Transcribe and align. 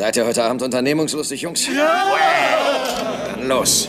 Seid 0.00 0.16
ihr 0.16 0.24
heute 0.24 0.42
Abend 0.44 0.62
unternehmungslustig, 0.62 1.42
Jungs? 1.42 1.66
Ja! 1.66 2.06
Dann 3.34 3.46
los. 3.46 3.86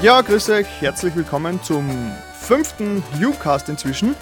Ja, 0.00 0.22
grüß 0.22 0.48
euch, 0.48 0.66
herzlich 0.80 1.14
willkommen 1.14 1.62
zum 1.62 1.86
fünften 2.32 3.02
U-Cast 3.22 3.68
inzwischen. 3.68 4.14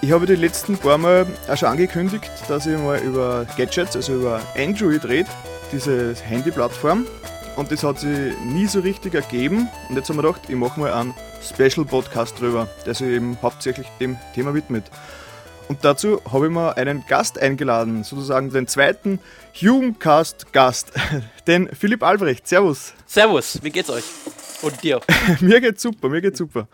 Ich 0.00 0.10
habe 0.10 0.26
die 0.26 0.34
letzten 0.34 0.76
paar 0.76 0.98
Mal 0.98 1.28
auch 1.48 1.56
schon 1.56 1.68
angekündigt, 1.68 2.28
dass 2.48 2.66
ich 2.66 2.76
mal 2.76 2.98
über 2.98 3.46
Gadgets, 3.56 3.94
also 3.94 4.14
über 4.14 4.40
Android 4.58 5.04
rede, 5.04 5.30
diese 5.70 6.16
Handy-Plattform. 6.24 7.06
Und 7.54 7.70
das 7.70 7.84
hat 7.84 8.00
sich 8.00 8.36
nie 8.46 8.66
so 8.66 8.80
richtig 8.80 9.14
ergeben. 9.14 9.68
Und 9.88 9.94
jetzt 9.94 10.08
haben 10.08 10.16
wir 10.16 10.22
gedacht, 10.22 10.42
ich 10.48 10.56
mache 10.56 10.80
mal 10.80 10.92
einen 10.92 11.14
Special-Podcast 11.40 12.40
drüber, 12.40 12.66
der 12.84 12.94
sich 12.94 13.06
eben 13.06 13.38
hauptsächlich 13.40 13.86
dem 14.00 14.16
Thema 14.34 14.54
widmet. 14.54 14.90
Und 15.70 15.84
dazu 15.84 16.20
habe 16.32 16.46
ich 16.46 16.52
mir 16.52 16.76
einen 16.76 17.04
Gast 17.06 17.38
eingeladen, 17.38 18.02
sozusagen 18.02 18.50
den 18.50 18.66
zweiten 18.66 19.20
Jugendcast-Gast, 19.54 20.90
den 21.46 21.72
Philipp 21.72 22.02
Albrecht. 22.02 22.48
Servus. 22.48 22.92
Servus, 23.06 23.62
wie 23.62 23.70
geht's 23.70 23.88
euch? 23.88 24.02
Und 24.62 24.82
dir? 24.82 25.00
mir 25.40 25.60
geht's 25.60 25.82
super, 25.82 26.08
mir 26.08 26.22
geht's 26.22 26.38
super. 26.38 26.66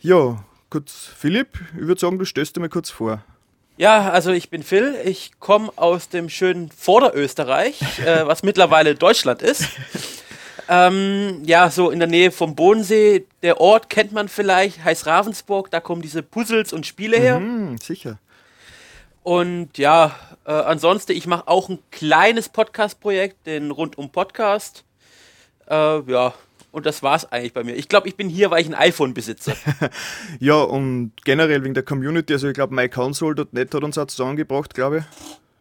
Ja, 0.00 0.44
kurz, 0.68 1.08
Philipp, 1.16 1.58
ich 1.74 1.86
würde 1.86 1.98
sagen, 1.98 2.18
du 2.18 2.26
stellst 2.26 2.54
dir 2.54 2.60
mal 2.60 2.68
kurz 2.68 2.90
vor. 2.90 3.24
Ja, 3.78 4.10
also 4.10 4.30
ich 4.30 4.50
bin 4.50 4.62
Phil, 4.62 4.94
ich 5.02 5.30
komme 5.40 5.72
aus 5.76 6.10
dem 6.10 6.28
schönen 6.28 6.70
Vorderösterreich, 6.70 7.80
äh, 8.04 8.26
was 8.26 8.42
mittlerweile 8.42 8.94
Deutschland 8.94 9.40
ist. 9.40 9.70
Ähm, 10.68 11.42
ja, 11.46 11.70
so 11.70 11.90
in 11.90 11.98
der 11.98 12.08
Nähe 12.08 12.30
vom 12.30 12.54
Bodensee. 12.54 13.24
Der 13.42 13.58
Ort 13.60 13.88
kennt 13.88 14.12
man 14.12 14.28
vielleicht, 14.28 14.84
heißt 14.84 15.06
Ravensburg, 15.06 15.70
da 15.70 15.80
kommen 15.80 16.02
diese 16.02 16.22
Puzzles 16.22 16.74
und 16.74 16.86
Spiele 16.86 17.16
her. 17.16 17.40
Mhm, 17.40 17.78
sicher. 17.78 18.18
Und 19.24 19.78
ja, 19.78 20.14
äh, 20.44 20.52
ansonsten, 20.52 21.12
ich 21.12 21.26
mache 21.26 21.48
auch 21.48 21.70
ein 21.70 21.78
kleines 21.90 22.50
Podcast-Projekt, 22.50 23.46
den 23.46 23.70
Rundum 23.70 24.10
Podcast. 24.10 24.84
Äh, 25.66 26.02
ja, 26.02 26.34
und 26.72 26.84
das 26.84 27.02
war's 27.02 27.32
eigentlich 27.32 27.54
bei 27.54 27.64
mir. 27.64 27.74
Ich 27.74 27.88
glaube, 27.88 28.06
ich 28.06 28.16
bin 28.16 28.28
hier, 28.28 28.50
weil 28.50 28.60
ich 28.60 28.66
ein 28.66 28.74
iPhone 28.74 29.14
besitze. 29.14 29.54
ja, 30.40 30.60
und 30.60 31.12
generell 31.24 31.64
wegen 31.64 31.72
der 31.72 31.84
Community, 31.84 32.34
also 32.34 32.48
ich 32.48 32.54
glaube, 32.54 32.74
myconsole.net 32.74 33.74
hat 33.74 33.82
uns 33.82 33.96
auch 33.96 34.06
zusammengebracht, 34.06 34.74
glaube 34.74 34.98
ich. 34.98 35.04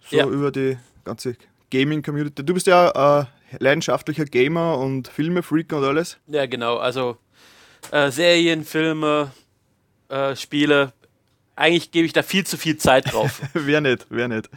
So 0.09 0.17
ja. 0.17 0.27
über 0.27 0.51
die 0.51 0.77
ganze 1.05 1.38
Gaming-Community. 1.71 2.43
Du 2.43 2.53
bist 2.53 2.67
ja 2.67 3.21
äh, 3.21 3.25
leidenschaftlicher 3.59 4.25
Gamer 4.25 4.77
und 4.77 5.07
Filme-Freak 5.07 5.71
und 5.71 5.85
alles. 5.85 6.17
Ja, 6.27 6.47
genau. 6.47 6.79
Also 6.79 7.16
äh, 7.91 8.11
Serien, 8.11 8.66
Filme, 8.66 9.31
äh, 10.09 10.35
Spiele. 10.35 10.91
Eigentlich 11.55 11.91
gebe 11.91 12.05
ich 12.05 12.13
da 12.13 12.23
viel 12.23 12.45
zu 12.45 12.57
viel 12.57 12.77
Zeit 12.77 13.13
drauf. 13.13 13.41
wer 13.53 13.79
nicht, 13.79 14.07
wer 14.09 14.27
nicht. 14.27 14.49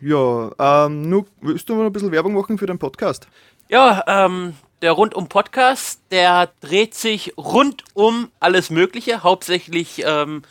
Ja, 0.00 0.86
ähm, 0.86 1.08
nur, 1.08 1.26
willst 1.40 1.68
du 1.68 1.74
mal 1.74 1.86
ein 1.86 1.92
bisschen 1.92 2.10
Werbung 2.10 2.34
machen 2.34 2.58
für 2.58 2.66
deinen 2.66 2.80
Podcast? 2.80 3.28
Ja, 3.68 4.02
ähm, 4.06 4.54
der 4.82 4.92
Rundum 4.92 5.28
Podcast, 5.28 6.02
der 6.10 6.50
dreht 6.60 6.94
sich 6.94 7.34
rund 7.36 7.84
um 7.94 8.30
alles 8.40 8.70
Mögliche, 8.70 9.22
hauptsächlich 9.22 10.02
ähm, 10.04 10.42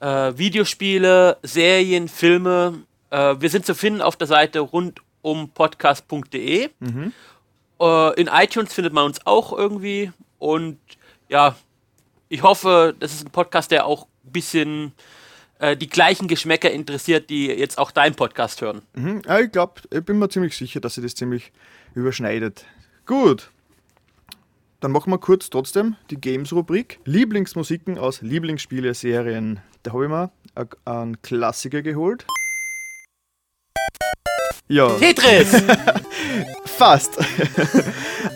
äh, 0.00 0.32
Videospiele, 0.36 1.38
Serien, 1.42 2.08
Filme. 2.08 2.82
Äh, 3.10 3.36
wir 3.38 3.50
sind 3.50 3.66
zu 3.66 3.74
finden 3.74 4.02
auf 4.02 4.16
der 4.16 4.26
Seite 4.26 4.60
rundumpodcast.de. 4.60 6.70
Mhm. 6.78 7.12
Äh, 7.80 8.20
in 8.20 8.28
iTunes 8.28 8.72
findet 8.72 8.92
man 8.92 9.06
uns 9.06 9.26
auch 9.26 9.52
irgendwie. 9.52 10.12
Und 10.38 10.78
ja, 11.28 11.56
ich 12.28 12.42
hoffe, 12.42 12.94
das 12.98 13.12
ist 13.12 13.26
ein 13.26 13.30
Podcast, 13.30 13.70
der 13.70 13.86
auch 13.86 14.06
bisschen 14.30 14.92
äh, 15.58 15.76
die 15.76 15.88
gleichen 15.88 16.28
Geschmäcker 16.28 16.70
interessiert, 16.70 17.30
die 17.30 17.46
jetzt 17.46 17.78
auch 17.78 17.90
deinen 17.90 18.14
Podcast 18.14 18.60
hören. 18.62 18.82
Mhm. 18.94 19.22
Ja, 19.26 19.40
ich 19.40 19.52
glaube, 19.52 19.82
ich 19.90 20.04
bin 20.04 20.18
mir 20.18 20.28
ziemlich 20.28 20.56
sicher, 20.56 20.80
dass 20.80 20.94
sich 20.94 21.04
das 21.04 21.14
ziemlich 21.14 21.52
überschneidet. 21.94 22.64
Gut. 23.06 23.50
Dann 24.80 24.92
machen 24.92 25.12
wir 25.12 25.18
kurz 25.18 25.50
trotzdem 25.50 25.96
die 26.10 26.18
Games-Rubrik. 26.18 27.00
Lieblingsmusiken 27.04 27.98
aus 27.98 28.22
Lieblingsspiele-Serien. 28.22 29.60
Da 29.82 29.92
habe 29.92 30.04
ich 30.04 30.10
mir 30.10 30.30
einen 30.86 31.20
Klassiker 31.20 31.82
geholt. 31.82 32.26
Ja. 34.68 34.88
Tetris! 34.98 35.62
Fast. 36.64 37.18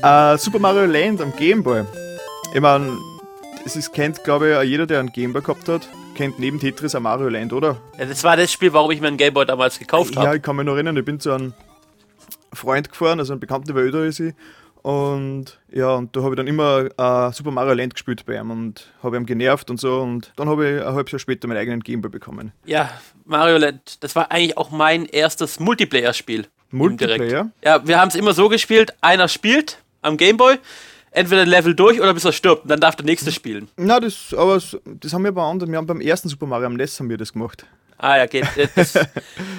uh, 0.02 0.36
Super 0.38 0.58
Mario 0.58 0.84
Land 0.84 1.22
am 1.22 1.34
Gameboy. 1.34 1.84
Ich 2.52 2.60
meine, 2.60 2.98
es 3.64 3.76
ist, 3.76 3.92
kennt, 3.92 4.22
glaube 4.24 4.58
ich, 4.62 4.68
jeder, 4.68 4.86
der 4.86 5.00
einen 5.00 5.12
Gameboy 5.12 5.42
gehabt 5.42 5.68
hat, 5.68 5.88
kennt 6.14 6.38
neben 6.38 6.60
Tetris 6.60 6.94
auch 6.94 7.00
Mario 7.00 7.28
Land, 7.28 7.52
oder? 7.52 7.80
Ja, 7.98 8.04
das 8.04 8.22
war 8.22 8.36
das 8.36 8.52
Spiel, 8.52 8.72
warum 8.72 8.90
ich 8.90 9.00
mir 9.00 9.08
einen 9.08 9.16
Gameboy 9.16 9.46
damals 9.46 9.78
gekauft 9.78 10.16
habe. 10.16 10.26
Ja, 10.26 10.34
ich 10.34 10.42
kann 10.42 10.56
mich 10.56 10.66
noch 10.66 10.74
erinnern, 10.74 10.96
ich 10.96 11.04
bin 11.04 11.18
zu 11.18 11.32
einem 11.32 11.54
Freund 12.52 12.90
gefahren, 12.90 13.18
also 13.18 13.32
ein 13.32 13.40
Bekannter, 13.40 13.72
der 13.72 13.82
älter 13.82 14.04
ist 14.04 14.20
ich. 14.20 14.34
Und 14.82 15.58
ja, 15.72 15.94
und 15.94 16.14
da 16.14 16.22
habe 16.22 16.34
ich 16.34 16.36
dann 16.36 16.46
immer 16.46 16.84
äh, 16.98 17.32
Super 17.32 17.50
Mario 17.50 17.72
Land 17.72 17.94
gespielt 17.94 18.26
bei 18.26 18.38
ihm 18.38 18.50
und 18.50 18.92
habe 19.02 19.16
ihn 19.16 19.24
genervt 19.24 19.70
und 19.70 19.80
so. 19.80 20.00
Und 20.00 20.30
dann 20.36 20.46
habe 20.46 20.68
ich 20.68 20.86
ein 20.86 20.94
halbes 20.94 21.12
Jahr 21.12 21.18
später 21.18 21.48
meinen 21.48 21.56
eigenen 21.56 21.80
Gameboy 21.80 22.10
bekommen. 22.10 22.52
Ja, 22.66 22.90
Mario 23.24 23.56
Land, 23.56 24.04
das 24.04 24.14
war 24.14 24.30
eigentlich 24.30 24.58
auch 24.58 24.70
mein 24.70 25.06
erstes 25.06 25.58
Multiplayer-Spiel. 25.58 26.48
Multiplayer? 26.70 27.50
Ja, 27.64 27.86
wir 27.86 27.98
haben 27.98 28.08
es 28.08 28.14
immer 28.14 28.34
so 28.34 28.50
gespielt: 28.50 28.92
einer 29.00 29.28
spielt 29.28 29.78
am 30.02 30.18
Gameboy, 30.18 30.58
entweder 31.14 31.42
ein 31.42 31.48
Level 31.48 31.74
durch 31.74 32.00
oder 32.00 32.12
bis 32.12 32.24
er 32.24 32.32
stirbt. 32.32 32.64
Und 32.64 32.68
dann 32.68 32.80
darf 32.80 32.96
der 32.96 33.06
nächste 33.06 33.32
spielen. 33.32 33.68
Na, 33.76 34.00
das, 34.00 34.34
aber 34.36 34.60
das 34.84 35.12
haben 35.12 35.24
wir 35.24 35.32
bei 35.32 35.42
anderen. 35.42 35.72
Wir 35.72 35.78
haben 35.78 35.86
beim 35.86 36.00
ersten 36.00 36.28
Super 36.28 36.46
Mario 36.46 36.66
am 36.66 36.74
NES 36.74 37.00
haben 37.00 37.08
wir 37.08 37.16
das 37.16 37.32
gemacht. 37.32 37.66
Ah 37.96 38.18
ja, 38.18 38.26
geht. 38.26 38.46
Das, 38.74 38.98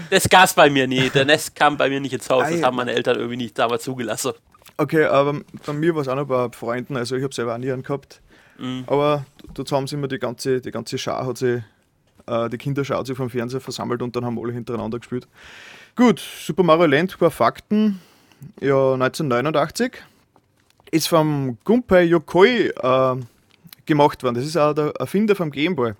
das 0.10 0.30
Gas 0.30 0.54
bei 0.54 0.70
mir 0.70 0.88
nie. 0.88 1.10
Der 1.10 1.26
Nest 1.26 1.56
kam 1.56 1.78
bei 1.78 1.90
mir 1.90 2.00
nicht 2.00 2.14
ins 2.14 2.30
Haus. 2.30 2.48
Das 2.50 2.62
haben 2.62 2.76
meine 2.76 2.92
Eltern 2.94 3.16
irgendwie 3.16 3.38
nicht 3.38 3.58
damals 3.58 3.84
zugelassen. 3.84 4.34
Okay, 4.78 5.06
aber 5.06 5.40
bei 5.66 5.74
mir 5.74 5.96
war 5.96 6.02
es 6.02 6.08
auch 6.10 6.16
noch 6.16 6.28
bei 6.28 6.50
Freunden. 6.52 6.98
Also 6.98 7.16
ich 7.16 7.24
habe 7.24 7.34
selber 7.34 7.56
auch 7.56 7.58
nie 7.58 7.72
einen 7.72 7.84
gehabt. 7.84 8.22
Mhm. 8.60 8.84
Aber 8.88 9.26
dort 9.54 9.72
haben 9.72 9.88
sie 9.88 9.96
immer 9.96 10.10
die 10.10 10.20
ganze, 10.20 10.60
die 10.60 10.72
ganze 10.72 10.98
Schar, 10.98 11.26
hat 11.26 11.38
sie, 11.38 11.64
äh, 12.28 12.50
die 12.50 12.58
Kinder 12.58 12.84
schaut 12.84 13.08
sich 13.08 13.16
vom 13.16 13.30
Fernseher 13.30 13.62
versammelt 13.62 14.02
und 14.02 14.16
dann 14.16 14.26
haben 14.26 14.38
alle 14.38 14.52
hintereinander 14.52 15.00
gespielt. 15.00 15.28
Gut, 15.96 16.20
Super 16.20 16.64
Mario 16.64 16.88
Land, 16.88 17.14
ein 17.14 17.20
paar 17.20 17.32
Fakten. 17.32 18.02
Ja, 18.60 18.94
1989 18.94 20.04
ist 20.92 21.08
vom 21.08 21.58
Gunpei 21.64 22.04
Yokoi 22.04 22.68
äh, 22.70 23.16
gemacht 23.86 24.24
worden. 24.24 24.36
Das 24.36 24.46
ist 24.46 24.58
auch 24.58 24.74
der 24.74 24.94
Erfinder 25.00 25.36
vom 25.36 25.52
Gameboy. 25.52 25.94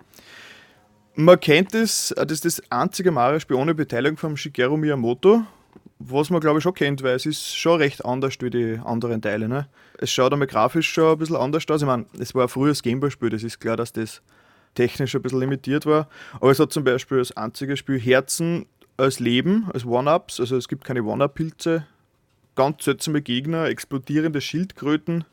Man 1.14 1.40
kennt 1.40 1.74
es, 1.74 2.14
das 2.14 2.30
ist 2.30 2.44
das 2.44 2.62
einzige 2.70 3.10
Mario-Spiel 3.10 3.56
ohne 3.56 3.74
Beteiligung 3.74 4.18
von 4.18 4.36
Shigeru 4.36 4.76
Miyamoto, 4.76 5.44
was 5.98 6.28
man 6.28 6.40
glaube 6.40 6.58
ich 6.58 6.62
schon 6.62 6.74
kennt, 6.74 7.02
weil 7.02 7.14
es 7.14 7.24
ist 7.24 7.56
schon 7.56 7.78
recht 7.80 8.04
anders 8.04 8.34
wie 8.40 8.50
die 8.50 8.78
anderen 8.84 9.22
Teile. 9.22 9.48
Ne? 9.48 9.66
Es 9.98 10.10
schaut 10.10 10.32
einmal 10.32 10.46
grafisch 10.46 10.92
schon 10.92 11.12
ein 11.12 11.18
bisschen 11.18 11.36
anders 11.36 11.64
aus. 11.70 11.80
Ich 11.80 11.86
meine, 11.86 12.04
es 12.18 12.34
war 12.34 12.42
ein 12.42 12.48
frühes 12.48 12.82
Gameboy-Spiel, 12.82 13.30
das 13.30 13.42
ist 13.44 13.60
klar, 13.60 13.78
dass 13.78 13.94
das 13.94 14.20
technisch 14.74 15.14
ein 15.14 15.22
bisschen 15.22 15.40
limitiert 15.40 15.86
war. 15.86 16.08
Aber 16.34 16.50
es 16.50 16.60
hat 16.60 16.70
zum 16.70 16.84
Beispiel 16.84 17.18
das 17.18 17.34
einzige 17.34 17.78
Spiel 17.78 17.98
Herzen 17.98 18.66
als 18.98 19.18
Leben, 19.18 19.68
als 19.72 19.86
One-Ups. 19.86 20.38
Also 20.38 20.56
es 20.56 20.68
gibt 20.68 20.84
keine 20.84 21.02
One-Up-Pilze, 21.02 21.86
ganz 22.56 22.84
seltsame 22.84 23.22
Gegner, 23.22 23.66
explodierende 23.66 24.40
Schildkröten 24.40 25.24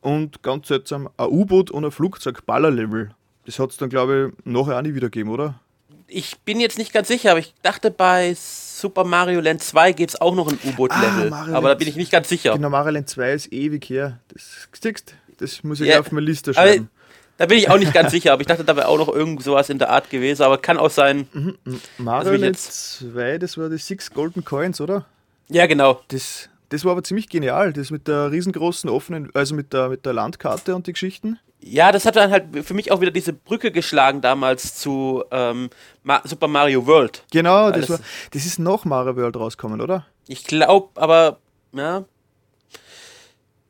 und 0.00 0.42
ganz 0.42 0.68
seltsam 0.68 1.08
ein 1.16 1.28
U-Boot 1.28 1.70
und 1.70 1.84
ein 1.84 1.90
Flugzeug-Baller-Level. 1.90 3.10
Das 3.46 3.58
hat 3.58 3.70
es 3.70 3.76
dann, 3.76 3.90
glaube 3.90 4.32
ich, 4.36 4.44
nachher 4.44 4.78
auch 4.78 4.82
nicht 4.82 4.94
wieder 4.94 5.08
gegeben, 5.08 5.30
oder? 5.30 5.60
Ich 6.06 6.38
bin 6.40 6.60
jetzt 6.60 6.78
nicht 6.78 6.92
ganz 6.92 7.08
sicher, 7.08 7.30
aber 7.30 7.40
ich 7.40 7.54
dachte, 7.62 7.90
bei 7.90 8.34
Super 8.36 9.04
Mario 9.04 9.40
Land 9.40 9.62
2 9.62 9.92
gibt 9.92 10.10
es 10.10 10.20
auch 10.20 10.34
noch 10.34 10.48
ein 10.48 10.58
U-Boot-Level. 10.64 11.32
Ah, 11.32 11.48
aber 11.52 11.68
da 11.70 11.74
bin 11.74 11.88
ich 11.88 11.96
nicht 11.96 12.12
ganz 12.12 12.28
sicher. 12.28 12.54
Genau, 12.54 12.70
Mario 12.70 12.92
Land 12.92 13.08
2 13.08 13.32
ist 13.32 13.52
ewig 13.52 13.88
her. 13.88 14.20
Das, 14.28 14.68
siehst, 14.80 15.14
das 15.38 15.62
muss 15.62 15.80
ich 15.80 15.88
ja, 15.88 16.00
auf 16.00 16.12
meine 16.12 16.26
Liste 16.26 16.52
schreiben. 16.52 16.90
Da 17.36 17.46
bin 17.46 17.58
ich 17.58 17.68
auch 17.68 17.78
nicht 17.78 17.92
ganz 17.92 18.12
sicher, 18.12 18.32
aber 18.32 18.42
ich 18.42 18.46
dachte, 18.46 18.64
da 18.64 18.76
wäre 18.76 18.86
auch 18.86 18.98
noch 18.98 19.08
irgend 19.08 19.42
sowas 19.42 19.68
in 19.68 19.78
der 19.78 19.90
Art 19.90 20.08
gewesen, 20.08 20.42
aber 20.42 20.58
kann 20.58 20.78
auch 20.78 20.90
sein. 20.90 21.26
Mhm. 21.32 21.56
Mario 21.98 22.34
Land 22.34 22.58
2, 22.58 23.38
das 23.38 23.58
war 23.58 23.68
die 23.68 23.78
Six 23.78 24.12
Golden 24.12 24.44
Coins, 24.44 24.80
oder? 24.80 25.04
Ja, 25.48 25.66
genau. 25.66 26.00
Das, 26.08 26.48
das 26.74 26.84
war 26.84 26.90
aber 26.90 27.04
ziemlich 27.04 27.28
genial, 27.28 27.72
das 27.72 27.92
mit 27.92 28.08
der 28.08 28.32
riesengroßen 28.32 28.90
offenen, 28.90 29.30
also 29.32 29.54
mit 29.54 29.72
der, 29.72 29.90
mit 29.90 30.04
der 30.04 30.12
Landkarte 30.12 30.74
und 30.74 30.88
die 30.88 30.92
Geschichten. 30.92 31.38
Ja, 31.60 31.92
das 31.92 32.04
hat 32.04 32.16
dann 32.16 32.32
halt 32.32 32.66
für 32.66 32.74
mich 32.74 32.90
auch 32.90 33.00
wieder 33.00 33.12
diese 33.12 33.32
Brücke 33.32 33.70
geschlagen 33.70 34.20
damals 34.20 34.74
zu 34.74 35.22
ähm, 35.30 35.70
Ma 36.02 36.20
Super 36.24 36.48
Mario 36.48 36.84
World. 36.84 37.22
Genau, 37.30 37.70
das, 37.70 37.88
war, 37.88 38.00
das 38.32 38.44
ist 38.44 38.58
noch 38.58 38.84
Mario 38.84 39.14
World 39.14 39.36
rausgekommen, 39.36 39.80
oder? 39.80 40.04
Ich 40.26 40.44
glaube, 40.44 41.00
aber 41.00 41.38
ja, 41.72 42.04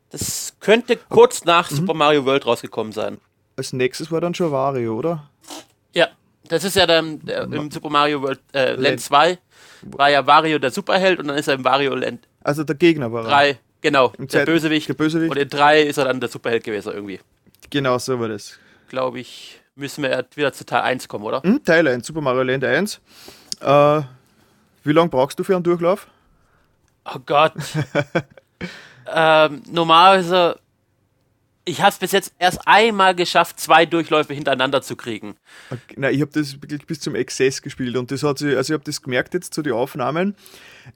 das 0.08 0.54
könnte 0.60 0.96
kurz 0.96 1.44
nach 1.44 1.70
mhm. 1.70 1.76
Super 1.76 1.94
Mario 1.94 2.24
World 2.24 2.46
rausgekommen 2.46 2.94
sein. 2.94 3.18
Als 3.56 3.74
nächstes 3.74 4.10
war 4.10 4.22
dann 4.22 4.34
schon 4.34 4.50
Wario, 4.50 4.96
oder? 4.96 5.28
Ja, 5.92 6.08
das 6.48 6.64
ist 6.64 6.74
ja 6.74 6.86
dann 6.86 7.20
der, 7.20 7.42
im 7.42 7.70
Super 7.70 7.90
Mario 7.90 8.22
World 8.22 8.40
äh, 8.54 8.76
Land 8.76 9.02
2 9.02 9.38
war 9.82 10.10
ja 10.10 10.26
Wario 10.26 10.58
der 10.58 10.70
Superheld 10.70 11.18
und 11.18 11.28
dann 11.28 11.36
ist 11.36 11.48
er 11.48 11.54
im 11.54 11.64
Wario 11.64 11.94
Land. 11.94 12.26
Also 12.44 12.62
der 12.62 12.76
Gegner 12.76 13.10
war 13.10 13.24
er. 13.24 13.30
3, 13.30 13.58
genau, 13.80 14.12
der 14.18 14.28
Zeit, 14.28 14.46
Bösewicht. 14.46 14.88
der 14.88 14.94
Bösewicht. 14.94 15.30
Und 15.30 15.38
in 15.38 15.48
3 15.48 15.82
ist 15.82 15.96
er 15.96 16.04
dann 16.04 16.20
der 16.20 16.28
Superheld 16.28 16.62
gewesen 16.62 16.92
irgendwie. 16.92 17.18
Genau 17.70 17.98
so 17.98 18.20
war 18.20 18.28
das. 18.28 18.58
Glaube 18.88 19.18
ich. 19.18 19.60
müssen 19.74 20.04
wir 20.04 20.24
wieder 20.36 20.52
zu 20.52 20.64
Teil 20.64 20.82
1 20.82 21.08
kommen, 21.08 21.24
oder? 21.24 21.42
Hm, 21.42 21.64
Teil 21.64 21.88
1, 21.88 22.06
Super 22.06 22.20
Mario 22.20 22.42
Land 22.42 22.62
1. 22.62 23.00
Äh, 23.60 24.02
wie 24.84 24.92
lange 24.92 25.08
brauchst 25.08 25.38
du 25.38 25.42
für 25.42 25.54
einen 25.54 25.64
Durchlauf? 25.64 26.06
Oh 27.06 27.18
Gott. 27.24 27.54
ähm, 29.12 29.62
normalerweise, 29.70 30.58
ich 31.64 31.80
habe 31.80 31.90
es 31.90 31.98
bis 31.98 32.12
jetzt 32.12 32.34
erst 32.38 32.66
einmal 32.66 33.14
geschafft, 33.14 33.58
zwei 33.58 33.86
Durchläufe 33.86 34.34
hintereinander 34.34 34.82
zu 34.82 34.96
kriegen. 34.96 35.36
Okay, 35.70 35.94
nein, 35.96 36.14
ich 36.14 36.20
habe 36.20 36.30
das 36.32 36.60
wirklich 36.60 36.86
bis 36.86 37.00
zum 37.00 37.14
Exzess 37.14 37.62
gespielt 37.62 37.96
und 37.96 38.10
das 38.10 38.22
hat 38.22 38.38
sich, 38.38 38.56
also 38.56 38.72
ich 38.72 38.78
habe 38.78 38.84
das 38.84 39.00
gemerkt 39.00 39.34
jetzt 39.34 39.54
zu 39.54 39.62
den 39.62 39.72
Aufnahmen. 39.72 40.36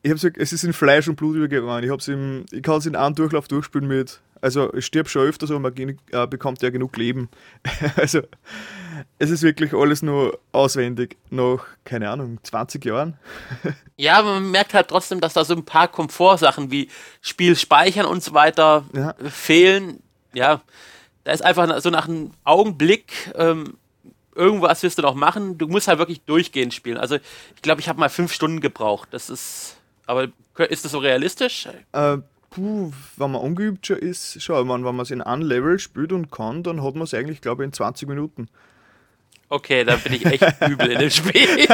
Ich 0.02 0.10
habe 0.10 0.32
es 0.36 0.52
ist 0.52 0.64
in 0.64 0.74
Fleisch 0.74 1.08
und 1.08 1.16
Blut 1.16 1.36
übergegangen. 1.36 1.84
Ich, 1.84 1.90
hab's 1.90 2.08
im, 2.08 2.44
ich 2.50 2.62
kann 2.62 2.76
es 2.76 2.86
in 2.86 2.96
einem 2.96 3.14
Durchlauf 3.14 3.48
durchspielen 3.48 3.88
mit, 3.88 4.20
also 4.42 4.72
ich 4.74 4.84
stirb 4.84 5.08
schon 5.08 5.22
öfters, 5.22 5.50
aber 5.50 5.60
man 5.60 5.74
äh, 5.76 6.26
bekommt 6.26 6.60
ja 6.62 6.68
genug 6.68 6.96
Leben. 6.98 7.30
also 7.96 8.20
es 9.18 9.30
ist 9.30 9.42
wirklich 9.42 9.72
alles 9.72 10.02
nur 10.02 10.38
auswendig 10.52 11.16
nach, 11.30 11.64
keine 11.84 12.10
Ahnung, 12.10 12.38
20 12.42 12.84
Jahren. 12.84 13.16
ja, 13.96 14.20
man 14.22 14.50
merkt 14.50 14.74
halt 14.74 14.88
trotzdem, 14.88 15.20
dass 15.20 15.32
da 15.32 15.44
so 15.44 15.54
ein 15.54 15.64
paar 15.64 15.88
Komfortsachen 15.88 16.70
wie 16.70 16.88
Spiel 17.22 17.56
speichern 17.56 18.04
und 18.04 18.22
so 18.22 18.34
weiter 18.34 18.84
ja. 18.92 19.14
fehlen. 19.30 20.02
Ja, 20.32 20.60
da 21.24 21.32
ist 21.32 21.44
einfach 21.44 21.80
so 21.80 21.90
nach 21.90 22.08
einem 22.08 22.32
Augenblick 22.44 23.12
ähm, 23.34 23.74
irgendwas 24.38 24.82
wirst 24.82 24.98
du 24.98 25.02
noch 25.02 25.14
machen. 25.14 25.58
Du 25.58 25.66
musst 25.66 25.88
halt 25.88 25.98
wirklich 25.98 26.22
durchgehend 26.22 26.72
spielen. 26.72 26.96
Also 26.96 27.16
ich 27.16 27.62
glaube, 27.62 27.80
ich 27.80 27.88
habe 27.88 28.00
mal 28.00 28.08
fünf 28.08 28.32
Stunden 28.32 28.60
gebraucht. 28.60 29.08
Das 29.10 29.28
ist, 29.28 29.76
aber 30.06 30.28
ist 30.68 30.84
das 30.84 30.92
so 30.92 30.98
realistisch? 30.98 31.68
Äh, 31.92 32.18
puh, 32.50 32.92
wenn 33.16 33.30
man 33.32 33.42
ungeübt 33.42 33.86
schon 33.86 33.98
ist, 33.98 34.40
schau, 34.40 34.66
wenn 34.66 34.80
man 34.80 35.00
es 35.00 35.10
in 35.10 35.20
einem 35.20 35.42
Level 35.42 35.78
spielt 35.78 36.12
und 36.12 36.30
kann, 36.30 36.62
dann 36.62 36.82
hat 36.82 36.94
man 36.94 37.02
es 37.02 37.14
eigentlich, 37.14 37.40
glaube 37.40 37.64
ich, 37.64 37.66
in 37.66 37.72
20 37.72 38.08
Minuten. 38.08 38.48
Okay, 39.50 39.82
da 39.82 39.96
bin 39.96 40.12
ich 40.12 40.26
echt 40.26 40.44
übel 40.68 40.92
in 40.92 40.98
dem 40.98 41.10
Spiel. 41.10 41.48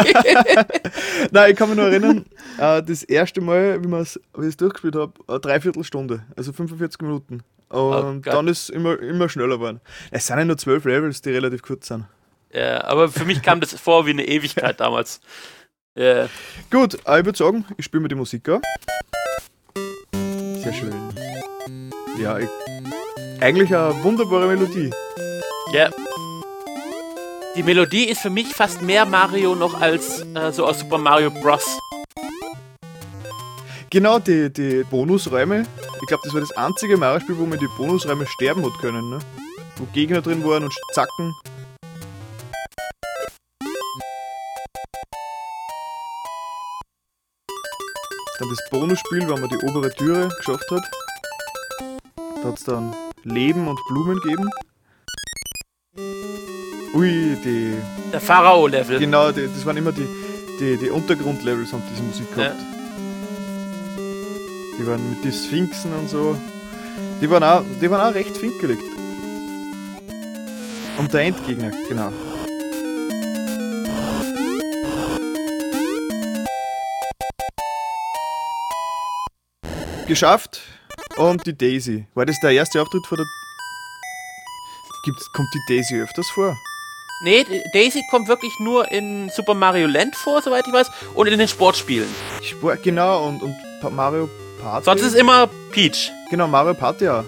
Nein, 1.33 1.51
ich 1.51 1.57
kann 1.57 1.69
mich 1.69 1.77
nur 1.77 1.89
erinnern, 1.89 2.25
äh, 2.59 2.83
das 2.83 3.03
erste 3.03 3.41
Mal, 3.41 3.83
wie, 3.83 3.91
wie 3.91 4.01
ich 4.01 4.49
es 4.49 4.57
durchgespielt 4.57 4.95
habe, 4.95 5.13
eine 5.27 5.41
Dreiviertelstunde, 5.41 6.25
also 6.37 6.53
45 6.53 7.01
Minuten. 7.03 7.43
Und 7.75 8.27
oh 8.27 8.31
dann 8.31 8.49
ist 8.49 8.65
es 8.65 8.69
immer, 8.69 8.99
immer 9.01 9.29
schneller 9.29 9.57
geworden. 9.57 9.81
Es 10.11 10.27
sind 10.27 10.39
ja 10.39 10.45
nur 10.45 10.57
zwölf 10.57 10.85
Levels, 10.85 11.21
die 11.23 11.31
relativ 11.31 11.63
kurz 11.63 11.89
sind. 11.89 12.05
Ja, 12.53 12.85
aber 12.85 13.09
für 13.09 13.25
mich 13.25 13.43
kam 13.43 13.61
das 13.61 13.75
vor 13.75 14.07
wie 14.07 14.11
eine 14.11 14.25
Ewigkeit 14.25 14.79
damals. 14.81 15.21
Yeah. 15.97 16.29
Gut, 16.71 16.95
ich 16.95 17.07
würde 17.07 17.37
sagen, 17.37 17.65
ich 17.77 17.85
spiele 17.85 18.03
mir 18.03 18.09
die 18.09 18.15
Musik 18.15 18.49
an. 18.49 18.63
Sehr 20.13 20.73
schön. 20.73 20.93
Ja, 22.19 22.39
ich, 22.39 22.49
eigentlich 23.41 23.75
eine 23.75 24.03
wunderbare 24.03 24.47
Melodie. 24.47 24.91
Ja. 25.73 25.91
Die 27.57 27.63
Melodie 27.63 28.05
ist 28.05 28.21
für 28.21 28.31
mich 28.31 28.55
fast 28.55 28.83
mehr 28.83 29.05
Mario 29.05 29.55
noch 29.55 29.81
als 29.81 30.25
äh, 30.35 30.53
so 30.53 30.67
aus 30.67 30.81
Super 30.81 30.99
Mario 30.99 31.31
Bros. 31.31 31.79
Genau, 33.95 34.19
die, 34.19 34.53
die 34.53 34.83
Bonusräume. 34.83 35.69
Ich 36.03 36.09
glaube, 36.09 36.23
das 36.25 36.35
war 36.35 36.41
das 36.41 36.51
einzige 36.57 36.97
Mario-Spiel, 36.97 37.39
wo 37.39 37.47
man 37.47 37.61
die 37.61 37.69
Bonusräume 37.77 38.27
sterben 38.27 38.65
hat 38.65 38.77
können, 38.81 39.09
ne? 39.09 39.21
Wo 39.77 39.85
Gegner 39.93 40.21
drin 40.21 40.43
waren 40.43 40.65
und 40.65 40.75
zacken. 40.93 41.33
Dann 48.41 48.49
das 48.49 48.59
Bonusspiel, 48.73 49.29
wenn 49.29 49.41
man 49.41 49.49
die 49.49 49.59
obere 49.59 49.91
Türe 49.91 50.29
geschafft 50.39 50.69
hat. 50.73 50.83
Da 52.43 52.49
hat 52.49 52.59
es 52.59 52.65
dann 52.65 52.97
Leben 53.23 53.69
und 53.69 53.79
Blumen 53.87 54.19
gegeben. 54.23 54.51
Ui, 56.95 57.37
die. 57.45 57.77
Der 58.13 58.21
Pharao-Level. 58.21 58.99
Genau, 58.99 59.31
die, 59.31 59.47
das 59.47 59.65
waren 59.65 59.77
immer 59.77 59.93
die, 59.93 60.09
die, 60.59 60.79
die 60.79 60.91
Untergrundlevels, 60.91 61.73
haben 61.73 61.85
diese 61.93 62.03
Musik 62.03 62.35
gehabt. 62.35 62.61
Ja. 62.61 62.84
Die 64.79 64.87
waren 64.87 65.11
mit 65.11 65.25
den 65.25 65.33
Sphinxen 65.33 65.93
und 65.93 66.09
so. 66.09 66.37
Die 67.21 67.31
waren 67.31 67.45
auch, 67.45 67.63
die 67.81 67.91
waren 67.91 68.11
auch 68.11 68.15
recht 68.15 68.37
finkelig. 68.37 68.79
Und 70.99 71.13
der 71.13 71.23
Endgegner, 71.23 71.71
genau. 71.89 72.13
Geschafft. 80.07 80.61
Und 81.17 81.47
die 81.47 81.57
Daisy. 81.57 82.07
War 82.15 82.27
das 82.27 82.41
der 82.41 82.51
erste 82.51 82.83
Auftritt 82.83 83.07
von 83.07 83.17
der. 83.17 83.27
Gibt's, 85.05 85.31
kommt 85.33 85.49
die 85.55 85.75
Daisy 85.75 86.01
öfters 86.01 86.29
vor? 86.31 86.57
Nee, 87.23 87.45
Daisy 87.73 88.03
kommt 88.11 88.27
wirklich 88.29 88.53
nur 88.59 88.91
in 88.91 89.31
Super 89.31 89.55
Mario 89.55 89.87
Land 89.87 90.17
vor, 90.17 90.43
soweit 90.43 90.67
ich 90.67 90.73
weiß, 90.73 90.91
und 91.15 91.29
in 91.29 91.39
den 91.39 91.49
Sportspielen. 91.49 92.09
Sport, 92.43 92.83
genau, 92.83 93.29
und, 93.29 93.43
und 93.43 93.95
Mario 93.95 94.29
Party. 94.65 94.85
Sonst 94.85 95.03
ist 95.03 95.15
immer 95.15 95.49
Peach. 95.71 96.11
Genau, 96.31 96.49
Mario 96.49 96.75
Party 96.75 97.05
ja. 97.05 97.25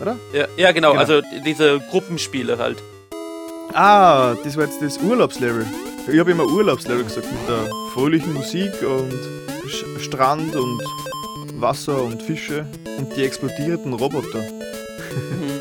Oder? 0.00 0.16
Ja, 0.32 0.46
ja 0.56 0.72
genau, 0.72 0.92
genau, 0.92 1.00
also 1.00 1.20
diese 1.44 1.80
Gruppenspiele 1.90 2.58
halt. 2.58 2.78
Ah, 3.72 4.34
das 4.42 4.56
war 4.56 4.64
jetzt 4.64 4.82
das 4.82 4.98
Urlaubslevel. 4.98 5.66
Ich 6.10 6.18
habe 6.18 6.30
immer 6.30 6.44
Urlaubslevel 6.44 7.04
gesagt, 7.04 7.26
mit 7.30 7.48
der 7.48 7.70
fröhlichen 7.92 8.32
Musik 8.34 8.72
und 8.82 9.12
Strand 10.00 10.56
und 10.56 10.82
Wasser 11.60 12.02
und 12.02 12.22
Fische 12.22 12.66
und 12.98 13.14
die 13.14 13.24
explodierenden 13.24 13.92
Roboter. 13.92 14.40
Mhm. 14.40 15.60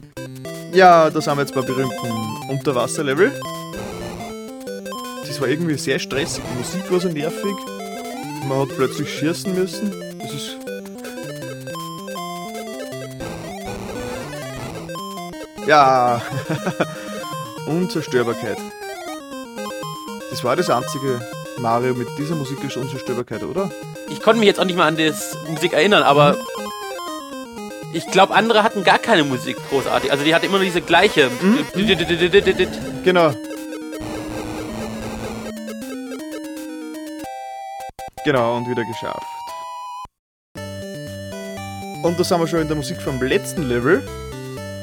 ja, 0.74 1.10
da 1.10 1.22
sind 1.22 1.36
wir 1.36 1.42
jetzt 1.42 1.54
bei 1.54 1.62
berühmten 1.62 2.50
Unterwasserlevel. 2.50 3.31
Das 5.27 5.39
war 5.39 5.48
irgendwie 5.48 5.75
sehr 5.75 6.00
stressig. 6.00 6.44
Die 6.51 6.57
Musik 6.57 6.92
war 6.92 7.00
so 7.00 7.10
nervig. 7.10 7.56
Man 8.48 8.60
hat 8.62 8.69
plötzlich 8.69 9.13
schießen 9.13 9.54
müssen. 9.54 9.94
Das 10.19 10.33
ist 10.33 10.69
Ja. 15.69 16.19
Unzerstörbarkeit. 17.68 18.57
Das 20.31 20.44
war 20.44 20.56
das 20.56 20.68
einzige 20.68 21.21
Mario 21.60 21.94
mit 21.94 22.07
dieser 22.18 22.33
musikalischen 22.33 22.81
Unzerstörbarkeit, 22.81 23.44
oder? 23.44 23.69
Ich 24.10 24.19
konnte 24.19 24.39
mich 24.39 24.48
jetzt 24.48 24.60
auch 24.60 24.66
nicht 24.66 24.77
mal 24.77 24.88
an 24.88 24.95
die 24.95 25.13
Musik 25.48 25.74
erinnern, 25.74 26.01
aber 26.01 26.36
ich 27.94 28.07
glaube, 28.07 28.33
andere 28.33 28.63
hatten 28.63 28.83
gar 28.83 28.98
keine 28.98 29.24
Musik 29.24 29.57
großartig. 29.69 30.12
Also 30.12 30.24
die 30.24 30.33
hatten 30.33 30.48
immer 30.48 30.57
nur 30.57 30.66
diese 30.66 30.81
gleiche. 30.81 31.30
Mhm. 31.39 31.60
Genau. 33.04 33.31
Genau, 38.25 38.58
und 38.58 38.67
wieder 38.67 38.84
geschafft. 38.86 39.22
Und 42.01 42.20
da 42.20 42.24
sind 42.24 42.39
wir 42.39 42.48
schon 42.48 42.62
in 42.62 42.67
der 42.67 42.75
Musik 42.75 43.00
vom 43.03 43.22
letzten 43.22 43.70
Level. 43.70 44.03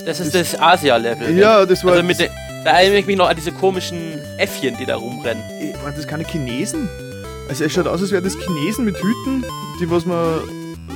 Das 0.07 0.21
ist 0.21 0.37
das, 0.37 0.53
das 0.53 0.61
Asia-Level. 0.61 1.37
Ja, 1.37 1.67
das 1.67 1.85
war. 1.85 1.95
Also 1.95 2.07
de, 2.07 2.31
da 2.65 2.79
erinnere 2.79 3.01
ich 3.01 3.07
mich 3.07 3.17
noch 3.17 3.29
an 3.29 3.35
diese 3.35 3.51
komischen 3.51 4.21
Äffchen, 4.39 4.77
die 4.77 4.87
da 4.87 4.95
rumrennen. 4.97 5.43
Waren 5.83 5.95
das 5.97 6.07
keine 6.07 6.25
Chinesen? 6.25 6.89
Also 7.49 7.65
es 7.65 7.73
schaut 7.73 7.89
aus, 7.89 8.01
als 8.01 8.13
wären 8.13 8.23
das 8.23 8.37
Chinesen 8.37 8.85
mit 8.85 8.97
Hüten, 8.97 9.45
die 9.81 9.91
was 9.91 10.07
man 10.07 10.39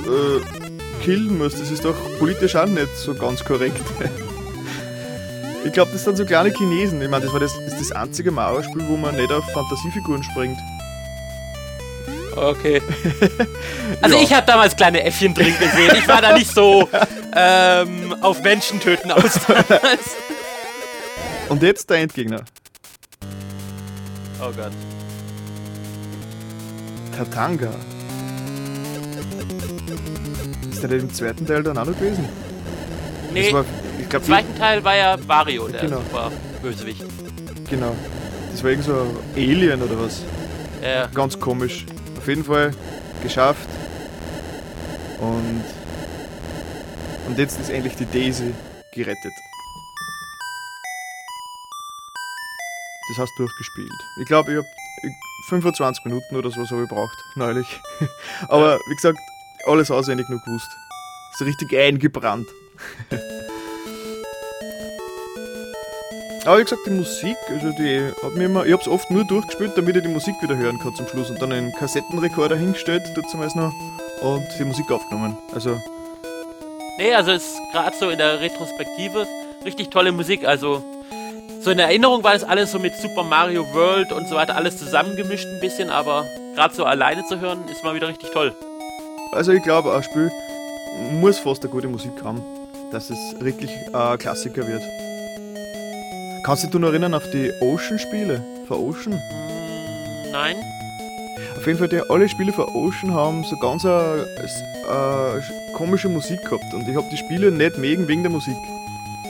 äh, 0.05 1.03
killen 1.03 1.37
muss. 1.37 1.59
Das 1.59 1.71
ist 1.71 1.83
doch 1.83 1.95
politisch 2.19 2.55
auch 2.55 2.65
nicht 2.65 2.95
so 2.95 3.13
ganz 3.13 3.43
korrekt. 3.43 3.81
ich 5.65 5.73
glaube, 5.73 5.91
das 5.91 6.05
sind 6.05 6.15
so 6.15 6.25
kleine 6.25 6.53
Chinesen. 6.53 7.01
Ich 7.01 7.09
meine, 7.09 7.25
das 7.25 7.33
war 7.33 7.41
das, 7.41 7.53
das, 7.65 7.79
das 7.79 7.91
einzige 7.91 8.31
Mario-Spiel, 8.31 8.87
wo 8.87 8.95
man 8.95 9.17
nicht 9.17 9.31
auf 9.33 9.43
Fantasiefiguren 9.51 10.23
springt. 10.23 10.57
Okay. 12.35 12.81
Also 14.01 14.17
ja. 14.17 14.23
ich 14.23 14.33
habe 14.33 14.47
damals 14.47 14.75
kleine 14.75 15.03
Äffchen 15.03 15.35
drin 15.35 15.53
gesehen. 15.59 15.91
Ich 15.95 16.07
war 16.07 16.21
da 16.21 16.35
nicht 16.35 16.49
so 16.49 16.89
ähm, 17.35 18.15
auf 18.21 18.41
Menschen 18.41 18.79
töten 18.79 19.11
aus 19.11 19.33
damals. 19.45 20.15
Und 21.49 21.61
jetzt 21.61 21.87
der 21.89 21.97
Endgegner. 21.97 22.43
Oh 24.41 24.51
Gott. 24.55 24.71
Tatanga. 27.15 27.69
Ist 30.71 30.81
der 30.81 30.91
im 30.91 31.13
zweiten 31.13 31.45
Teil 31.45 31.61
dann 31.61 31.77
auch 31.77 31.85
noch 31.85 31.99
gewesen? 31.99 32.27
Nee, 33.33 33.53
war, 33.53 33.65
ich 33.99 34.09
glaub, 34.09 34.23
im 34.23 34.27
zweiten 34.27 34.57
Teil 34.57 34.83
war 34.83 34.95
ja 34.95 35.17
Wario, 35.27 35.67
der 35.67 35.81
genau. 35.81 35.97
super 35.97 36.31
Bösewicht. 36.63 37.03
Genau. 37.69 37.95
Das 38.51 38.63
war 38.63 38.71
irgend 38.71 38.85
so 38.85 38.93
ein 38.93 39.17
Alien 39.35 39.81
oder 39.81 39.99
was? 39.99 40.23
Ja. 40.81 41.07
Ganz 41.07 41.39
komisch. 41.39 41.85
Auf 42.21 42.27
jeden 42.27 42.43
Fall 42.43 42.69
geschafft. 43.23 43.67
Und, 45.19 45.63
und 47.27 47.39
jetzt 47.39 47.59
ist 47.59 47.71
endlich 47.71 47.95
die 47.95 48.05
Daisy 48.05 48.53
gerettet. 48.93 49.33
Das 53.09 53.17
hast 53.17 53.33
du 53.37 53.45
durchgespielt. 53.45 53.89
Ich 54.21 54.27
glaube, 54.27 54.51
ich 54.51 54.57
habe 54.57 54.67
25 55.49 56.05
Minuten 56.05 56.35
oder 56.35 56.51
so 56.51 56.63
habe 56.63 56.83
ich 56.83 56.89
braucht, 56.89 57.17
neulich. 57.33 57.81
Aber 58.49 58.77
wie 58.87 58.95
gesagt, 58.95 59.17
alles 59.65 59.89
auswendig 59.89 60.29
nur 60.29 60.41
gewusst. 60.41 60.69
So 61.39 61.45
richtig 61.45 61.75
eingebrannt. 61.75 62.47
Aber 66.45 66.57
ich 66.59 66.65
gesagt, 66.65 66.81
die 66.87 66.91
Musik, 66.91 67.37
also 67.49 67.71
die 67.71 68.11
hat 68.23 68.33
mir 68.33 68.45
immer, 68.45 68.65
ich 68.65 68.73
hab's 68.73 68.87
oft 68.87 69.11
nur 69.11 69.23
durchgespielt, 69.23 69.73
damit 69.75 69.95
ich 69.95 70.01
die 70.01 70.09
Musik 70.09 70.35
wieder 70.41 70.57
hören 70.57 70.79
kann 70.79 70.95
zum 70.95 71.07
Schluss 71.07 71.29
und 71.29 71.39
dann 71.41 71.51
einen 71.51 71.71
Kassettenrekorder 71.73 72.55
hingestellt, 72.55 73.03
dazu 73.15 73.37
noch 73.37 73.73
und 74.21 74.47
die 74.57 74.65
Musik 74.65 74.89
aufgenommen. 74.89 75.37
Also 75.53 75.77
Nee, 76.97 77.13
also 77.13 77.31
ist 77.31 77.57
gerade 77.71 77.95
so 77.97 78.09
in 78.09 78.17
der 78.17 78.39
Retrospektive 78.39 79.25
richtig 79.65 79.89
tolle 79.89 80.11
Musik. 80.11 80.45
Also 80.45 80.83
so 81.59 81.71
in 81.71 81.79
Erinnerung 81.79 82.23
war 82.23 82.33
das 82.33 82.43
alles 82.43 82.71
so 82.71 82.79
mit 82.79 82.95
Super 82.95 83.23
Mario 83.23 83.65
World 83.73 84.11
und 84.11 84.27
so 84.27 84.35
weiter, 84.35 84.55
alles 84.55 84.77
zusammengemischt 84.77 85.47
ein 85.47 85.59
bisschen, 85.59 85.89
aber 85.89 86.25
gerade 86.55 86.75
so 86.75 86.85
alleine 86.85 87.25
zu 87.25 87.39
hören, 87.39 87.63
ist 87.71 87.83
mal 87.83 87.95
wieder 87.95 88.07
richtig 88.07 88.31
toll. 88.31 88.53
Also 89.31 89.51
ich 89.51 89.63
glaube, 89.63 89.93
ein 89.93 90.03
Spiel 90.03 90.31
muss 91.11 91.39
fast 91.39 91.63
eine 91.63 91.71
gute 91.71 91.87
Musik 91.87 92.23
haben, 92.23 92.43
dass 92.91 93.09
es 93.09 93.17
wirklich 93.39 93.71
ein 93.93 94.17
Klassiker 94.17 94.67
wird. 94.67 94.83
Kannst 96.43 96.63
du 96.63 96.67
dich 96.67 96.79
noch 96.79 96.87
erinnern 96.87 97.13
auf 97.13 97.29
die 97.29 97.51
Ocean-Spiele? 97.61 98.43
Für 98.67 98.79
Ocean? 98.79 99.13
Hm, 99.13 100.31
nein. 100.31 100.55
Auf 101.55 101.67
jeden 101.67 101.77
Fall, 101.77 101.87
die, 101.87 102.01
alle 102.09 102.27
Spiele 102.27 102.51
für 102.51 102.67
Ocean 102.73 103.13
haben 103.13 103.43
so 103.43 103.55
ganz 103.57 103.85
eine, 103.85 104.25
eine 104.89 105.43
komische 105.75 106.09
Musik 106.09 106.41
gehabt 106.41 106.73
und 106.73 106.87
ich 106.87 106.95
habe 106.95 107.07
die 107.11 107.17
Spiele 107.17 107.51
nicht 107.51 107.77
mögen 107.77 108.07
wegen 108.07 108.23
der 108.23 108.31
Musik. 108.31 108.55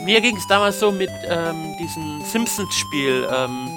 Mir 0.04 0.22
ging 0.22 0.36
es 0.36 0.46
damals 0.46 0.80
so 0.80 0.90
mit 0.90 1.10
ähm, 1.28 1.76
diesem 1.78 2.22
Simpsons-Spiel. 2.24 3.28
Ähm, 3.30 3.68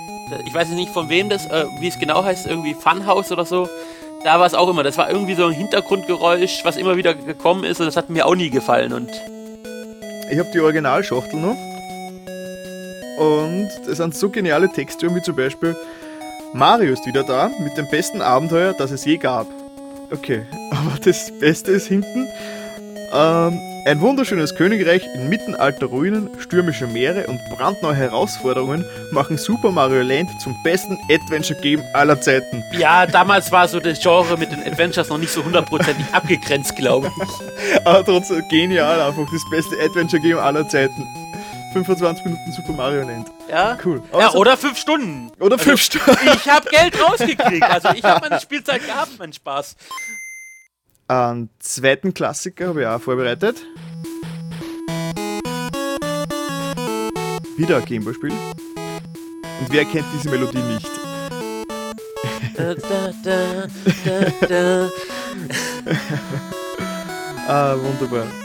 ich 0.45 0.53
weiß 0.53 0.69
nicht 0.69 0.91
von 0.91 1.09
wem 1.09 1.27
das, 1.27 1.45
äh, 1.47 1.65
wie 1.81 1.89
es 1.89 1.99
genau 1.99 2.23
heißt, 2.23 2.47
irgendwie 2.47 2.73
Funhouse 2.73 3.33
oder 3.33 3.45
so. 3.45 3.67
Da 4.23 4.39
war 4.39 4.47
es 4.47 4.53
auch 4.53 4.69
immer. 4.69 4.83
Das 4.83 4.97
war 4.97 5.09
irgendwie 5.11 5.35
so 5.35 5.45
ein 5.45 5.51
Hintergrundgeräusch, 5.51 6.63
was 6.63 6.77
immer 6.77 6.95
wieder 6.95 7.13
gekommen 7.13 7.65
ist 7.65 7.81
und 7.81 7.85
das 7.85 7.97
hat 7.97 8.09
mir 8.09 8.25
auch 8.25 8.35
nie 8.35 8.49
gefallen. 8.49 8.93
Und 8.93 9.09
ich 10.31 10.39
habe 10.39 10.49
die 10.53 10.61
Originalschachtel 10.61 11.39
noch. 11.39 11.74
Und 13.17 13.69
es 13.89 13.97
sind 13.97 14.15
so 14.15 14.29
geniale 14.29 14.69
Texte, 14.71 15.13
wie 15.13 15.21
zum 15.21 15.35
Beispiel 15.35 15.75
Mario 16.53 16.93
ist 16.93 17.05
wieder 17.05 17.23
da 17.23 17.51
mit 17.59 17.77
dem 17.77 17.87
besten 17.89 18.21
Abenteuer, 18.21 18.73
das 18.73 18.91
es 18.91 19.05
je 19.05 19.17
gab. 19.17 19.47
Okay, 20.11 20.45
aber 20.71 20.97
das 21.03 21.31
Beste 21.39 21.71
ist 21.71 21.87
hinten. 21.87 22.27
Ähm, 23.13 23.59
ein 23.87 24.01
wunderschönes 24.01 24.55
Königreich 24.55 25.03
inmitten 25.13 25.53
alter 25.53 25.85
Ruinen, 25.85 26.29
stürmischer 26.39 26.87
Meere 26.87 27.27
und 27.27 27.39
brandneue 27.55 27.93
Herausforderungen 27.93 28.83
machen 29.11 29.37
Super 29.37 29.71
Mario 29.71 30.01
Land 30.01 30.29
zum 30.41 30.55
besten 30.63 30.97
Adventure-Game 31.07 31.83
aller 31.93 32.19
Zeiten. 32.19 32.63
Ja, 32.71 33.05
damals 33.05 33.51
war 33.51 33.67
so 33.67 33.79
das 33.79 33.99
Genre 34.01 34.37
mit 34.37 34.51
den 34.51 34.63
Adventures 34.63 35.09
noch 35.09 35.19
nicht 35.19 35.31
so 35.31 35.45
hundertprozentig 35.45 36.05
abgegrenzt, 36.13 36.75
glaube 36.75 37.11
ich. 37.15 37.77
Aber 37.85 38.03
trotzdem 38.03 38.41
genial, 38.49 38.99
einfach 39.01 39.27
das 39.31 39.43
beste 39.51 39.75
Adventure-Game 39.83 40.39
aller 40.39 40.67
Zeiten. 40.67 41.05
25 41.83 42.23
Minuten 42.23 42.51
Super 42.53 42.71
Mario 42.71 43.01
Land. 43.01 43.29
Ja, 43.49 43.77
cool. 43.83 44.01
ja, 44.17 44.31
oder 44.33 44.55
5 44.55 44.77
Stunden. 44.77 45.29
Oder 45.41 45.57
5 45.57 45.71
also, 45.71 45.99
Stunden. 45.99 46.29
Ich 46.35 46.49
habe 46.49 46.69
Geld 46.69 46.97
rausgekriegt. 47.01 47.63
Also 47.63 47.89
ich 47.89 48.03
habe 48.03 48.29
meine 48.29 48.39
Spielzeit 48.39 48.85
gehabt, 48.85 49.11
mein 49.19 49.33
Spaß. 49.33 49.75
Einen 51.09 51.49
zweiten 51.59 52.13
Klassiker 52.13 52.69
habe 52.69 52.81
ich 52.81 52.87
auch 52.87 53.01
vorbereitet. 53.01 53.57
Wieder 57.57 57.77
ein 57.77 57.85
Gameboy-Spiel. 57.85 58.31
Und 58.31 59.69
wer 59.69 59.85
kennt 59.85 60.05
diese 60.13 60.29
Melodie 60.29 60.59
nicht? 60.59 60.89
da, 62.57 62.73
da, 62.73 63.67
da, 64.47 64.89
ah, 67.47 67.75
wunderbar. 67.77 68.44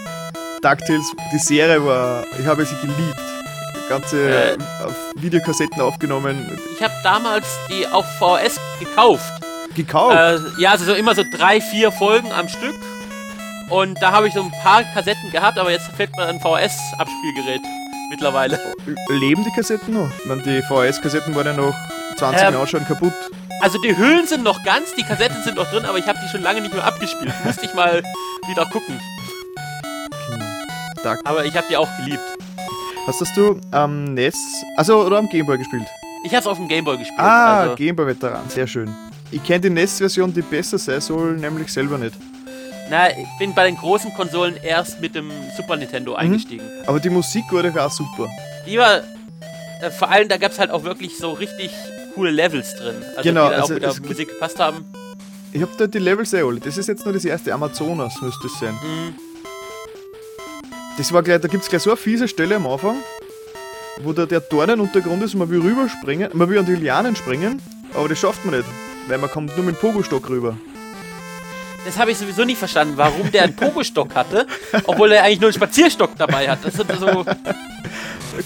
DuckTales, 0.62 1.12
die 1.32 1.38
Serie 1.38 1.84
war, 1.84 2.24
ich 2.38 2.46
habe 2.46 2.64
sie 2.64 2.76
geliebt. 2.76 3.16
Ganze 3.88 4.52
äh, 4.52 4.58
Videokassetten 5.16 5.80
aufgenommen. 5.80 6.58
Ich 6.76 6.82
habe 6.82 6.94
damals 7.02 7.46
die 7.68 7.86
auf 7.88 8.06
VS 8.18 8.60
gekauft. 8.78 9.32
Gekauft? 9.74 10.14
Äh, 10.14 10.38
ja, 10.60 10.70
also 10.70 10.84
so 10.84 10.94
immer 10.94 11.14
so 11.14 11.24
drei, 11.28 11.60
vier 11.60 11.90
Folgen 11.90 12.30
am 12.30 12.48
Stück. 12.48 12.74
Und 13.68 14.00
da 14.00 14.12
habe 14.12 14.28
ich 14.28 14.34
so 14.34 14.42
ein 14.42 14.52
paar 14.62 14.84
Kassetten 14.84 15.30
gehabt, 15.32 15.58
aber 15.58 15.70
jetzt 15.70 15.88
fällt 15.96 16.16
mir 16.16 16.26
ein 16.26 16.40
VS-Abspielgerät 16.40 17.62
mittlerweile. 18.10 18.58
Leben 19.08 19.44
die 19.44 19.50
Kassetten 19.50 19.94
noch? 19.94 20.10
Ich 20.18 20.26
meine, 20.26 20.42
die 20.42 20.62
VHS-Kassetten 20.62 21.34
waren 21.34 21.46
ja 21.46 21.52
noch 21.52 21.74
20 22.16 22.46
ähm, 22.46 22.54
Jahre 22.54 22.66
schon 22.66 22.84
kaputt. 22.84 23.12
Also 23.60 23.78
die 23.78 23.96
Hüllen 23.96 24.26
sind 24.26 24.42
noch 24.42 24.62
ganz, 24.64 24.94
die 24.94 25.02
Kassetten 25.02 25.42
sind 25.42 25.56
noch 25.56 25.68
drin, 25.70 25.84
aber 25.84 25.98
ich 25.98 26.06
habe 26.06 26.18
die 26.24 26.28
schon 26.28 26.42
lange 26.42 26.60
nicht 26.60 26.74
mehr 26.74 26.84
abgespielt. 26.84 27.32
Müsste 27.44 27.66
ich 27.66 27.74
mal 27.74 28.02
wieder 28.48 28.66
gucken. 28.66 29.00
Hm. 31.02 31.18
Aber 31.24 31.44
ich 31.44 31.56
habe 31.56 31.66
die 31.68 31.76
auch 31.76 31.88
geliebt. 31.98 32.22
Hast 33.06 33.20
das 33.20 33.32
du 33.34 33.58
am 33.70 34.14
NES, 34.14 34.36
also 34.76 35.04
oder 35.04 35.18
am 35.18 35.28
Gameboy 35.28 35.58
gespielt? 35.58 35.86
Ich 36.24 36.32
habe 36.32 36.40
es 36.40 36.46
auf 36.46 36.58
dem 36.58 36.68
Gameboy 36.68 36.98
gespielt. 36.98 37.18
Ah, 37.18 37.62
also. 37.62 37.76
Gameboy-Veteran, 37.76 38.48
sehr 38.48 38.66
schön. 38.66 38.94
Ich 39.30 39.42
kenne 39.42 39.60
die 39.60 39.70
NES-Version, 39.70 40.32
die 40.34 40.42
besser 40.42 40.78
sein 40.78 41.00
soll, 41.00 41.36
nämlich 41.36 41.72
selber 41.72 41.96
nicht. 41.96 42.14
Na, 42.90 43.08
ich 43.10 43.28
bin 43.38 43.54
bei 43.54 43.66
den 43.66 43.76
großen 43.76 44.12
Konsolen 44.14 44.56
erst 44.62 45.00
mit 45.00 45.14
dem 45.14 45.30
Super 45.56 45.76
Nintendo 45.76 46.12
mhm. 46.12 46.18
eingestiegen. 46.18 46.66
Aber 46.86 47.00
die 47.00 47.08
Musik 47.08 47.44
war 47.50 47.62
doch 47.62 47.76
auch 47.76 47.90
super. 47.90 48.28
Die 48.66 48.76
war, 48.76 48.98
äh, 49.80 49.90
vor 49.90 50.10
allem 50.10 50.28
da 50.28 50.36
gab 50.36 50.52
es 50.52 50.58
halt 50.58 50.70
auch 50.70 50.82
wirklich 50.82 51.16
so 51.16 51.32
richtig 51.32 51.70
coole 52.14 52.30
Levels 52.30 52.74
drin. 52.76 52.96
Also 53.16 53.22
genau, 53.22 53.46
die 53.46 53.50
dann 53.52 53.60
also 53.60 53.74
auch 53.74 53.80
mit 53.80 53.82
der 53.82 54.08
Musik 54.08 54.28
gepasst 54.28 54.58
haben. 54.58 54.84
Ich 55.52 55.62
hab 55.62 55.76
da 55.78 55.86
die 55.86 55.98
Levels 55.98 56.32
eh 56.32 56.42
alle. 56.42 56.60
Das 56.60 56.76
ist 56.76 56.88
jetzt 56.88 57.04
nur 57.04 57.14
das 57.14 57.24
erste 57.24 57.54
Amazonas, 57.54 58.20
müsste 58.20 58.46
es 58.46 58.58
sein. 58.58 58.74
Mhm. 58.74 59.29
Das 61.00 61.14
war 61.14 61.22
gleich, 61.22 61.40
da 61.40 61.48
gibt 61.48 61.62
es 61.62 61.70
gleich 61.70 61.80
so 61.80 61.88
eine 61.88 61.96
fiese 61.96 62.28
Stelle 62.28 62.56
am 62.56 62.66
Anfang, 62.66 62.96
wo 64.02 64.12
da 64.12 64.26
der 64.26 64.40
Dornenuntergrund 64.40 65.22
ist 65.22 65.32
und 65.32 65.38
man 65.38 65.48
will 65.48 65.62
rüberspringen, 65.62 66.28
man 66.34 66.46
will 66.50 66.58
an 66.58 66.66
die 66.66 66.74
Lianen 66.74 67.16
springen, 67.16 67.62
aber 67.94 68.10
das 68.10 68.18
schafft 68.18 68.44
man 68.44 68.54
nicht, 68.54 68.68
weil 69.08 69.16
man 69.16 69.30
kommt 69.30 69.56
nur 69.56 69.64
mit 69.64 69.76
dem 69.76 69.80
Pogostock 69.80 70.28
rüber. 70.28 70.58
Das 71.86 71.96
habe 71.96 72.10
ich 72.10 72.18
sowieso 72.18 72.44
nicht 72.44 72.58
verstanden, 72.58 72.98
warum 72.98 73.32
der 73.32 73.44
einen 73.44 73.56
Pogostock 73.56 74.14
hatte, 74.14 74.46
obwohl 74.84 75.12
er 75.12 75.24
eigentlich 75.24 75.40
nur 75.40 75.48
einen 75.48 75.54
Spazierstock 75.54 76.18
dabei 76.18 76.50
hat. 76.50 76.58
Das 76.62 76.74
ist 76.74 77.00
so. 77.00 77.24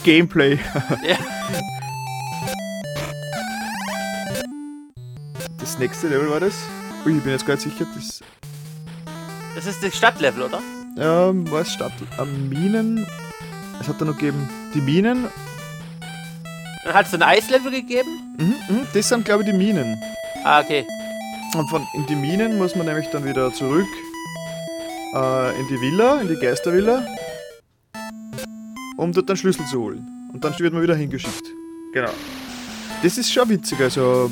Gameplay. 0.04 0.56
Ja. 1.04 1.16
Das 5.58 5.76
nächste 5.80 6.06
Level 6.06 6.30
war 6.30 6.38
das. 6.38 6.54
Ui, 7.04 7.16
ich 7.16 7.22
bin 7.24 7.32
jetzt 7.32 7.44
gar 7.44 7.54
nicht 7.54 7.64
sicher. 7.64 7.84
Das, 7.96 8.20
das 9.56 9.66
ist 9.66 9.82
das 9.82 9.96
Stadtlevel, 9.96 10.44
oder? 10.44 10.62
Ähm, 10.98 11.50
war 11.50 11.62
es 11.62 11.72
Stadt? 11.72 11.92
Ähm, 12.20 12.48
Minen. 12.48 13.06
Es 13.80 13.88
hat 13.88 14.00
da 14.00 14.04
noch 14.04 14.16
gegeben 14.16 14.48
die 14.74 14.80
Minen. 14.80 15.28
Dann 16.84 16.94
hat 16.94 17.06
es 17.06 17.14
ein 17.14 17.22
Eislevel 17.22 17.70
gegeben? 17.70 18.36
Mhm, 18.38 18.54
mh, 18.68 18.86
das 18.92 19.08
sind, 19.08 19.24
glaube 19.24 19.42
ich, 19.42 19.50
die 19.50 19.56
Minen. 19.56 19.96
Ah, 20.44 20.60
okay. 20.60 20.84
Und 21.56 21.68
von 21.68 21.86
in 21.94 22.06
die 22.06 22.16
Minen 22.16 22.58
muss 22.58 22.74
man 22.74 22.86
nämlich 22.86 23.06
dann 23.10 23.24
wieder 23.24 23.52
zurück 23.52 23.86
äh, 25.14 25.60
in 25.60 25.68
die 25.68 25.80
Villa, 25.80 26.20
in 26.20 26.28
die 26.28 26.36
Geistervilla, 26.36 27.06
um 28.96 29.12
dort 29.12 29.30
einen 29.30 29.36
Schlüssel 29.36 29.64
zu 29.66 29.80
holen. 29.80 30.06
Und 30.32 30.44
dann 30.44 30.58
wird 30.58 30.72
man 30.72 30.82
wieder 30.82 30.96
hingeschickt. 30.96 31.46
Genau. 31.92 32.10
Das 33.02 33.18
ist 33.18 33.32
schon 33.32 33.48
witzig, 33.48 33.80
also 33.80 34.30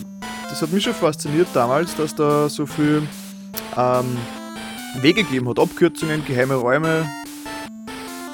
das 0.48 0.60
hat 0.60 0.72
mich 0.72 0.82
schon 0.82 0.94
fasziniert 0.94 1.48
damals, 1.54 1.94
dass 1.94 2.14
da 2.14 2.48
so 2.48 2.66
viel 2.66 3.06
ähm, 3.76 4.16
Wege 5.00 5.24
gegeben 5.24 5.48
hat. 5.48 5.58
Abkürzungen, 5.58 6.24
geheime 6.26 6.54
Räume, 6.54 7.08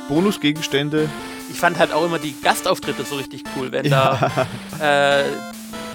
Bonusgegenstände. 0.09 1.09
Ich 1.51 1.59
fand 1.59 1.79
halt 1.79 1.93
auch 1.93 2.05
immer 2.05 2.19
die 2.19 2.35
Gastauftritte 2.43 3.05
so 3.05 3.17
richtig 3.17 3.45
cool, 3.57 3.73
wenn 3.73 3.87
ja. 3.87 4.47
da 4.81 5.21
äh, 5.21 5.25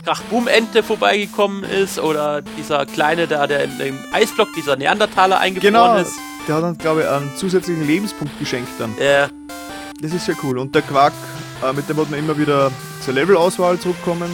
Krachboom-Ente 0.06 0.84
vorbeigekommen 0.84 1.64
ist 1.64 2.00
oder 2.00 2.42
dieser 2.42 2.86
kleine 2.86 3.28
da, 3.28 3.48
der 3.48 3.64
im 3.64 4.00
Eisblock, 4.12 4.54
dieser 4.54 4.76
Neandertaler 4.76 5.40
eingefroren 5.40 5.74
genau, 5.74 5.98
ist. 5.98 6.14
Der 6.48 6.56
hat 6.56 6.64
dann, 6.64 6.78
glaube 6.78 7.02
ich, 7.02 7.08
einen 7.08 7.36
zusätzlichen 7.38 7.86
Lebenspunkt 7.88 8.38
geschenkt 8.40 8.72
dann. 8.80 8.94
Ja. 9.00 9.30
Das 10.02 10.14
ist 10.14 10.28
ja 10.28 10.34
cool. 10.44 10.58
Und 10.58 10.76
der 10.76 10.82
Quark, 10.82 11.14
äh, 11.64 11.72
mit 11.72 11.88
dem 11.88 11.98
hat 11.98 12.10
man 12.10 12.20
immer 12.20 12.38
wieder 12.38 12.72
zur 13.02 13.14
Levelauswahl 13.14 13.80
zurückkommen 13.80 14.30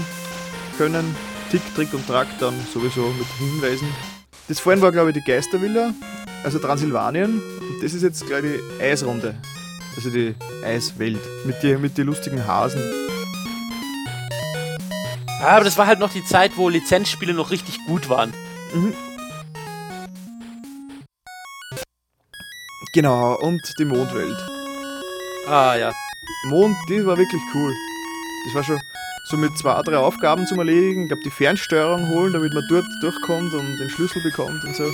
können. 0.78 1.16
Tick, 1.52 1.62
Trick 1.76 1.94
und 1.94 2.08
Track 2.08 2.28
dann 2.40 2.54
sowieso 2.74 3.02
mit 3.18 3.28
Hinweisen. 3.38 3.88
Das 4.48 4.60
vorhin 4.60 4.82
war, 4.82 4.92
glaube 4.92 5.10
ich, 5.10 5.16
die 5.16 5.24
Geistervilla, 5.24 5.94
also 6.44 6.60
Transsilvanien. 6.60 7.42
Und 7.42 7.84
das 7.84 7.94
ist 7.94 8.04
jetzt, 8.04 8.26
glaube 8.26 8.48
ich, 8.48 8.62
die 8.78 8.84
Eisrunde. 8.84 9.36
Also 9.96 10.10
die 10.10 10.36
Eiswelt 10.64 11.20
mit 11.46 11.62
den 11.64 11.82
mit 11.82 11.98
die 11.98 12.04
lustigen 12.04 12.46
Hasen. 12.46 12.82
Ja, 15.42 15.48
aber 15.48 15.66
das 15.66 15.78
war 15.78 15.88
halt 15.88 16.00
noch 16.00 16.12
die 16.12 16.24
Zeit, 16.24 16.52
wo 16.56 16.70
Lizenzspiele 16.70 17.34
noch 17.34 17.52
richtig 17.52 17.80
gut 17.86 18.10
waren. 18.10 18.34
Mhm. 18.74 18.94
Genau, 22.94 23.36
und 23.40 23.62
die 23.78 23.86
Mondwelt. 23.86 24.38
Ah, 25.48 25.76
ja. 25.76 25.94
Mond, 26.48 26.76
die 26.90 27.06
war 27.06 27.18
wirklich 27.18 27.42
cool. 27.54 27.74
Das 28.46 28.56
war 28.56 28.64
schon 28.64 28.80
so 29.30 29.38
mit 29.38 29.58
zwei, 29.58 29.82
drei 29.84 29.98
Aufgaben 29.98 30.46
zum 30.48 30.60
Erledigen. 30.60 31.04
Ich 31.04 31.10
glaube, 31.10 31.24
die 31.24 31.32
Fernsteuerung 31.32 32.08
holen, 32.10 32.34
damit 32.34 32.54
man 32.54 32.64
dort 32.70 32.86
durchkommt 33.02 33.54
und 33.54 33.78
den 33.78 33.90
Schlüssel 33.90 34.22
bekommt 34.24 34.64
und 34.64 34.76
so. 34.76 34.92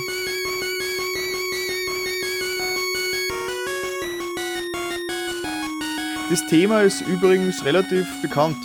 Das 6.30 6.46
Thema 6.46 6.82
ist 6.82 7.02
übrigens 7.02 7.64
relativ 7.64 8.06
bekannt. 8.22 8.56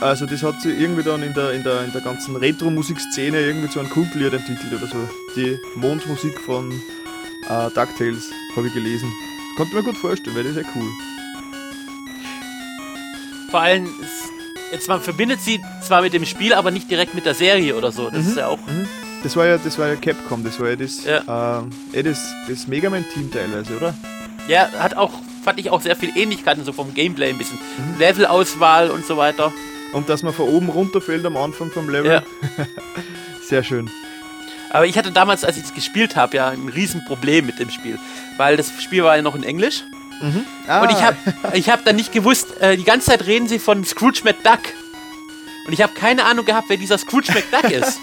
Also 0.00 0.26
das 0.26 0.42
hat 0.42 0.60
sich 0.60 0.78
irgendwie 0.78 1.02
dann 1.02 1.22
in 1.22 1.32
der, 1.32 1.52
in 1.52 1.62
der, 1.62 1.84
in 1.84 1.92
der 1.92 2.00
ganzen 2.00 2.34
Retro-Musikszene 2.36 3.40
irgendwie 3.40 3.68
zu 3.70 3.78
einem 3.80 3.88
Kultlied 3.88 4.32
entwickelt 4.32 4.72
oder 4.72 4.86
so. 4.86 5.08
Die 5.36 5.58
Mondmusik 5.76 6.38
von 6.40 6.72
äh, 6.72 7.70
DuckTales 7.74 8.30
habe 8.56 8.66
ich 8.66 8.74
gelesen. 8.74 9.10
Konnte 9.56 9.74
mir 9.76 9.82
gut 9.84 9.96
vorstellen, 9.96 10.36
weil 10.36 10.42
das 10.44 10.56
ist 10.56 10.64
ja 10.64 10.68
cool. 10.74 10.88
Vor 13.50 13.60
allem, 13.60 13.88
jetzt 14.72 14.88
man 14.88 15.00
verbindet 15.00 15.40
sie 15.40 15.60
zwar 15.80 16.02
mit 16.02 16.12
dem 16.12 16.26
Spiel, 16.26 16.52
aber 16.52 16.70
nicht 16.70 16.90
direkt 16.90 17.14
mit 17.14 17.24
der 17.24 17.34
Serie 17.34 17.76
oder 17.76 17.92
so. 17.92 18.10
Das 18.10 18.26
ist 18.26 18.36
ja 18.36 18.48
auch. 18.48 18.58
Mhm. 18.66 18.88
Das 19.22 19.36
war 19.36 19.46
ja, 19.46 19.56
das 19.56 19.78
war 19.78 19.88
ja 19.88 19.96
Capcom, 19.96 20.44
das 20.44 20.60
war 20.60 20.68
ja 20.70 20.76
das, 20.76 21.04
Ja. 21.04 21.64
äh, 21.92 22.02
das, 22.02 22.28
das 22.48 22.66
Mega 22.66 22.90
Man-Team 22.90 23.30
teilweise, 23.30 23.76
oder? 23.76 23.94
Ja, 24.48 24.68
hat 24.78 24.96
auch, 24.96 25.12
fand 25.46 25.60
ich 25.60 25.70
auch 25.70 25.80
sehr 25.80 25.94
viel 25.94 26.10
Ähnlichkeiten, 26.16 26.64
so 26.64 26.72
vom 26.72 26.92
Gameplay 26.92 27.30
ein 27.30 27.38
bisschen. 27.38 27.56
Mhm. 27.78 28.00
Levelauswahl 28.00 28.90
und 28.90 29.06
so 29.06 29.16
weiter. 29.16 29.52
Und 29.92 30.08
dass 30.08 30.24
man 30.24 30.34
von 30.34 30.48
oben 30.48 30.68
runterfällt 30.68 31.24
am 31.24 31.36
Anfang 31.36 31.70
vom 31.70 31.88
Level. 31.88 32.10
Ja. 32.10 32.22
Sehr 33.42 33.62
schön. 33.62 33.88
Aber 34.70 34.86
ich 34.86 34.98
hatte 34.98 35.12
damals, 35.12 35.44
als 35.44 35.56
ich 35.56 35.62
es 35.62 35.72
gespielt 35.72 36.16
habe, 36.16 36.36
ja 36.36 36.48
ein 36.48 36.68
Riesenproblem 36.68 37.46
mit 37.46 37.60
dem 37.60 37.70
Spiel. 37.70 37.96
Weil 38.36 38.56
das 38.56 38.72
Spiel 38.82 39.04
war 39.04 39.14
ja 39.14 39.22
noch 39.22 39.36
in 39.36 39.44
Englisch. 39.44 39.84
Ah, 40.66 40.80
Und 40.82 40.90
ich 40.90 41.00
habe 41.00 41.16
ich 41.52 41.70
hab 41.70 41.84
dann 41.84 41.94
nicht 41.94 42.10
gewusst, 42.10 42.60
äh, 42.60 42.76
die 42.76 42.82
ganze 42.82 43.06
Zeit 43.06 43.26
reden 43.26 43.46
sie 43.46 43.60
von 43.60 43.84
Scrooge 43.84 44.22
McDuck. 44.24 44.58
Und 45.66 45.72
ich 45.72 45.82
habe 45.82 45.92
keine 45.94 46.24
Ahnung 46.24 46.44
gehabt, 46.44 46.68
wer 46.68 46.76
dieser 46.76 46.96
Scrooge 46.96 47.32
McDuck 47.32 47.70
ist. 47.72 47.98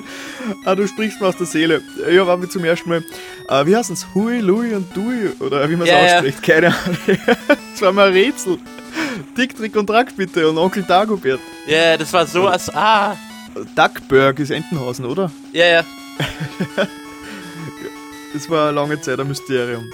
ah, 0.64 0.74
du 0.74 0.86
sprichst 0.88 1.20
mir 1.20 1.28
aus 1.28 1.36
der 1.36 1.46
Seele. 1.46 1.82
Ich 2.08 2.18
habe 2.18 2.32
auch 2.32 2.48
zum 2.48 2.64
ersten 2.64 2.88
Mal, 2.88 3.04
äh, 3.48 3.66
wie 3.66 3.76
heißen 3.76 3.94
es? 3.94 4.06
Hui, 4.14 4.40
Louis 4.40 4.74
und 4.74 4.96
Dui, 4.96 5.30
oder 5.38 5.68
wie 5.70 5.76
man 5.76 5.86
es 5.86 5.92
Ja, 5.92 6.04
ja. 6.04 6.14
ausspricht, 6.16 6.42
keine 6.42 6.68
Ahnung. 6.68 6.98
das 7.72 7.82
war 7.82 7.92
mal 7.92 8.08
ein 8.08 8.12
Rätsel. 8.12 8.58
Dick, 9.36 9.56
Trick 9.56 9.76
und 9.76 9.86
Track 9.86 10.16
bitte 10.16 10.48
und 10.48 10.58
Onkel 10.58 10.82
Dagobert. 10.82 11.40
Ja, 11.66 11.96
das 11.96 12.12
war 12.12 12.26
so 12.26 12.48
als. 12.48 12.74
Ah, 12.74 13.16
Duckberg 13.74 14.38
ist 14.40 14.50
Entenhausen, 14.50 15.04
oder? 15.06 15.30
ja, 15.52 15.66
ja. 15.66 15.84
Das 18.32 18.50
war 18.50 18.70
lange 18.72 19.00
Zeit 19.00 19.18
ein 19.18 19.28
Mysterium. 19.28 19.90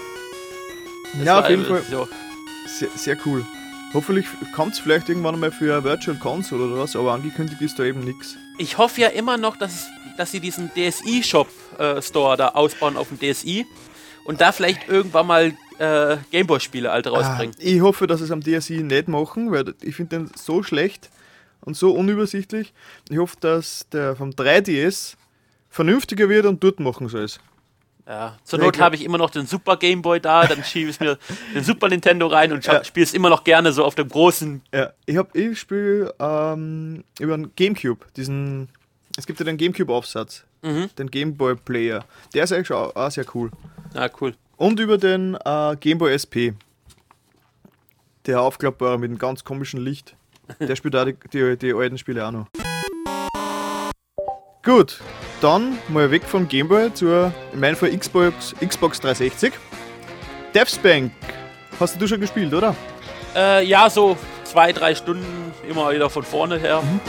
das 1.14 1.24
ja, 1.24 1.38
auf 1.38 1.48
jeden 1.48 1.64
Fall 1.64 1.82
sehr, 2.66 2.88
sehr 2.96 3.16
cool. 3.24 3.44
Hoffentlich 3.94 4.26
kommt 4.54 4.72
es 4.72 4.78
vielleicht 4.78 5.10
irgendwann 5.10 5.38
mal 5.38 5.52
für 5.52 5.74
eine 5.74 5.84
Virtual 5.84 6.16
Console 6.16 6.64
oder 6.64 6.78
was, 6.78 6.96
aber 6.96 7.12
angekündigt 7.12 7.60
ist 7.60 7.78
da 7.78 7.84
eben 7.84 8.00
nichts. 8.00 8.36
Ich 8.58 8.78
hoffe 8.78 9.02
ja 9.02 9.08
immer 9.08 9.36
noch, 9.36 9.56
dass, 9.56 9.86
dass 10.16 10.32
sie 10.32 10.40
diesen 10.40 10.70
DSI-Shop-Store 10.74 12.36
da 12.38 12.48
ausbauen 12.48 12.96
auf 12.96 13.08
dem 13.08 13.18
DSI 13.18 13.66
und 14.24 14.40
da 14.40 14.52
vielleicht 14.52 14.88
irgendwann 14.88 15.26
mal 15.26 15.52
äh, 15.78 16.16
Gameboy-Spiele 16.30 16.90
alte 16.90 17.10
rausbringen. 17.10 17.54
Ah, 17.58 17.62
ich 17.62 17.80
hoffe, 17.82 18.06
dass 18.06 18.22
es 18.22 18.30
am 18.30 18.40
DSI 18.40 18.82
nicht 18.82 19.08
machen, 19.08 19.50
weil 19.50 19.74
ich 19.82 19.96
finde 19.96 20.16
den 20.16 20.30
so 20.36 20.62
schlecht 20.62 21.10
und 21.60 21.76
so 21.76 21.92
unübersichtlich. 21.92 22.72
Ich 23.10 23.18
hoffe, 23.18 23.36
dass 23.40 23.86
der 23.92 24.16
vom 24.16 24.30
3DS 24.30 25.16
vernünftiger 25.68 26.30
wird 26.30 26.46
und 26.46 26.64
dort 26.64 26.80
machen 26.80 27.08
soll 27.08 27.24
es. 27.24 27.40
Ja. 28.06 28.36
Zur 28.42 28.58
Not 28.58 28.80
habe 28.80 28.96
ich 28.96 29.04
immer 29.04 29.16
noch 29.18 29.30
den 29.30 29.46
Super 29.46 29.76
Gameboy 29.76 30.18
da, 30.20 30.44
dann 30.46 30.64
schiebe 30.64 30.90
ich 30.90 30.98
mir 30.98 31.18
den 31.54 31.62
Super 31.62 31.88
Nintendo 31.88 32.26
rein 32.26 32.52
und 32.52 32.64
Ja. 32.66 32.82
spiele 32.84 33.04
es 33.04 33.14
immer 33.14 33.28
noch 33.30 33.44
gerne 33.44 33.72
so 33.72 33.84
auf 33.84 33.94
dem 33.94 34.08
großen. 34.08 34.60
Ja, 34.74 34.92
ich 35.06 35.16
habe 35.16 35.38
ich 35.38 35.58
spiele 35.60 36.12
ähm, 36.18 37.04
über 37.20 37.34
einen 37.34 37.54
Gamecube, 37.54 38.04
diesen 38.16 38.68
es 39.16 39.26
gibt 39.26 39.38
ja 39.38 39.44
den 39.44 39.56
Gamecube-Aufsatz, 39.56 40.44
Mhm. 40.62 40.88
den 40.98 41.10
Gameboy 41.10 41.54
Player. 41.56 42.04
Der 42.34 42.44
ist 42.44 42.52
eigentlich 42.52 42.72
auch, 42.72 42.94
auch 42.96 43.10
sehr 43.10 43.24
cool. 43.34 43.50
Ja, 43.94 44.08
cool. 44.20 44.34
Und 44.56 44.80
über 44.80 44.96
den 44.98 45.34
äh, 45.44 45.76
Gameboy 45.76 46.12
SP. 46.14 46.54
Der 48.26 48.40
aufklappbare 48.40 48.98
mit 48.98 49.10
einem 49.10 49.18
ganz 49.18 49.42
komischen 49.44 49.80
Licht. 49.80 50.14
Der 50.60 50.76
spielt 50.76 50.94
auch 50.96 51.04
die, 51.04 51.16
die, 51.32 51.56
die 51.56 51.72
alten 51.74 51.98
Spiele 51.98 52.24
auch 52.26 52.30
noch. 52.30 52.46
Gut, 54.64 55.00
dann 55.42 55.78
mal 55.88 56.10
weg 56.10 56.22
vom 56.24 56.48
Gameboy 56.48 56.94
zur, 56.94 57.32
in 57.52 57.60
meinem 57.60 57.76
Fall 57.76 57.96
Xbox, 57.96 58.54
Xbox 58.64 59.00
360. 59.00 59.52
Deathspank. 60.54 61.10
Hast 61.80 62.00
du 62.00 62.06
schon 62.06 62.20
gespielt, 62.20 62.54
oder? 62.54 62.76
Äh, 63.34 63.64
ja, 63.66 63.90
so 63.90 64.16
zwei, 64.44 64.72
drei 64.72 64.94
Stunden 64.94 65.52
immer 65.68 65.90
wieder 65.92 66.08
von 66.08 66.22
vorne 66.22 66.58
her. 66.58 66.82
Mhm. 66.82 67.00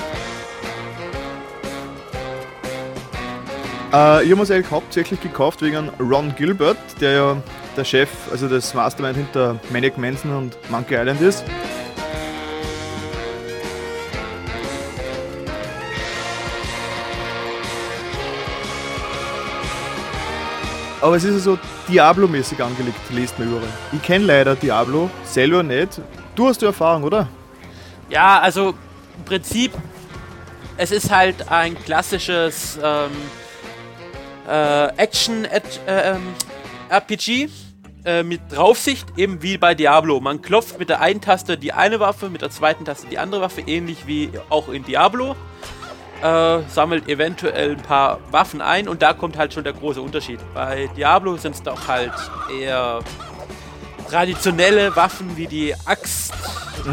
Äh, 3.93 4.23
ich 4.23 4.31
habe 4.31 4.41
es 4.41 4.49
eigentlich 4.49 4.71
hauptsächlich 4.71 5.21
gekauft 5.21 5.61
wegen 5.61 5.89
Ron 5.99 6.33
Gilbert, 6.35 6.77
der 6.99 7.11
ja 7.11 7.37
der 7.77 7.83
Chef, 7.83 8.09
also 8.31 8.47
das 8.47 8.73
Mastermind 8.73 9.17
hinter 9.17 9.59
Manic 9.71 9.97
Manson 9.97 10.35
und 10.35 10.57
Monkey 10.71 10.95
Island 10.95 11.21
ist. 11.21 11.43
Aber 21.03 21.17
es 21.17 21.25
ist 21.25 21.43
so 21.43 21.59
Diablo-mäßig 21.89 22.63
angelegt, 22.63 22.95
lest 23.09 23.37
man 23.37 23.49
überall. 23.49 23.67
Ich 23.91 24.01
kenne 24.01 24.23
leider 24.23 24.55
Diablo 24.55 25.09
selber 25.25 25.61
nicht. 25.61 25.99
Du 26.33 26.47
hast 26.47 26.61
ja 26.61 26.69
Erfahrung, 26.69 27.03
oder? 27.03 27.27
Ja, 28.09 28.39
also 28.39 28.69
im 29.17 29.25
Prinzip, 29.25 29.73
es 30.77 30.91
ist 30.91 31.11
halt 31.11 31.51
ein 31.51 31.75
klassisches 31.75 32.79
ähm, 32.81 33.11
äh, 34.47 34.95
Action 34.95 35.43
äh, 35.43 35.61
ähm, 35.87 36.21
äh, 38.05 38.23
mit 38.23 38.39
Draufsicht, 38.49 39.05
eben 39.17 39.43
wie 39.43 39.57
bei 39.57 39.75
Diablo. 39.75 40.21
Man 40.21 40.41
klopft 40.41 40.79
mit 40.79 40.87
der 40.87 41.01
einen 41.01 41.19
Taste 41.19 41.57
die 41.57 41.73
eine 41.73 41.99
Waffe, 41.99 42.29
mit 42.29 42.41
der 42.41 42.49
zweiten 42.49 42.85
Taste 42.85 43.07
die 43.07 43.17
andere 43.17 43.41
Waffe, 43.41 43.59
ähnlich 43.67 44.07
wie 44.07 44.31
auch 44.49 44.69
in 44.69 44.85
Diablo. 44.85 45.35
Äh, 46.23 46.61
sammelt 46.69 47.09
eventuell 47.09 47.71
ein 47.71 47.81
paar 47.81 48.19
Waffen 48.31 48.61
ein 48.61 48.87
und 48.87 49.01
da 49.01 49.11
kommt 49.13 49.37
halt 49.37 49.53
schon 49.53 49.65
der 49.65 49.73
große 49.73 50.01
Unterschied. 50.01 50.39
Bei 50.53 50.89
Diablo 50.95 51.35
sind 51.35 51.53
es 51.55 51.61
doch 51.61 51.85
halt 51.87 52.13
eher 52.61 52.99
traditionelle 54.09 54.95
Waffen 54.95 55.35
wie 55.35 55.47
die 55.47 55.75
Axt 55.85 56.33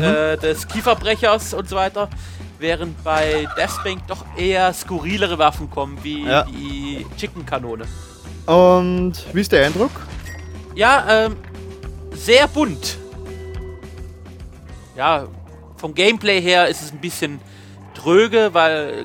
äh, 0.02 0.36
des 0.36 0.66
Kieferbrechers 0.66 1.54
und 1.54 1.68
so 1.68 1.76
weiter, 1.76 2.08
während 2.58 3.04
bei 3.04 3.46
Deathbank 3.56 4.04
doch 4.08 4.24
eher 4.36 4.72
skurrilere 4.72 5.38
Waffen 5.38 5.70
kommen, 5.70 5.96
wie 6.02 6.24
Ja. 6.26 6.42
die 6.42 7.06
Chicken-Kanone. 7.16 7.84
Und 8.46 9.12
wie 9.32 9.40
ist 9.42 9.52
der 9.52 9.66
Eindruck? 9.66 9.92
Ja, 10.74 11.04
ähm, 11.26 11.36
sehr 12.14 12.48
bunt. 12.48 12.98
Ja, 14.96 15.28
vom 15.76 15.94
Gameplay 15.94 16.40
her 16.40 16.66
ist 16.66 16.82
es 16.82 16.90
ein 16.90 16.98
bisschen 16.98 17.40
tröge, 18.02 18.50
weil 18.52 19.04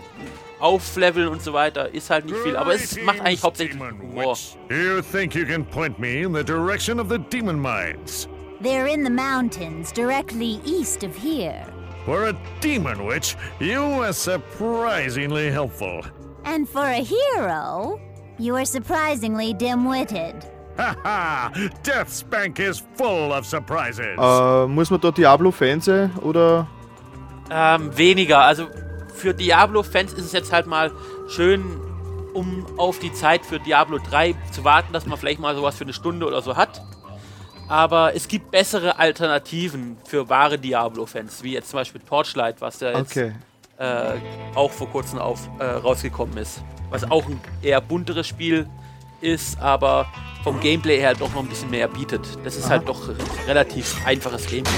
Aufleveln 0.59 1.27
und 1.27 1.41
so 1.41 1.53
weiter 1.53 1.93
ist 1.93 2.09
halt 2.09 2.25
nicht 2.25 2.37
viel, 2.37 2.55
aber 2.55 2.73
es 2.73 2.97
macht 3.03 3.19
eigentlich 3.21 3.43
hauptsächlich 3.43 3.79
Humor. 3.79 4.37
You 4.69 5.01
think 5.01 5.35
you 5.35 5.45
can 5.45 5.65
point 5.65 5.99
me 5.99 6.21
in 6.21 6.33
the 6.33 6.43
direction 6.43 6.99
of 6.99 7.09
the 7.09 7.17
demon 7.17 7.59
mines? 7.59 8.27
They're 8.61 8.87
in 8.87 9.03
the 9.03 9.11
mountains 9.11 9.91
directly 9.91 10.59
east 10.65 11.03
of 11.03 11.15
here. 11.15 11.65
For 12.05 12.29
a 12.29 12.33
demon 12.61 13.05
witch, 13.05 13.35
you 13.59 13.81
are 14.01 14.13
surprisingly 14.13 15.51
helpful. 15.51 16.03
And 16.45 16.67
for 16.69 16.85
a 16.85 17.03
hero, 17.03 17.99
you 18.37 18.55
are 18.55 18.65
surprisingly 18.65 19.53
dim 19.53 19.85
witted. 19.85 20.35
Ha 20.77 20.95
ha! 21.03 21.51
Deathspank 21.83 22.59
is 22.59 22.83
full 22.95 23.31
of 23.33 23.45
surprises. 23.45 24.17
Äh, 24.17 24.67
muss 24.67 24.89
man 24.89 25.01
da 25.01 25.11
Diablo-Fan 25.11 25.81
sein 25.81 26.11
oder 26.21 26.67
Ähm, 27.49 27.95
weniger. 27.95 28.39
Also 28.39 28.67
für 29.15 29.33
Diablo-Fans 29.33 30.13
ist 30.13 30.25
es 30.25 30.31
jetzt 30.31 30.51
halt 30.51 30.67
mal 30.67 30.91
schön, 31.27 31.63
um 32.33 32.65
auf 32.77 32.99
die 32.99 33.13
Zeit 33.13 33.45
für 33.45 33.59
Diablo 33.59 33.97
3 33.97 34.35
zu 34.51 34.63
warten, 34.63 34.91
dass 34.93 35.05
man 35.05 35.17
vielleicht 35.17 35.39
mal 35.39 35.55
sowas 35.55 35.75
für 35.75 35.83
eine 35.85 35.93
Stunde 35.93 36.25
oder 36.27 36.41
so 36.41 36.55
hat. 36.57 36.81
Aber 37.67 38.13
es 38.15 38.27
gibt 38.27 38.51
bessere 38.51 38.99
Alternativen 38.99 39.97
für 40.05 40.29
wahre 40.29 40.59
Diablo-Fans, 40.59 41.41
wie 41.43 41.53
jetzt 41.53 41.69
zum 41.69 41.79
Beispiel 41.79 42.01
Torchlight, 42.01 42.61
was 42.61 42.79
ja 42.81 42.89
jetzt 42.97 43.11
Okay. 43.11 43.33
äh, 43.79 44.13
auch 44.53 44.71
vor 44.71 44.87
kurzem 44.89 45.17
auf, 45.19 45.47
äh, 45.59 45.63
rausgekommen 45.63 46.37
ist. 46.37 46.61
Was 46.91 47.09
auch 47.09 47.25
ein 47.25 47.39
eher 47.63 47.81
bunteres 47.81 48.27
Spiel 48.27 48.67
ist, 49.21 49.59
aber 49.59 50.05
vom 50.43 50.59
Gameplay 50.59 50.99
her 50.99 51.15
doch 51.15 51.33
noch 51.33 51.41
ein 51.41 51.47
bisschen 51.49 51.71
mehr 51.71 51.87
bietet. 51.87 52.21
Das 52.43 52.55
ist 52.55 52.69
halt 52.69 52.87
doch 52.87 53.09
relativ 53.47 53.95
einfaches 54.05 54.45
Gameplay. 54.45 54.71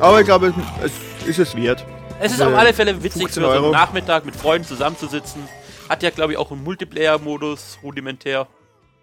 Aber 0.00 0.20
ich 0.20 0.24
glaube, 0.26 0.54
es 0.82 0.92
ist 1.26 1.38
es 1.38 1.54
wert. 1.56 1.84
Es 2.18 2.32
ist 2.32 2.38
Diese 2.40 2.48
auf 2.48 2.54
alle 2.54 2.74
Fälle 2.74 3.02
witzig, 3.02 3.22
15 3.22 3.42
für 3.42 3.48
so 3.54 3.62
einen 3.64 3.70
Nachmittag 3.72 4.24
mit 4.26 4.36
Freunden 4.36 4.66
zusammenzusitzen. 4.66 5.42
Hat 5.88 6.02
ja, 6.02 6.10
glaube 6.10 6.32
ich, 6.32 6.38
auch 6.38 6.50
einen 6.52 6.62
Multiplayer-Modus, 6.64 7.78
rudimentär. 7.82 8.46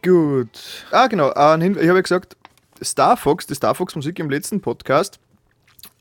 Gut. 0.04 0.50
Ah, 0.92 1.08
genau. 1.08 1.32
Ein 1.32 1.62
Hin- 1.62 1.74
Ich 1.80 1.88
habe 1.88 1.98
ja 1.98 2.02
gesagt, 2.02 2.38
Star 2.84 3.18
Fox, 3.18 3.48
die 3.48 3.56
Star 3.56 3.74
Fox 3.76 3.96
Musik 3.96 4.20
im 4.20 4.30
letzten 4.30 4.62
Podcast, 4.62 5.20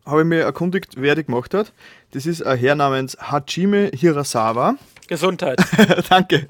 habe 0.05 0.21
ich 0.21 0.27
mir 0.27 0.43
erkundigt, 0.43 0.93
wer 0.97 1.15
die 1.15 1.25
gemacht 1.25 1.55
hat. 1.55 1.73
Das 2.13 2.27
ist 2.27 2.43
ein 2.45 2.59
Herr 2.59 2.75
namens 2.75 3.17
Hajime 3.21 3.91
Hirasawa. 3.95 4.75
Gesundheit. 5.09 5.59
Danke. 6.11 6.47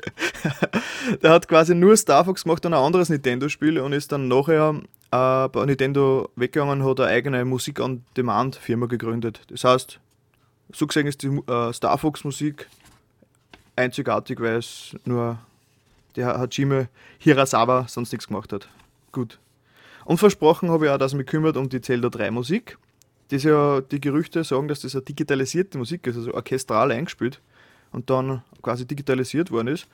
Der 1.23 1.31
hat 1.31 1.47
quasi 1.49 1.75
nur 1.75 1.97
Star 1.97 2.25
Fox 2.25 2.43
gemacht 2.45 2.65
und 2.67 2.75
ein 2.75 2.83
anderes 2.83 3.09
Nintendo-Spiel 3.09 3.79
und 3.79 3.93
ist 3.93 4.11
dann 4.13 4.29
nachher 4.29 4.75
äh, 5.11 5.49
bei 5.49 5.65
Nintendo 5.65 6.31
weggegangen, 6.37 6.85
hat 6.85 7.01
eine 7.01 7.11
eigene 7.11 7.45
Musik-on-Demand-Firma 7.45 8.87
gegründet. 8.87 9.41
Das 9.49 9.65
heißt, 9.65 10.01
so 10.73 10.87
gesehen 10.87 11.07
ist 11.07 11.23
die 11.23 11.29
äh, 11.29 11.73
Star 11.73 11.97
Fox 11.99 12.25
Musik 12.25 12.69
einzigartig, 13.77 14.41
weil 14.41 14.57
es 14.57 14.97
nur 15.05 15.39
der 16.17 16.39
Hajime 16.39 16.89
Hirasawa 17.19 17.87
sonst 17.89 18.13
nichts 18.13 18.27
gemacht 18.27 18.53
hat. 18.53 18.69
Gut. 19.13 19.39
Und 20.05 20.19
versprochen 20.19 20.71
habe 20.71 20.87
ich 20.87 20.91
auch, 20.91 20.99
dass 20.99 21.13
ich 21.13 21.19
mich 21.19 21.27
kümmert 21.27 21.57
um 21.57 21.69
die 21.69 21.81
Zelda 21.81 22.09
3 22.09 22.31
Musik. 22.31 22.79
Das 23.31 23.43
ja 23.43 23.81
die 23.81 24.01
Gerüchte 24.01 24.45
sagen, 24.45 24.69
dass 24.69 24.81
das 24.81 24.95
eine 24.95 25.03
digitalisierte 25.03 25.79
Musik 25.79 26.07
ist, 26.07 26.17
also 26.17 26.33
orchestral 26.33 26.93
eingespielt 26.93 27.41
und 27.93 28.09
dann 28.09 28.43
quasi 28.63 28.87
digitalisiert 28.87 29.51
worden 29.51 29.69
ist. 29.69 29.89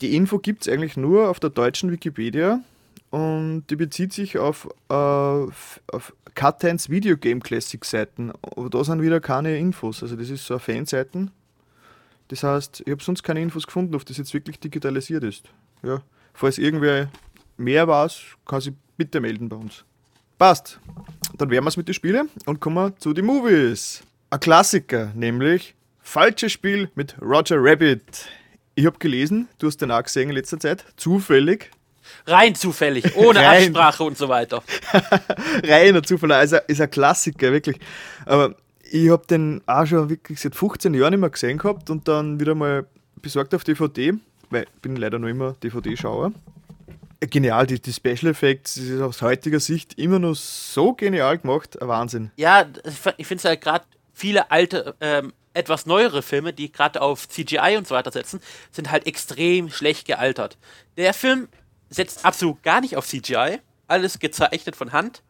Die 0.00 0.16
Info 0.16 0.38
gibt 0.38 0.62
es 0.62 0.72
eigentlich 0.72 0.96
nur 0.96 1.28
auf 1.28 1.38
der 1.38 1.50
deutschen 1.50 1.90
Wikipedia 1.90 2.60
und 3.10 3.64
die 3.70 3.76
bezieht 3.76 4.12
sich 4.12 4.38
auf, 4.38 4.68
äh, 4.88 4.94
auf 4.94 6.12
Cut-Hands 6.34 6.90
Video 6.90 7.16
Game 7.16 7.42
Classic 7.42 7.82
Seiten. 7.84 8.32
Aber 8.42 8.68
da 8.68 8.84
sind 8.84 9.02
wieder 9.02 9.20
keine 9.20 9.56
Infos. 9.58 10.02
Also 10.02 10.16
das 10.16 10.30
ist 10.30 10.46
so 10.46 10.54
eine 10.54 10.60
Fanseiten. 10.60 11.30
Das 12.28 12.42
heißt, 12.42 12.82
ich 12.84 12.90
habe 12.92 13.02
sonst 13.02 13.22
keine 13.22 13.40
Infos 13.40 13.66
gefunden, 13.66 13.94
ob 13.94 14.04
das 14.04 14.18
jetzt 14.18 14.34
wirklich 14.34 14.60
digitalisiert 14.60 15.24
ist. 15.24 15.46
Ja. 15.82 16.02
Falls 16.34 16.58
irgendwer 16.58 17.08
mehr 17.56 17.88
weiß, 17.88 18.20
kann 18.46 18.60
sich 18.60 18.74
bitte 18.96 19.20
melden 19.20 19.48
bei 19.48 19.56
uns. 19.56 19.84
Passt. 20.36 20.78
Dann 21.36 21.50
wären 21.50 21.64
wir 21.64 21.68
es 21.68 21.76
mit 21.76 21.88
den 21.88 21.94
Spielen 21.94 22.28
und 22.44 22.60
kommen 22.60 22.94
zu 22.98 23.12
den 23.12 23.24
Movies. 23.24 24.02
Ein 24.30 24.40
Klassiker, 24.40 25.12
nämlich 25.14 25.74
Falsches 26.00 26.52
Spiel 26.52 26.90
mit 26.94 27.20
Roger 27.20 27.56
Rabbit. 27.58 28.28
Ich 28.74 28.86
habe 28.86 28.98
gelesen, 28.98 29.48
du 29.58 29.66
hast 29.66 29.78
den 29.82 29.90
auch 29.90 30.02
gesehen 30.02 30.30
in 30.30 30.36
letzter 30.36 30.58
Zeit, 30.58 30.84
zufällig. 30.96 31.70
Rein 32.26 32.54
zufällig, 32.54 33.16
ohne 33.16 33.38
Rein. 33.44 33.64
Absprache 33.64 34.04
und 34.04 34.18
so 34.18 34.28
weiter. 34.28 34.62
Reiner 35.64 36.02
Zufall, 36.02 36.32
also 36.32 36.58
ist 36.66 36.80
ein 36.80 36.90
Klassiker, 36.90 37.52
wirklich. 37.52 37.78
Aber 38.26 38.54
ich 38.90 39.10
habe 39.10 39.26
den 39.26 39.60
auch 39.66 39.86
schon 39.86 40.08
wirklich 40.08 40.40
seit 40.40 40.54
15 40.54 40.94
Jahren 40.94 41.10
nicht 41.10 41.20
mehr 41.20 41.30
gesehen 41.30 41.58
gehabt 41.58 41.90
und 41.90 42.08
dann 42.08 42.40
wieder 42.40 42.54
mal 42.54 42.86
besorgt 43.20 43.54
auf 43.54 43.64
DVD, 43.64 44.14
weil 44.50 44.62
ich 44.62 44.82
bin 44.82 44.96
leider 44.96 45.18
noch 45.18 45.28
immer 45.28 45.54
DVD-Schauer. 45.62 46.32
Genial, 47.20 47.66
die, 47.66 47.80
die 47.80 47.92
Special 47.92 48.30
Effects, 48.30 48.76
das 48.76 48.84
ist 48.84 49.00
aus 49.00 49.22
heutiger 49.22 49.58
Sicht 49.58 49.98
immer 49.98 50.20
noch 50.20 50.34
so 50.34 50.92
genial 50.92 51.38
gemacht, 51.38 51.80
ein 51.82 51.88
Wahnsinn. 51.88 52.30
Ja, 52.36 52.64
ich 53.16 53.26
finde 53.26 53.40
es 53.40 53.44
halt 53.44 53.60
gerade 53.60 53.84
viele 54.14 54.52
alte, 54.52 54.94
ähm, 55.00 55.32
etwas 55.52 55.86
neuere 55.86 56.22
Filme, 56.22 56.52
die 56.52 56.70
gerade 56.70 57.02
auf 57.02 57.28
CGI 57.28 57.76
und 57.76 57.88
so 57.88 57.94
weiter 57.96 58.12
setzen, 58.12 58.40
sind 58.70 58.92
halt 58.92 59.06
extrem 59.06 59.68
schlecht 59.68 60.06
gealtert. 60.06 60.56
Der 60.96 61.12
Film 61.12 61.48
setzt 61.90 62.24
absolut 62.24 62.62
gar 62.62 62.80
nicht 62.80 62.96
auf 62.96 63.06
CGI, 63.06 63.58
alles 63.86 64.18
gezeichnet 64.18 64.76
von 64.76 64.92
Hand 64.92 65.22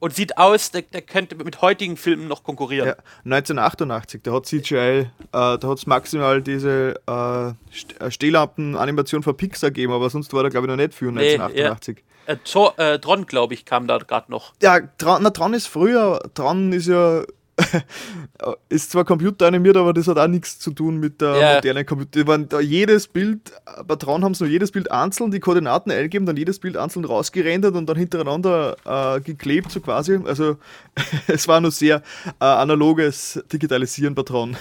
und 0.00 0.14
sieht 0.14 0.38
aus, 0.38 0.70
der, 0.70 0.82
der 0.82 1.02
könnte 1.02 1.36
mit 1.36 1.60
heutigen 1.62 1.96
Filmen 1.96 2.26
noch 2.26 2.42
konkurrieren. 2.42 2.88
Ja, 2.88 2.94
1988, 3.24 4.22
da 4.22 4.32
hat 4.32 4.46
CGI, 4.46 4.78
äh, 4.78 5.06
da 5.30 5.58
hat 5.62 5.78
es 5.78 5.86
maximal 5.86 6.42
diese 6.42 7.00
äh, 7.06 7.48
äh, 7.48 8.10
Stehlampen-Animation 8.10 9.22
von 9.22 9.36
Pixar 9.36 9.70
gegeben, 9.70 9.92
aber 9.92 10.10
sonst 10.10 10.32
war 10.32 10.42
da 10.42 10.48
glaube 10.48 10.66
ich 10.66 10.70
noch 10.70 10.76
nicht 10.76 10.94
für 10.94 11.12
Nee, 11.12 11.34
1988. 11.34 12.04
Äh, 12.26 12.36
Tor, 12.44 12.78
äh, 12.78 12.98
Tron, 12.98 13.26
glaube 13.26 13.54
ich, 13.54 13.64
kam 13.64 13.86
da 13.86 13.98
gerade 13.98 14.30
noch. 14.30 14.52
Ja, 14.62 14.80
dran, 14.98 15.22
na, 15.22 15.30
dran 15.30 15.52
ist 15.52 15.66
früher. 15.66 16.20
Dran 16.34 16.72
ist 16.72 16.86
ja. 16.86 17.24
ist 18.68 18.90
zwar 18.90 19.04
computeranimiert, 19.04 19.76
aber 19.76 19.92
das 19.92 20.06
hat 20.08 20.18
auch 20.18 20.26
nichts 20.28 20.58
zu 20.58 20.70
tun 20.72 20.98
mit 20.98 21.20
der 21.20 21.36
Ja. 21.36 21.54
modernen 21.54 21.86
Computer. 21.86 22.26
Waren 22.26 22.48
da 22.48 22.60
jedes 22.60 23.08
Bild, 23.08 23.52
bei 23.86 23.96
Tron 23.96 24.24
haben 24.24 24.34
sie 24.34 24.44
nur 24.44 24.50
jedes 24.52 24.70
Bild 24.70 24.90
einzeln 24.90 25.30
die 25.30 25.40
Koordinaten 25.40 25.90
eingegeben, 25.90 26.26
dann 26.26 26.36
jedes 26.36 26.58
Bild 26.58 26.76
einzeln 26.76 27.04
rausgerendert 27.04 27.74
und 27.74 27.86
dann 27.86 27.96
hintereinander 27.96 28.76
äh, 28.84 29.20
geklebt, 29.20 29.70
so 29.70 29.80
quasi. 29.80 30.18
Also 30.24 30.56
es 31.26 31.46
war 31.48 31.60
nur 31.60 31.70
sehr 31.70 32.02
äh, 32.40 32.44
analoges 32.44 33.42
Digitalisieren 33.52 34.14
bei 34.14 34.22
Tron. 34.30 34.56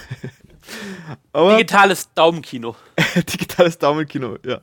aber 1.33 1.57
Digitales 1.57 2.09
Daumenkino. 2.13 2.75
digitales 3.15 3.77
Daumenkino, 3.77 4.37
ja. 4.45 4.61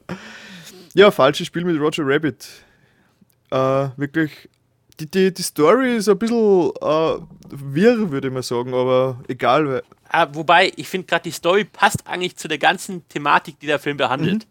Ja, 0.94 1.10
falsches 1.10 1.46
Spiel 1.46 1.64
mit 1.64 1.78
Roger 1.80 2.04
Rabbit. 2.06 2.46
Äh, 3.50 3.88
wirklich, 3.96 4.48
die, 5.00 5.10
die, 5.10 5.32
die 5.32 5.42
Story 5.42 5.96
ist 5.96 6.08
ein 6.08 6.18
bisschen 6.18 6.70
äh, 6.80 7.18
wirr, 7.50 8.10
würde 8.10 8.28
ich 8.28 8.34
mal 8.34 8.42
sagen, 8.42 8.72
aber 8.74 9.20
egal. 9.28 9.82
Ah, 10.08 10.26
wobei, 10.32 10.72
ich 10.76 10.88
finde 10.88 11.06
gerade 11.06 11.24
die 11.24 11.32
Story 11.32 11.64
passt 11.64 12.06
eigentlich 12.06 12.36
zu 12.36 12.48
der 12.48 12.58
ganzen 12.58 13.06
Thematik, 13.08 13.58
die 13.60 13.66
der 13.66 13.78
Film 13.78 13.96
behandelt. 13.96 14.46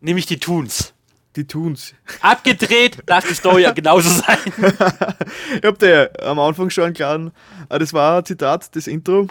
Nämlich 0.00 0.26
die 0.26 0.38
Toons. 0.38 0.94
die 1.36 1.46
tun's. 1.46 1.94
Abgedreht 2.20 2.98
darf 3.06 3.26
die 3.28 3.34
Story 3.34 3.62
ja 3.62 3.72
genauso 3.72 4.08
sein. 4.08 4.38
Ich 5.56 5.64
hab 5.64 5.78
dir 5.78 6.10
ja 6.20 6.28
am 6.30 6.38
Anfang 6.38 6.70
schon 6.70 6.92
klar, 6.92 7.30
äh, 7.68 7.78
das 7.78 7.92
war 7.92 8.18
ein 8.18 8.24
Zitat, 8.24 8.74
das 8.74 8.86
Intro, 8.86 9.28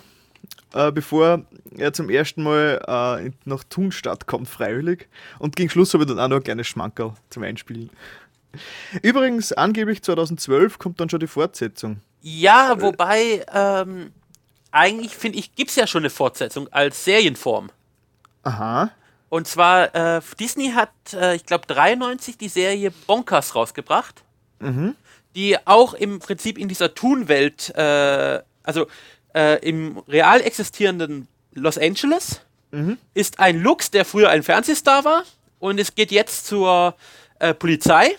äh, 0.74 0.92
bevor 0.92 1.46
er 1.78 1.94
zum 1.94 2.10
ersten 2.10 2.44
Mal 2.44 2.82
äh, 3.26 3.32
nach 3.46 3.64
Thunstadt 3.64 4.28
kommt, 4.28 4.48
freiwillig. 4.48 5.08
Und 5.40 5.56
gegen 5.56 5.70
Schluss 5.70 5.94
habe 5.94 6.04
ich 6.04 6.10
dann 6.10 6.20
auch 6.20 6.28
noch 6.28 6.38
ein 6.38 6.44
kleines 6.44 6.68
Schmankerl 6.68 7.14
zum 7.30 7.44
Einspielen. 7.44 7.90
Übrigens, 9.02 9.52
angeblich 9.54 10.02
2012 10.04 10.80
kommt 10.80 11.00
dann 11.00 11.10
schon 11.10 11.20
die 11.20 11.28
Fortsetzung. 11.28 12.02
Ja, 12.22 12.82
wobei, 12.82 13.46
ähm, 13.54 14.12
eigentlich 14.72 15.16
finde 15.16 15.38
ich, 15.38 15.56
gibt 15.56 15.70
es 15.70 15.76
ja 15.76 15.88
schon 15.88 16.02
eine 16.02 16.10
Fortsetzung 16.10 16.68
als 16.72 17.04
Serienform. 17.06 17.70
Aha. 18.44 18.92
Und 19.30 19.48
zwar, 19.48 19.94
äh, 19.96 20.22
Disney 20.40 20.72
hat, 20.72 20.92
äh, 21.14 21.36
ich 21.36 21.46
glaube, 21.46 21.68
93 21.68 22.38
die 22.38 22.48
Serie 22.48 22.92
Bonkers 23.08 23.56
rausgebracht, 23.56 24.24
die 25.36 25.58
auch 25.68 25.94
im 25.94 26.20
Prinzip 26.20 26.58
in 26.58 26.68
dieser 26.68 26.96
Toon-Welt, 26.96 27.74
äh, 27.76 28.42
also 28.64 28.88
äh, 29.36 29.60
im 29.68 30.00
real 30.08 30.42
existierenden 30.42 31.28
Los 31.54 31.78
Angeles, 31.78 32.42
ist 33.14 33.40
ein 33.40 33.62
Lux, 33.62 33.90
der 33.92 34.04
früher 34.04 34.30
ein 34.30 34.44
Fernsehstar 34.44 35.06
war, 35.06 35.24
und 35.60 35.80
es 35.80 35.96
geht 35.96 36.12
jetzt 36.12 36.46
zur 36.46 36.96
äh, 37.40 37.54
Polizei. 37.54 38.16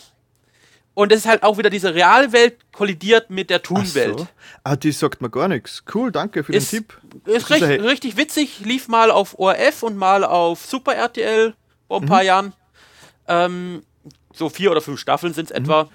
Und 0.96 1.12
es 1.12 1.18
ist 1.20 1.26
halt 1.26 1.42
auch 1.42 1.59
wieder 1.59 1.68
diese 1.68 1.94
Realwelt 1.94 2.72
kollidiert 2.72 3.28
mit 3.28 3.50
der 3.50 3.59
Ach 3.59 3.62
Toon-Welt. 3.64 4.18
so. 4.20 4.28
Ah, 4.64 4.76
die 4.76 4.92
sagt 4.92 5.20
mir 5.20 5.28
gar 5.28 5.46
nichts. 5.46 5.85
Cool, 5.94 6.11
danke 6.11 6.42
für 6.42 6.54
Ist, 6.54 6.72
den 6.72 6.88
Tipp. 6.88 6.98
ist 7.26 7.50
recht, 7.50 7.62
ein- 7.64 7.80
richtig 7.82 8.16
witzig, 8.16 8.61
lief 8.61 8.88
mal 8.88 9.11
auf 9.11 9.38
ORF 9.38 9.82
und 9.82 9.98
mal 9.98 10.24
auf 10.24 10.64
Super 10.64 10.94
RTL 10.94 11.54
vor 11.87 12.00
ein 12.00 12.06
paar 12.06 12.22
Mhm. 12.22 12.26
Jahren. 12.26 12.52
Ähm, 13.28 13.82
so 14.32 14.48
vier 14.48 14.70
oder 14.70 14.80
fünf 14.80 14.98
Staffeln 14.98 15.35
sind 15.35 15.50
es 15.50 15.56
Mhm. 15.59 15.64
etwa. 15.64 15.88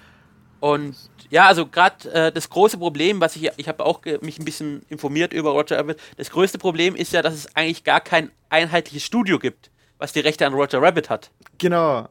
Und 0.60 0.94
ja, 1.30 1.46
also 1.46 1.66
gerade 1.66 2.08
äh, 2.12 2.30
das 2.30 2.48
große 2.48 2.78
Problem, 2.78 3.20
was 3.20 3.34
ich, 3.34 3.50
ich 3.56 3.66
habe 3.66 3.84
auch 3.84 4.02
mich 4.20 4.38
ein 4.38 4.44
bisschen 4.44 4.82
informiert 4.88 5.32
über 5.32 5.50
Roger 5.50 5.78
Rabbit, 5.78 5.98
das 6.16 6.30
größte 6.30 6.58
Problem 6.58 6.94
ist 6.94 7.12
ja, 7.12 7.22
dass 7.22 7.34
es 7.34 7.56
eigentlich 7.56 7.82
gar 7.82 8.00
kein 8.00 8.30
einheitliches 8.50 9.02
Studio 9.02 9.40
gibt, 9.40 9.70
was 9.98 10.12
die 10.12 10.20
Rechte 10.20 10.46
an 10.46 10.54
Roger 10.54 10.80
Rabbit 10.80 11.10
hat. 11.10 11.32
Genau. 11.58 12.08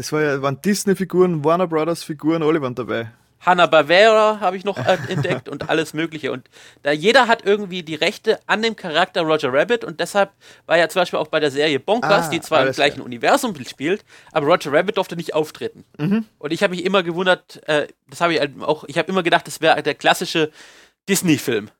Das 0.00 0.12
war 0.12 0.22
ja, 0.22 0.40
waren 0.40 0.62
Disney-Figuren, 0.62 1.44
Warner 1.44 1.66
Brothers-Figuren, 1.66 2.42
alle 2.42 2.62
waren 2.62 2.74
dabei. 2.74 3.10
Hanna-Barbera 3.40 4.40
habe 4.40 4.56
ich 4.56 4.64
noch 4.64 4.78
äh, 4.78 4.96
entdeckt 5.08 5.46
und 5.50 5.68
alles 5.68 5.92
Mögliche. 5.92 6.32
Und 6.32 6.48
da 6.82 6.90
jeder 6.90 7.28
hat 7.28 7.44
irgendwie 7.44 7.82
die 7.82 7.96
Rechte 7.96 8.40
an 8.46 8.62
dem 8.62 8.76
Charakter 8.76 9.20
Roger 9.20 9.52
Rabbit 9.52 9.84
und 9.84 10.00
deshalb 10.00 10.30
war 10.64 10.78
ja 10.78 10.88
zum 10.88 11.02
Beispiel 11.02 11.18
auch 11.18 11.26
bei 11.28 11.38
der 11.38 11.50
Serie 11.50 11.78
Bonkers, 11.78 12.28
Ah, 12.28 12.30
die 12.30 12.40
zwar 12.40 12.66
im 12.66 12.72
gleichen 12.72 12.94
klar. 12.94 13.04
Universum 13.04 13.54
spielt, 13.66 14.06
aber 14.32 14.46
Roger 14.46 14.72
Rabbit 14.72 14.96
durfte 14.96 15.16
nicht 15.16 15.34
auftreten. 15.34 15.84
Mhm. 15.98 16.24
Und 16.38 16.50
ich 16.50 16.62
habe 16.62 16.74
mich 16.74 16.82
immer 16.86 17.02
gewundert, 17.02 17.60
äh, 17.68 17.86
das 18.08 18.22
habe 18.22 18.32
ich 18.32 18.40
halt 18.40 18.52
auch, 18.62 18.84
ich 18.88 18.96
habe 18.96 19.12
immer 19.12 19.22
gedacht, 19.22 19.46
das 19.46 19.60
wäre 19.60 19.82
der 19.82 19.96
klassische 19.96 20.50
Disney-Film. 21.10 21.70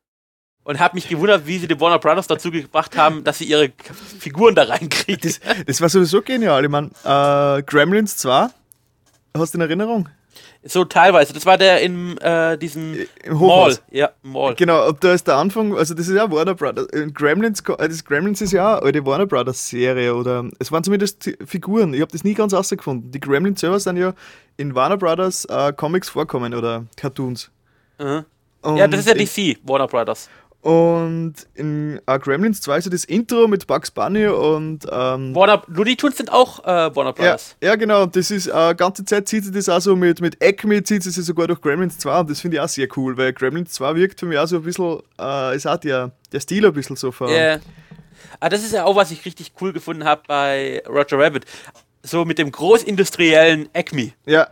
Und 0.63 0.79
habe 0.79 0.95
mich 0.95 1.09
gewundert, 1.09 1.47
wie 1.47 1.59
sie 1.59 1.67
die 1.67 1.81
Warner 1.81 1.99
Brothers 1.99 2.27
dazu 2.27 2.51
gebracht 2.51 2.97
haben, 2.97 3.25
dass 3.25 3.39
sie 3.39 3.45
ihre 3.45 3.73
Figuren 4.19 4.55
da 4.55 4.65
reinkriegen. 4.65 5.21
Das, 5.23 5.41
das 5.67 5.81
war 5.81 5.89
sowieso 5.89 6.21
genial. 6.23 6.63
Ich 6.65 6.71
meine, 6.71 6.91
äh, 7.05 7.63
Gremlins 7.63 8.17
2, 8.19 8.49
hast 9.37 9.55
du 9.55 9.59
in 9.59 9.63
Erinnerung? 9.63 10.09
So 10.63 10.85
teilweise. 10.85 11.33
Das 11.33 11.47
war 11.47 11.57
der 11.57 11.81
in 11.81 12.19
äh, 12.19 12.59
diesem 12.59 12.95
Im 13.25 13.39
Mall. 13.39 13.79
Ja, 13.91 14.11
Mall. 14.23 14.55
Genau, 14.57 14.89
ab 14.89 14.99
da 15.01 15.15
ist 15.15 15.27
der 15.27 15.37
Anfang, 15.37 15.75
also 15.75 15.95
das 15.95 16.07
ist 16.07 16.15
ja 16.15 16.31
Warner 16.31 16.55
Brothers. 16.55 16.87
äh, 16.93 17.07
Gremlins, 17.11 17.61
äh, 17.61 17.89
das 17.89 18.05
Gremlins 18.05 18.43
ist 18.43 18.53
ja 18.53 18.79
auch 18.79 18.83
eine 18.83 19.05
Warner 19.07 19.27
Brothers 19.27 19.69
Serie 19.69 20.15
oder 20.15 20.45
es 20.59 20.71
waren 20.71 20.85
zumindest 20.85 21.31
Figuren. 21.47 21.95
Ich 21.95 22.03
habe 22.03 22.13
das 22.13 22.25
nie 22.25 22.35
ganz 22.35 22.53
rausgefunden. 22.53 23.11
Die 23.11 23.21
Gremlins 23.21 23.61
selber 23.61 23.81
sind 23.81 23.97
ja 23.97 24.13
in 24.59 24.75
Warner 24.75 24.99
Brothers 24.99 25.47
äh, 25.47 25.73
Comics 25.73 26.11
vorkommen 26.11 26.53
oder 26.53 26.85
Cartoons. 26.97 27.51
Mhm. 27.99 28.27
Ja, 28.63 28.87
das 28.87 29.07
ist 29.07 29.09
ja 29.09 29.15
DC, 29.15 29.59
Warner 29.67 29.87
Brothers. 29.87 30.29
Und 30.63 31.35
in 31.55 32.01
äh, 32.07 32.19
Gremlins 32.19 32.61
2 32.61 32.79
ist 32.79 32.85
ja 32.85 32.91
das 32.91 33.05
Intro 33.05 33.49
mit 33.49 33.67
Bugs 33.67 33.91
Bunny 33.91 34.27
und 34.27 34.85
ähm, 34.93 35.35
Warner, 35.35 35.63
Looney 35.69 35.97
Tunes 35.97 36.19
sind 36.19 36.31
auch 36.31 36.63
äh, 36.65 36.95
Warner 36.95 37.11
ja, 37.11 37.13
Brothers. 37.13 37.57
ja, 37.63 37.77
genau. 37.77 38.03
Und 38.03 38.15
das 38.15 38.31
ist 38.31 38.47
äh, 38.47 38.75
ganze 38.75 39.07
Zeit 39.07 39.27
zieht 39.27 39.45
sie 39.45 39.53
das 39.53 39.71
auch 39.71 39.81
so 39.81 39.97
mit, 39.97 40.21
mit 40.21 40.43
Acme, 40.43 40.83
zieht 40.83 41.03
sie 41.03 41.11
sogar 41.23 41.47
durch 41.47 41.63
Gremlins 41.63 41.97
2 41.99 42.21
und 42.21 42.31
das 42.31 42.41
finde 42.41 42.59
ich 42.59 42.61
auch 42.61 42.69
sehr 42.69 42.89
cool, 42.97 43.17
weil 43.17 43.33
Gremlins 43.33 43.73
2 43.73 43.95
wirkt 43.95 44.21
für 44.21 44.27
mich 44.27 44.39
auch 44.39 44.47
so 44.47 44.57
ein 44.57 44.63
bisschen, 44.63 44.99
äh, 45.19 45.57
ist 45.57 45.67
auch 45.67 45.79
der, 45.79 46.13
der 46.31 46.41
Stil 46.41 46.67
ein 46.67 46.75
bisschen 46.75 46.97
so 46.97 47.11
ver. 47.11 47.31
Ja. 47.31 47.61
Ah, 48.39 48.51
das 48.51 48.63
ist 48.63 48.75
ja 48.75 48.85
auch, 48.85 48.97
was 48.97 49.11
ich 49.11 49.25
richtig 49.25 49.53
cool 49.63 49.73
gefunden 49.73 50.05
habe 50.05 50.23
bei 50.27 50.83
Roger 50.87 51.19
Rabbit. 51.19 51.47
So 52.03 52.25
mit 52.25 52.39
dem 52.39 52.51
großindustriellen 52.51 53.69
Acme. 53.75 54.13
Ja, 54.27 54.49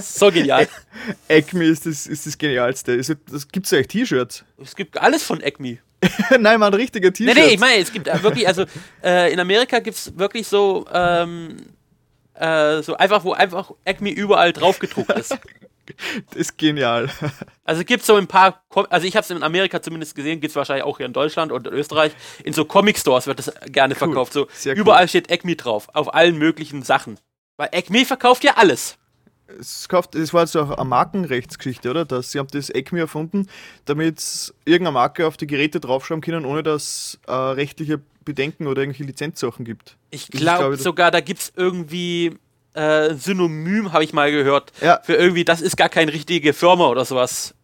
So 0.00 0.30
genial. 0.30 0.68
Acme 1.28 1.64
ist 1.64 1.86
das, 1.86 2.06
ist 2.06 2.26
das 2.26 2.38
Genialste. 2.38 2.92
Ist, 2.92 3.14
das 3.30 3.48
gibt's 3.48 3.70
ja 3.70 3.78
echt 3.78 3.90
T-Shirts. 3.90 4.44
es 4.62 4.76
gibt 4.76 4.98
alles 5.00 5.22
von 5.24 5.42
Acme. 5.42 5.78
Nein, 6.38 6.60
man, 6.60 6.72
richtige 6.74 7.08
Nee, 7.08 7.12
T-Shirts. 7.12 7.38
nee, 7.40 7.54
ich 7.54 7.60
meine, 7.60 7.82
es 7.82 7.92
gibt 7.92 8.06
äh, 8.06 8.22
wirklich, 8.22 8.46
also 8.46 8.64
äh, 9.02 9.32
in 9.32 9.40
Amerika 9.40 9.80
gibt 9.80 9.96
es 9.96 10.16
wirklich 10.16 10.46
so, 10.46 10.86
ähm, 10.92 11.56
äh, 12.34 12.82
so 12.82 12.96
einfach, 12.96 13.24
wo 13.24 13.32
einfach 13.32 13.72
Acme 13.84 14.10
überall 14.10 14.52
drauf 14.52 14.78
gedruckt 14.78 15.10
ist. 15.18 15.36
Das 16.28 16.34
ist 16.36 16.58
genial. 16.58 17.10
Also 17.64 17.84
gibt 17.84 18.00
es 18.02 18.06
so 18.06 18.16
ein 18.16 18.26
paar, 18.26 18.62
also 18.90 19.06
ich 19.06 19.16
habe 19.16 19.24
es 19.24 19.30
in 19.30 19.42
Amerika 19.42 19.80
zumindest 19.82 20.14
gesehen, 20.14 20.40
gibt 20.40 20.50
es 20.50 20.56
wahrscheinlich 20.56 20.84
auch 20.84 20.96
hier 20.98 21.06
in 21.06 21.12
Deutschland 21.12 21.52
und 21.52 21.66
in 21.66 21.72
Österreich. 21.72 22.12
In 22.44 22.52
so 22.52 22.64
Comic-Stores 22.64 23.26
wird 23.26 23.38
das 23.38 23.52
gerne 23.66 23.94
verkauft. 23.94 24.32
So 24.32 24.46
Sehr 24.52 24.74
cool. 24.74 24.80
überall 24.80 25.08
steht 25.08 25.30
Acme 25.30 25.56
drauf, 25.56 25.88
auf 25.94 26.12
allen 26.14 26.36
möglichen 26.38 26.82
Sachen. 26.82 27.18
Weil 27.56 27.70
Acme 27.72 28.04
verkauft 28.04 28.44
ja 28.44 28.54
alles. 28.56 28.96
Es 29.58 29.88
kauft, 29.88 30.14
das 30.14 30.34
war 30.34 30.42
jetzt 30.42 30.54
auch 30.56 30.70
eine 30.70 30.84
Markenrechtsgeschichte, 30.88 31.88
oder? 31.90 32.04
Dass 32.04 32.32
sie 32.32 32.38
haben 32.38 32.48
das 32.52 32.68
Acme 32.70 33.00
erfunden, 33.00 33.48
damit 33.86 34.52
irgendeine 34.66 34.92
Marke 34.92 35.26
auf 35.26 35.38
die 35.38 35.46
Geräte 35.46 35.80
draufschreiben 35.80 36.20
können, 36.20 36.44
ohne 36.44 36.62
dass 36.62 37.18
äh, 37.26 37.32
rechtliche 37.32 37.98
Bedenken 38.26 38.66
oder 38.66 38.82
irgendwelche 38.82 39.04
Lizenzsachen 39.04 39.64
gibt. 39.64 39.96
Ich 40.10 40.28
glaube 40.28 40.58
glaub 40.58 40.72
ich, 40.72 40.76
das- 40.78 40.84
sogar, 40.84 41.10
da 41.10 41.20
gibt 41.20 41.40
es 41.40 41.52
irgendwie 41.56 42.36
äh, 42.78 43.14
Synonym, 43.14 43.92
habe 43.92 44.04
ich 44.04 44.12
mal 44.12 44.30
gehört. 44.30 44.72
Ja. 44.80 45.00
Für 45.02 45.14
irgendwie, 45.14 45.44
das 45.44 45.60
ist 45.60 45.76
gar 45.76 45.88
keine 45.88 46.12
richtige 46.12 46.52
Firma 46.52 46.86
oder 46.86 47.04
sowas. 47.04 47.54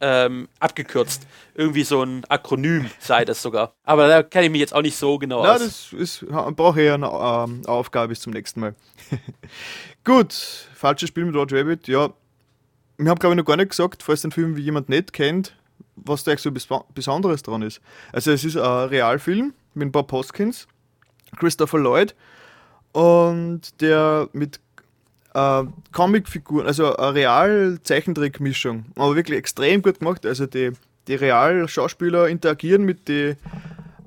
Ähm, 0.00 0.48
abgekürzt. 0.60 1.26
Irgendwie 1.54 1.82
so 1.82 2.02
ein 2.02 2.24
Akronym 2.26 2.88
sei 3.00 3.24
das 3.24 3.42
sogar. 3.42 3.74
Aber 3.82 4.06
da 4.06 4.22
kenne 4.22 4.46
ich 4.46 4.52
mich 4.52 4.60
jetzt 4.60 4.72
auch 4.74 4.82
nicht 4.82 4.96
so 4.96 5.18
genau 5.18 5.42
Na, 5.42 5.54
aus. 5.54 5.60
das 5.60 5.92
ist, 5.92 6.24
brauche 6.28 6.80
eher 6.80 6.94
eine 6.94 7.06
ähm, 7.08 7.62
Aufgabe 7.66 8.08
bis 8.08 8.20
zum 8.20 8.32
nächsten 8.32 8.60
Mal. 8.60 8.76
Gut, 10.04 10.32
falsches 10.74 11.08
Spiel 11.08 11.24
mit 11.24 11.34
Roger 11.34 11.58
Rabbit. 11.58 11.88
Ja, 11.88 12.10
wir 12.96 13.10
haben 13.10 13.18
glaube 13.18 13.34
ich 13.34 13.38
noch 13.38 13.44
gar 13.44 13.56
nicht 13.56 13.70
gesagt, 13.70 14.04
falls 14.04 14.22
den 14.22 14.30
Film 14.30 14.56
wie 14.56 14.62
jemand 14.62 14.88
nicht 14.88 15.12
kennt, 15.12 15.56
was 15.96 16.22
da 16.22 16.30
eigentlich 16.30 16.42
so 16.42 16.52
bes 16.52 16.68
Besonderes 16.94 17.42
dran 17.42 17.62
ist. 17.62 17.80
Also 18.12 18.30
es 18.30 18.44
ist 18.44 18.56
ein 18.56 18.88
Realfilm 18.88 19.52
mit 19.74 19.90
Bob 19.90 20.12
Hoskins, 20.12 20.68
Christopher 21.38 21.78
Lloyd 21.78 22.14
und 22.92 23.80
der 23.80 24.28
mit 24.32 24.60
äh, 25.34 25.64
Comicfiguren, 25.92 26.66
also 26.66 26.96
eine 26.96 27.14
Real-Zeichentrick-Mischung, 27.14 28.86
aber 28.96 29.16
wirklich 29.16 29.38
extrem 29.38 29.82
gut 29.82 30.00
gemacht. 30.00 30.24
Also 30.26 30.46
die, 30.46 30.72
die 31.06 31.14
Real-Schauspieler 31.14 32.28
interagieren 32.28 32.84
mit 32.84 33.08
den 33.08 33.36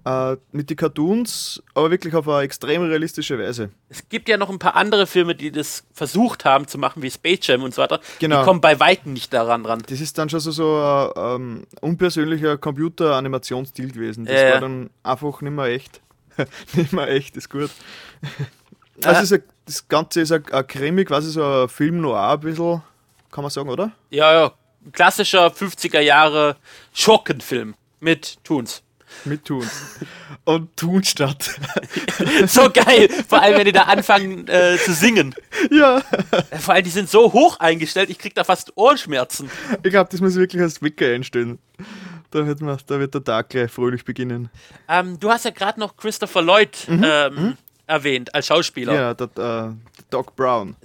äh, 0.03 0.37
mit 0.51 0.69
den 0.69 0.77
Cartoons, 0.77 1.61
aber 1.75 1.91
wirklich 1.91 2.15
auf 2.15 2.27
eine 2.27 2.41
extrem 2.41 2.81
realistische 2.81 3.37
Weise. 3.37 3.69
Es 3.89 4.07
gibt 4.09 4.29
ja 4.29 4.37
noch 4.37 4.49
ein 4.49 4.59
paar 4.59 4.75
andere 4.75 5.05
Filme, 5.05 5.35
die 5.35 5.51
das 5.51 5.83
versucht 5.93 6.45
haben 6.45 6.67
zu 6.67 6.77
machen, 6.77 7.03
wie 7.03 7.11
Space 7.11 7.39
Jam 7.43 7.63
und 7.63 7.73
so 7.73 7.81
weiter. 7.83 7.99
Genau. 8.19 8.39
Die 8.39 8.45
kommen 8.45 8.61
bei 8.61 8.79
Weitem 8.79 9.13
nicht 9.13 9.31
daran 9.31 9.65
ran. 9.65 9.83
Das 9.87 10.01
ist 10.01 10.17
dann 10.17 10.29
schon 10.29 10.39
so, 10.39 10.51
so 10.51 10.75
ein 10.75 11.35
ähm, 11.35 11.67
unpersönlicher 11.81 12.57
Computer-Animationsstil 12.57 13.91
gewesen. 13.91 14.25
Das 14.25 14.41
ja. 14.41 14.53
war 14.53 14.61
dann 14.61 14.89
einfach 15.03 15.41
nicht 15.41 15.53
mehr 15.53 15.65
echt. 15.65 16.01
nicht 16.73 16.93
mehr 16.93 17.07
echt, 17.09 17.37
ist 17.37 17.49
gut. 17.49 17.69
Also 19.03 19.35
ein, 19.35 19.43
das 19.65 19.87
Ganze 19.87 20.21
ist 20.21 20.31
ein, 20.31 20.43
ein 20.51 20.67
Krimi, 20.67 21.05
quasi 21.05 21.31
so 21.31 21.63
ein 21.63 21.69
Film 21.69 22.01
noir 22.01 22.31
ein 22.33 22.39
bisschen, 22.39 22.81
kann 23.31 23.43
man 23.43 23.51
sagen, 23.51 23.69
oder? 23.69 23.91
Ja, 24.09 24.33
ja. 24.33 24.51
Klassischer 24.91 25.47
50er 25.47 25.99
Jahre 25.99 26.55
Schurkenfilm 26.93 27.75
mit 27.99 28.43
Toons. 28.43 28.81
Mit 29.25 29.45
Tun. 29.45 29.69
Und 30.45 30.75
Tun 30.77 31.03
statt. 31.03 31.59
So 32.47 32.69
geil. 32.69 33.09
Vor 33.27 33.41
allem, 33.41 33.57
wenn 33.57 33.65
die 33.65 33.71
da 33.71 33.83
anfangen 33.83 34.47
äh, 34.47 34.77
zu 34.77 34.93
singen. 34.93 35.35
ja, 35.71 36.01
Vor 36.59 36.73
allem, 36.73 36.83
die 36.83 36.89
sind 36.89 37.09
so 37.09 37.33
hoch 37.33 37.59
eingestellt, 37.59 38.09
ich 38.09 38.17
krieg 38.19 38.35
da 38.35 38.43
fast 38.43 38.71
Ohrenschmerzen. 38.75 39.49
ich 39.83 39.91
glaube, 39.91 40.09
das 40.11 40.21
muss 40.21 40.35
wirklich 40.35 40.61
als 40.61 40.81
Wecker 40.81 41.07
einstellen. 41.07 41.59
Da 42.29 42.45
wird, 42.45 42.61
man, 42.61 42.77
da 42.87 42.99
wird 42.99 43.13
der 43.13 43.23
Tag 43.23 43.49
gleich 43.49 43.71
fröhlich 43.71 44.05
beginnen. 44.05 44.49
Ähm, 44.87 45.19
du 45.19 45.29
hast 45.29 45.45
ja 45.45 45.51
gerade 45.51 45.79
noch 45.79 45.97
Christopher 45.97 46.41
Lloyd 46.41 46.87
ähm, 46.87 47.57
erwähnt 47.91 48.33
als 48.33 48.47
Schauspieler. 48.47 48.93
Ja, 48.93 49.13
der, 49.13 49.69
äh, 49.69 50.03
Doc 50.09 50.35
Brown. 50.35 50.75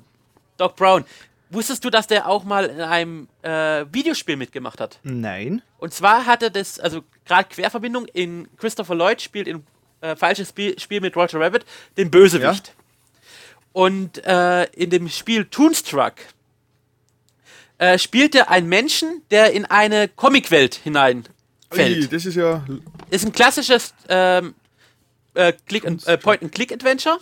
Doc 0.58 0.76
Brown. 0.76 1.04
Wusstest 1.50 1.84
du, 1.84 1.90
dass 1.90 2.08
der 2.08 2.28
auch 2.28 2.44
mal 2.44 2.66
in 2.66 2.80
einem 2.80 3.28
äh, 3.42 3.84
Videospiel 3.92 4.36
mitgemacht 4.36 4.80
hat? 4.80 4.98
Nein. 5.04 5.62
Und 5.78 5.94
zwar 5.94 6.26
hat 6.26 6.42
er 6.42 6.50
das, 6.50 6.80
also 6.80 7.02
gerade 7.24 7.48
Querverbindung, 7.48 8.06
in 8.06 8.48
Christopher 8.56 8.96
Lloyd 8.96 9.22
spielt 9.22 9.46
in 9.46 9.64
äh, 10.00 10.16
falsches 10.16 10.48
Spiel, 10.48 10.78
Spiel 10.78 11.00
mit 11.00 11.16
Roger 11.16 11.40
Rabbit 11.40 11.64
den 11.96 12.10
Bösewicht. 12.10 12.74
Und 13.72 14.24
äh, 14.26 14.64
in 14.72 14.90
dem 14.90 15.08
Spiel 15.08 15.44
Toonstruck 15.44 16.14
äh, 17.78 17.98
spielt 17.98 18.34
er 18.34 18.50
einen 18.50 18.68
Menschen, 18.68 19.22
der 19.30 19.52
in 19.52 19.66
eine 19.66 20.08
Comicwelt 20.08 20.74
hineinfällt. 20.74 21.28
Ui, 21.72 22.08
das 22.08 22.24
ist 22.26 22.34
ja. 22.34 22.64
Ist 23.10 23.24
ein 23.24 23.32
klassisches 23.32 23.94
ähm, 24.08 24.54
äh, 25.36 25.52
äh, 26.06 26.16
Point-and-Click-Adventure 26.18 27.18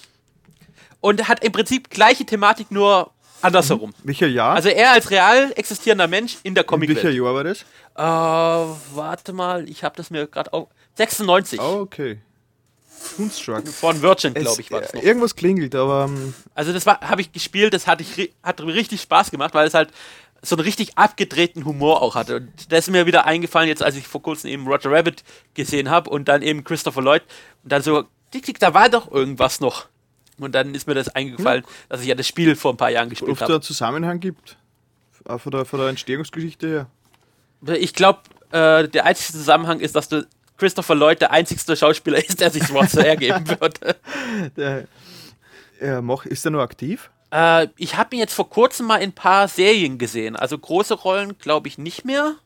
und 1.01 1.29
hat 1.29 1.45
im 1.45 1.53
Prinzip 1.53 1.91
gleiche 1.91 2.25
Thematik, 2.25 2.71
nur 2.71 3.11
andersherum. 3.43 3.93
Welcher 4.05 4.27
Jahr? 4.27 4.55
Also 4.55 4.71
er 4.71 4.93
als 4.93 5.11
real 5.11 5.53
existierender 5.57 6.09
Mensch 6.09 6.39
in 6.43 6.55
der 6.55 6.65
In 6.65 6.71
welcher 6.81 6.87
Comicwelt. 6.87 7.15
Jahr 7.15 7.35
war 7.35 7.45
das? 7.45 7.61
Äh, 7.97 8.97
warte 8.97 9.33
mal, 9.33 9.69
ich 9.69 9.85
habe 9.85 9.97
das 9.97 10.11
mir 10.11 10.27
gerade 10.27 10.53
auch. 10.53 10.69
96 10.97 11.61
Oh, 11.61 11.81
okay. 11.81 12.19
Toonstruck. 13.17 13.69
von 13.69 14.01
Virgin, 14.01 14.33
glaube 14.33 14.61
ich, 14.63 14.71
war 14.71 14.81
das 14.81 14.95
noch. 14.95 15.03
äh, 15.03 15.07
Irgendwas 15.07 15.37
klingelt, 15.37 15.75
aber 15.75 16.07
ähm, 16.09 16.35
Also 16.55 16.73
das 16.73 16.87
war, 16.87 17.01
habe 17.01 17.21
ich 17.21 17.33
gespielt, 17.33 17.75
das 17.75 17.87
hatte 17.87 18.03
ich, 18.03 18.33
hat 18.43 18.63
richtig 18.63 19.03
Spaß 19.03 19.31
gemacht, 19.31 19.53
weil 19.55 19.67
es 19.67 19.75
halt 19.75 19.91
so 20.41 20.57
einen 20.57 20.65
richtig 20.65 20.97
abgedrehten 20.97 21.65
Humor 21.65 22.01
auch 22.03 22.15
hatte. 22.15 22.37
Und 22.37 22.73
das 22.73 22.81
ist 22.87 22.91
mir 22.91 23.07
wieder 23.07 23.27
eingefallen, 23.27 23.69
jetzt 23.69 23.83
als 23.83 23.97
ich 23.97 24.07
vor 24.07 24.23
kurzem 24.23 24.51
eben 24.51 24.67
Roger 24.67 24.91
Rabbit 24.91 25.23
gesehen 25.55 25.91
habe 25.91 26.09
und 26.11 26.29
dann 26.29 26.43
eben 26.43 26.65
Christopher 26.65 27.03
Lloyd 27.03 27.23
und 27.65 27.73
dann 27.73 27.83
so, 27.83 28.05
tick, 28.31 28.45
tick, 28.45 28.59
da 28.59 28.75
war 28.75 28.89
doch 28.89 29.11
irgendwas 29.11 29.61
noch. 29.61 29.89
Und 30.39 30.55
dann 30.55 30.75
ist 30.75 30.87
mir 30.87 30.95
das 30.95 31.09
eingefallen, 31.09 31.65
dass 31.89 32.01
ich 32.01 32.09
ja 32.09 32.15
das 32.15 32.27
Spiel 32.27 32.57
vor 32.57 32.73
ein 32.73 32.77
paar 32.77 32.91
Jahren 32.91 33.09
gespielt 33.09 33.31
ob 33.31 33.37
es 33.37 33.39
da 33.41 33.45
habe. 33.45 33.55
einen 33.55 33.63
Zusammenhang 33.63 34.21
gibt. 34.21 34.57
Auch 35.25 35.39
von 35.41 35.53
der, 35.53 35.65
von 35.65 35.81
der 35.81 35.89
Entstehungsgeschichte 35.89 36.69
her. 36.69 37.77
Ich 37.77 37.95
glaube, 37.95 38.21
äh, 38.51 38.89
der 38.89 39.07
einzige 39.07 39.33
Zusammenhang 39.33 39.81
ist, 39.81 39.97
dass 39.97 40.09
du 40.09 40.27
Christopher 40.59 40.95
Lloyd 40.95 41.21
der 41.21 41.31
einzigste 41.31 41.77
Schauspieler 41.77 42.19
ist, 42.19 42.41
der 42.41 42.51
sich 42.51 42.65
sowas 42.65 42.93
so 42.93 43.01
hergeben 43.01 43.49
wird. 43.49 43.81
Der, 44.57 44.87
er 45.81 46.03
mach, 46.03 46.27
ist 46.27 46.45
er 46.45 46.53
noch 46.53 46.61
aktiv? 46.61 47.11
Äh, 47.31 47.69
ich 47.77 47.97
habe 47.97 48.15
ihn 48.15 48.21
jetzt 48.21 48.35
vor 48.35 48.49
kurzem 48.49 48.87
mal 48.87 48.99
in 48.99 49.11
ein 49.11 49.15
paar 49.15 49.49
Serien 49.49 49.99
gesehen. 49.99 50.37
Also 50.37 50.57
große 50.57 50.95
Rollen 50.95 51.39
glaube 51.39 51.69
ich 51.69 51.79
nicht 51.79 52.05
mehr. 52.05 52.37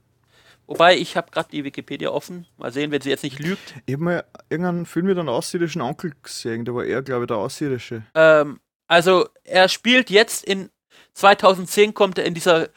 Wobei, 0.69 0.99
ich 0.99 1.17
habe 1.17 1.31
gerade 1.31 1.49
die 1.51 1.65
Wikipedia 1.65 2.11
offen. 2.11 2.47
Mal 2.59 2.73
sehen, 2.73 2.91
wenn 2.91 3.01
sie 3.01 3.09
jetzt 3.09 3.25
nicht 3.25 3.39
lügt. 3.39 3.75
Ich 3.87 3.95
habe 3.95 4.05
mal 4.05 4.25
irgendeinen 4.51 4.85
Film 4.85 5.07
mit 5.07 5.19
einem 5.19 5.31
außerirdischen 5.31 5.81
Onkel 5.81 6.13
gesehen. 6.23 6.67
Da 6.67 6.75
war 6.75 6.85
er, 6.85 7.01
glaube 7.01 7.25
ich, 7.25 7.29
der 7.29 7.39
Außerirdische. 7.39 8.03
Ähm, 8.15 8.61
also 8.87 9.29
er 9.45 9.71
spielt 9.71 10.11
jetzt 10.11 10.45
in 10.45 10.69
2010 11.15 11.95
kommt 11.95 12.19
er 12.19 12.27
in 12.27 12.35
dieser 12.35 12.69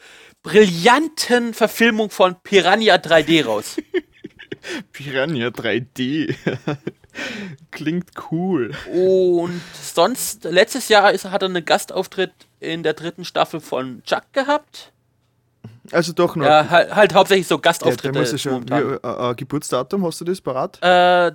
brillanten 0.42 1.52
Verfilmung 1.52 2.08
von 2.08 2.34
Piranha 2.42 2.94
3D 2.94 3.44
raus. 3.44 3.76
Piranha 4.92 5.48
3D. 5.48 6.34
Klingt 7.70 8.10
cool. 8.30 8.72
Und 8.90 9.60
sonst, 9.74 10.44
letztes 10.44 10.88
Jahr 10.88 11.12
ist, 11.12 11.26
hat 11.26 11.42
er 11.42 11.50
einen 11.50 11.64
Gastauftritt 11.64 12.32
in 12.58 12.82
der 12.82 12.94
dritten 12.94 13.26
Staffel 13.26 13.60
von 13.60 14.02
Chuck 14.04 14.32
gehabt. 14.32 14.91
Also 15.90 16.12
doch 16.12 16.36
noch. 16.36 16.46
Ja, 16.46 16.68
halt, 16.68 16.94
halt 16.94 17.14
hauptsächlich 17.14 17.46
so 17.46 17.58
Gastauftritte. 17.58 18.22
ja 18.22 18.38
schon. 18.38 18.68
Wie, 18.68 18.74
äh, 18.74 19.30
äh, 19.30 19.34
Geburtsdatum, 19.34 20.06
hast 20.06 20.20
du 20.20 20.24
das 20.24 20.40
parat? 20.40 20.78
Äh, 20.82 21.32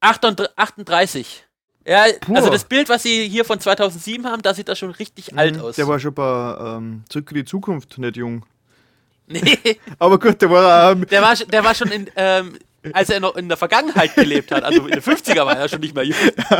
38 0.00 0.54
38. 0.56 1.46
Ja, 1.86 2.04
Puh. 2.20 2.34
also 2.34 2.50
das 2.50 2.64
Bild, 2.64 2.88
was 2.88 3.02
sie 3.02 3.28
hier 3.28 3.44
von 3.44 3.58
2007 3.58 4.26
haben, 4.26 4.42
da 4.42 4.54
sieht 4.54 4.68
das 4.68 4.78
schon 4.78 4.90
richtig 4.90 5.36
alt 5.36 5.58
aus. 5.58 5.76
Mhm. 5.76 5.80
Der 5.80 5.88
war 5.88 5.98
schon 5.98 6.14
bei 6.14 6.56
ähm, 6.76 7.04
Zurück 7.08 7.30
in 7.30 7.36
die 7.38 7.44
Zukunft 7.44 7.98
nicht 7.98 8.16
jung. 8.16 8.44
nee, 9.26 9.58
Aber 9.98 10.18
gut, 10.18 10.42
der 10.42 10.50
war 10.50 10.92
ähm, 10.92 11.06
der 11.06 11.22
war, 11.22 11.34
der 11.34 11.64
war 11.64 11.74
schon 11.74 11.88
in, 11.88 12.10
ähm, 12.16 12.58
als 12.92 13.10
er 13.10 13.20
noch 13.20 13.36
in 13.36 13.48
der 13.48 13.56
Vergangenheit 13.56 14.14
gelebt 14.14 14.52
hat, 14.52 14.64
also 14.64 14.86
in 14.86 14.92
den 14.92 15.02
50er 15.02 15.44
war 15.44 15.56
er 15.56 15.68
schon 15.68 15.80
nicht 15.80 15.94
mehr 15.94 16.04
jung. 16.04 16.16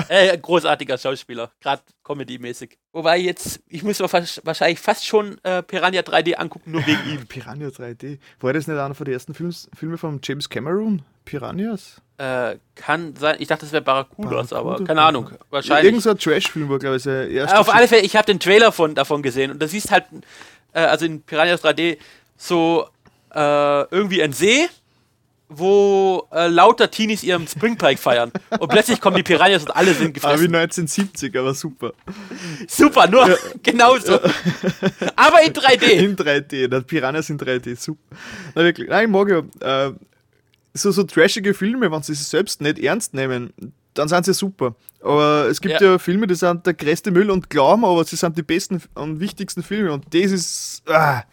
Äh, 0.08 0.36
großartiger 0.36 0.98
Schauspieler, 0.98 1.50
gerade 1.60 1.82
Comedy-mäßig. 2.04 2.76
Wobei 2.92 3.18
jetzt, 3.18 3.60
ich 3.68 3.82
muss 3.82 3.98
mir 3.98 4.08
fast, 4.08 4.44
wahrscheinlich 4.44 4.78
fast 4.78 5.06
schon 5.06 5.38
äh, 5.44 5.62
Piranha 5.62 6.00
3D 6.00 6.34
angucken, 6.34 6.72
nur 6.72 6.86
wegen 6.86 7.00
ihm. 7.10 7.26
Piranha 7.28 7.68
3D. 7.68 8.18
War 8.40 8.52
das 8.52 8.66
nicht 8.66 8.78
einer 8.78 8.94
von 8.94 9.04
den 9.04 9.14
ersten 9.14 9.34
Films, 9.34 9.70
Filme 9.74 9.98
von 9.98 10.20
James 10.22 10.48
Cameron? 10.48 11.02
Piranhas? 11.24 12.00
Äh, 12.18 12.58
kann 12.74 13.14
sein, 13.16 13.36
ich 13.38 13.48
dachte, 13.48 13.64
das 13.64 13.72
wäre 13.72 13.82
Barracudas, 13.82 14.52
aber 14.52 14.64
Barracuda? 14.64 14.86
keine 14.86 15.02
Ahnung, 15.02 15.30
wahrscheinlich. 15.50 15.86
Irgend 15.86 16.02
so 16.02 16.10
ein 16.10 16.18
Trash-Film 16.18 16.68
war, 16.68 16.78
glaube 16.78 16.96
ich, 16.96 17.02
sein 17.02 17.30
erster. 17.30 17.60
Auf 17.60 17.72
alle 17.72 17.88
Fälle, 17.88 18.02
ich 18.02 18.16
habe 18.16 18.26
den 18.26 18.40
Trailer 18.40 18.72
von, 18.72 18.94
davon 18.94 19.22
gesehen 19.22 19.50
und 19.50 19.62
da 19.62 19.66
siehst 19.66 19.90
halt, 19.90 20.04
äh, 20.72 20.80
also 20.80 21.06
in 21.06 21.22
Piranha 21.22 21.54
3D, 21.54 21.98
so 22.36 22.88
äh, 23.34 23.82
irgendwie 23.90 24.22
ein 24.22 24.32
See 24.32 24.68
wo 25.52 26.28
äh, 26.32 26.46
lauter 26.46 26.90
Teenies 26.90 27.22
ihren 27.24 27.46
Springpike 27.46 28.00
feiern. 28.00 28.30
Und 28.58 28.68
plötzlich 28.68 29.00
kommen 29.00 29.16
die 29.16 29.22
Piranhas 29.24 29.64
und 29.64 29.72
alle 29.74 29.92
sind 29.92 30.04
Ah, 30.04 30.08
wie 30.08 30.12
gefressen. 30.12 30.54
1970, 30.54 31.36
aber 31.36 31.54
super. 31.54 31.92
Super, 32.68 33.08
nur 33.08 33.36
genauso. 33.62 34.14
Aber 35.16 35.42
in 35.44 35.52
3D. 35.52 35.82
In 35.90 36.16
3D, 36.16 36.68
der 36.68 36.80
Piranhas 36.82 37.28
in 37.30 37.38
3D, 37.38 37.76
super. 37.76 38.16
Na 38.54 38.62
wirklich, 38.62 38.88
nein, 38.88 39.06
ich 39.06 39.10
mag 39.10 39.28
ja 39.28 39.86
äh, 39.88 39.92
so, 40.72 40.92
so 40.92 41.02
trashige 41.02 41.52
Filme, 41.52 41.90
wenn 41.90 42.02
sie 42.02 42.14
sich 42.14 42.28
selbst 42.28 42.60
nicht 42.60 42.78
ernst 42.78 43.12
nehmen, 43.12 43.52
dann 43.94 44.08
sind 44.08 44.24
sie 44.24 44.32
super. 44.34 44.76
Aber 45.02 45.46
es 45.50 45.60
gibt 45.60 45.80
Ja. 45.80 45.92
ja, 45.92 45.98
Filme, 45.98 46.26
die 46.28 46.36
sind 46.36 46.64
der 46.64 46.74
größte 46.74 47.10
Müll 47.10 47.28
und 47.30 47.50
glauben, 47.50 47.84
aber 47.84 48.04
sie 48.04 48.14
sind 48.16 48.36
die 48.38 48.42
besten 48.42 48.80
und 48.94 49.18
wichtigsten 49.18 49.62
Filme 49.64 49.92
und 49.92 50.04
das 50.14 50.30
ist. 50.30 50.82
Ah. 50.88 51.24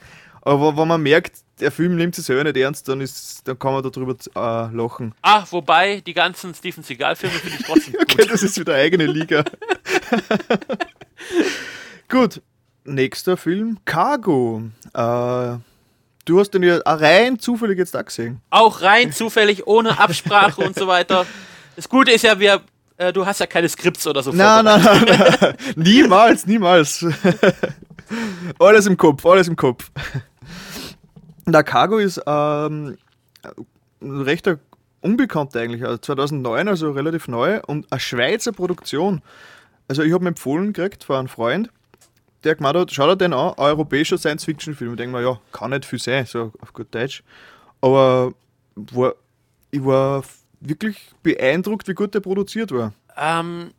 Aber 0.41 0.75
wenn 0.75 0.87
man 0.87 1.03
merkt, 1.03 1.37
der 1.59 1.71
Film 1.71 1.95
nimmt 1.95 2.15
sich 2.15 2.25
selber 2.25 2.43
nicht 2.43 2.57
ernst, 2.57 2.87
dann, 2.87 3.01
ist, 3.01 3.47
dann 3.47 3.57
kann 3.57 3.73
man 3.73 3.83
darüber 3.83 4.15
äh, 4.35 4.75
lachen. 4.75 5.13
Ah, 5.21 5.43
wobei, 5.49 6.01
die 6.01 6.13
ganzen 6.13 6.53
Steven 6.53 6.83
Seagal-Filme 6.83 7.35
finde 7.35 7.57
ich 7.59 7.65
trotzdem 7.65 7.93
gut. 7.99 8.01
Okay, 8.01 8.27
das 8.27 8.43
ist 8.43 8.59
wieder 8.59 8.75
eigene 8.75 9.05
Liga. 9.05 9.43
Gut, 12.09 12.41
nächster 12.85 13.35
Film, 13.35 13.79
Cargo. 13.83 14.61
Äh, 14.93 15.57
du 16.25 16.39
hast 16.39 16.51
den 16.51 16.63
ja 16.63 16.77
rein 16.85 17.37
zufällig 17.37 17.77
jetzt 17.77 17.97
auch 17.97 18.05
gesehen. 18.05 18.39
Auch 18.49 18.81
rein 18.81 19.11
zufällig, 19.11 19.67
ohne 19.67 19.99
Absprache 19.99 20.61
und 20.61 20.77
so 20.77 20.87
weiter. 20.87 21.25
Das 21.75 21.89
Gute 21.89 22.11
ist 22.11 22.23
ja, 22.23 22.39
wir, 22.39 22.61
äh, 22.95 23.11
du 23.11 23.25
hast 23.25 23.39
ja 23.39 23.45
keine 23.45 23.67
Skripts 23.67 24.07
oder 24.07 24.23
so. 24.23 24.31
Nein, 24.31 24.63
nein, 24.63 24.81
nein, 24.81 25.05
nein. 25.41 25.55
niemals, 25.75 26.45
niemals. 26.45 27.05
alles 28.59 28.85
im 28.85 28.95
Kopf, 28.95 29.25
alles 29.25 29.49
im 29.49 29.55
Kopf. 29.57 29.91
Der 31.47 31.63
Cargo 31.63 31.97
ist 31.97 32.21
ähm, 32.27 32.97
ein 34.01 34.21
rechter 34.21 34.59
unbekannter 35.01 35.61
eigentlich, 35.61 35.83
also 35.83 35.97
2009, 35.97 36.67
also 36.67 36.91
relativ 36.91 37.27
neu 37.27 37.61
und 37.67 37.89
eine 37.91 37.99
Schweizer 37.99 38.51
Produktion. 38.51 39.21
Also 39.87 40.03
ich 40.03 40.11
habe 40.13 40.23
mir 40.23 40.29
empfohlen 40.29 40.73
gekriegt 40.73 41.05
von 41.05 41.15
einem 41.15 41.27
Freund, 41.29 41.69
der 42.43 42.55
gemeint 42.55 42.77
hat, 42.77 42.91
schau 42.91 43.07
dir 43.07 43.15
den 43.15 43.33
an, 43.33 43.53
ein 43.53 43.59
europäischer 43.59 44.17
Science-Fiction-Film. 44.17 44.91
Ich 44.91 44.97
denke 44.97 45.15
mir, 45.15 45.23
ja, 45.23 45.39
kann 45.53 45.71
nicht 45.71 45.85
viel 45.85 45.99
sein, 45.99 46.25
so 46.25 46.51
auf 46.61 46.73
gut 46.73 46.93
Deutsch. 46.93 47.23
Aber 47.79 48.33
war, 48.75 49.15
ich 49.71 49.83
war 49.83 50.23
wirklich 50.59 51.11
beeindruckt, 51.23 51.87
wie 51.87 51.93
gut 51.93 52.13
der 52.13 52.19
produziert 52.19 52.71
war. 52.71 52.93
Ähm, 53.15 53.71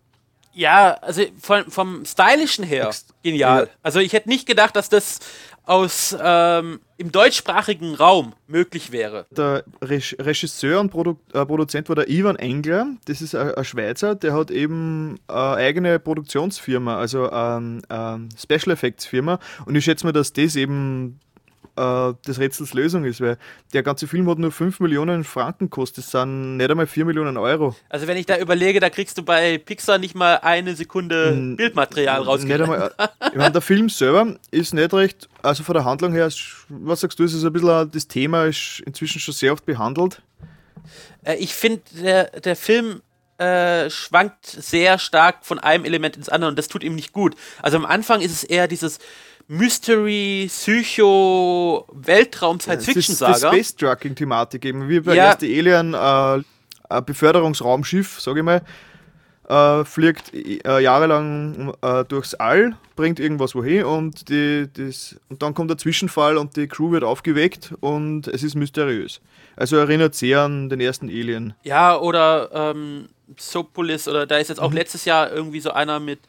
ja, 0.52 0.94
also 0.94 1.22
vom, 1.40 1.70
vom 1.70 2.04
Stylischen 2.04 2.64
her 2.64 2.88
Ex- 2.88 3.06
genial. 3.22 3.64
ja. 3.64 3.70
Also 3.82 4.00
ich 4.00 4.12
hätte 4.12 4.28
nicht 4.28 4.46
gedacht, 4.46 4.74
dass 4.74 4.88
das 4.88 5.20
aus 5.68 6.16
ähm, 6.20 6.80
im 6.96 7.12
deutschsprachigen 7.12 7.94
Raum 7.94 8.32
möglich 8.46 8.90
wäre. 8.90 9.26
Der 9.30 9.64
Reg- 9.82 10.16
Regisseur 10.18 10.80
und 10.80 10.90
Produ 10.90 11.16
äh, 11.32 11.44
Produzent 11.44 11.88
war 11.88 11.96
der 11.96 12.08
Ivan 12.08 12.36
Engler. 12.36 12.86
Das 13.04 13.20
ist 13.20 13.34
ein, 13.34 13.64
Schweizer, 13.64 14.14
der 14.14 14.34
hat 14.34 14.50
eben 14.50 15.16
eine 15.28 15.54
eigene 15.56 15.98
Produktionsfirma, 15.98 16.96
also 16.96 17.30
eine 17.30 17.82
ähm, 17.90 18.28
Special 18.36 18.72
Effects 18.72 19.06
Firma. 19.06 19.38
Und 19.66 19.76
ich 19.76 19.84
schätze 19.84 20.06
mal, 20.06 20.12
dass 20.12 20.32
das 20.32 20.56
eben 20.56 21.20
äh, 21.78 22.14
des 22.26 22.38
Rätsels 22.38 22.74
Lösung 22.74 23.04
ist, 23.04 23.20
weil 23.20 23.38
der 23.72 23.82
ganze 23.82 24.06
Film 24.06 24.28
hat 24.28 24.38
nur 24.38 24.50
5 24.52 24.80
Millionen 24.80 25.24
Franken 25.24 25.66
gekostet. 25.66 26.04
Das 26.04 26.10
sind 26.10 26.56
nicht 26.56 26.70
einmal 26.70 26.86
4 26.86 27.04
Millionen 27.04 27.36
Euro. 27.36 27.76
Also 27.88 28.06
wenn 28.06 28.16
ich 28.16 28.26
da 28.26 28.36
überlege, 28.38 28.80
da 28.80 28.90
kriegst 28.90 29.16
du 29.18 29.22
bei 29.22 29.58
Pixar 29.58 29.98
nicht 29.98 30.14
mal 30.14 30.36
eine 30.42 30.74
Sekunde 30.74 31.54
Bildmaterial 31.56 32.18
Nicht 32.20 32.28
rausgegeben. 32.28 32.62
einmal, 32.62 32.92
äh, 32.98 33.08
ich 33.30 33.36
meine, 33.36 33.52
der 33.52 33.60
Film 33.62 33.88
selber 33.88 34.36
ist 34.50 34.74
nicht 34.74 34.92
recht, 34.92 35.28
also 35.42 35.62
von 35.62 35.74
der 35.74 35.84
Handlung 35.84 36.12
her, 36.12 36.28
was 36.68 37.00
sagst 37.00 37.18
du, 37.18 37.24
ist 37.24 37.34
es 37.34 37.44
ein 37.44 37.52
bisschen, 37.52 37.70
ein- 37.70 37.90
das 37.90 38.08
Thema 38.08 38.44
ist 38.46 38.80
inzwischen 38.86 39.20
schon 39.20 39.34
sehr 39.34 39.52
oft 39.52 39.64
behandelt. 39.64 40.20
Äh, 41.24 41.36
ich 41.36 41.54
finde, 41.54 41.82
der, 42.00 42.24
der 42.40 42.56
Film 42.56 43.02
äh, 43.38 43.88
schwankt 43.88 44.46
sehr 44.46 44.98
stark 44.98 45.46
von 45.46 45.58
einem 45.60 45.84
Element 45.84 46.16
ins 46.16 46.28
andere 46.28 46.50
und 46.50 46.58
das 46.58 46.66
tut 46.66 46.82
ihm 46.82 46.96
nicht 46.96 47.12
gut. 47.12 47.36
Also 47.62 47.76
am 47.76 47.86
Anfang 47.86 48.20
ist 48.20 48.32
es 48.32 48.42
eher 48.42 48.66
dieses 48.66 48.98
Mystery, 49.48 50.46
Psycho, 50.48 51.86
Weltraum, 51.92 52.60
Science-Fiction-Saga. 52.60 53.48
Space 53.52 53.74
Trucking-Thematik 53.76 54.64
eben, 54.66 54.88
wie 54.88 55.00
bei 55.00 55.14
Ja. 55.14 55.26
erste 55.28 55.46
Alien, 55.46 55.94
äh, 55.94 56.42
ein 56.90 57.04
Beförderungsraumschiff, 57.04 58.20
sage 58.20 58.40
ich 58.40 58.44
mal, 58.44 58.62
äh, 59.48 59.84
fliegt 59.86 60.34
äh, 60.34 60.80
jahrelang 60.80 61.72
äh, 61.80 62.04
durchs 62.04 62.34
All, 62.34 62.76
bringt 62.94 63.18
irgendwas 63.18 63.54
wohin 63.54 63.84
und, 63.84 64.28
die, 64.28 64.68
das, 64.70 65.16
und 65.30 65.42
dann 65.42 65.54
kommt 65.54 65.70
der 65.70 65.78
Zwischenfall 65.78 66.36
und 66.36 66.54
die 66.56 66.68
Crew 66.68 66.90
wird 66.90 67.02
aufgeweckt 67.04 67.72
und 67.80 68.28
es 68.28 68.42
ist 68.42 68.54
mysteriös. 68.54 69.22
Also 69.56 69.76
erinnert 69.76 70.14
sehr 70.14 70.42
an 70.42 70.68
den 70.68 70.80
ersten 70.80 71.08
Alien. 71.08 71.54
Ja, 71.64 71.98
oder 71.98 72.50
ähm, 72.52 73.08
Sopolis, 73.38 74.06
oder 74.08 74.26
da 74.26 74.36
ist 74.36 74.48
jetzt 74.48 74.58
Mhm. 74.58 74.64
auch 74.66 74.72
letztes 74.74 75.06
Jahr 75.06 75.32
irgendwie 75.32 75.60
so 75.60 75.70
einer 75.70 76.00
mit 76.00 76.20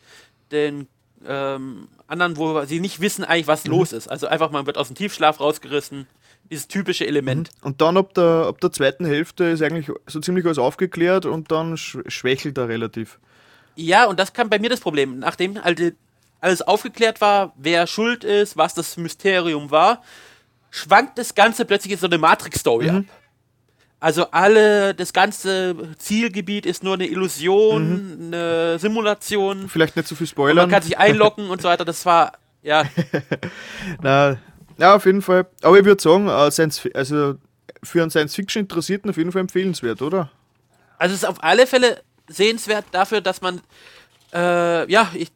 den 0.53 0.87
ähm, 1.27 1.87
anderen, 2.07 2.37
wo 2.37 2.63
sie 2.65 2.79
nicht 2.79 2.99
wissen 3.01 3.23
eigentlich, 3.23 3.47
was 3.47 3.65
Mhm. 3.65 3.71
los 3.71 3.91
ist. 3.93 4.07
Also 4.09 4.27
einfach, 4.27 4.51
man 4.51 4.65
wird 4.65 4.77
aus 4.77 4.87
dem 4.87 4.95
Tiefschlaf 4.95 5.39
rausgerissen. 5.39 6.07
Dieses 6.51 6.67
typische 6.67 7.05
Element. 7.05 7.51
Und 7.61 7.79
dann 7.81 7.95
ab 7.97 8.13
der, 8.15 8.45
ab 8.47 8.59
der 8.59 8.71
zweiten 8.71 9.05
Hälfte 9.05 9.43
ist 9.45 9.61
eigentlich 9.61 9.91
so 10.07 10.19
ziemlich 10.19 10.45
alles 10.45 10.57
aufgeklärt 10.57 11.25
und 11.27 11.51
dann 11.51 11.77
sch 11.77 11.97
schwächelt 12.07 12.57
er 12.57 12.67
relativ. 12.69 13.19
Ja, 13.75 14.05
und 14.05 14.19
das 14.19 14.33
kam 14.33 14.49
bei 14.49 14.57
mir 14.57 14.69
das 14.69 14.79
Problem. 14.79 15.19
Nachdem 15.19 15.63
halt 15.63 15.95
alles 16.41 16.61
aufgeklärt 16.63 17.21
war, 17.21 17.53
wer 17.57 17.85
schuld 17.85 18.23
ist, 18.23 18.57
was 18.57 18.73
das 18.73 18.97
Mysterium 18.97 19.69
war, 19.69 20.01
schwankt 20.71 21.17
das 21.19 21.35
Ganze 21.35 21.65
plötzlich 21.65 21.93
in 21.93 21.99
so 21.99 22.07
eine 22.07 22.17
Matrix-Story 22.17 22.89
ab. 22.89 23.03
Also 24.01 24.31
alle, 24.31 24.95
das 24.95 25.11
ganze 25.11 25.75
Zielgebiet 25.97 26.65
ist 26.65 26.83
nur 26.83 26.93
eine 26.93 27.07
Illusion, 27.07 28.31
eine 28.33 28.79
Simulation. 28.79 29.67
Vielleicht 29.67 29.97
nicht 29.97 30.07
so 30.07 30.15
viel 30.15 30.23
Und 30.25 30.29
spoilern. 30.29 30.55
man 30.57 30.69
kann 30.69 30.83
sich 30.83 30.97
einloggen 30.97 31.49
und 31.49 31.61
so 31.61 31.67
weiter. 31.67 31.83
Das 31.83 32.05
war, 32.05 32.33
ja, 32.63 32.83
Na, 34.01 34.37
ja, 34.77 34.95
auf 34.95 35.05
jeden 35.05 35.21
Fall. 35.21 35.47
Aber 35.61 35.77
ich 35.77 35.83
würde 35.83 36.01
sagen, 36.01 36.27
äh, 36.29 36.91
also 36.97 37.35
für 37.83 38.01
einen 38.01 38.09
Science-Fiction-Interessierten 38.11 39.09
auf 39.09 39.17
jeden 39.17 39.31
Fall 39.33 39.41
empfehlenswert, 39.41 40.01
oder? 40.01 40.31
Also 40.97 41.13
es 41.15 41.23
ist 41.23 41.27
auf 41.27 41.43
alle 41.43 41.67
Fälle 41.67 42.01
sehenswert 42.27 42.85
dafür, 42.91 43.19
dass 43.21 43.41
man, 43.41 43.61
äh, 44.33 44.89
ja, 44.89 45.11
ich 45.13 45.31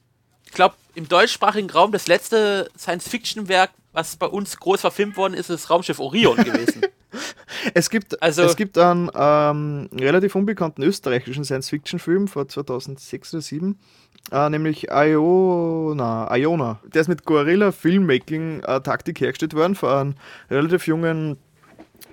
glaube, 0.53 0.75
im 0.95 1.07
deutschsprachigen 1.09 1.69
Raum 1.69 1.91
das 1.91 2.07
letzte 2.07 2.69
Science-Fiction-Werk, 2.77 3.71
was 3.91 4.15
bei 4.15 4.27
uns 4.27 4.57
groß 4.57 4.81
verfilmt 4.81 5.17
worden 5.17 5.33
ist, 5.33 5.49
ist 5.49 5.69
Raumschiff 5.69 5.99
Orion 5.99 6.37
gewesen. 6.37 6.81
Es 7.73 7.89
gibt, 7.89 8.21
Also- 8.21 8.43
es 8.43 8.55
gibt 8.55 8.77
einen 8.77 9.09
ähm, 9.15 9.89
relativ 9.99 10.35
unbekannten 10.35 10.83
österreichischen 10.83 11.43
Science-Fiction-Film 11.45 12.27
von 12.27 12.47
2006 12.49 13.33
oder 13.33 13.41
2007, 13.41 13.79
äh, 14.31 14.49
nämlich 14.49 14.87
Iona, 14.89 16.35
Iona. 16.35 16.79
Der 16.93 17.01
ist 17.01 17.07
mit 17.07 17.25
Gorilla 17.25 17.71
Filmmaking-Taktik 17.71 19.19
hergestellt 19.21 19.53
worden 19.53 19.75
von 19.75 19.89
einem 19.89 20.15
relativ 20.49 20.87
jungen 20.87 21.37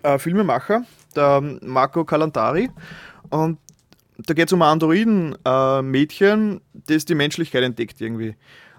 äh, 0.02 0.18
Filmemacher, 0.18 0.84
der 1.16 1.40
Marco 1.62 2.04
Calantari. 2.04 2.70
Und 3.30 3.58
da 4.18 4.34
geht 4.34 4.48
es 4.48 4.52
um 4.52 4.62
ein 4.62 4.68
Androiden-Mädchen, 4.72 6.60
das 6.74 7.04
die 7.04 7.14
Menschlichkeit 7.14 7.62
entdeckt 7.62 8.00
irgendwie. 8.00 8.36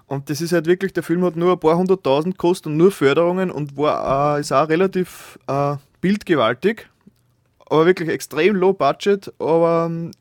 Und 0.08 0.30
das 0.30 0.42
ist 0.42 0.52
halt 0.52 0.66
wirklich, 0.66 0.92
der 0.94 1.04
Film 1.04 1.24
hat 1.24 1.36
nur 1.38 1.54
ein 1.54 1.60
paar 1.60 1.78
hunderttausend 1.78 2.38
gekostet 2.38 2.68
und 2.68 2.78
nur 2.78 2.92
Förderungen 2.92 3.50
und 3.50 3.78
war, 3.78 4.38
äh, 4.38 4.42
ist 4.42 4.52
auch 4.52 4.68
relativ 4.68 5.40
äh, 5.48 5.76
bildgewaltig, 6.02 6.90
aber 7.68 7.86
wirklich 7.86 8.10
extrem 8.10 8.56
low 8.56 8.74
budget, 8.74 9.32
aber 9.40 9.88
ähm, 9.90 10.12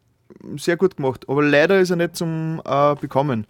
sehr 0.57 0.77
gut 0.77 0.97
gemacht. 0.97 1.29
Aber 1.29 1.43
leider 1.43 1.81
ist 1.81 1.91
er 1.91 1.97
nicht 1.97 2.17
zum 2.17 2.63
äh, 2.65 2.95
Bekommen. 2.95 3.47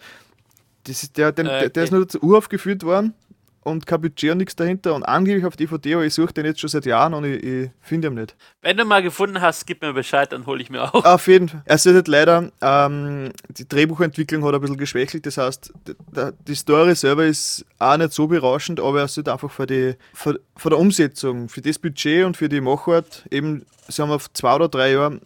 Das 0.84 1.02
ist 1.02 1.18
der, 1.18 1.32
den, 1.32 1.46
Äh, 1.46 1.60
der, 1.60 1.68
der 1.70 1.84
ist 1.84 1.92
nur 1.92 2.08
zur 2.08 2.22
uraufgeführt 2.22 2.84
worden 2.84 3.14
und 3.62 3.87
kein 3.87 4.01
Budget 4.01 4.33
und 4.33 4.38
nichts 4.38 4.57
dahinter 4.57 4.94
und 4.94 5.03
angeblich 5.03 5.44
auf 5.44 5.55
DVD, 5.57 5.94
aber 5.94 6.05
ich 6.07 6.14
suche 6.14 6.33
den 6.33 6.46
jetzt 6.46 6.61
schon 6.61 6.70
seit 6.70 6.87
Jahren 6.87 7.12
und 7.12 7.25
ich, 7.25 7.42
ich 7.42 7.70
finde 7.83 8.09
ihn 8.09 8.14
nicht. 8.14 8.35
Wenn 8.62 8.77
du 8.79 8.85
mal 8.87 9.03
gefunden 9.03 9.40
hast, 9.42 9.66
gib 9.66 9.83
mir 9.83 9.92
Bescheid, 9.92 10.33
dann 10.33 10.46
hole 10.46 10.62
ich 10.62 10.70
mir 10.70 10.83
auch. 10.94 11.05
Auf 11.05 11.27
jeden 11.27 11.49
Fall. 11.49 11.62
Es 11.66 11.85
ist 11.85 11.94
halt 11.94 12.09
leider, 12.09 12.51
ähm, 12.62 13.31
die 13.49 13.68
Drehbuchentwicklung 13.68 14.44
hat 14.44 14.55
ein 14.55 14.61
bisschen 14.62 14.79
geschwächelt. 14.79 15.27
Das 15.27 15.37
heißt, 15.37 15.73
d- 15.87 15.94
d- 16.16 16.33
die 16.46 16.55
Story 16.55 16.94
selber 16.94 17.27
ist 17.27 17.66
auch 17.79 17.96
nicht 17.99 18.12
so 18.14 18.27
berauschend, 18.27 18.81
aber 18.81 19.03
es 19.03 19.16
ist 19.18 19.29
einfach 19.29 19.51
für 19.51 19.66
die, 19.66 19.94
für, 20.15 20.40
für 20.56 20.71
der 20.71 20.79
Umsetzung, 20.79 21.48
für 21.50 21.61
das 21.61 21.79
Budget 21.79 22.25
und 22.25 22.37
für 22.38 22.48
die 22.48 22.61
Machart, 22.63 23.27
eben, 23.31 23.67
sie 23.88 24.00
haben 24.00 24.11
auf 24.11 24.33
zwei 24.33 24.54
oder 24.56 24.69
drei 24.69 24.92
Jahre 24.92 25.21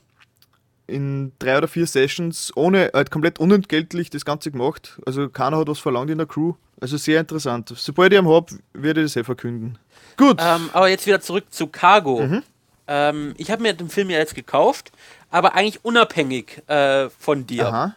in 0.87 1.32
drei 1.39 1.57
oder 1.59 1.68
vier 1.68 1.87
Sessions 1.87 2.53
ohne, 2.57 2.91
halt 2.93 3.11
komplett 3.11 3.39
unentgeltlich 3.39 4.11
das 4.11 4.24
Ganze 4.24 4.51
gemacht. 4.51 5.01
Also 5.07 5.30
keiner 5.30 5.57
hat 5.59 5.68
was 5.68 5.78
verlangt 5.78 6.11
in 6.11 6.18
der 6.18 6.26
Crew. 6.26 6.55
Also 6.85 6.99
sehr 6.99 7.18
interessant. 7.20 7.72
Sobald 7.74 8.12
ich 8.12 8.18
ihn 8.18 8.28
habe, 8.28 8.59
werde 8.74 9.01
ich 9.01 9.07
das 9.07 9.16
eh 9.16 9.24
verkünden. 9.24 9.78
Gut. 10.18 10.37
Ähm, 10.39 10.68
aber 10.74 10.91
jetzt 10.91 11.07
wieder 11.07 11.18
zurück 11.18 11.47
zu 11.49 11.66
Cargo. 11.66 12.20
Mhm. 12.20 12.43
Ähm, 12.87 13.35
ich 13.39 13.51
habe 13.51 13.62
mir 13.62 13.72
den 13.72 13.89
Film 13.89 14.11
ja 14.11 14.18
jetzt 14.18 14.35
gekauft, 14.35 14.93
aber 15.30 15.55
eigentlich 15.55 15.82
unabhängig 15.82 16.62
äh, 16.68 17.09
von 17.09 17.47
dir. 17.47 17.68
Aha. 17.68 17.97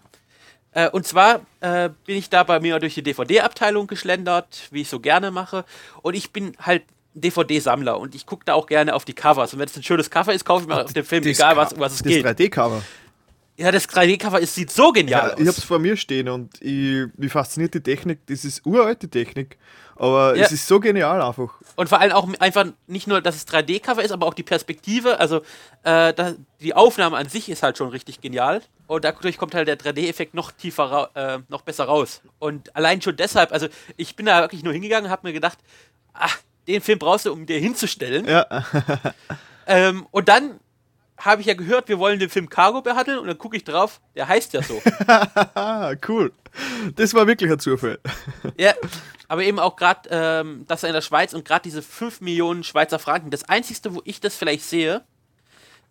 Äh, 0.71 0.89
und 0.89 1.05
zwar 1.05 1.41
äh, 1.59 1.89
bin 2.05 2.15
ich 2.15 2.29
da 2.29 2.43
bei 2.43 2.61
mir 2.61 2.79
durch 2.79 2.93
die 2.93 3.03
DVD-Abteilung 3.03 3.87
geschlendert, 3.87 4.69
wie 4.71 4.83
ich 4.83 4.89
so 4.89 5.01
gerne 5.01 5.31
mache. 5.31 5.65
Und 6.01 6.13
ich 6.13 6.31
bin 6.31 6.55
halt 6.57 6.83
DVD-Sammler 7.13 7.99
und 7.99 8.15
ich 8.15 8.25
gucke 8.25 8.45
da 8.45 8.53
auch 8.53 8.67
gerne 8.67 8.95
auf 8.95 9.03
die 9.03 9.13
Covers. 9.13 9.51
Und 9.51 9.59
wenn 9.59 9.67
es 9.67 9.75
ein 9.75 9.83
schönes 9.83 10.09
Cover 10.09 10.33
ist, 10.33 10.45
kaufe 10.45 10.61
ich 10.61 10.69
mir 10.69 10.81
auf 10.81 10.93
dem 10.93 11.03
Film, 11.03 11.25
Das 11.25 11.37
egal 11.37 11.57
was, 11.57 11.73
um 11.73 11.81
was 11.81 11.91
es 11.91 12.03
Das 12.03 12.07
geht. 12.07 12.25
3D-Cover. 12.25 12.81
Ja, 13.59 13.71
das 13.71 13.89
3D-Cover 13.89 14.39
ist- 14.39 14.53
sieht 14.53 14.69
so 14.71 14.91
genial 14.91 15.29
Ja, 15.29 15.33
aus. 15.33 15.39
ich 15.39 15.47
hab's 15.47 15.63
vor 15.63 15.79
mir 15.79 15.97
stehen 15.97 16.29
und 16.29 16.61
ich, 16.61 17.07
mich 17.17 17.31
fasziniert 17.31 17.73
die 17.73 17.81
Technik. 17.81 18.19
Das 18.27 18.45
ist 18.45 18.63
uralte 18.67 19.09
Technik, 19.09 19.57
aber 19.95 20.35
Ja. 20.35 20.45
es 20.45 20.51
ist 20.51 20.67
so 20.67 20.79
genial 20.79 21.19
einfach. 21.23 21.55
Und 21.75 21.89
vor 21.89 21.99
allem 21.99 22.11
auch 22.11 22.27
einfach 22.39 22.65
nicht 22.85 23.07
nur, 23.07 23.19
dass 23.19 23.35
es 23.35 23.47
3D-Cover 23.47 24.03
ist, 24.03 24.11
aber 24.11 24.27
auch 24.27 24.35
die 24.35 24.43
Perspektive. 24.43 25.19
Also 25.19 25.37
äh, 25.83 26.13
da, 26.13 26.33
die 26.61 26.75
Aufnahme 26.75 27.17
an 27.17 27.29
sich 27.29 27.49
ist 27.49 27.63
halt 27.63 27.79
schon 27.79 27.89
richtig 27.89 28.21
genial. 28.21 28.61
Und 28.85 29.03
dadurch 29.05 29.37
kommt 29.39 29.55
halt 29.55 29.67
der 29.67 29.77
3D-Effekt 29.79 30.35
noch 30.35 30.51
tiefer, 30.51 31.09
äh, 31.15 31.39
noch 31.49 31.63
besser 31.63 31.85
raus. 31.85 32.21
Und 32.37 32.75
allein 32.75 33.01
schon 33.01 33.15
deshalb, 33.17 33.51
also 33.51 33.67
ich 33.95 34.15
bin 34.15 34.27
da 34.27 34.41
wirklich 34.41 34.61
nur 34.63 34.71
hingegangen 34.73 35.05
und 35.05 35.11
habe 35.11 35.25
mir 35.27 35.33
gedacht, 35.33 35.57
ach, 36.13 36.37
den 36.67 36.81
Film 36.81 36.99
brauchst 36.99 37.25
du, 37.25 37.33
um 37.33 37.47
dir 37.47 37.59
hinzustellen. 37.59 38.27
Ja, 38.27 38.45
Ähm, 39.65 40.05
und 40.11 40.29
dann 40.29 40.59
habe 41.17 41.41
ich 41.41 41.47
ja 41.47 41.55
gehört, 41.55 41.89
wir 41.89 41.99
wollen 41.99 42.19
den 42.19 42.29
Film 42.29 42.49
Cargo 42.49 42.81
behandeln 42.81 43.19
und 43.19 43.27
dann 43.27 43.37
gucke 43.37 43.57
ich 43.57 43.63
drauf, 43.63 43.99
der 44.15 44.27
heißt 44.27 44.53
ja 44.53 44.61
so. 44.61 44.81
cool. 46.07 46.31
Das 46.95 47.13
war 47.13 47.27
wirklich 47.27 47.51
ein 47.51 47.59
Zufall. 47.59 47.99
Ja, 48.57 48.73
aber 49.27 49.43
eben 49.43 49.59
auch 49.59 49.75
gerade, 49.75 50.09
ähm, 50.09 50.65
dass 50.67 50.83
er 50.83 50.89
in 50.89 50.93
der 50.93 51.01
Schweiz 51.01 51.33
und 51.33 51.45
gerade 51.45 51.63
diese 51.63 51.81
5 51.81 52.21
Millionen 52.21 52.63
Schweizer 52.63 52.97
Franken, 52.97 53.29
das 53.29 53.43
Einzige, 53.43 53.93
wo 53.93 54.01
ich 54.05 54.19
das 54.19 54.35
vielleicht 54.35 54.63
sehe, 54.63 55.03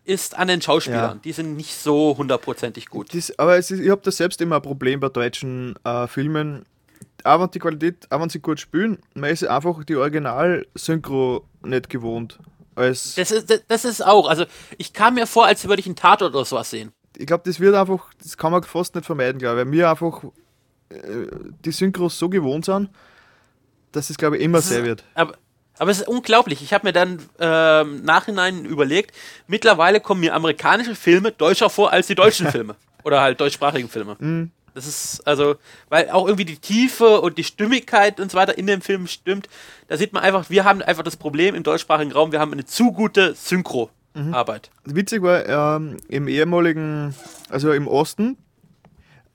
ist 0.05 0.37
an 0.39 0.49
den 0.49 0.63
Schauspielern. 0.63 1.17
Ja. 1.17 1.21
Die 1.23 1.33
sind 1.33 1.57
nicht 1.57 1.75
so 1.75 2.17
hundertprozentig 2.17 2.87
gut. 2.87 3.15
Das, 3.15 3.37
aber 3.39 3.57
ist, 3.57 3.71
ich 3.71 3.91
habe 3.91 4.01
da 4.03 4.11
selbst 4.11 4.41
immer 4.41 4.57
ein 4.57 4.63
Problem 4.63 5.01
bei 5.01 5.09
deutschen 5.09 5.75
äh, 5.85 6.07
Filmen. 6.07 6.65
Auch 7.25 7.41
wenn 7.41 7.51
die 7.51 7.59
Qualität, 7.59 8.07
auch 8.11 8.21
wenn 8.21 8.29
sie 8.29 8.39
gut 8.39 8.61
spielen, 8.61 8.99
man 9.15 9.31
ist 9.31 9.45
einfach 9.45 9.83
die 9.85 9.97
Original-Synchro 9.97 11.45
nicht 11.63 11.91
gewohnt. 11.91 12.39
Als, 12.77 13.15
Das 13.17 13.31
ist, 13.31 13.51
das, 13.51 13.63
das 13.67 13.85
ist 13.85 14.05
auch, 14.05 14.29
also 14.29 14.45
ich 14.79 14.93
kam 14.93 15.15
mir 15.15 15.27
vor, 15.27 15.47
als 15.47 15.67
würde 15.67 15.81
ich 15.81 15.87
einen 15.87 15.97
Tatort 15.97 16.35
oder 16.35 16.45
sowas 16.45 16.71
sehen. 16.71 16.93
ich 17.17 17.27
glaube, 17.27 17.43
das 17.47 17.59
wird 17.59 17.75
einfach, 17.75 18.11
das 18.23 18.37
kann 18.37 18.53
man 18.53 18.63
fast 18.63 18.95
nicht 18.95 19.07
vermeiden, 19.07 19.39
glaube 19.39 19.61
ich. 19.61 19.67
Weil 19.67 19.73
wir 19.73 19.91
einfach 19.91 20.23
äh, 20.91 21.27
die 21.65 21.73
Synchros 21.73 22.19
so 22.19 22.29
gewohnt 22.29 22.67
sind, 22.67 22.91
dass 23.93 24.11
es, 24.11 24.19
glaube 24.19 24.37
ich, 24.37 24.43
immer 24.43 24.61
sehr 24.61 24.85
wird. 24.85 25.05
Aber, 25.15 25.35
aber 25.79 25.91
es 25.91 26.01
ist 26.01 26.09
unglaublich. 26.09 26.63
Ich 26.63 26.73
habe 26.75 26.87
mir 26.87 26.93
dann 26.93 27.21
ähm, 27.39 28.03
nachhinein 28.05 28.65
überlegt, 28.67 29.15
mittlerweile 29.47 30.01
kommen 30.01 30.21
mir 30.21 30.35
amerikanische 30.35 30.95
Filme 30.95 31.33
deutscher 31.33 31.71
vor 31.71 31.93
als 31.93 32.07
die 32.07 32.15
deutschen 32.15 32.47
Filme. 32.51 32.77
Oder 33.05 33.21
halt 33.21 33.41
deutschsprachigen 33.41 33.89
Filme. 33.89 34.51
Das 34.77 34.87
ist 34.87 35.27
also, 35.27 35.57
weil 35.89 36.11
auch 36.11 36.27
irgendwie 36.27 36.45
die 36.45 36.59
Tiefe 36.59 37.21
und 37.23 37.39
die 37.39 37.45
Stimmigkeit 37.45 38.21
und 38.21 38.31
so 38.31 38.37
weiter 38.37 38.57
in 38.59 38.67
dem 38.67 38.83
Film 38.83 39.07
stimmt. 39.07 39.49
Da 39.89 39.97
sieht 39.97 40.13
man 40.13 40.23
einfach, 40.23 40.51
wir 40.51 40.65
haben 40.65 40.83
einfach 40.83 41.03
das 41.03 41.17
Problem 41.17 41.55
im 41.55 41.63
deutschsprachigen 41.63 42.13
Raum, 42.13 42.31
wir 42.31 42.41
haben 42.41 42.53
eine 42.53 42.65
zu 42.67 42.93
gute 42.93 43.35
Synchro-Arbeit. 43.35 44.71
Witzig 44.85 45.23
war, 45.23 45.77
ähm, 45.77 45.97
im 46.09 46.29
ehemaligen, 46.29 47.15
also 47.49 47.73
im 47.73 47.89
Osten, 47.89 48.37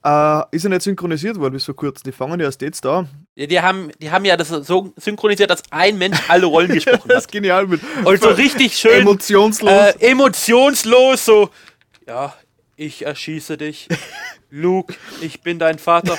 äh, 0.03 0.41
ist 0.51 0.63
er 0.63 0.69
nicht 0.69 0.81
synchronisiert 0.83 1.39
worden 1.39 1.53
bis 1.53 1.65
vor 1.65 1.75
kurzem. 1.75 2.03
Die 2.05 2.11
fangen 2.11 2.39
ja 2.39 2.45
erst 2.45 2.61
jetzt 2.61 2.85
da. 2.85 3.05
Die, 3.37 3.47
die, 3.47 3.61
haben, 3.61 3.91
die 3.99 4.11
haben 4.11 4.25
ja 4.25 4.37
das 4.37 4.49
so 4.49 4.93
synchronisiert, 4.97 5.49
dass 5.49 5.63
ein 5.71 5.97
Mensch 5.97 6.19
alle 6.27 6.45
Rollen 6.45 6.69
gesprochen 6.73 7.07
Das 7.07 7.17
hat. 7.17 7.23
ist 7.25 7.31
genial 7.31 7.67
mit 7.67 7.81
Und 8.03 8.21
so 8.21 8.29
richtig 8.45 8.75
schön 8.77 9.01
emotionslos. 9.01 9.71
äh, 9.71 9.93
emotionslos, 9.99 11.25
so, 11.25 11.49
ja, 12.07 12.33
ich 12.81 13.05
erschieße 13.05 13.57
dich. 13.57 13.87
Luke, 14.49 14.95
ich 15.21 15.41
bin 15.41 15.59
dein 15.59 15.77
Vater. 15.77 16.17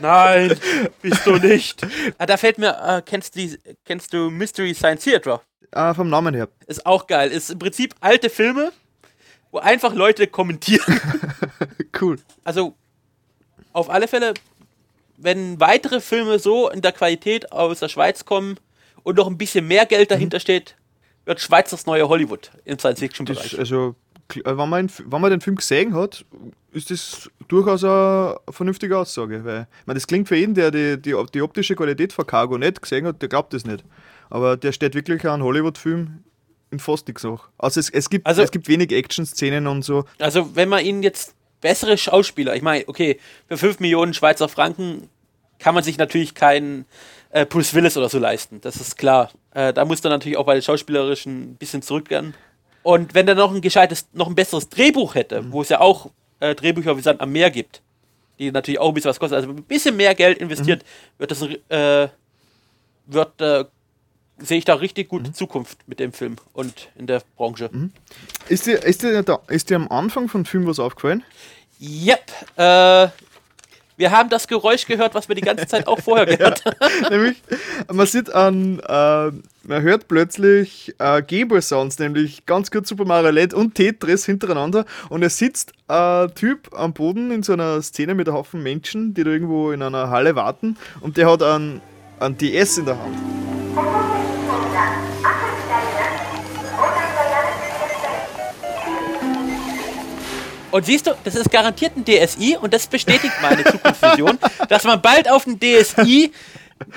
Nein, 0.00 0.56
bist 1.02 1.26
du 1.26 1.36
nicht. 1.36 1.84
Ah, 2.16 2.26
da 2.26 2.36
fällt 2.36 2.58
mir, 2.58 2.78
äh, 2.80 3.02
kennst, 3.04 3.34
die, 3.34 3.58
kennst 3.84 4.12
du 4.12 4.30
Mystery 4.30 4.72
Science 4.74 5.04
Theater? 5.04 5.42
äh, 5.72 5.92
vom 5.94 6.08
Namen 6.08 6.32
her. 6.34 6.48
Ist 6.68 6.86
auch 6.86 7.06
geil. 7.08 7.30
Ist 7.30 7.50
im 7.50 7.58
Prinzip 7.58 7.94
alte 8.00 8.30
Filme, 8.30 8.72
wo 9.50 9.58
einfach 9.58 9.94
Leute 9.94 10.26
kommentieren. 10.26 11.00
Cool. 11.98 12.18
Also, 12.44 12.74
auf 13.72 13.88
alle 13.88 14.06
Fälle, 14.06 14.34
wenn 15.16 15.58
weitere 15.60 16.02
Filme 16.02 16.38
so 16.38 16.68
in 16.68 16.82
der 16.82 16.92
Qualität 16.92 17.50
aus 17.50 17.80
der 17.80 17.88
Schweiz 17.88 18.26
kommen 18.26 18.60
und 19.02 19.16
noch 19.16 19.26
ein 19.26 19.38
bisschen 19.38 19.66
mehr 19.66 19.86
Geld 19.86 20.10
dahinter 20.10 20.38
steht, 20.38 20.76
wird 21.24 21.40
Schweiz 21.40 21.70
das 21.70 21.86
neue 21.86 22.06
Hollywood 22.06 22.50
im 22.66 22.78
Science-Fiction-Bereich. 22.78 23.58
also, 23.58 23.94
wenn 24.44 24.56
man, 24.68 24.86
ihn- 24.86 24.92
wenn 25.06 25.20
man 25.20 25.30
den 25.30 25.40
Film 25.40 25.56
gesehen 25.56 25.94
hat, 25.94 26.24
ist 26.72 26.90
das 26.90 27.30
durchaus 27.48 27.84
eine 27.84 28.36
vernünftige 28.50 28.98
Aussage. 28.98 29.44
Weil, 29.44 29.66
ich 29.80 29.86
meine, 29.86 29.96
das 29.96 30.06
klingt 30.06 30.28
für 30.28 30.36
jeden, 30.36 30.54
der 30.54 30.70
die, 30.70 31.00
die, 31.00 31.14
die 31.32 31.42
optische 31.42 31.74
Qualität 31.76 32.12
von 32.12 32.26
Cargo 32.26 32.58
nicht 32.58 32.82
gesehen 32.82 33.06
hat, 33.06 33.22
der 33.22 33.28
glaubt 33.28 33.52
das 33.54 33.64
nicht. 33.64 33.84
Aber 34.28 34.56
der 34.56 34.72
steht 34.72 34.94
wirklich 34.94 35.24
an 35.26 35.42
Hollywood-Film 35.42 36.22
in 36.72 36.78
fast 36.80 37.06
nichts 37.06 37.22
nach. 37.22 37.48
Also 37.58 37.78
es, 37.80 37.88
es, 37.90 38.10
gibt, 38.10 38.26
Also- 38.26 38.42
es 38.42 38.50
gibt 38.50 38.68
wenig 38.68 38.90
Action-Szenen 38.92 39.66
und 39.66 39.82
so. 39.84 40.04
Also, 40.18 40.54
wenn 40.56 40.68
man 40.68 40.84
ihnen 40.84 41.02
jetzt 41.02 41.34
bessere 41.60 41.96
Schauspieler, 41.96 42.54
ich 42.56 42.62
meine, 42.62 42.84
okay, 42.88 43.18
für 43.48 43.56
5 43.56 43.80
Millionen 43.80 44.12
Schweizer 44.14 44.48
Franken 44.48 45.08
kann 45.58 45.74
man 45.74 45.82
sich 45.84 45.96
natürlich 45.96 46.34
keinen 46.34 46.84
äh, 47.30 47.46
Bruce 47.46 47.72
Willis 47.74 47.96
oder 47.96 48.08
so 48.08 48.18
leisten, 48.18 48.60
das 48.60 48.76
ist 48.76 48.98
klar. 48.98 49.30
Äh, 49.52 49.72
da 49.72 49.84
muss 49.84 50.00
dann 50.02 50.12
natürlich 50.12 50.36
auch 50.36 50.44
bei 50.44 50.52
den 50.54 50.62
Schauspielerischen 50.62 51.52
ein 51.52 51.56
bisschen 51.56 51.80
zurückgehen. 51.82 52.34
Und 52.86 53.14
wenn 53.14 53.26
er 53.26 53.34
noch 53.34 53.52
ein 53.52 53.60
gescheites, 53.60 54.06
noch 54.12 54.28
ein 54.28 54.36
besseres 54.36 54.68
Drehbuch 54.68 55.16
hätte, 55.16 55.50
wo 55.50 55.60
es 55.60 55.70
ja 55.70 55.80
auch 55.80 56.08
äh, 56.38 56.54
Drehbücher 56.54 56.96
wie 56.96 57.00
Sand 57.00 57.20
am 57.20 57.32
Meer 57.32 57.50
gibt, 57.50 57.82
die 58.38 58.52
natürlich 58.52 58.78
auch 58.78 58.86
ein 58.86 58.94
bisschen 58.94 59.08
was 59.08 59.18
kosten, 59.18 59.34
also 59.34 59.48
ein 59.48 59.64
bisschen 59.64 59.96
mehr 59.96 60.14
Geld 60.14 60.38
investiert, 60.38 60.84
wird 61.18 61.32
das, 61.32 61.42
äh, 61.42 62.08
wird, 63.06 63.40
äh, 63.40 63.64
sehe 64.38 64.58
ich 64.58 64.64
da 64.64 64.74
richtig 64.74 65.08
gute 65.08 65.32
Zukunft 65.32 65.78
mit 65.88 65.98
dem 65.98 66.12
Film 66.12 66.36
und 66.52 66.90
in 66.94 67.08
der 67.08 67.22
Branche. 67.34 67.70
Ist 68.48 68.66
dir, 68.66 68.80
ist, 68.84 69.02
dir 69.02 69.20
da, 69.24 69.40
ist 69.48 69.68
dir 69.68 69.74
am 69.74 69.88
Anfang 69.88 70.28
vom 70.28 70.44
Film 70.44 70.68
was 70.68 70.78
aufgefallen? 70.78 71.24
Yep. 71.80 72.30
Äh, 72.56 73.08
wir 73.96 74.10
haben 74.10 74.28
das 74.28 74.46
Geräusch 74.46 74.86
gehört, 74.86 75.14
was 75.14 75.28
wir 75.28 75.34
die 75.34 75.42
ganze 75.42 75.66
Zeit 75.66 75.86
auch 75.86 76.00
vorher 76.00 76.26
gehört 76.36 76.64
haben. 76.64 76.76
nämlich, 77.10 77.42
man 77.92 78.06
sieht 78.06 78.32
an, 78.34 78.80
äh, 78.80 79.30
man 79.62 79.82
hört 79.82 80.08
plötzlich 80.08 80.94
äh, 80.98 81.22
Gameboy-Sounds, 81.22 81.98
nämlich 81.98 82.46
ganz 82.46 82.70
kurz 82.70 82.88
Super 82.88 83.04
Mario 83.04 83.30
Land 83.30 83.54
und 83.54 83.74
Tetris 83.74 84.26
hintereinander 84.26 84.84
und 85.08 85.22
es 85.22 85.38
sitzt 85.38 85.72
ein 85.88 86.34
Typ 86.34 86.74
am 86.74 86.92
Boden 86.92 87.30
in 87.30 87.42
so 87.42 87.52
einer 87.52 87.80
Szene 87.82 88.14
mit 88.14 88.28
einem 88.28 88.36
Haufen 88.36 88.62
Menschen, 88.62 89.14
die 89.14 89.24
da 89.24 89.30
irgendwo 89.30 89.72
in 89.72 89.82
einer 89.82 90.10
Halle 90.10 90.36
warten 90.36 90.76
und 91.00 91.16
der 91.16 91.30
hat 91.30 91.42
einen, 91.42 91.80
einen 92.20 92.38
DS 92.38 92.78
in 92.78 92.86
der 92.86 92.98
Hand. 92.98 94.15
Und 100.70 100.86
siehst 100.86 101.06
du, 101.06 101.12
das 101.24 101.34
ist 101.34 101.50
garantiert 101.50 101.92
ein 101.96 102.04
DSI 102.04 102.56
und 102.60 102.74
das 102.74 102.86
bestätigt 102.86 103.34
meine 103.40 103.64
Zukunftsvision, 103.64 104.38
dass 104.68 104.84
man 104.84 105.00
bald 105.00 105.30
auf 105.30 105.44
dem 105.44 105.58
DSI 105.58 106.32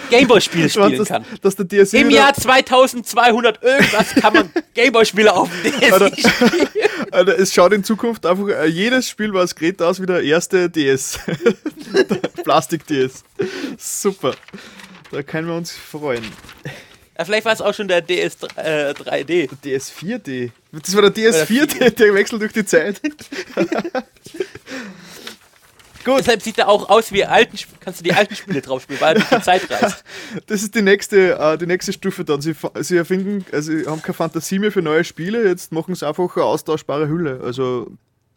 Gameboy-Spiele 0.09 0.69
spielen 0.69 1.05
kann. 1.05 1.25
dass, 1.41 1.55
dass 1.55 1.67
der 1.67 1.85
DSI 1.85 2.01
Im 2.01 2.09
Jahr 2.09 2.33
2200 2.33 3.63
irgendwas 3.63 4.13
kann 4.15 4.33
man 4.33 4.49
Gameboy-Spiele 4.73 5.33
auf 5.33 5.49
dem 5.63 5.93
Alter. 5.93 6.09
DSI 6.11 6.29
spielen. 6.29 6.67
Alter, 7.11 7.39
es 7.39 7.53
schaut 7.53 7.71
in 7.73 7.83
Zukunft 7.83 8.25
einfach 8.25 8.47
äh, 8.49 8.65
jedes 8.65 9.07
Spiel, 9.07 9.33
was 9.33 9.55
gerät 9.55 9.81
aus 9.81 10.01
wie 10.01 10.05
der 10.05 10.21
erste 10.21 10.69
DS. 10.69 11.19
Plastik-DS. 12.43 13.23
Super. 13.77 14.35
Da 15.11 15.23
können 15.23 15.47
wir 15.47 15.55
uns 15.55 15.71
freuen. 15.71 16.23
Ja, 17.19 17.25
vielleicht 17.25 17.43
war 17.43 17.51
es 17.51 17.59
auch 17.59 17.73
schon 17.73 17.89
der 17.89 18.01
DS 18.01 18.37
äh, 18.55 18.91
3D. 18.91 19.49
DS4D. 19.61 20.51
Das 20.71 20.95
war 20.95 21.01
der 21.01 21.13
DS4D, 21.13 21.89
der 21.89 22.13
wechselt 22.13 22.41
durch 22.41 22.53
die 22.53 22.63
Zeit. 22.63 23.01
Deshalb 26.05 26.41
sieht 26.41 26.57
er 26.57 26.69
auch 26.69 26.89
aus 26.89 27.11
wie 27.11 27.25
alten 27.25 27.57
kannst 27.81 27.99
du 27.99 28.05
die 28.05 28.13
alten 28.13 28.37
Spiele 28.37 28.61
drauf 28.61 28.83
spielen, 28.83 29.01
weil 29.01 29.17
er 29.17 29.19
durch 29.19 29.29
die 29.29 29.41
Zeit 29.41 29.69
reist. 29.69 30.05
Das 30.47 30.63
ist 30.63 30.73
die 30.73 30.81
nächste, 30.81 31.37
äh, 31.37 31.57
die 31.57 31.65
nächste 31.65 31.91
Stufe 31.91 32.23
dann. 32.23 32.39
Sie, 32.39 32.55
sie 32.79 32.95
erfinden, 32.95 33.45
also 33.51 33.73
sie 33.73 33.85
haben 33.85 34.01
keine 34.01 34.13
Fantasie 34.13 34.57
mehr 34.57 34.71
für 34.71 34.81
neue 34.81 35.03
Spiele, 35.03 35.45
jetzt 35.45 35.73
machen 35.73 35.93
sie 35.95 36.07
einfach 36.07 36.33
eine 36.37 36.45
austauschbare 36.45 37.09
Hülle. 37.09 37.41
Also 37.43 37.91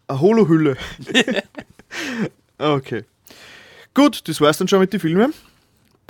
eine 0.08 0.20
Holo-Hülle. 0.20 0.76
okay. 2.58 3.04
Gut, 3.94 4.26
das 4.26 4.40
war's 4.40 4.58
dann 4.58 4.66
schon 4.66 4.80
mit 4.80 4.92
den 4.92 4.98
Filmen. 4.98 5.32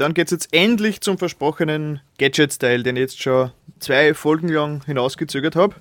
Dann 0.03 0.15
geht's 0.15 0.33
jetzt 0.33 0.53
endlich 0.53 1.01
zum 1.01 1.17
versprochenen 1.17 2.01
Gadget-Style, 2.19 2.83
den 2.83 2.97
ich 2.97 3.03
jetzt 3.03 3.23
schon 3.23 3.53
zwei 3.79 4.15
Folgen 4.15 4.49
lang 4.49 4.85
hinausgezögert 4.85 5.55
habe. 5.55 5.77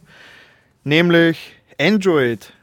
Nämlich 0.84 1.54
Android. 1.80 2.54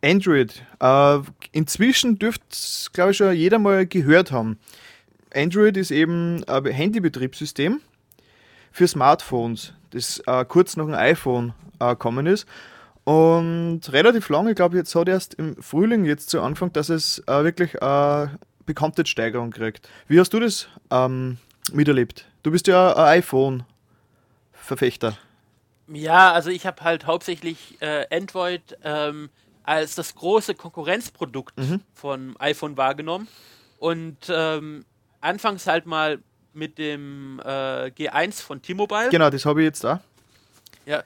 Android. 0.00 0.62
Äh, 0.78 1.18
inzwischen 1.50 2.20
dürfte 2.20 2.44
es, 2.52 2.88
glaube 2.92 3.10
ich, 3.10 3.16
schon 3.16 3.34
jeder 3.34 3.58
mal 3.58 3.84
gehört 3.84 4.30
haben. 4.30 4.60
Android 5.34 5.76
ist 5.76 5.90
eben 5.90 6.44
ein 6.44 6.66
Handybetriebssystem 6.66 7.80
für 8.70 8.86
Smartphones, 8.86 9.72
das 9.90 10.22
äh, 10.28 10.44
kurz 10.44 10.76
nach 10.76 10.84
dem 10.84 10.94
iPhone 10.94 11.52
äh, 11.80 11.88
gekommen 11.88 12.26
ist. 12.26 12.46
Und 13.02 13.80
relativ 13.88 14.28
lange, 14.28 14.50
ich 14.50 14.56
glaube, 14.56 14.76
jetzt 14.76 14.94
hat 14.94 15.08
erst 15.08 15.34
im 15.34 15.60
Frühling 15.60 16.04
jetzt 16.04 16.30
so 16.30 16.40
angefangen, 16.40 16.74
dass 16.74 16.90
es 16.90 17.24
äh, 17.26 17.42
wirklich 17.42 17.74
äh, 18.70 18.74
Bekanntheitssteigerung 18.74 19.50
kriegt. 19.50 19.88
Wie 20.08 20.18
hast 20.18 20.32
du 20.32 20.40
das 20.40 20.68
ähm, 20.90 21.38
miterlebt? 21.72 22.26
Du 22.42 22.50
bist 22.50 22.66
ja 22.66 22.94
ein 22.94 23.18
iPhone. 23.18 23.64
Android-Verfechter. 24.70 25.16
Ja, 25.88 26.32
also 26.32 26.50
ich 26.50 26.66
habe 26.66 26.82
halt 26.82 27.06
hauptsächlich 27.06 27.80
äh, 27.80 28.06
Android 28.14 28.78
ähm, 28.84 29.30
als 29.64 29.94
das 29.94 30.14
große 30.14 30.54
Konkurrenzprodukt 30.54 31.58
von 31.94 32.36
iPhone 32.38 32.76
wahrgenommen. 32.76 33.28
Und 33.78 34.18
ähm, 34.28 34.84
anfangs 35.20 35.66
halt 35.66 35.86
mal 35.86 36.20
mit 36.52 36.78
dem 36.78 37.40
äh, 37.44 37.90
G1 37.90 38.42
von 38.42 38.62
T-Mobile. 38.62 39.10
Genau, 39.10 39.30
das 39.30 39.44
habe 39.44 39.62
ich 39.62 39.66
jetzt 39.66 39.84
da. 39.84 40.00
Ja. 40.86 41.02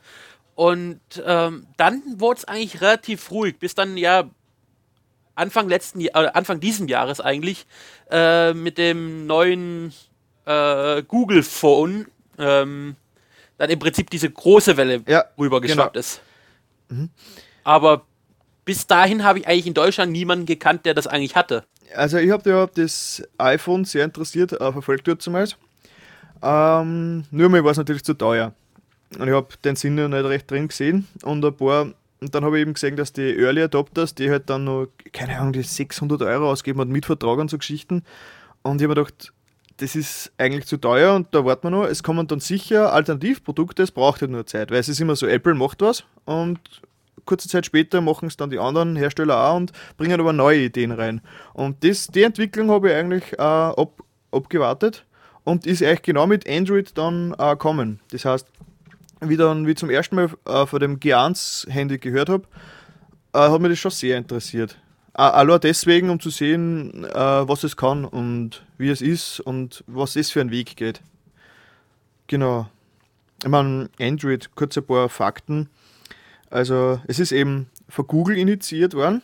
Und 0.55 1.01
ähm, 1.25 1.67
dann 1.77 2.03
wurde 2.19 2.39
es 2.39 2.45
eigentlich 2.45 2.81
relativ 2.81 3.31
ruhig, 3.31 3.59
bis 3.59 3.75
dann 3.75 3.97
ja 3.97 4.31
Anfang 5.35 5.69
letzten 5.69 6.01
äh, 6.01 6.11
Anfang 6.13 6.61
diesen 6.61 6.89
Jahres 6.89 7.21
eigentlich 7.21 7.67
äh, 8.11 8.53
mit 8.55 8.79
dem 8.79 9.27
neuen 9.27 9.93
äh, 10.47 11.03
Google 11.03 11.43
Phone 11.43 12.07
ähm, 12.39 12.97
dann 13.59 13.71
im 13.71 13.79
Prinzip 13.79 14.11
diese 14.11 14.31
große 14.31 14.77
Welle 14.77 15.03
Ja, 15.07 15.25
rübergeschwappt 15.39 15.95
genau. 15.95 16.01
ist. 16.01 16.21
Aber 17.63 18.05
bis 18.65 18.87
dahin 18.87 19.25
habe 19.25 19.41
ich 19.41 19.47
eigentlich 19.47 19.67
in 19.67 19.75
Deutschland 19.75 20.13
niemanden 20.13 20.47
gekannt, 20.47 20.87
der 20.87 20.95
das 20.95 21.07
eigentlich 21.07 21.37
hatte. 21.37 21.65
Also 21.95 22.19
ich 22.19 22.31
habe 22.31 22.49
ja 22.51 22.67
das 22.67 23.23
iPhone 23.39 23.85
sehr 23.85 24.05
interessiert 24.05 24.53
äh, 24.53 24.73
verfolgt 24.73 25.07
dort 25.07 25.23
zumals. 25.23 25.57
Ähm, 26.43 27.25
nur 27.31 27.49
mir 27.49 27.63
war 27.65 27.71
es 27.71 27.77
natürlich 27.77 28.05
zu 28.05 28.15
teuer. 28.15 28.53
Und 29.19 29.29
ich 29.29 29.35
habe 29.35 29.49
den 29.65 29.77
Sinn 29.77 29.95
noch 29.95 30.09
nicht 30.09 30.25
recht 30.25 30.51
drin 30.51 30.69
gesehen. 30.69 31.07
Und 31.23 31.45
ein 31.45 31.57
paar, 31.57 31.93
und 32.25 32.35
dann 32.35 32.43
habe 32.43 32.57
ich 32.57 32.63
eben 32.63 32.73
gesehen, 32.73 32.97
dass 32.97 33.13
die 33.13 33.37
Early 33.37 33.63
Adopters, 33.63 34.15
die 34.15 34.31
halt 34.31 34.49
dann 34.49 34.65
noch, 34.65 34.87
keine 35.13 35.39
Ahnung, 35.39 35.53
die 35.53 35.63
600 35.63 36.23
Euro 36.23 36.51
ausgeben 36.51 36.81
und 36.81 36.89
mit 36.89 37.05
Vertrag 37.05 37.39
und 37.39 37.51
so 37.51 37.59
Geschichten. 37.59 38.03
Und 38.63 38.81
ich 38.81 38.89
habe 38.89 38.95
mir 38.95 39.05
gedacht, 39.05 39.35
das 39.77 39.95
ist 39.95 40.33
eigentlich 40.39 40.65
zu 40.65 40.79
teuer 40.79 41.15
und 41.15 41.35
da 41.35 41.45
warten 41.45 41.65
wir 41.65 41.71
noch. 41.71 41.85
Es 41.85 42.03
kommen 42.03 42.27
dann 42.27 42.41
sicher 42.41 42.95
Alternativprodukte, 42.95 43.83
es 43.83 43.91
braucht 43.91 44.23
halt 44.23 44.31
nur 44.31 44.47
Zeit, 44.47 44.71
weil 44.71 44.79
es 44.79 44.89
ist 44.89 45.01
immer 45.01 45.17
so, 45.17 45.27
Apple 45.27 45.55
macht 45.55 45.83
was 45.83 46.05
und 46.25 46.61
kurze 47.27 47.49
Zeit 47.49 47.67
später 47.67 48.01
machen 48.01 48.29
es 48.29 48.39
dann 48.39 48.49
die 48.49 48.59
anderen 48.59 48.97
Hersteller 48.97 49.45
auch 49.45 49.57
und 49.57 49.73
bringen 49.99 50.19
aber 50.19 50.33
neue 50.33 50.61
Ideen 50.61 50.93
rein. 50.93 51.21
Und 51.53 51.85
das, 51.85 52.07
die 52.07 52.23
Entwicklung 52.23 52.71
habe 52.71 52.89
ich 52.89 52.95
eigentlich 52.95 53.33
äh, 53.35 53.43
ab, 53.43 54.03
abgewartet 54.31 55.05
und 55.43 55.67
ist 55.67 55.83
eigentlich 55.83 56.03
genau 56.03 56.27
mit 56.27 56.49
Android 56.49 56.97
dann 56.97 57.35
äh, 57.39 57.55
kommen. 57.57 58.01
Das 58.11 58.25
heißt, 58.25 58.47
wie 59.29 59.37
dann 59.37 59.67
wie 59.67 59.75
zum 59.75 59.91
ersten 59.91 60.17
Mal 60.17 60.31
äh, 60.47 60.67
von 60.67 60.81
dem 60.81 61.01
G1-Handy 61.01 61.99
gehört 61.99 62.29
habe, 62.29 62.45
äh, 63.33 63.39
hat 63.39 63.61
mich 63.61 63.71
das 63.71 63.79
schon 63.79 63.91
sehr 63.91 64.17
interessiert. 64.17 64.79
Äh, 65.15 65.23
allein 65.23 65.61
deswegen, 65.61 66.11
um 66.11 66.21
zu 66.21 66.31
sehen, 66.31 67.05
äh, 67.05 67.15
was 67.15 67.65
es 67.65 67.77
kann 67.77 68.05
und 68.05 68.65
wie 68.79 68.91
es 68.91 69.01
ist 69.01 69.41
und 69.41 69.85
was 69.87 70.17
es 70.17 70.31
für 70.31 70.41
einen 70.41 70.51
Weg 70.51 70.77
geht. 70.77 71.01
Genau. 72.27 72.69
Ich 73.43 73.49
meine, 73.49 73.91
Android, 74.01 74.55
kurz 74.55 74.77
ein 74.77 74.87
paar 74.87 75.09
Fakten. 75.09 75.69
Also, 76.51 77.01
es 77.07 77.19
ist 77.19 77.33
eben 77.33 77.69
von 77.89 78.07
Google 78.07 78.39
initiiert 78.39 78.95
worden. 78.95 79.23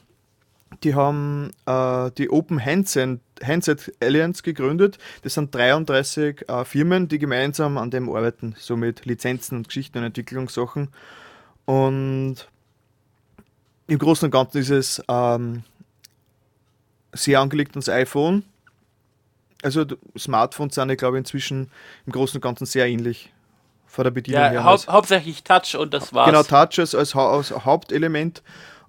Die 0.84 0.94
haben 0.94 1.50
äh, 1.66 2.10
die 2.18 2.30
Open 2.30 2.64
Handset, 2.64 3.20
Handset 3.42 3.92
Alliance 4.00 4.42
gegründet. 4.42 4.98
Das 5.22 5.34
sind 5.34 5.54
33 5.54 6.48
äh, 6.48 6.64
Firmen, 6.64 7.08
die 7.08 7.18
gemeinsam 7.18 7.78
an 7.78 7.90
dem 7.90 8.08
arbeiten, 8.08 8.54
so 8.58 8.76
mit 8.76 9.06
Lizenzen 9.06 9.56
und 9.58 9.68
Geschichten 9.68 9.98
und 9.98 10.04
Entwicklungssachen. 10.04 10.88
Und 11.64 12.36
im 13.86 13.98
Großen 13.98 14.26
und 14.26 14.30
Ganzen 14.30 14.58
ist 14.58 14.70
es 14.70 15.02
ähm, 15.08 15.62
sehr 17.12 17.40
angelegt 17.40 17.72
ans 17.72 17.88
iPhone. 17.88 18.44
Also 19.62 19.84
Smartphones 20.18 20.74
sind, 20.74 20.90
ich 20.90 20.98
glaube, 20.98 21.18
inzwischen 21.18 21.70
im 22.06 22.12
Großen 22.12 22.36
und 22.38 22.40
Ganzen 22.42 22.66
sehr 22.66 22.86
ähnlich 22.86 23.32
von 23.86 24.04
der 24.04 24.10
Bedienung 24.10 24.40
Ja, 24.42 24.50
her. 24.50 24.64
hau 24.64 24.76
hauptsächlich 24.86 25.42
Touch 25.42 25.74
und 25.76 25.92
das 25.92 26.14
war's. 26.14 26.26
Genau, 26.26 26.42
Touch 26.44 26.78
als, 26.78 26.94
als, 26.94 27.14
Hau- 27.14 27.36
als 27.36 27.50
Hauptelement 27.50 28.42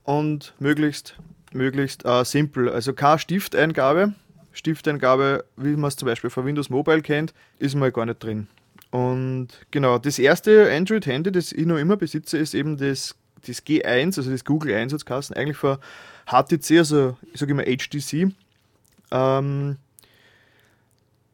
und 0.04 0.54
möglichst, 0.60 1.18
möglichst 1.52 2.06
äh, 2.06 2.24
simpel. 2.24 2.70
Also 2.70 2.94
keine 2.94 3.20
Stifteingabe. 3.20 4.14
Stifteingabe, 4.54 5.46
wie 5.58 5.76
man 5.76 5.88
es 5.88 5.96
zum 5.96 6.08
Beispiel 6.08 6.30
von 6.30 6.46
Windows 6.46 6.70
Mobile 6.70 7.02
kennt, 7.02 7.34
ist 7.60 7.76
mal 7.76 7.92
gar 7.92 8.06
nicht 8.06 8.24
drin. 8.24 8.48
Und 8.92 9.48
genau, 9.72 9.98
das 9.98 10.20
erste 10.20 10.72
Android-Handy, 10.72 11.32
das 11.32 11.52
ich 11.52 11.66
noch 11.66 11.78
immer 11.78 11.96
besitze, 11.96 12.38
ist 12.38 12.54
eben 12.54 12.78
das, 12.78 13.16
das 13.46 13.66
G1, 13.66 14.18
also 14.18 14.30
das 14.30 14.44
Google 14.44 14.76
1 14.76 14.94
hat 14.94 15.10
es 15.10 15.32
eigentlich 15.32 15.58
von 15.58 15.78
HTC, 16.28 16.78
also 16.80 17.18
ich 17.34 17.40
sage 17.40 17.52
immer 17.52 17.64
HTC. 17.64 18.34
Ähm, 19.12 19.78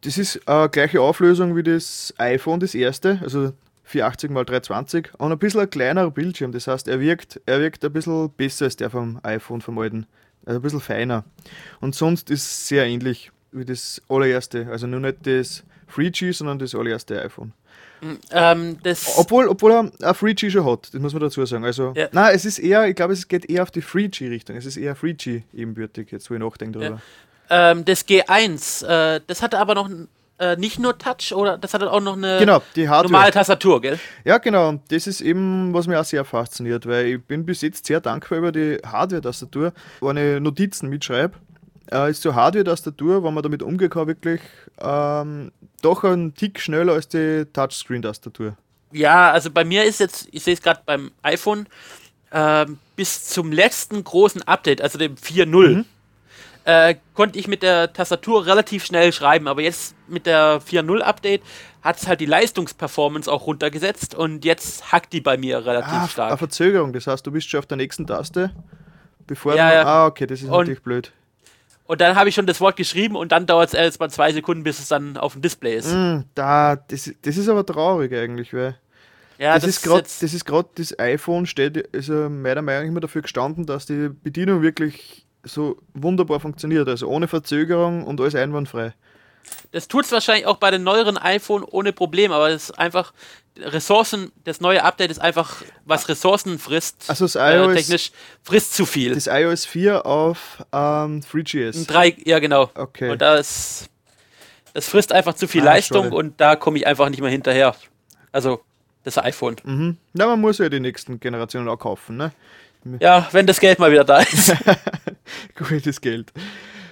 das 0.01 0.18
ist 0.18 0.39
äh, 0.45 0.70
gleiche 0.70 1.01
Auflösung 1.01 1.55
wie 1.55 1.63
das 1.63 2.13
iPhone, 2.18 2.59
das 2.59 2.76
erste, 2.76 3.20
also 3.24 3.53
480 3.88 4.32
x 4.32 4.45
320 4.45 5.09
und 5.18 5.32
ein 5.32 5.39
bisschen 5.39 5.61
ein 5.61 5.70
kleinerer 5.70 6.11
Bildschirm. 6.11 6.51
Das 6.51 6.68
heißt, 6.68 6.88
er 6.88 6.99
wirkt, 6.99 7.41
er 7.45 7.59
wirkt 7.61 7.84
ein 7.86 7.93
bisschen 7.93 8.30
besser 8.32 8.65
als 8.65 8.76
der 8.76 8.89
vom 8.89 9.20
iPhone 9.24 9.61
vom 9.61 9.80
alten. 9.80 10.05
Also 10.48 10.60
ein 10.60 10.62
bisschen 10.64 10.80
feiner. 10.82 11.26
Und 11.82 11.93
sonst 11.93 12.30
ist 12.32 12.41
es 12.43 12.68
sehr 12.70 12.86
ähnlich 12.86 13.32
wie 13.52 13.66
das 13.66 14.02
allererste. 14.08 14.68
Also 14.72 14.88
nur 14.88 15.02
nicht 15.02 15.18
das 15.28 15.64
3G, 15.93 16.34
sondern 16.34 16.58
das 16.58 16.74
allererste 16.74 17.22
iPhone. 17.22 17.52
Ähm, 18.32 18.78
das, 18.84 19.18
Obwohl, 19.18 19.48
obwohl 19.48 19.72
er 19.72 19.80
ein 19.80 19.91
3G 19.91 20.50
schon 20.52 20.66
hat, 20.66 20.93
das 20.93 21.02
muss 21.02 21.14
man 21.14 21.22
dazu 21.24 21.45
sagen. 21.45 21.66
Also, 21.66 21.93
Ja. 21.95 22.08
nein, 22.12 22.34
es 22.36 22.45
ist 22.45 22.60
eher, 22.60 22.88
ich 22.88 22.95
glaube, 22.95 23.14
es 23.14 23.28
geht 23.28 23.50
eher 23.50 23.64
auf 23.64 23.72
die 23.72 23.82
3G-Richtung. 23.82 24.56
Es 24.56 24.66
ist 24.66 24.78
eher 24.78 24.95
3G 24.95 25.43
ebenbürtig, 25.54 26.12
jetzt 26.12 26.30
wo 26.30 26.36
ich 26.36 26.39
nachdenke 26.39 26.80
darüber. 26.80 27.02
ähm, 27.50 27.84
das 27.86 28.08
G1, 28.08 28.86
äh, 28.86 29.22
das 29.26 29.41
hatte 29.41 29.58
aber 29.60 29.74
noch 29.76 29.89
äh, 30.39 30.55
nicht 30.55 30.79
nur 30.79 30.97
Touch, 30.97 31.33
oder 31.33 31.57
das 31.57 31.73
hatte 31.73 31.91
auch 31.91 32.01
noch 32.01 32.15
eine 32.15 32.38
Genau, 32.39 32.61
normale 32.75 33.31
Tastatur, 33.31 33.81
gell? 33.81 33.99
Ja, 34.23 34.38
genau. 34.38 34.69
Und 34.69 34.81
das 34.91 35.07
ist 35.07 35.21
eben, 35.21 35.73
was 35.73 35.88
mich 35.88 35.97
auch 35.97 36.05
sehr 36.05 36.25
fasziniert, 36.25 36.85
weil 36.85 37.07
ich 37.07 37.23
bin 37.23 37.45
bis 37.45 37.61
jetzt 37.61 37.85
sehr 37.85 37.99
dankbar 38.01 38.39
über 38.39 38.51
die 38.51 38.77
Hardware-Tastatur. 38.85 39.73
Wenn 40.01 40.17
ich 40.17 40.39
Notizen 40.39 40.89
mitschreibe, 40.89 41.33
äh, 41.91 42.11
ist 42.11 42.21
so 42.21 42.35
Hardware-Tastatur, 42.35 43.23
wenn 43.23 43.33
man 43.33 43.43
damit 43.43 43.61
kann, 43.89 44.07
wirklich 44.07 44.41
ähm, 44.79 45.51
doch 45.81 46.03
ein 46.03 46.33
Tick 46.35 46.59
schneller 46.59 46.93
als 46.93 47.07
die 47.07 47.45
Touchscreen-Tastatur. 47.51 48.55
Ja, 48.91 49.31
also 49.31 49.51
bei 49.51 49.65
mir 49.65 49.83
ist 49.83 49.99
jetzt, 49.99 50.27
ich 50.31 50.43
sehe 50.43 50.53
es 50.53 50.61
gerade 50.61 50.81
beim 50.85 51.11
iPhone, 51.21 51.67
ähm, 52.31 52.77
bis 52.95 53.25
zum 53.25 53.51
letzten 53.51 54.03
großen 54.03 54.43
Update, 54.43 54.81
also 54.81 54.97
dem 54.97 55.15
4.0, 55.15 55.85
äh, 56.68 56.95
konnte 57.13 57.39
ich 57.39 57.47
mit 57.47 57.63
der 57.63 57.93
Tastatur 57.93 58.45
relativ 58.45 58.84
schnell 58.86 59.13
schreiben, 59.13 59.47
aber 59.47 59.61
jetzt 59.61 59.95
mit 60.07 60.26
der 60.26 60.59
4.0 60.61 60.99
Update 60.99 61.41
hat 61.82 61.97
es 61.97 62.07
halt 62.07 62.20
die 62.20 62.26
Leistungsperformance 62.26 63.32
auch 63.32 63.47
runtergesetzt 63.47 64.13
und 64.15 64.43
jetzt 64.43 64.91
hackt 64.91 65.13
die 65.13 65.22
bei 65.22 65.38
mir 65.38 65.65
relativ 65.65 65.93
Ah, 65.93 65.99
eine 66.01 66.07
stark. 66.09 66.39
Verzögerung, 66.39 66.91
das 66.91 67.07
heißt, 67.07 67.26
du 67.26 67.32
bist 67.32 67.49
schon 67.49 67.59
auf 67.59 67.65
der 67.68 67.78
nächsten 67.78 68.05
Taste, 68.05 68.51
bevor 69.28 69.55
Ja, 69.55 69.70
du. 69.70 69.76
ja. 69.76 69.84
Ah, 69.86 70.05
okay, 70.07 70.28
das 70.28 70.39
ist 70.41 70.45
Und- 70.49 70.51
natürlich 70.59 70.82
blöd. 70.84 71.13
Und 71.86 72.01
dann 72.01 72.18
habe 72.18 72.28
ich 72.28 72.36
schon 72.36 72.45
das 72.45 72.59
Wort 72.59 72.76
geschrieben 72.76 73.15
und 73.15 73.32
dann 73.32 73.45
dauert 73.45 73.70
es 73.70 73.74
erst 73.74 74.01
mal 74.01 74.09
zwei 74.09 74.34
Sekunden, 74.34 74.63
bis 74.63 74.80
es 74.80 74.89
dann 74.89 75.15
auf 75.15 75.32
dem 75.34 75.41
Display 75.41 75.78
ist. 75.78 75.89
Hm, 75.89 76.26
da, 76.36 76.76
das, 76.76 77.09
das 77.22 77.38
ist 77.38 77.47
aber 77.47 77.65
traurig 77.65 78.13
eigentlich, 78.13 78.53
weil. 78.53 78.78
Ja, 79.38 79.53
das, 79.53 79.63
ist 79.63 79.84
gerade 79.84 79.99
jetzt- 79.99 80.22
das 80.22 80.34
ist 80.34 80.43
gerade 80.43 80.68
das 80.76 80.99
iPhone 80.99 81.45
steht 81.45 81.88
also 81.95 82.28
meiner 82.28 82.61
Meinung 82.61 82.82
nach 82.84 82.88
immer 82.89 82.99
dafür 82.99 83.22
gestanden, 83.22 83.65
dass 83.65 83.86
die 83.86 84.09
Bedienung 84.09 84.61
wirklich 84.63 85.26
so 85.43 85.77
wunderbar 85.93 86.39
funktioniert, 86.39 86.88
also 86.88 87.07
ohne 87.07 87.27
Verzögerung 87.27 88.03
und 88.03 88.19
alles 88.21 88.35
einwandfrei. 88.35 88.93
Das 89.71 89.88
tut 89.88 90.03
es 90.05 90.11
wahrscheinlich 90.11 90.45
auch 90.45 90.57
bei 90.57 90.71
den 90.71 90.83
neueren 90.83 91.17
iPhone 91.17 91.63
ohne 91.63 91.93
Problem, 91.93 92.31
aber 92.33 92.49
das 92.49 92.63
ist 92.69 92.79
einfach 92.79 93.13
Ressourcen, 93.59 94.31
das 94.43 94.59
neue 94.61 94.83
Update 94.83 95.09
ist 95.09 95.19
einfach, 95.19 95.63
was 95.85 96.09
Ressourcen 96.09 96.59
frisst, 96.59 97.05
Also 97.09 97.25
das 97.25 97.35
äh, 97.35 97.55
iOS 97.57 97.73
technisch 97.75 98.11
frisst 98.43 98.73
zu 98.75 98.85
viel. 98.85 99.15
das 99.15 99.27
iOS 99.27 99.65
4 99.65 100.05
auf 100.05 100.63
ähm, 100.73 101.21
3GS. 101.21 101.88
Drei, 101.88 102.15
ja 102.25 102.39
genau. 102.39 102.69
Okay. 102.75 103.09
Und 103.09 103.21
das, 103.21 103.89
das 104.73 104.88
frisst 104.89 105.11
einfach 105.13 105.33
zu 105.33 105.47
viel 105.47 105.61
Ah, 105.61 105.65
Leistung 105.73 106.05
schade. 106.05 106.15
und 106.17 106.39
da 106.41 106.55
komme 106.55 106.77
ich 106.77 106.85
einfach 106.85 107.09
nicht 107.09 107.21
mehr 107.21 107.31
hinterher. 107.31 107.73
Also 108.33 108.61
das 109.05 109.17
iPhone. 109.17 109.55
Mhm. 109.63 109.97
Na, 110.13 110.27
man 110.27 110.41
muss 110.41 110.57
ja 110.57 110.67
die 110.69 110.81
nächsten 110.81 111.19
Generationen 111.21 111.69
auch 111.69 111.77
kaufen, 111.79 112.17
ne? 112.17 112.33
Ja, 112.99 113.27
wenn 113.31 113.45
das 113.47 113.59
Geld 113.59 113.79
mal 113.79 113.91
wieder 113.91 114.03
da 114.03 114.19
ist. 114.19 114.55
Gutes 115.55 116.01
Geld. 116.01 116.31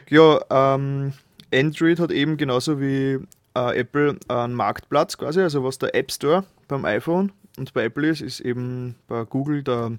Ja, 0.09 0.39
ähm, 0.49 1.13
Android 1.53 1.99
hat 1.99 2.11
eben 2.11 2.37
genauso 2.37 2.79
wie 2.79 3.19
äh, 3.55 3.79
Apple 3.79 4.17
einen 4.27 4.53
Marktplatz 4.53 5.17
quasi, 5.17 5.41
also 5.41 5.63
was 5.63 5.79
der 5.79 5.95
App 5.95 6.11
Store 6.11 6.43
beim 6.67 6.85
iPhone 6.85 7.31
und 7.57 7.73
bei 7.73 7.85
Apple 7.85 8.07
ist, 8.07 8.21
ist 8.21 8.39
eben 8.41 8.95
bei 9.07 9.23
Google 9.23 9.63
der 9.63 9.93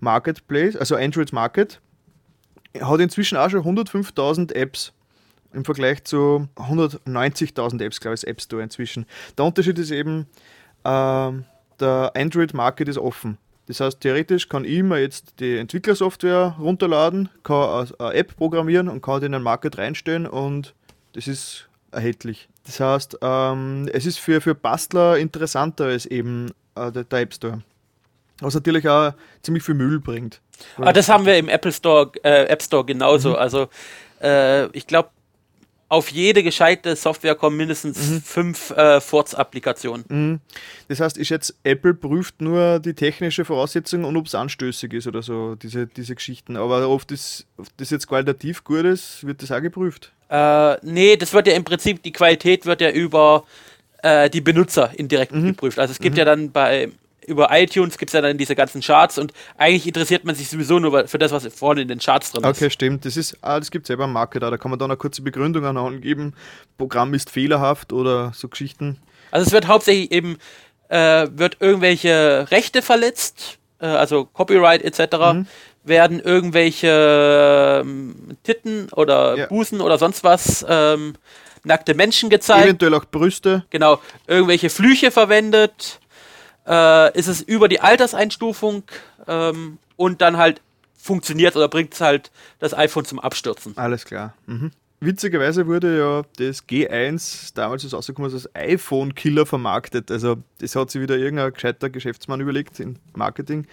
Marketplace, 0.00 0.76
also 0.76 0.96
Android 0.96 1.32
Market. 1.32 1.80
Hat 2.80 3.00
inzwischen 3.00 3.36
auch 3.36 3.50
schon 3.50 3.62
105.000 3.62 4.54
Apps 4.54 4.92
im 5.52 5.64
Vergleich 5.64 6.04
zu 6.04 6.48
190.000 6.56 7.82
Apps, 7.82 8.00
glaube 8.00 8.14
ich, 8.14 8.26
App 8.26 8.40
Store 8.40 8.62
inzwischen. 8.62 9.06
Der 9.36 9.44
Unterschied 9.44 9.78
ist 9.78 9.90
eben, 9.90 10.26
ähm, 10.84 11.44
der 11.78 12.12
Android 12.14 12.54
Market 12.54 12.88
ist 12.88 12.98
offen. 12.98 13.38
Das 13.72 13.80
heißt, 13.80 14.00
theoretisch 14.02 14.50
kann 14.50 14.66
ich 14.66 14.82
mir 14.82 15.00
jetzt 15.00 15.40
die 15.40 15.56
Entwicklersoftware 15.56 16.56
runterladen, 16.60 17.30
kann 17.42 17.88
eine- 17.98 18.12
App 18.12 18.36
programmieren 18.36 18.86
und 18.86 19.00
kann 19.00 19.20
die 19.20 19.26
in 19.26 19.32
den 19.32 19.40
Market 19.42 19.78
reinstellen 19.78 20.26
und 20.26 20.74
das 21.14 21.26
ist 21.26 21.70
erhältlich. 21.90 22.50
Das 22.66 22.80
heißt, 22.80 23.16
ähm, 23.22 23.88
es 23.90 24.04
ist 24.04 24.18
für, 24.18 24.42
für 24.42 24.54
Bastler 24.54 25.16
interessanter 25.16 25.86
als 25.86 26.04
eben 26.04 26.50
äh, 26.74 26.92
der, 26.92 27.04
der 27.04 27.20
App 27.20 27.32
Store. 27.32 27.62
Was 28.40 28.52
natürlich 28.54 28.86
auch 28.86 29.14
ziemlich 29.40 29.62
viel 29.64 29.74
Müll 29.74 30.00
bringt. 30.00 30.42
Ah, 30.76 30.92
das 30.92 31.08
haben 31.08 31.24
wir 31.24 31.38
im 31.38 31.48
Apple 31.48 31.72
Store, 31.72 32.12
äh, 32.24 32.44
App 32.48 32.62
Store 32.62 32.84
genauso. 32.84 33.36
Also 33.36 33.68
äh, 34.20 34.66
ich 34.76 34.86
glaube, 34.86 35.08
auf 35.92 36.08
jede 36.08 36.42
gescheite 36.42 36.96
Software 36.96 37.34
kommen 37.34 37.58
mindestens 37.58 38.22
fünf 38.24 38.70
äh, 38.70 38.98
Forts-Applikationen. 38.98 40.40
Das 40.88 41.00
heißt, 41.00 41.18
ich 41.18 41.28
schätze, 41.28 41.52
Apple 41.64 41.92
prüft 41.92 42.40
nur 42.40 42.78
die 42.78 42.94
technische 42.94 43.44
Voraussetzung 43.44 44.04
und 44.04 44.16
ob 44.16 44.26
es 44.26 44.34
anstößig 44.34 44.94
ist 44.94 45.06
oder 45.06 45.22
so, 45.22 45.54
diese, 45.54 45.86
diese 45.86 46.14
Geschichten. 46.14 46.56
Aber 46.56 46.88
oft 46.88 47.12
ist, 47.12 47.46
ob 47.58 47.66
das 47.76 47.90
jetzt 47.90 48.08
qualitativ 48.08 48.64
gut 48.64 48.86
ist, 48.86 49.26
wird 49.26 49.42
das 49.42 49.52
auch 49.52 49.60
geprüft. 49.60 50.12
Äh, 50.30 50.76
nee, 50.82 51.16
das 51.16 51.34
wird 51.34 51.46
ja 51.46 51.52
im 51.52 51.64
Prinzip, 51.64 52.02
die 52.02 52.12
Qualität 52.12 52.64
wird 52.64 52.80
ja 52.80 52.90
über 52.90 53.44
äh, 54.02 54.30
die 54.30 54.40
Benutzer 54.40 54.92
indirekt 54.96 55.32
geprüft. 55.32 55.78
Also 55.78 55.92
es 55.92 55.98
gibt 55.98 56.16
ja 56.16 56.24
dann 56.24 56.52
bei 56.52 56.90
über 57.26 57.48
iTunes 57.52 57.98
gibt 57.98 58.10
es 58.10 58.14
ja 58.14 58.20
dann 58.20 58.38
diese 58.38 58.54
ganzen 58.56 58.80
Charts 58.80 59.18
und 59.18 59.32
eigentlich 59.56 59.86
interessiert 59.86 60.24
man 60.24 60.34
sich 60.34 60.48
sowieso 60.48 60.78
nur 60.78 61.06
für 61.08 61.18
das, 61.18 61.32
was 61.32 61.46
vorne 61.54 61.82
in 61.82 61.88
den 61.88 61.98
Charts 61.98 62.32
drin 62.32 62.44
Okay, 62.44 62.66
ist. 62.66 62.72
stimmt. 62.72 63.04
Das 63.04 63.16
ist, 63.16 63.36
ah, 63.42 63.58
das 63.58 63.70
gibt 63.70 63.84
es 63.84 63.88
selber 63.88 64.04
am 64.04 64.12
Market, 64.12 64.42
da 64.42 64.56
kann 64.56 64.70
man 64.70 64.78
dann 64.78 64.90
eine 64.90 64.96
kurze 64.96 65.22
Begründung 65.22 65.64
angeben. 65.64 66.34
Programm 66.78 67.14
ist 67.14 67.30
fehlerhaft 67.30 67.92
oder 67.92 68.32
so 68.34 68.48
Geschichten. 68.48 68.98
Also 69.30 69.46
es 69.46 69.52
wird 69.52 69.66
hauptsächlich 69.68 70.10
eben, 70.12 70.36
äh, 70.88 71.26
wird 71.32 71.56
irgendwelche 71.60 72.46
Rechte 72.50 72.82
verletzt, 72.82 73.58
äh, 73.80 73.86
also 73.86 74.24
Copyright 74.26 74.82
etc., 74.82 75.46
werden 75.84 76.20
irgendwelche 76.20 77.80
ähm, 77.84 78.36
Titten 78.44 78.88
oder 78.92 79.36
Ja. 79.36 79.46
Busen 79.46 79.80
oder 79.80 79.98
sonst 79.98 80.22
was, 80.24 80.64
ähm, 80.68 81.14
nackte 81.64 81.94
Menschen 81.94 82.30
gezeigt. 82.30 82.64
Eventuell 82.64 82.94
auch 82.94 83.04
Brüste. 83.04 83.64
genau, 83.70 84.00
irgendwelche 84.26 84.70
Flüche 84.70 85.10
verwendet, 85.10 86.00
äh, 86.66 87.18
ist 87.18 87.28
es 87.28 87.40
über 87.40 87.68
die 87.68 87.80
Alterseinstufung 87.80 88.84
ähm, 89.26 89.78
und 89.96 90.20
dann 90.20 90.36
halt 90.36 90.60
funktioniert 90.96 91.56
oder 91.56 91.68
bringt 91.68 91.94
es 91.94 92.00
halt 92.00 92.30
das 92.60 92.74
iPhone 92.74 93.04
zum 93.04 93.18
Abstürzen. 93.18 93.76
Alles 93.76 94.04
klar. 94.04 94.34
Mhm. 94.46 94.70
Witzigerweise 95.00 95.66
wurde 95.66 95.98
ja 95.98 96.22
das 96.36 96.68
G1 96.68 97.54
damals 97.54 97.82
ist 97.82 97.92
rausgekommen 97.92 98.32
als 98.32 98.54
iPhone-Killer 98.54 99.46
vermarktet. 99.46 100.12
Also 100.12 100.36
das 100.58 100.76
hat 100.76 100.92
sich 100.92 101.02
wieder 101.02 101.16
irgendein 101.16 101.52
gescheiter 101.52 101.90
Geschäftsmann 101.90 102.40
überlegt 102.40 102.78
in 102.78 103.00
Marketing. 103.14 103.66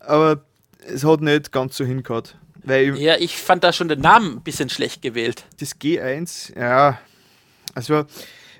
Aber 0.00 0.40
es 0.86 1.04
hat 1.04 1.20
nicht 1.20 1.52
ganz 1.52 1.76
so 1.76 1.84
hingehauen. 1.84 2.24
Weil 2.64 2.96
Ja, 2.96 3.16
ich 3.18 3.36
fand 3.36 3.62
da 3.62 3.74
schon 3.74 3.88
den 3.88 4.00
Namen 4.00 4.36
ein 4.36 4.40
bisschen 4.40 4.70
schlecht 4.70 5.02
gewählt. 5.02 5.44
das 5.60 5.78
G1, 5.78 6.58
ja, 6.58 6.98
also 7.74 8.06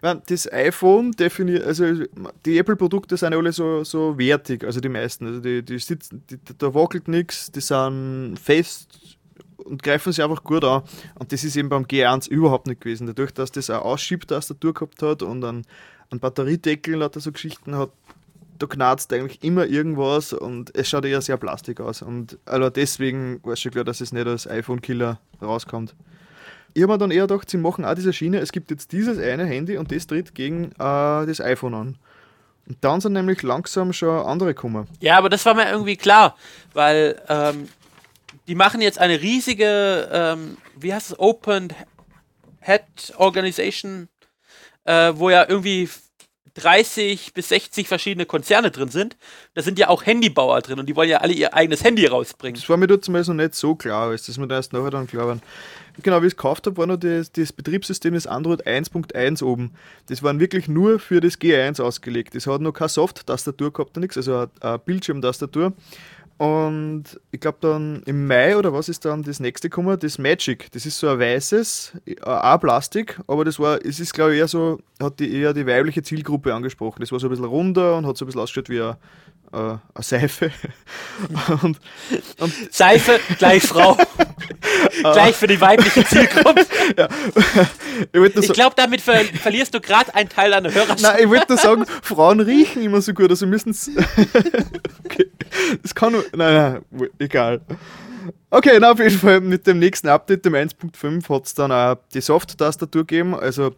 das 0.01 0.53
iPhone 0.53 1.13
definiert, 1.13 1.65
also 1.65 1.85
die 2.45 2.59
Apple-Produkte 2.59 3.17
sind 3.17 3.35
alle 3.35 3.53
so, 3.53 3.85
so 3.85 4.17
wertig, 4.19 4.65
also 4.65 4.81
die 4.81 4.89
meisten. 4.89 5.27
Also 5.27 5.41
die, 5.41 5.63
die 5.63 5.79
sitzen, 5.79 6.23
die, 6.31 6.39
da 6.59 6.73
wackelt 6.75 7.09
nichts, 7.09 7.51
die 7.51 7.61
sind 7.61 8.39
fest 8.43 9.19
und 9.57 9.83
greifen 9.83 10.13
sich 10.13 10.23
einfach 10.23 10.43
gut 10.45 10.65
an. 10.65 10.83
Und 11.19 11.33
das 11.33 11.45
ist 11.45 11.57
eben 11.57 11.69
beim 11.69 11.85
G1 11.85 12.29
überhaupt 12.29 12.67
nicht 12.67 12.81
gewesen. 12.81 13.07
Dadurch, 13.07 13.33
dass 13.33 13.53
das 13.53 13.71
eine 13.71 13.83
Ausschiebtastatur 13.83 14.75
gehabt 14.75 15.03
hat 15.03 15.23
und 15.23 15.45
einen, 15.45 15.65
einen 16.11 16.21
Batteriedeckel 16.21 16.95
und 16.95 17.01
lauter 17.01 17.21
so 17.21 17.33
Geschichten 17.33 17.77
hat, 17.77 17.91
da 18.59 18.67
knarzt 18.67 19.13
eigentlich 19.13 19.43
immer 19.45 19.67
irgendwas 19.67 20.33
und 20.33 20.75
es 20.75 20.89
schaut 20.89 21.05
eher 21.05 21.23
sehr 21.23 21.37
plastik 21.37 21.81
aus. 21.81 22.03
Und 22.03 22.39
also 22.45 22.71
deswegen 22.71 23.41
war 23.45 23.57
schon 23.57 23.73
klar, 23.73 23.85
dass 23.85 24.01
es 24.01 24.13
nicht 24.13 24.27
als 24.27 24.49
iPhone-Killer 24.49 25.21
rauskommt. 25.41 25.95
Ich 26.79 26.83
habe 26.85 26.93
mir 26.93 26.99
dann 26.99 27.11
eher 27.11 27.27
gedacht, 27.27 27.51
sie 27.51 27.57
machen 27.57 27.85
auch 27.85 27.97
diese 27.97 28.13
Schiene, 28.13 28.39
es 28.39 28.53
gibt 28.53 28.71
jetzt 28.71 28.93
dieses 28.93 29.19
eine 29.19 29.45
Handy 29.45 29.79
und 29.79 29.91
das 29.91 30.07
tritt 30.07 30.33
gegen 30.33 30.67
äh, 30.67 31.27
das 31.27 31.41
iPhone 31.41 31.75
an. 31.75 31.99
Und 32.69 32.77
dann 32.83 33.01
sind 33.01 33.15
nämlich 33.15 33.43
langsam 33.43 33.93
schon 33.93 34.25
andere 34.25 34.55
gekommen. 34.55 34.87
Ja, 35.01 35.19
aber 35.19 35.29
das 35.29 35.45
war 35.45 35.55
mir 35.55 35.69
irgendwie 35.69 35.97
klar, 35.97 36.37
weil 36.75 37.21
ähm, 37.29 37.69
die 38.47 38.55
machen 38.55 38.81
jetzt 38.81 39.01
eine 39.01 39.21
riesige, 39.21 40.09
ähm, 40.13 40.57
wie 40.77 40.95
heißt 40.95 41.11
es, 41.11 41.19
Open 41.19 41.73
Head 42.61 42.85
Organization, 43.17 44.09
äh, 44.85 45.13
wo 45.17 45.31
ja 45.31 45.47
irgendwie 45.49 45.89
30 46.59 47.33
bis 47.35 47.49
60 47.49 47.89
verschiedene 47.89 48.27
Konzerne 48.27 48.71
drin 48.71 48.89
sind. 48.89 49.17
Da 49.55 49.63
sind 49.63 49.79
ja 49.79 49.89
auch 49.89 50.05
Handybauer 50.05 50.61
drin 50.61 50.79
und 50.79 50.87
die 50.87 50.97
wollen 50.97 51.09
ja 51.09 51.19
alle 51.19 51.33
ihr 51.33 51.55
eigenes 51.55 51.85
Handy 51.85 52.07
rausbringen. 52.07 52.61
Das 52.61 52.69
war 52.69 52.77
mir 52.77 52.87
dort 52.87 53.05
zumindest 53.05 53.29
noch 53.29 53.37
nicht 53.37 53.55
so 53.55 53.75
klar, 53.75 54.11
als 54.11 54.27
das 54.27 54.39
mir 54.39 54.49
da 54.49 54.57
erst 54.57 54.73
nachher 54.73 54.91
dann 54.91 55.07
klar 55.07 55.27
war. 55.27 55.39
Genau, 56.03 56.23
wie 56.23 56.27
ich 56.27 56.33
es 56.33 56.37
gekauft 56.37 56.67
habe, 56.67 56.77
war 56.77 56.87
noch 56.87 56.97
das, 56.97 57.33
das 57.33 57.53
Betriebssystem 57.53 58.15
des 58.15 58.29
Android 58.29 58.67
1.1 58.67 59.43
oben. 59.43 59.73
Das 60.07 60.23
waren 60.23 60.39
wirklich 60.39 60.69
nur 60.69 61.01
für 61.01 61.21
das 61.21 61.41
G1 61.41 61.83
ausgelegt. 61.83 62.37
Das 62.37 62.47
hat 62.47 62.61
noch 62.61 62.73
keine 62.73 62.89
Soft-Tastatur 62.89 63.73
gehabt, 63.73 63.97
nichts, 63.97 64.17
also 64.17 64.47
eine 64.61 64.79
Bildschirmtastatur. 64.79 65.73
Und 66.39 67.21
ich 67.33 67.41
glaube 67.41 67.59
dann 67.61 68.03
im 68.07 68.29
Mai 68.29 68.57
oder 68.57 68.73
was 68.73 68.89
ist 68.89 69.05
dann 69.05 69.25
das 69.25 69.41
nächste 69.41 69.69
gekommen? 69.69 69.99
Das 69.99 70.19
Magic. 70.19 70.71
Das 70.71 70.87
ist 70.87 70.97
so 71.01 71.09
ein 71.09 71.19
weißes, 71.19 71.95
äh, 72.07 72.21
auch 72.23 72.61
Plastik, 72.61 73.21
aber 73.27 73.45
das 73.45 73.59
war, 73.59 73.85
es 73.85 73.99
ist 73.99 74.15
glaube 74.15 74.35
ich 74.35 74.39
eher 74.39 74.47
so, 74.47 74.79
hat 75.03 75.19
die 75.19 75.35
eher 75.35 75.53
die 75.53 75.67
weibliche 75.67 76.01
Zielgruppe 76.01 76.55
angesprochen. 76.55 77.01
Das 77.01 77.11
war 77.11 77.19
so 77.19 77.27
ein 77.27 77.31
bisschen 77.31 77.45
runder 77.45 77.97
und 77.97 78.07
hat 78.07 78.17
so 78.17 78.25
ein 78.25 78.27
bisschen 78.27 78.41
ausgeschaut 78.41 78.69
wie 78.69 78.81
eine, 78.81 78.97
äh, 79.53 79.57
eine 79.57 79.81
Seife. 80.01 80.51
und, 81.63 81.79
und 82.39 82.75
Seife 82.75 83.21
gleich 83.39 83.63
Frau. 83.63 83.97
gleich 85.03 85.37
für 85.37 85.47
die 85.47 85.61
weibliche 85.61 86.05
Zielgruppe. 86.05 86.61
ich 88.13 88.15
nur 88.15 88.27
Ich 88.27 88.47
so, 88.47 88.53
glaube, 88.53 88.75
damit 88.77 89.01
ver 89.01 89.25
verlierst 89.25 89.75
du 89.75 89.81
gerade 89.81 90.15
einen 90.15 90.29
Teil 90.29 90.51
deiner 90.51 90.73
Hörerschaft. 90.73 91.03
Nein, 91.03 91.17
ich 91.21 91.29
wollte 91.29 91.47
nur 91.49 91.59
sagen, 91.59 91.87
Frauen 92.03 92.41
riechen 92.41 92.83
immer 92.83 93.01
so 93.01 93.13
gut, 93.13 93.31
also 93.31 93.47
müssen 93.47 93.71
es. 93.71 93.91
okay. 95.05 95.31
Das 95.83 95.95
kann 95.95 96.13
nur. 96.13 96.25
Nein, 96.35 96.83
nein, 96.91 97.09
egal. 97.19 97.61
Okay, 98.51 98.79
na 98.81 98.93
auf 98.93 98.99
jeden 98.99 99.19
Fall 99.19 99.41
mit 99.41 99.67
dem 99.67 99.79
nächsten 99.79 100.09
Update, 100.09 100.45
dem 100.45 100.55
1.5, 100.55 101.29
hat 101.29 101.47
es 101.47 101.55
dann 101.55 101.71
auch 101.71 101.97
die 102.15 102.21
Soft-Tastatur 102.21 103.03
gegeben, 103.03 103.35
also 103.35 103.75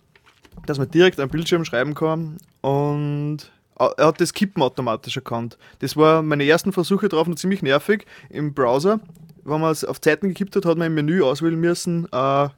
dass 0.67 0.79
man 0.79 0.91
direkt 0.91 1.19
am 1.19 1.29
Bildschirm 1.29 1.65
schreiben 1.65 1.95
kann 1.95 2.37
und 2.61 3.51
er 3.81 4.07
hat 4.07 4.21
das 4.21 4.35
Kippen 4.35 4.63
automatisch 4.63 5.17
erkannt. 5.17 5.57
Das 5.79 5.97
war 5.97 6.23
meine 6.23 6.45
ersten 6.45 6.73
Versuche 6.73 7.09
drauf 7.09 7.27
noch 7.27 7.37
ziemlich 7.37 7.63
nervig 7.63 8.05
im 8.29 8.53
Browser. 8.53 9.01
Wenn 9.45 9.61
man 9.61 9.73
es 9.73 9.85
auf 9.85 10.01
Zeiten 10.01 10.29
gekippt 10.29 10.55
hat, 10.57 10.67
hat 10.67 10.77
man 10.77 10.89
im 10.89 10.95
Menü 10.95 11.23
auswählen 11.23 11.59
müssen, 11.59 12.07
äh, 12.13 12.49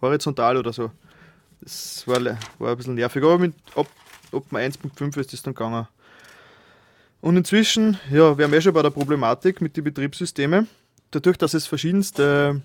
horizontal 0.00 0.56
oder 0.56 0.72
so. 0.72 0.90
Das 1.60 2.06
war, 2.06 2.20
war 2.58 2.70
ein 2.70 2.76
bisschen 2.76 2.94
nervig, 2.94 3.22
aber 3.22 3.38
mit, 3.38 3.54
dem 3.74 4.56
1.5 4.56 5.18
ist 5.18 5.32
das 5.32 5.42
dann 5.42 5.54
gegangen. 5.54 5.88
Und 7.20 7.36
inzwischen, 7.36 7.98
ja, 8.10 8.38
wir 8.38 8.44
haben 8.44 8.54
eh 8.54 8.60
schon 8.60 8.72
bei 8.72 8.82
der 8.82 8.90
Problematik 8.90 9.60
mit 9.60 9.76
den 9.76 9.84
Betriebssystemen. 9.84 10.68
Dadurch, 11.10 11.36
dass 11.36 11.52
es 11.52 11.66
verschiedenste 11.66 12.62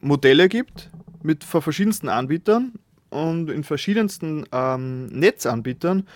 Modelle 0.00 0.48
gibt, 0.48 0.90
mit 1.22 1.44
verschiedensten 1.44 2.08
Anbietern 2.08 2.72
und 3.10 3.48
in 3.48 3.64
verschiedensten 3.64 4.44
ähm, 4.52 5.06
Netzanbietern, 5.06 6.06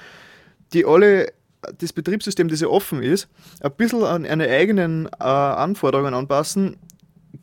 die 0.72 0.84
alle 0.84 1.32
das 1.78 1.92
Betriebssystem, 1.92 2.48
das 2.48 2.60
ja 2.60 2.68
offen 2.68 3.02
ist, 3.02 3.28
ein 3.60 3.72
bisschen 3.72 4.02
an 4.02 4.26
eine 4.26 4.48
eigenen 4.48 5.06
äh, 5.06 5.24
Anforderungen 5.24 6.14
anpassen, 6.14 6.76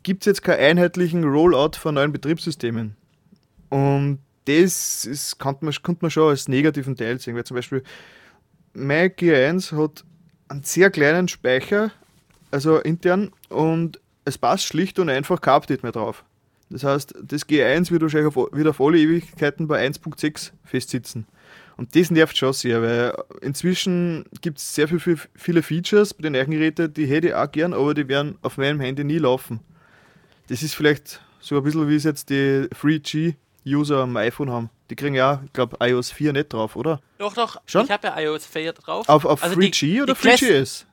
gibt 0.02 0.22
es 0.22 0.26
jetzt 0.26 0.42
keinen 0.42 0.60
einheitlichen 0.60 1.24
Rollout 1.24 1.76
von 1.76 1.94
neuen 1.94 2.12
Betriebssystemen. 2.12 2.96
Und 3.70 4.18
das 4.44 5.04
ist, 5.04 5.38
kann 5.38 5.56
man, 5.60 5.72
könnte 5.82 6.02
man 6.02 6.10
schon 6.10 6.30
als 6.30 6.48
negativen 6.48 6.96
Teil 6.96 7.18
sehen, 7.18 7.36
weil 7.36 7.44
zum 7.44 7.56
Beispiel 7.56 7.82
mein 8.72 9.10
G1 9.10 9.76
hat 9.76 10.04
einen 10.48 10.62
sehr 10.62 10.90
kleinen 10.90 11.28
Speicher, 11.28 11.92
also 12.50 12.78
intern, 12.78 13.30
und 13.48 14.00
es 14.24 14.38
passt 14.38 14.64
schlicht 14.64 14.98
und 14.98 15.08
einfach 15.08 15.40
kein 15.40 15.54
Update 15.54 15.82
mehr 15.82 15.92
drauf. 15.92 16.24
Das 16.68 16.84
heißt, 16.84 17.14
das 17.22 17.48
G1 17.48 17.90
wird 17.90 18.02
wahrscheinlich 18.02 18.36
auf, 18.36 18.52
wieder 18.52 18.70
auf 18.70 18.80
alle 18.80 18.98
Ewigkeiten 18.98 19.66
bei 19.66 19.84
1.6 19.86 20.52
festsitzen. 20.64 21.26
Und 21.80 21.96
das 21.96 22.10
nervt 22.10 22.36
schon 22.36 22.52
sehr, 22.52 22.82
weil 22.82 23.14
inzwischen 23.40 24.26
gibt 24.42 24.58
es 24.58 24.74
sehr 24.74 24.86
viel, 24.86 25.00
viel, 25.00 25.18
viele 25.34 25.62
Features 25.62 26.12
bei 26.12 26.20
den 26.24 26.34
neuen 26.34 26.50
Geräten, 26.50 26.92
die 26.92 27.06
hätte 27.06 27.28
ich 27.28 27.34
auch 27.34 27.50
gern, 27.50 27.72
aber 27.72 27.94
die 27.94 28.06
werden 28.06 28.36
auf 28.42 28.58
meinem 28.58 28.80
Handy 28.80 29.02
nie 29.02 29.16
laufen. 29.16 29.60
Das 30.48 30.62
ist 30.62 30.74
vielleicht 30.74 31.22
so 31.40 31.56
ein 31.56 31.62
bisschen 31.62 31.88
wie 31.88 31.96
es 31.96 32.04
jetzt 32.04 32.28
die 32.28 32.68
3G-User 32.70 34.02
am 34.02 34.14
iPhone 34.18 34.50
haben. 34.50 34.68
Die 34.90 34.94
kriegen 34.94 35.14
ja, 35.14 35.40
ich 35.46 35.54
glaube, 35.54 35.78
iOS 35.80 36.10
4 36.10 36.34
nicht 36.34 36.52
drauf, 36.52 36.76
oder? 36.76 37.00
Doch, 37.16 37.32
doch. 37.32 37.56
Schon? 37.64 37.86
Ich 37.86 37.90
habe 37.90 38.08
ja 38.08 38.20
iOS 38.20 38.44
4 38.44 38.74
drauf. 38.74 39.08
Auf, 39.08 39.24
auf 39.24 39.42
Also 39.42 39.58
die- 39.58 39.70
3G 39.72 40.02
oder 40.02 40.12
die 40.12 40.20
Class- 40.20 40.40
3GS? 40.40 40.86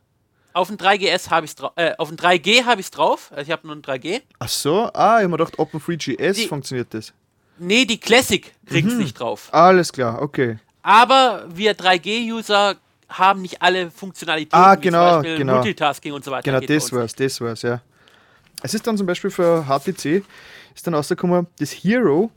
Auf 0.54 0.68
dem 0.70 0.78
3GS 0.78 1.30
habe 1.30 1.46
ich 1.46 1.54
drauf. 1.54 1.74
Äh, 1.76 1.96
auf 1.98 2.08
dem 2.08 2.16
3G 2.18 2.64
habe 2.64 2.80
ich 2.80 2.88
es 2.88 2.92
drauf. 2.92 3.30
Also 3.36 3.44
ich 3.44 3.52
habe 3.52 3.68
nur 3.68 3.76
ein 3.76 3.82
3G. 3.82 4.22
Ach 4.40 4.48
so, 4.48 4.84
ah, 4.94 5.18
ich 5.18 5.24
habe 5.24 5.28
mir 5.28 5.38
gedacht, 5.38 5.60
ob 5.60 5.74
ein 5.74 5.82
3GS 5.82 6.38
Die- 6.38 6.48
funktioniert 6.48 6.94
das. 6.94 7.12
Nee, 7.60 7.84
die 7.84 8.00
Classic 8.00 8.54
kriegt 8.66 8.88
es 8.88 8.94
Mhm. 8.94 9.00
nicht 9.02 9.20
drauf. 9.20 9.50
Alles 9.54 9.92
klar, 9.92 10.22
okay. 10.22 10.60
Aber 10.88 11.44
wir 11.54 11.76
3G-User 11.76 12.76
haben 13.10 13.42
nicht 13.42 13.62
alle 13.62 13.92
Funktionalitäten, 13.92 14.58
Ah, 14.58 14.76
genau, 14.76 15.16
zum 15.16 15.22
Beispiel 15.24 15.38
genau. 15.40 15.56
Multitasking 15.56 16.14
und 16.14 16.24
so 16.24 16.32
weiter. 16.32 16.50
Genau, 16.50 16.66
das 16.66 16.94
war's, 16.94 17.14
das 17.14 17.42
war's, 17.42 17.62
ja. 17.62 17.82
Es 18.64 18.74
ist 18.74 18.88
dann 18.88 18.96
zum 18.96 19.06
Beispiel 19.06 19.30
für 19.30 19.66
HTC, 19.66 20.24
ist 20.74 20.88
dann 20.88 20.94
rausgekommen, 20.94 21.48
das 21.60 21.72
Hero, 21.72 22.32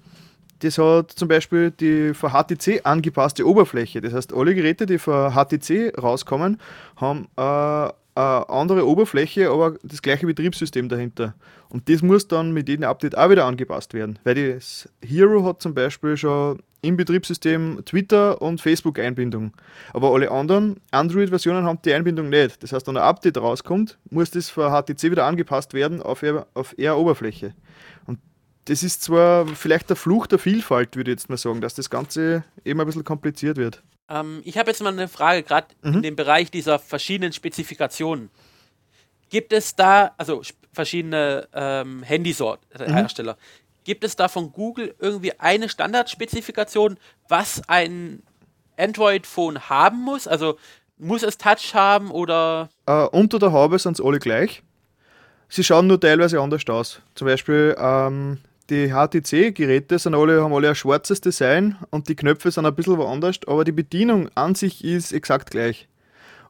das 0.58 0.78
hat 0.78 1.12
zum 1.12 1.28
Beispiel 1.28 1.70
die 1.70 2.12
für 2.12 2.30
HTC 2.30 2.80
angepasste 2.82 3.46
Oberfläche. 3.46 4.00
Das 4.00 4.14
heißt, 4.14 4.32
alle 4.32 4.52
Geräte, 4.52 4.84
die 4.84 4.98
für 4.98 5.30
HTC 5.30 5.96
rauskommen, 5.96 6.60
haben 6.96 7.28
äh, 7.36 7.40
eine 7.40 8.48
andere 8.48 8.84
Oberfläche, 8.84 9.48
aber 9.48 9.76
das 9.84 10.02
gleiche 10.02 10.26
Betriebssystem 10.26 10.88
dahinter. 10.88 11.34
Und 11.68 11.88
das 11.88 12.02
muss 12.02 12.26
dann 12.26 12.50
mit 12.50 12.68
jedem 12.68 12.82
Update 12.84 13.16
auch 13.16 13.30
wieder 13.30 13.44
angepasst 13.44 13.94
werden. 13.94 14.18
Weil 14.24 14.54
das 14.56 14.88
Hero 15.02 15.44
hat 15.44 15.62
zum 15.62 15.72
Beispiel 15.72 16.16
schon 16.16 16.60
im 16.82 16.96
Betriebssystem 16.96 17.82
Twitter 17.84 18.40
und 18.40 18.60
Facebook-Einbindung. 18.60 19.52
Aber 19.92 20.12
alle 20.14 20.30
anderen 20.30 20.80
Android-Versionen 20.90 21.64
haben 21.64 21.80
die 21.84 21.92
Einbindung 21.92 22.28
nicht. 22.30 22.62
Das 22.62 22.72
heißt, 22.72 22.86
wenn 22.86 22.96
ein 22.96 23.02
Update 23.02 23.38
rauskommt, 23.38 23.98
muss 24.10 24.30
das 24.30 24.48
für 24.48 24.70
HTC 24.70 25.04
wieder 25.10 25.26
angepasst 25.26 25.74
werden 25.74 26.00
auf 26.02 26.22
eher, 26.22 26.46
auf 26.54 26.78
eher 26.78 26.96
Oberfläche. 26.96 27.54
Und 28.06 28.18
das 28.64 28.82
ist 28.82 29.02
zwar 29.02 29.46
vielleicht 29.46 29.88
der 29.90 29.96
Fluch 29.96 30.26
der 30.26 30.38
Vielfalt, 30.38 30.96
würde 30.96 31.10
ich 31.10 31.16
jetzt 31.18 31.28
mal 31.28 31.36
sagen, 31.36 31.60
dass 31.60 31.74
das 31.74 31.90
Ganze 31.90 32.44
eben 32.64 32.80
ein 32.80 32.86
bisschen 32.86 33.04
kompliziert 33.04 33.56
wird. 33.56 33.82
Ähm, 34.08 34.40
ich 34.44 34.56
habe 34.58 34.70
jetzt 34.70 34.82
mal 34.82 34.92
eine 34.92 35.08
Frage, 35.08 35.42
gerade 35.42 35.68
Mhm. 35.82 35.94
in 35.96 36.02
dem 36.02 36.16
Bereich 36.16 36.50
dieser 36.50 36.78
verschiedenen 36.78 37.32
Spezifikationen. 37.32 38.30
Gibt 39.28 39.52
es 39.52 39.76
da, 39.76 40.12
also 40.18 40.42
verschiedene 40.72 41.46
ähm, 41.52 42.02
Handysort 42.02 42.60
äh, 42.78 42.88
Mhm. 42.88 42.94
Hersteller, 42.94 43.36
gibt 43.84 44.04
es 44.04 44.16
da 44.16 44.28
von 44.28 44.52
Google 44.52 44.94
irgendwie 44.98 45.38
eine 45.38 45.68
Standardspezifikation, 45.68 46.98
was 47.28 47.62
ein 47.68 48.22
Android-Phone 48.76 49.68
haben 49.68 50.00
muss? 50.02 50.26
Also 50.26 50.58
muss 50.98 51.22
es 51.22 51.38
Touch 51.38 51.74
haben 51.74 52.10
oder 52.10 52.68
Äh, 52.86 53.04
unter 53.06 53.38
der 53.38 53.52
Haube 53.52 53.78
sind 53.78 53.96
sie 53.96 54.04
alle 54.04 54.18
gleich. 54.18 54.62
Sie 55.48 55.64
schauen 55.64 55.86
nur 55.86 56.00
teilweise 56.00 56.40
anders 56.40 56.66
aus. 56.68 57.00
Zum 57.14 57.26
Beispiel 57.26 57.74
ähm, 57.78 58.38
die 58.70 58.92
HTC-Geräte 58.92 59.98
sind 59.98 60.14
alle, 60.14 60.42
haben 60.42 60.54
alle 60.54 60.68
ein 60.68 60.74
schwarzes 60.76 61.20
Design 61.20 61.76
und 61.90 62.08
die 62.08 62.14
Knöpfe 62.14 62.50
sind 62.50 62.66
ein 62.66 62.74
bisschen 62.74 62.98
woanders, 62.98 63.40
aber 63.46 63.64
die 63.64 63.72
Bedienung 63.72 64.28
an 64.36 64.54
sich 64.54 64.84
ist 64.84 65.12
exakt 65.12 65.50
gleich. 65.50 65.88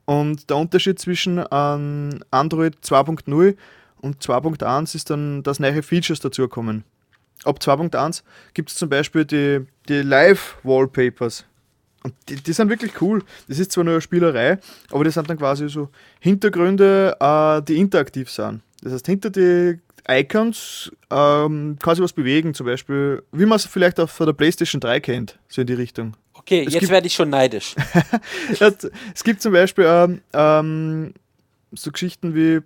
Und 0.05 0.51
der 0.51 0.59
Unterschied 0.59 0.99
zwischen 0.99 1.43
ähm, 1.51 2.23
Android 2.31 2.77
2.0 2.83 3.57
und 4.03 4.23
2.1 4.23 4.95
ist 4.95 5.09
dann, 5.09 5.43
dass 5.43 5.61
neue 5.61 5.83
Features 5.83 6.21
dazukommen. 6.21 6.85
Ab 7.45 7.59
2.1 7.61 8.23
gibt 8.55 8.71
es 8.71 8.77
zum 8.77 8.89
Beispiel 8.89 9.25
die, 9.25 9.67
die 9.89 10.03
Live-Wallpapers. 10.03 11.45
Und 12.03 12.15
die, 12.29 12.37
die 12.37 12.53
sind 12.53 12.69
wirklich 12.69 13.01
cool. 13.01 13.23
Das 13.49 13.59
ist 13.59 13.73
zwar 13.73 13.85
nur 13.85 13.95
eine 13.95 14.01
Spielerei, 14.01 14.59
aber 14.91 15.05
das 15.05 15.15
sind 15.15 15.29
dann 15.29 15.39
quasi 15.39 15.69
so 15.69 15.91
Hintergründe, 16.21 17.17
äh, 17.21 17.63
die 17.63 17.79
interaktiv 17.79 18.31
sind. 18.31 18.63
Das 18.83 18.93
heißt, 18.93 19.07
hinter 19.07 19.31
die 19.31 19.79
Icons 20.09 20.91
ähm, 21.11 21.77
kann 21.81 21.95
sich 21.95 22.03
was 22.03 22.13
bewegen, 22.13 22.55
zum 22.55 22.67
Beispiel, 22.67 23.23
wie 23.33 23.45
man 23.45 23.57
es 23.57 23.67
vielleicht 23.67 24.01
auch 24.01 24.09
von 24.09 24.27
der 24.27 24.33
PlayStation 24.33 24.81
3 24.81 25.01
kennt, 25.01 25.39
so 25.49 25.61
in 25.61 25.67
die 25.67 25.75
Richtung. 25.75 26.17
Okay, 26.33 26.65
Es 26.67 26.73
jetzt 26.73 26.89
werde 26.89 27.07
ich 27.07 27.15
schon 27.15 27.31
neidisch. 27.31 27.75
Es 28.59 28.89
es 29.15 29.25
gibt 29.25 29.43
zum 29.43 29.53
Beispiel 29.53 29.85
ähm, 29.87 30.23
ähm, 30.33 31.15
so 31.73 31.93
Geschichten 31.93 32.35
wie, 32.35 32.61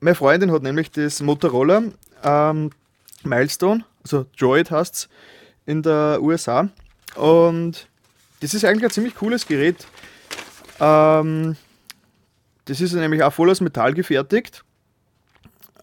meine 0.00 0.14
Freundin 0.14 0.50
hat 0.52 0.62
nämlich 0.62 0.90
das 0.90 1.20
Motorola 1.20 1.82
ähm, 2.22 2.70
Milestone, 3.26 3.84
also 4.02 4.26
Droid 4.38 4.70
heißt 4.70 4.94
es 4.94 5.08
in 5.66 5.82
der 5.82 6.18
USA. 6.20 6.68
Und 7.16 7.88
das 8.40 8.54
ist 8.54 8.64
eigentlich 8.64 8.84
ein 8.84 8.90
ziemlich 8.90 9.14
cooles 9.14 9.46
Gerät. 9.46 9.86
Ähm, 10.80 11.56
das 12.66 12.80
ist 12.80 12.92
nämlich 12.92 13.22
auch 13.22 13.32
voll 13.32 13.50
aus 13.50 13.60
Metall 13.60 13.94
gefertigt. 13.94 14.64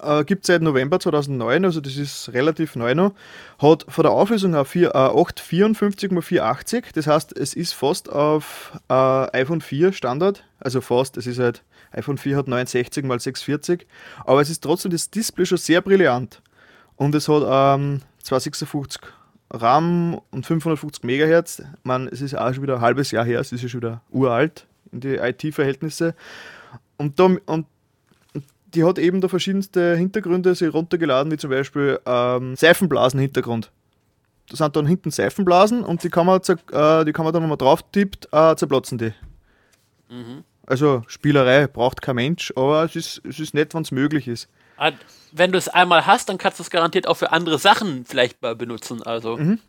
Äh, 0.01 0.23
Gibt 0.25 0.43
es 0.43 0.47
seit 0.47 0.61
November 0.61 0.99
2009, 0.99 1.65
also 1.65 1.79
das 1.79 1.95
ist 1.95 2.33
relativ 2.33 2.75
neu 2.75 2.95
noch. 2.95 3.13
Hat 3.59 3.85
von 3.87 4.03
der 4.03 4.11
Auflösung 4.11 4.65
vier- 4.65 4.95
äh, 4.95 4.97
854 4.97 6.11
x 6.11 6.25
480, 6.25 6.91
das 6.93 7.07
heißt, 7.07 7.37
es 7.37 7.53
ist 7.53 7.73
fast 7.73 8.11
auf 8.11 8.79
äh, 8.89 8.93
iPhone 8.93 9.61
4 9.61 9.93
Standard. 9.93 10.43
Also 10.59 10.81
fast, 10.81 11.17
es 11.17 11.27
ist 11.27 11.39
halt, 11.39 11.63
iPhone 11.91 12.17
4 12.17 12.37
hat 12.37 12.47
69 12.47 13.03
x 13.03 13.23
640, 13.23 13.87
aber 14.25 14.41
es 14.41 14.49
ist 14.49 14.63
trotzdem 14.63 14.91
das 14.91 15.09
Display 15.11 15.45
schon 15.45 15.57
sehr 15.57 15.81
brillant. 15.81 16.41
Und 16.95 17.15
es 17.15 17.27
hat 17.27 17.43
ähm, 17.79 18.01
256 18.23 19.01
RAM 19.49 20.19
und 20.31 20.45
550 20.45 21.03
MHz. 21.03 21.63
Man, 21.83 22.07
es 22.07 22.21
ist 22.21 22.35
auch 22.35 22.53
schon 22.53 22.63
wieder 22.63 22.75
ein 22.75 22.81
halbes 22.81 23.11
Jahr 23.11 23.25
her, 23.25 23.39
es 23.39 23.51
ist 23.51 23.63
ja 23.63 23.69
schon 23.69 23.81
wieder 23.81 24.01
uralt 24.09 24.67
in 24.91 25.01
die 25.01 25.15
IT-Verhältnisse. 25.15 26.15
Und, 26.97 27.19
da, 27.19 27.29
und 27.45 27.65
die 28.73 28.83
hat 28.83 28.99
eben 28.99 29.21
da 29.21 29.27
verschiedenste 29.27 29.95
Hintergründe 29.95 30.55
sich 30.55 30.73
runtergeladen, 30.73 31.31
wie 31.31 31.37
zum 31.37 31.49
Beispiel 31.49 31.99
ähm, 32.05 32.55
Seifenblasen-Hintergrund. 32.55 33.71
Da 34.49 34.57
sind 34.57 34.75
dann 34.75 34.85
hinten 34.85 35.11
Seifenblasen 35.11 35.83
und 35.83 36.03
die 36.03 36.09
kann 36.09 36.25
man, 36.25 36.41
äh, 36.41 37.05
die 37.05 37.13
kann 37.13 37.25
man 37.25 37.33
dann, 37.33 37.41
wenn 37.41 37.49
man 37.49 37.57
drauf 37.57 37.83
tippt, 37.91 38.27
äh, 38.31 38.55
zerplatzen 38.55 38.97
die. 38.97 39.13
Also 40.65 41.03
Spielerei 41.07 41.67
braucht 41.67 42.01
kein 42.01 42.15
Mensch, 42.15 42.53
aber 42.55 42.83
es 42.83 42.95
ist, 42.95 43.21
es 43.25 43.39
ist 43.39 43.53
nett, 43.53 43.73
wenn 43.73 43.81
es 43.81 43.91
möglich 43.91 44.27
ist. 44.27 44.49
Wenn 45.31 45.51
du 45.51 45.57
es 45.57 45.69
einmal 45.69 46.05
hast, 46.05 46.27
dann 46.29 46.37
kannst 46.37 46.59
du 46.59 46.63
es 46.63 46.69
garantiert 46.69 47.07
auch 47.07 47.15
für 47.15 47.31
andere 47.31 47.57
Sachen 47.59 48.05
vielleicht 48.05 48.41
mal 48.41 48.55
benutzen. 48.55 49.01
Also, 49.03 49.37
Mhm. 49.37 49.59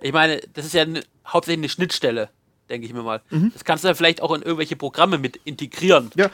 ich 0.00 0.12
meine, 0.12 0.40
das 0.54 0.64
ist 0.66 0.74
ja 0.74 0.84
ne, 0.86 1.02
hauptsächlich 1.26 1.60
eine 1.60 1.68
Schnittstelle, 1.68 2.30
denke 2.70 2.86
ich 2.86 2.92
mir 2.94 3.02
mal. 3.02 3.20
Mhm. 3.30 3.50
Das 3.52 3.64
kannst 3.64 3.84
du 3.84 3.88
dann 3.88 3.96
vielleicht 3.96 4.22
auch 4.22 4.32
in 4.34 4.42
irgendwelche 4.42 4.76
Programme 4.76 5.18
mit 5.18 5.36
integrieren. 5.44 6.10
Ja, 6.14 6.30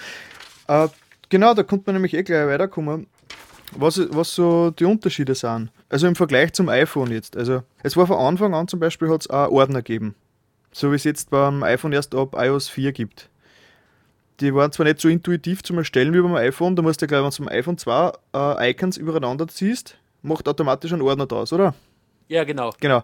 äh, 0.69 0.89
genau, 1.31 1.55
da 1.55 1.63
kommt 1.63 1.87
man 1.87 1.95
nämlich 1.97 2.15
eh 2.15 2.23
gleich 2.23 2.47
weiterkommen, 2.47 3.07
was, 3.73 4.01
was 4.11 4.35
so 4.35 4.71
die 4.71 4.85
Unterschiede 4.85 5.35
sind. 5.35 5.71
Also 5.89 6.07
im 6.07 6.15
Vergleich 6.15 6.53
zum 6.53 6.69
iPhone 6.69 7.11
jetzt. 7.11 7.37
Also 7.37 7.63
es 7.83 7.97
war 7.97 8.07
von 8.07 8.19
Anfang 8.19 8.55
an 8.55 8.69
zum 8.69 8.79
Beispiel 8.81 9.09
hat 9.11 9.23
es 9.23 9.31
auch 9.31 9.51
Ordner 9.51 9.83
gegeben. 9.83 10.15
So 10.73 10.91
wie 10.93 10.97
es 10.97 11.05
jetzt 11.05 11.31
beim 11.31 11.63
iPhone 11.63 11.93
erst 11.93 12.15
ab 12.15 12.35
iOS 12.37 12.69
4 12.69 12.93
gibt. 12.93 13.29
Die 14.41 14.55
waren 14.55 14.73
zwar 14.73 14.85
nicht 14.85 15.01
so 15.01 15.09
intuitiv 15.09 15.63
zum 15.63 15.79
Erstellen 15.79 16.13
wie 16.13 16.21
beim 16.21 16.35
iPhone, 16.35 16.75
da 16.75 16.83
musst 16.83 17.01
du 17.01 17.07
gleich, 17.07 17.21
wenn 17.21 17.31
du 17.31 17.37
zum 17.37 17.49
iPhone 17.49 17.79
2 17.79 18.13
äh, 18.35 18.71
Icons 18.71 18.97
übereinander 18.97 19.47
ziehst, 19.47 19.97
macht 20.23 20.49
automatisch 20.49 20.93
einen 20.93 21.03
Ordner 21.03 21.27
draus, 21.27 21.53
oder? 21.53 21.75
Ja, 22.29 22.45
genau. 22.45 22.73
Genau. 22.81 23.03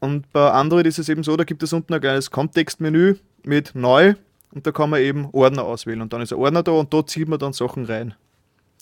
Und 0.00 0.30
bei 0.32 0.50
Android 0.50 0.86
ist 0.86 0.98
es 0.98 1.08
eben 1.08 1.22
so, 1.22 1.36
da 1.36 1.44
gibt 1.44 1.62
es 1.62 1.72
unten 1.72 1.94
ein 1.94 2.00
kleines 2.00 2.30
Kontextmenü 2.30 3.16
mit 3.44 3.74
Neu 3.74 4.14
und 4.52 4.66
da 4.66 4.72
kann 4.72 4.90
man 4.90 5.00
eben 5.00 5.28
Ordner 5.32 5.64
auswählen. 5.64 6.00
Und 6.00 6.12
dann 6.12 6.22
ist 6.22 6.32
ein 6.32 6.38
Ordner 6.38 6.62
da 6.62 6.72
und 6.72 6.92
da 6.92 7.06
zieht 7.06 7.28
man 7.28 7.38
dann 7.38 7.52
Sachen 7.52 7.84
rein. 7.84 8.14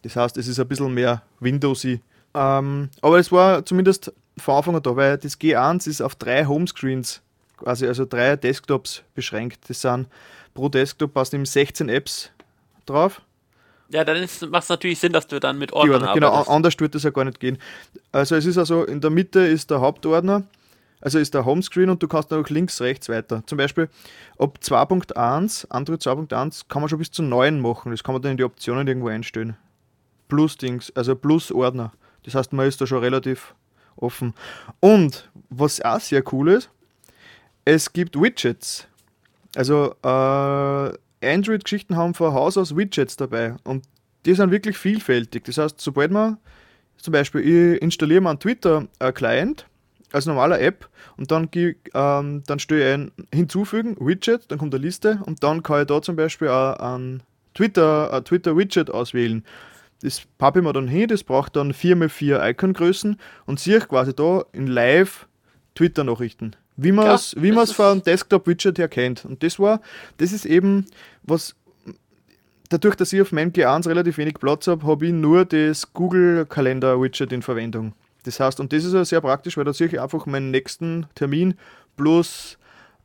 Das 0.02 0.16
heißt, 0.16 0.36
es 0.36 0.48
ist 0.48 0.58
ein 0.58 0.68
bisschen 0.68 0.94
mehr 0.94 1.22
Windowsy. 1.40 2.00
Ähm, 2.34 2.88
aber 3.02 3.18
es 3.18 3.32
war 3.32 3.64
zumindest 3.64 4.12
von 4.38 4.56
Anfang 4.56 4.76
an 4.76 4.82
da, 4.82 4.96
weil 4.96 5.18
das 5.18 5.38
G1 5.38 5.88
ist 5.88 6.00
auf 6.00 6.14
drei 6.14 6.46
Homescreens, 6.46 7.22
quasi 7.60 7.86
also 7.86 8.04
drei 8.04 8.36
Desktops 8.36 9.02
beschränkt. 9.14 9.68
Das 9.68 9.80
sind 9.80 10.08
pro 10.54 10.68
Desktop 10.68 11.14
passen 11.14 11.36
eben 11.36 11.46
16 11.46 11.88
Apps 11.88 12.30
drauf. 12.86 13.20
Ja, 13.92 14.04
dann 14.04 14.20
macht 14.50 14.62
es 14.64 14.68
natürlich 14.68 14.98
Sinn, 15.00 15.12
dass 15.12 15.26
du 15.26 15.40
dann 15.40 15.58
mit 15.58 15.72
Ordnern 15.72 15.94
Ordner, 16.02 16.14
genau, 16.14 16.28
arbeitest. 16.28 16.48
an- 16.50 16.56
anders 16.56 16.74
wird 16.78 16.94
das 16.94 17.02
ja 17.02 17.10
gar 17.10 17.24
nicht 17.24 17.40
gehen. 17.40 17.58
Also 18.12 18.36
es 18.36 18.46
ist 18.46 18.56
also, 18.58 18.84
in 18.84 19.00
der 19.00 19.10
Mitte 19.10 19.40
ist 19.40 19.70
der 19.70 19.80
Hauptordner, 19.80 20.44
also 21.00 21.18
ist 21.18 21.34
der 21.34 21.44
Homescreen 21.44 21.90
und 21.90 22.00
du 22.02 22.06
kannst 22.06 22.30
dann 22.30 22.44
auch 22.44 22.48
links, 22.50 22.80
rechts 22.80 23.08
weiter. 23.08 23.42
Zum 23.46 23.58
Beispiel 23.58 23.88
ab 24.38 24.58
2.1, 24.62 25.66
Android 25.70 26.00
2.1 26.02 26.62
kann 26.68 26.82
man 26.82 26.88
schon 26.88 26.98
bis 26.98 27.10
zu 27.10 27.22
9 27.22 27.60
machen. 27.60 27.90
Das 27.90 28.04
kann 28.04 28.12
man 28.12 28.22
dann 28.22 28.32
in 28.32 28.36
die 28.36 28.44
Optionen 28.44 28.86
irgendwo 28.86 29.08
einstellen. 29.08 29.56
Plus 30.28 30.56
Dings, 30.56 30.92
also 30.94 31.16
plus 31.16 31.50
Ordner. 31.50 31.92
Das 32.24 32.34
heißt, 32.36 32.52
man 32.52 32.66
ist 32.68 32.80
da 32.80 32.86
schon 32.86 32.98
relativ 32.98 33.54
offen. 33.96 34.34
Und 34.78 35.28
was 35.48 35.80
auch 35.80 35.98
sehr 36.00 36.22
cool 36.32 36.50
ist, 36.50 36.70
es 37.64 37.92
gibt 37.92 38.20
Widgets. 38.20 38.86
Also 39.56 39.94
äh, 40.02 41.26
Android-Geschichten 41.26 41.96
haben 41.96 42.14
von 42.14 42.32
Haus 42.32 42.56
aus 42.56 42.76
Widgets 42.76 43.16
dabei 43.16 43.56
und 43.64 43.84
die 44.26 44.34
sind 44.34 44.50
wirklich 44.50 44.76
vielfältig. 44.76 45.44
Das 45.44 45.58
heißt, 45.58 45.80
sobald 45.80 46.10
man 46.10 46.38
zum 46.96 47.12
Beispiel, 47.12 47.40
ich 47.40 47.82
installiere 47.82 48.20
mir 48.20 48.30
einen 48.30 48.38
Twitter-Client 48.38 49.66
als 50.12 50.26
normaler 50.26 50.60
App 50.60 50.88
und 51.16 51.30
dann, 51.30 51.48
ähm, 51.54 52.42
dann 52.46 52.58
stelle 52.58 52.88
ich 52.88 52.94
ein 52.94 53.12
Hinzufügen, 53.32 53.96
Widget, 54.00 54.50
dann 54.50 54.58
kommt 54.58 54.74
eine 54.74 54.84
Liste 54.84 55.20
und 55.24 55.42
dann 55.42 55.62
kann 55.62 55.82
ich 55.82 55.86
da 55.86 56.02
zum 56.02 56.16
Beispiel 56.16 56.48
auch 56.48 56.76
ein 56.78 57.22
Twitter, 57.54 58.22
Twitter-Widget 58.24 58.90
auswählen. 58.90 59.44
Das 60.02 60.22
pappe 60.38 60.60
ich 60.60 60.64
mir 60.64 60.72
dann 60.72 60.88
hin, 60.88 61.08
das 61.08 61.24
braucht 61.24 61.56
dann 61.56 61.72
4x4 61.72 62.50
Icon-Größen 62.50 63.16
und 63.46 63.60
sehe 63.60 63.78
ich 63.78 63.88
quasi 63.88 64.14
da 64.14 64.44
in 64.52 64.66
live 64.66 65.26
Twitter-Nachrichten. 65.74 66.56
Wie 66.82 66.92
man 66.92 67.08
es 67.08 67.32
Ja, 67.32 67.42
wie 67.42 67.52
man's 67.52 67.72
von 67.72 68.02
Desktop-Widget 68.02 68.78
her 68.78 68.88
kennt. 68.88 69.24
Und 69.24 69.42
das 69.42 69.58
war, 69.58 69.80
das 70.18 70.32
ist 70.32 70.46
eben, 70.46 70.86
was 71.22 71.54
dadurch, 72.68 72.94
dass 72.96 73.12
ich 73.12 73.20
auf 73.20 73.32
meinem 73.32 73.50
G1 73.52 73.88
relativ 73.88 74.18
wenig 74.18 74.34
Platz 74.34 74.66
habe, 74.66 74.86
habe 74.86 75.06
ich 75.06 75.12
nur 75.12 75.44
das 75.44 75.92
Google-Kalender-Widget 75.92 77.32
in 77.32 77.42
Verwendung. 77.42 77.92
Das 78.24 78.38
heißt, 78.40 78.60
und 78.60 78.72
das 78.72 78.84
ist 78.84 78.92
ja 78.92 79.04
sehr 79.04 79.20
praktisch, 79.20 79.56
weil 79.56 79.64
da 79.64 79.72
sehe 79.72 79.86
ich 79.88 80.00
einfach 80.00 80.26
meinen 80.26 80.50
nächsten 80.50 81.06
Termin 81.14 81.54
plus 81.96 82.58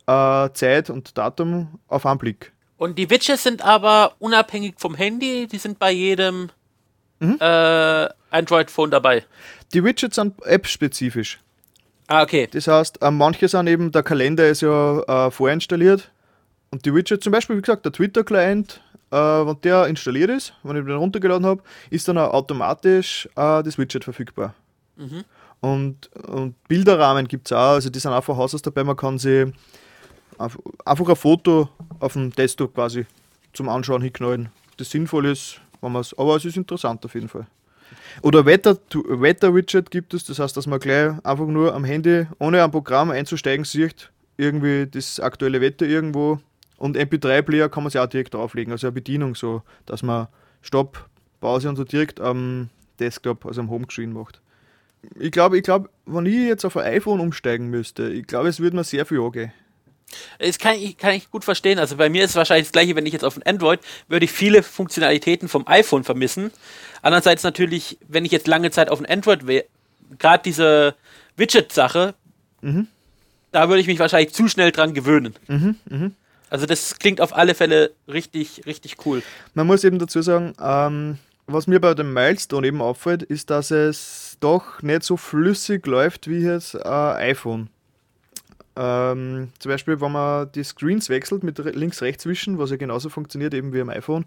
äh, 0.08 0.50
Zeit 0.54 0.90
und 0.90 1.18
Datum 1.18 1.80
auf 1.88 2.06
einen 2.06 2.20
Blick. 2.20 2.52
Und 2.78 2.98
die 3.00 3.10
Widgets 3.10 3.44
sind 3.44 3.62
aber 3.64 4.16
unabhängig 4.20 4.76
vom 4.78 4.96
Handy, 4.96 5.48
die 5.48 5.58
sind 5.58 5.80
bei 5.80 5.92
jedem 5.92 6.50
Mhm. 7.20 7.38
äh, 7.40 8.10
Android-Phone 8.30 8.92
dabei. 8.92 9.24
Die 9.74 9.82
Widgets 9.84 10.18
sind 10.18 10.34
app-spezifisch. 10.46 11.40
Ah, 12.08 12.24
okay. 12.24 12.48
Das 12.52 12.68
heißt, 12.68 13.02
äh, 13.02 13.12
manche 13.12 13.48
sind 13.48 13.68
eben, 13.68 13.92
der 13.92 14.04
Kalender 14.04 14.48
ist 14.48 14.62
ja 14.62 15.28
äh, 15.28 15.32
vorinstalliert 15.32 16.12
und 16.72 16.86
die 16.86 16.94
Widgets, 16.94 17.24
zum 17.24 17.32
Beispiel, 17.32 17.58
wie 17.58 17.62
gesagt, 17.62 17.86
der 17.86 17.92
Twitter-Client, 17.92 18.82
äh, 19.12 19.16
wenn 19.16 19.62
der 19.62 19.88
installiert 19.88 20.30
ist, 20.30 20.54
wenn 20.64 20.78
ich 20.78 20.86
den 20.86 20.96
runtergeladen 20.96 21.46
habe, 21.46 21.64
ist 21.90 22.08
dann 22.08 22.18
auch 22.18 22.34
automatisch 22.34 23.28
äh, 23.36 23.64
das 23.64 23.78
Widget 23.78 24.04
verfügbar. 24.04 24.54
Und, 25.62 26.14
und 26.28 26.64
Bilderrahmen 26.68 27.28
gibt 27.28 27.48
es 27.48 27.54
auch, 27.54 27.76
also 27.76 27.90
die 27.90 28.00
sind 28.00 28.12
auch 28.12 28.24
von 28.24 28.38
Haus 28.38 28.54
aus 28.54 28.62
dabei, 28.62 28.84
man 28.84 28.96
kann 28.96 29.18
sie 29.18 29.52
einfach 30.38 31.10
ein 31.10 31.16
Foto 31.16 31.70
auf 32.00 32.14
dem 32.14 32.32
Desktop 32.32 32.76
quasi 32.76 33.06
zum 33.54 33.70
Anschauen 33.70 34.02
hinknallen. 34.02 34.50
Das 34.78 34.92
sinnvoll 34.92 35.26
ist, 35.28 35.62
wenn 35.82 35.94
man 35.94 36.02
es, 36.02 36.18
aber 36.18 36.36
es 36.36 36.46
ist 36.46 36.58
interessant 36.58 37.04
auf 37.06 37.16
jeden 37.16 37.30
Fall. 37.30 37.48
Oder 38.22 38.46
Wetter, 38.46 38.78
Wetter-Widget 38.94 39.92
gibt 39.92 40.14
es, 40.14 40.26
das 40.26 40.40
heißt, 40.40 40.56
dass 40.56 40.68
man 40.68 40.80
gleich 40.80 41.14
einfach 41.24 41.48
nur 41.48 41.74
am 41.74 41.84
Handy, 41.84 42.28
ohne 42.40 42.64
ein 42.64 42.72
Programm 42.72 43.12
einzusteigen, 43.12 43.66
sieht, 43.66 44.12
irgendwie 44.38 44.88
das 44.88 45.20
aktuelle 45.20 45.62
Wetter 45.62 45.86
irgendwo. 45.86 46.40
Und 46.78 46.98
MP3-Player 46.98 47.70
kann 47.70 47.84
man 47.84 47.92
sich 47.92 48.00
auch 48.00 48.08
direkt 48.08 48.34
drauflegen, 48.34 48.72
also 48.72 48.88
eine 48.88 48.94
Bedienung 48.94 49.36
so, 49.36 49.62
dass 49.86 50.04
man 50.04 50.28
Stopp, 50.62 51.08
Pause 51.40 51.70
und 51.70 51.76
so 51.76 51.84
direkt 51.84 52.20
am 52.20 52.70
Desktop, 53.00 53.46
also 53.46 53.62
am 53.62 53.70
Homescreen 53.70 54.12
macht. 54.12 54.42
Ich 55.20 55.32
glaube, 55.32 55.58
ich 55.58 55.64
glaube, 55.64 55.90
wenn 56.06 56.26
ich 56.26 56.34
jetzt 56.34 56.66
auf 56.66 56.78
ein 56.78 56.86
iPhone 56.86 57.20
umsteigen 57.20 57.70
müsste, 57.70 58.10
ich 58.10 58.26
glaube, 58.26 58.50
es 58.50 58.60
würde 58.60 58.76
mir 58.76 58.84
sehr 58.84 59.06
viel 59.06 59.20
angehen. 59.20 59.52
Das 60.40 60.60
kann 60.60 60.76
ich, 60.76 60.98
kann 60.98 61.14
ich 61.14 61.30
gut 61.32 61.44
verstehen. 61.44 61.80
Also 61.80 61.98
bei 61.98 62.10
mir 62.10 62.24
ist 62.24 62.32
es 62.32 62.36
wahrscheinlich 62.36 62.68
das 62.68 62.72
gleiche, 62.72 62.96
wenn 62.96 63.06
ich 63.06 63.14
jetzt 63.14 63.26
auf 63.26 63.38
ein 63.38 63.44
Android, 63.44 63.80
würde 64.08 64.26
ich 64.26 64.32
viele 64.32 64.64
Funktionalitäten 64.64 65.50
vom 65.50 65.68
iPhone 65.68 66.04
vermissen. 66.04 66.52
Andererseits 67.02 67.44
natürlich, 67.44 67.98
wenn 68.08 68.26
ich 68.26 68.32
jetzt 68.32 68.48
lange 68.48 68.72
Zeit 68.72 68.90
auf 68.90 69.00
ein 69.00 69.06
Android 69.06 69.48
wäre, 69.48 69.66
gerade 70.20 70.44
diese 70.44 70.96
Widget-Sache, 71.38 72.14
da 73.52 73.70
würde 73.70 73.82
ich 73.82 73.88
mich 73.88 74.00
wahrscheinlich 74.00 74.34
zu 74.34 74.48
schnell 74.48 74.72
dran 74.72 74.94
gewöhnen. 74.94 75.36
Also 76.50 76.66
das 76.66 76.98
klingt 77.00 77.22
auf 77.22 77.36
alle 77.36 77.56
Fälle 77.56 77.92
richtig, 78.08 78.66
richtig 78.66 78.98
cool. 79.06 79.22
Man 79.54 79.68
muss 79.68 79.84
eben 79.84 80.00
dazu 80.00 80.22
sagen, 80.22 80.54
ähm, 80.62 81.18
was 81.48 81.68
mir 81.68 81.80
bei 81.80 81.94
dem 81.94 82.14
Milestone 82.14 82.68
eben 82.68 82.82
auffällt, 82.82 83.24
ist, 83.24 83.50
dass 83.50 83.72
es 83.72 84.38
doch 84.40 84.82
nicht 84.82 85.04
so 85.04 85.18
flüssig 85.18 85.86
läuft 85.86 86.28
wie 86.28 86.40
jetzt 86.40 86.76
ein 86.76 87.18
iPhone. 87.18 87.70
Ähm, 88.76 89.50
zum 89.60 89.72
Beispiel, 89.72 90.02
wenn 90.02 90.12
man 90.12 90.52
die 90.52 90.64
Screens 90.64 91.10
wechselt 91.10 91.44
mit 91.44 91.58
links-rechts 91.58 92.26
wischen, 92.26 92.58
was 92.60 92.72
ja 92.72 92.78
genauso 92.78 93.10
funktioniert 93.10 93.54
eben 93.54 93.74
wie 93.74 93.82
am 93.82 93.90
iPhone, 93.90 94.26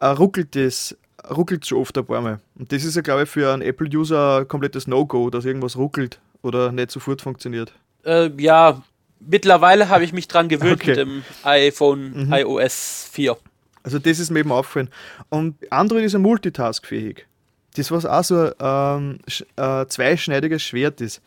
äh, 0.00 0.06
ruckelt 0.06 0.54
das 0.54 0.96
ruckelt 1.30 1.66
schon 1.66 1.78
oft 1.78 1.96
ein 1.98 2.06
paar 2.06 2.20
Mal. 2.20 2.40
Und 2.58 2.72
das 2.72 2.84
ist 2.84 2.94
ja, 2.94 3.02
glaube 3.02 3.24
ich, 3.24 3.28
für 3.28 3.52
einen 3.52 3.62
Apple-User 3.62 4.38
ein 4.40 4.48
komplettes 4.48 4.86
No-Go, 4.86 5.30
dass 5.30 5.44
irgendwas 5.44 5.76
ruckelt 5.76 6.20
oder 6.42 6.70
nicht 6.72 6.90
sofort 6.90 7.22
funktioniert. 7.22 7.72
Äh, 8.04 8.30
ja, 8.40 8.82
mittlerweile 9.20 9.88
habe 9.88 10.04
ich 10.04 10.12
mich 10.12 10.28
dran 10.28 10.48
gewöhnt 10.48 10.80
Okay. 10.80 10.90
mit 10.90 10.98
dem 10.98 11.24
iPhone 11.42 12.32
iOS 12.32 13.08
4. 13.10 13.36
Also 13.82 13.98
das 13.98 14.18
ist 14.18 14.30
mir 14.30 14.40
eben 14.40 14.52
aufgefallen. 14.52 14.90
Und 15.28 15.56
Android 15.72 16.04
ist 16.04 16.12
ja 16.12 16.18
multitaskfähig. 16.18 17.26
Das, 17.74 17.90
was 17.90 18.06
auch 18.06 18.24
so 18.24 18.52
ein 18.58 19.18
ähm, 19.18 19.18
äh, 19.56 19.86
zweischneidiges 19.86 20.62
Schwert 20.62 21.00
ist. 21.00 21.20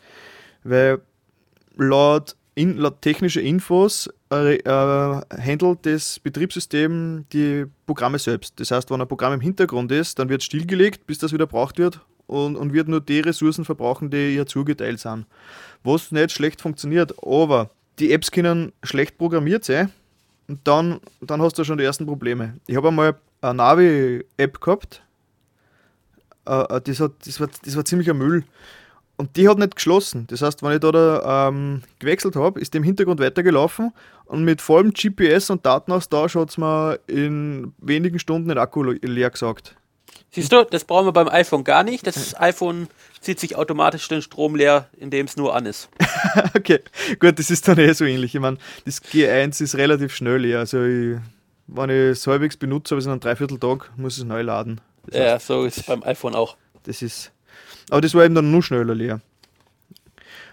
Weil 0.64 1.00
laut, 1.76 2.36
in, 2.54 2.76
laut 2.76 3.00
technischer 3.00 3.40
Infos 3.40 4.10
äh, 4.30 4.56
äh, 4.56 5.20
handelt 5.40 5.86
das 5.86 6.18
Betriebssystem 6.20 7.24
die 7.32 7.64
Programme 7.86 8.18
selbst. 8.18 8.58
Das 8.60 8.70
heißt, 8.70 8.90
wenn 8.90 9.00
ein 9.00 9.08
Programm 9.08 9.32
im 9.32 9.40
Hintergrund 9.40 9.90
ist, 9.92 10.18
dann 10.18 10.28
wird 10.28 10.42
es 10.42 10.46
stillgelegt, 10.46 11.06
bis 11.06 11.18
das 11.18 11.32
wieder 11.32 11.46
braucht 11.46 11.78
wird 11.78 12.00
und, 12.26 12.56
und 12.56 12.72
wird 12.72 12.88
nur 12.88 13.00
die 13.00 13.20
Ressourcen 13.20 13.64
verbrauchen, 13.64 14.10
die 14.10 14.34
ihr 14.34 14.46
zugeteilt 14.46 15.00
sind. 15.00 15.26
Was 15.82 16.12
nicht 16.12 16.32
schlecht 16.32 16.60
funktioniert, 16.60 17.14
aber 17.24 17.70
die 17.98 18.12
Apps 18.12 18.30
können 18.30 18.72
schlecht 18.82 19.18
programmiert 19.18 19.64
sein 19.64 19.90
und 20.48 20.60
dann, 20.64 21.00
dann 21.20 21.40
hast 21.40 21.58
du 21.58 21.64
schon 21.64 21.78
die 21.78 21.84
ersten 21.84 22.06
Probleme. 22.06 22.54
Ich 22.66 22.76
habe 22.76 22.88
einmal 22.88 23.16
eine 23.40 23.54
Navi-App 23.54 24.60
gehabt, 24.60 25.02
äh, 26.46 26.76
äh, 26.76 26.80
das, 26.80 27.00
hat, 27.00 27.12
das, 27.24 27.40
war, 27.40 27.48
das 27.64 27.76
war 27.76 27.84
ziemlich 27.84 28.10
ein 28.10 28.18
Müll. 28.18 28.44
Und 29.22 29.36
die 29.36 29.48
hat 29.48 29.56
nicht 29.56 29.76
geschlossen. 29.76 30.26
Das 30.30 30.42
heißt, 30.42 30.64
wenn 30.64 30.72
ich 30.72 30.80
da, 30.80 30.90
da 30.90 31.48
ähm, 31.48 31.82
gewechselt 32.00 32.34
habe, 32.34 32.58
ist 32.58 32.74
die 32.74 32.78
im 32.78 32.82
Hintergrund 32.82 33.20
weitergelaufen 33.20 33.92
und 34.24 34.42
mit 34.42 34.60
vollem 34.60 34.92
GPS 34.92 35.48
und 35.50 35.64
Datenaustausch 35.64 36.34
hat 36.34 36.50
es 36.50 36.58
mir 36.58 36.98
in 37.06 37.72
wenigen 37.78 38.18
Stunden 38.18 38.48
den 38.48 38.58
Akku 38.58 38.82
le- 38.82 38.98
leer 39.00 39.30
gesagt. 39.30 39.76
Siehst 40.32 40.50
du, 40.50 40.64
das 40.68 40.84
brauchen 40.84 41.06
wir 41.06 41.12
beim 41.12 41.28
iPhone 41.28 41.62
gar 41.62 41.84
nicht. 41.84 42.04
Das 42.04 42.34
iPhone 42.40 42.88
zieht 43.20 43.38
sich 43.38 43.54
automatisch 43.54 44.08
den 44.08 44.22
Strom 44.22 44.56
leer, 44.56 44.88
indem 44.98 45.26
es 45.26 45.36
nur 45.36 45.54
an 45.54 45.66
ist. 45.66 45.88
okay, 46.56 46.80
gut, 47.20 47.38
das 47.38 47.50
ist 47.50 47.68
dann 47.68 47.78
eh 47.78 47.92
so 47.92 48.04
ähnlich. 48.04 48.34
Ich 48.34 48.40
meine, 48.40 48.56
das 48.84 49.00
G1 49.04 49.62
ist 49.62 49.76
relativ 49.76 50.14
schnell 50.16 50.38
leer. 50.38 50.58
Also, 50.58 50.82
ich, 50.84 51.16
wenn 51.68 51.90
ich 51.90 51.96
es 51.96 52.26
halbwegs 52.26 52.56
benutze, 52.56 52.94
ich 52.96 52.98
es 53.00 53.04
in 53.04 53.12
einem 53.12 53.20
Dreivierteltag, 53.20 53.92
muss 53.96 54.14
ich 54.16 54.22
es 54.22 54.24
neu 54.28 54.42
laden. 54.42 54.80
Das 55.06 55.16
Ja, 55.16 55.38
so 55.38 55.64
ist 55.64 55.76
es 55.78 55.82
beim 55.84 56.02
iPhone 56.02 56.34
auch. 56.34 56.56
Das 56.82 57.02
ist. 57.02 57.30
Aber 57.90 58.00
das 58.00 58.14
war 58.14 58.24
eben 58.24 58.34
dann 58.34 58.50
nur 58.50 58.62
schneller 58.62 58.94
leer. 58.94 59.20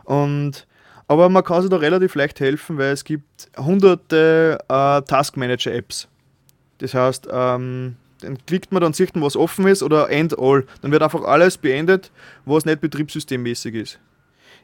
Und, 0.04 0.68
aber 1.08 1.30
man 1.30 1.44
kann 1.44 1.62
sich 1.62 1.70
da 1.70 1.78
relativ 1.78 2.16
leicht 2.16 2.40
helfen, 2.40 2.78
weil 2.78 2.94
es 2.94 3.04
gibt 3.04 3.50
hunderte 3.58 4.58
äh, 4.68 5.02
Task 5.04 5.38
Manager 5.38 5.74
Apps. 5.74 6.08
Das 6.80 6.94
heißt, 6.94 7.28
ähm, 7.32 7.96
dann 8.22 8.38
klickt 8.46 8.72
man, 8.72 8.82
dann 8.82 8.94
sieht 8.94 9.16
man, 9.16 9.24
was 9.24 9.36
offen 9.36 9.68
ist 9.68 9.84
oder 9.84 10.10
End 10.10 10.38
All. 10.38 10.66
Dann 10.82 10.92
wird 10.92 11.04
einfach 11.04 11.24
alles 11.24 11.58
beendet, 11.58 12.12
was 12.46 12.66
nicht 12.66 12.82
betriebssystemmäßig 12.82 13.76
ist. 13.76 14.00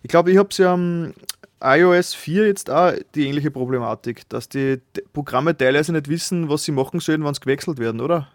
Ich 0.03 0.09
glaube, 0.09 0.31
ich 0.31 0.37
habe 0.37 0.49
es 0.51 0.57
ja 0.57 0.73
am 0.73 1.13
iOS 1.61 2.13
4 2.13 2.47
jetzt 2.47 2.69
auch 2.69 2.93
die 3.15 3.27
ähnliche 3.27 3.51
Problematik, 3.51 4.27
dass 4.29 4.49
die 4.49 4.81
Programme 5.13 5.57
teilweise 5.57 5.93
nicht 5.93 6.09
wissen, 6.09 6.49
was 6.49 6.63
sie 6.63 6.71
machen 6.71 6.99
sollen, 6.99 7.23
wenn 7.23 7.33
sie 7.33 7.39
gewechselt 7.39 7.79
werden, 7.79 8.01
oder? 8.01 8.27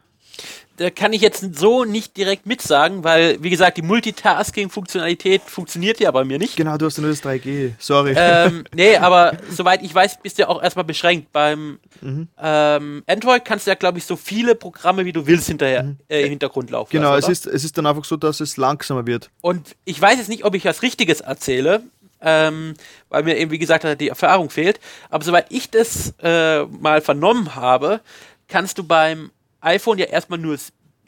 Da 0.77 0.89
kann 0.89 1.13
ich 1.13 1.21
jetzt 1.21 1.59
so 1.59 1.85
nicht 1.85 2.17
direkt 2.17 2.47
mitsagen, 2.47 3.05
weil, 3.05 3.43
wie 3.43 3.51
gesagt, 3.51 3.77
die 3.77 3.83
Multitasking-Funktionalität 3.83 5.43
funktioniert 5.43 6.01
ja 6.01 6.11
bei 6.11 6.25
mir 6.25 6.39
nicht. 6.39 6.57
Genau, 6.57 6.79
du 6.79 6.87
hast 6.87 6.97
ja 6.97 7.03
nur 7.03 7.11
das 7.11 7.23
3G. 7.23 7.73
Sorry. 7.79 8.15
ähm, 8.17 8.65
nee, 8.75 8.97
aber 8.97 9.37
soweit 9.51 9.83
ich 9.83 9.95
weiß, 9.95 10.23
bist 10.23 10.39
du 10.39 10.43
ja 10.43 10.49
auch 10.49 10.63
erstmal 10.63 10.87
beschränkt. 10.87 11.33
Beim 11.33 11.81
ähm, 12.03 13.03
Android 13.07 13.45
kannst 13.45 13.67
du 13.67 13.73
ja, 13.73 13.75
glaube 13.75 13.99
ich, 13.99 14.07
so 14.07 14.17
viele 14.17 14.55
Programme, 14.55 15.05
wie 15.05 15.13
du 15.13 15.27
willst, 15.27 15.49
hinterher 15.49 15.97
äh, 16.09 16.23
im 16.23 16.31
Hintergrund 16.31 16.71
laufen. 16.71 16.93
Genau, 16.93 17.15
lassen, 17.15 17.31
es 17.31 17.41
ist, 17.41 17.53
es 17.53 17.65
ist 17.65 17.77
dann 17.77 17.85
einfach 17.85 18.07
so, 18.07 18.17
dass 18.17 18.41
es 18.41 18.57
langsamer 18.57 19.07
wird. 19.07 19.31
Und 19.43 19.77
ich 19.85 20.01
weiß 20.01 20.17
jetzt 20.17 20.29
nicht, 20.29 20.47
ob 20.47 20.55
ich 20.55 20.65
was 20.65 20.81
Richtiges 20.81 21.21
erzähle, 21.21 21.83
ähm, 22.23 22.73
weil 23.11 23.23
mir 23.25 23.37
eben, 23.37 23.51
wie 23.51 23.59
gesagt, 23.59 24.01
die 24.01 24.09
Erfahrung 24.09 24.49
fehlt. 24.49 24.81
Aber 25.11 25.25
soweit 25.25 25.47
ich 25.51 25.71
das 25.71 26.15
äh, 26.23 26.65
mal 26.65 27.03
vernommen 27.03 27.55
habe, 27.55 28.01
kannst 28.49 28.79
du 28.79 28.85
beim 28.85 29.31
iPhone 29.61 29.99
ja 29.99 30.07
erstmal 30.07 30.39
nur, 30.39 30.57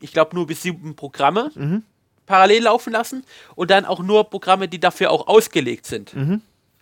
ich 0.00 0.12
glaube, 0.12 0.34
nur 0.34 0.46
bis 0.46 0.62
sieben 0.62 0.94
Programme 0.96 1.50
parallel 2.26 2.62
laufen 2.64 2.92
lassen 2.92 3.24
und 3.57 3.70
dann 3.70 3.84
auch 3.84 4.00
nur 4.00 4.24
Programme, 4.30 4.68
die 4.68 4.78
dafür 4.80 5.11
auch 5.11 5.26
ausgelegt 5.28 5.86
sind. 5.86 6.14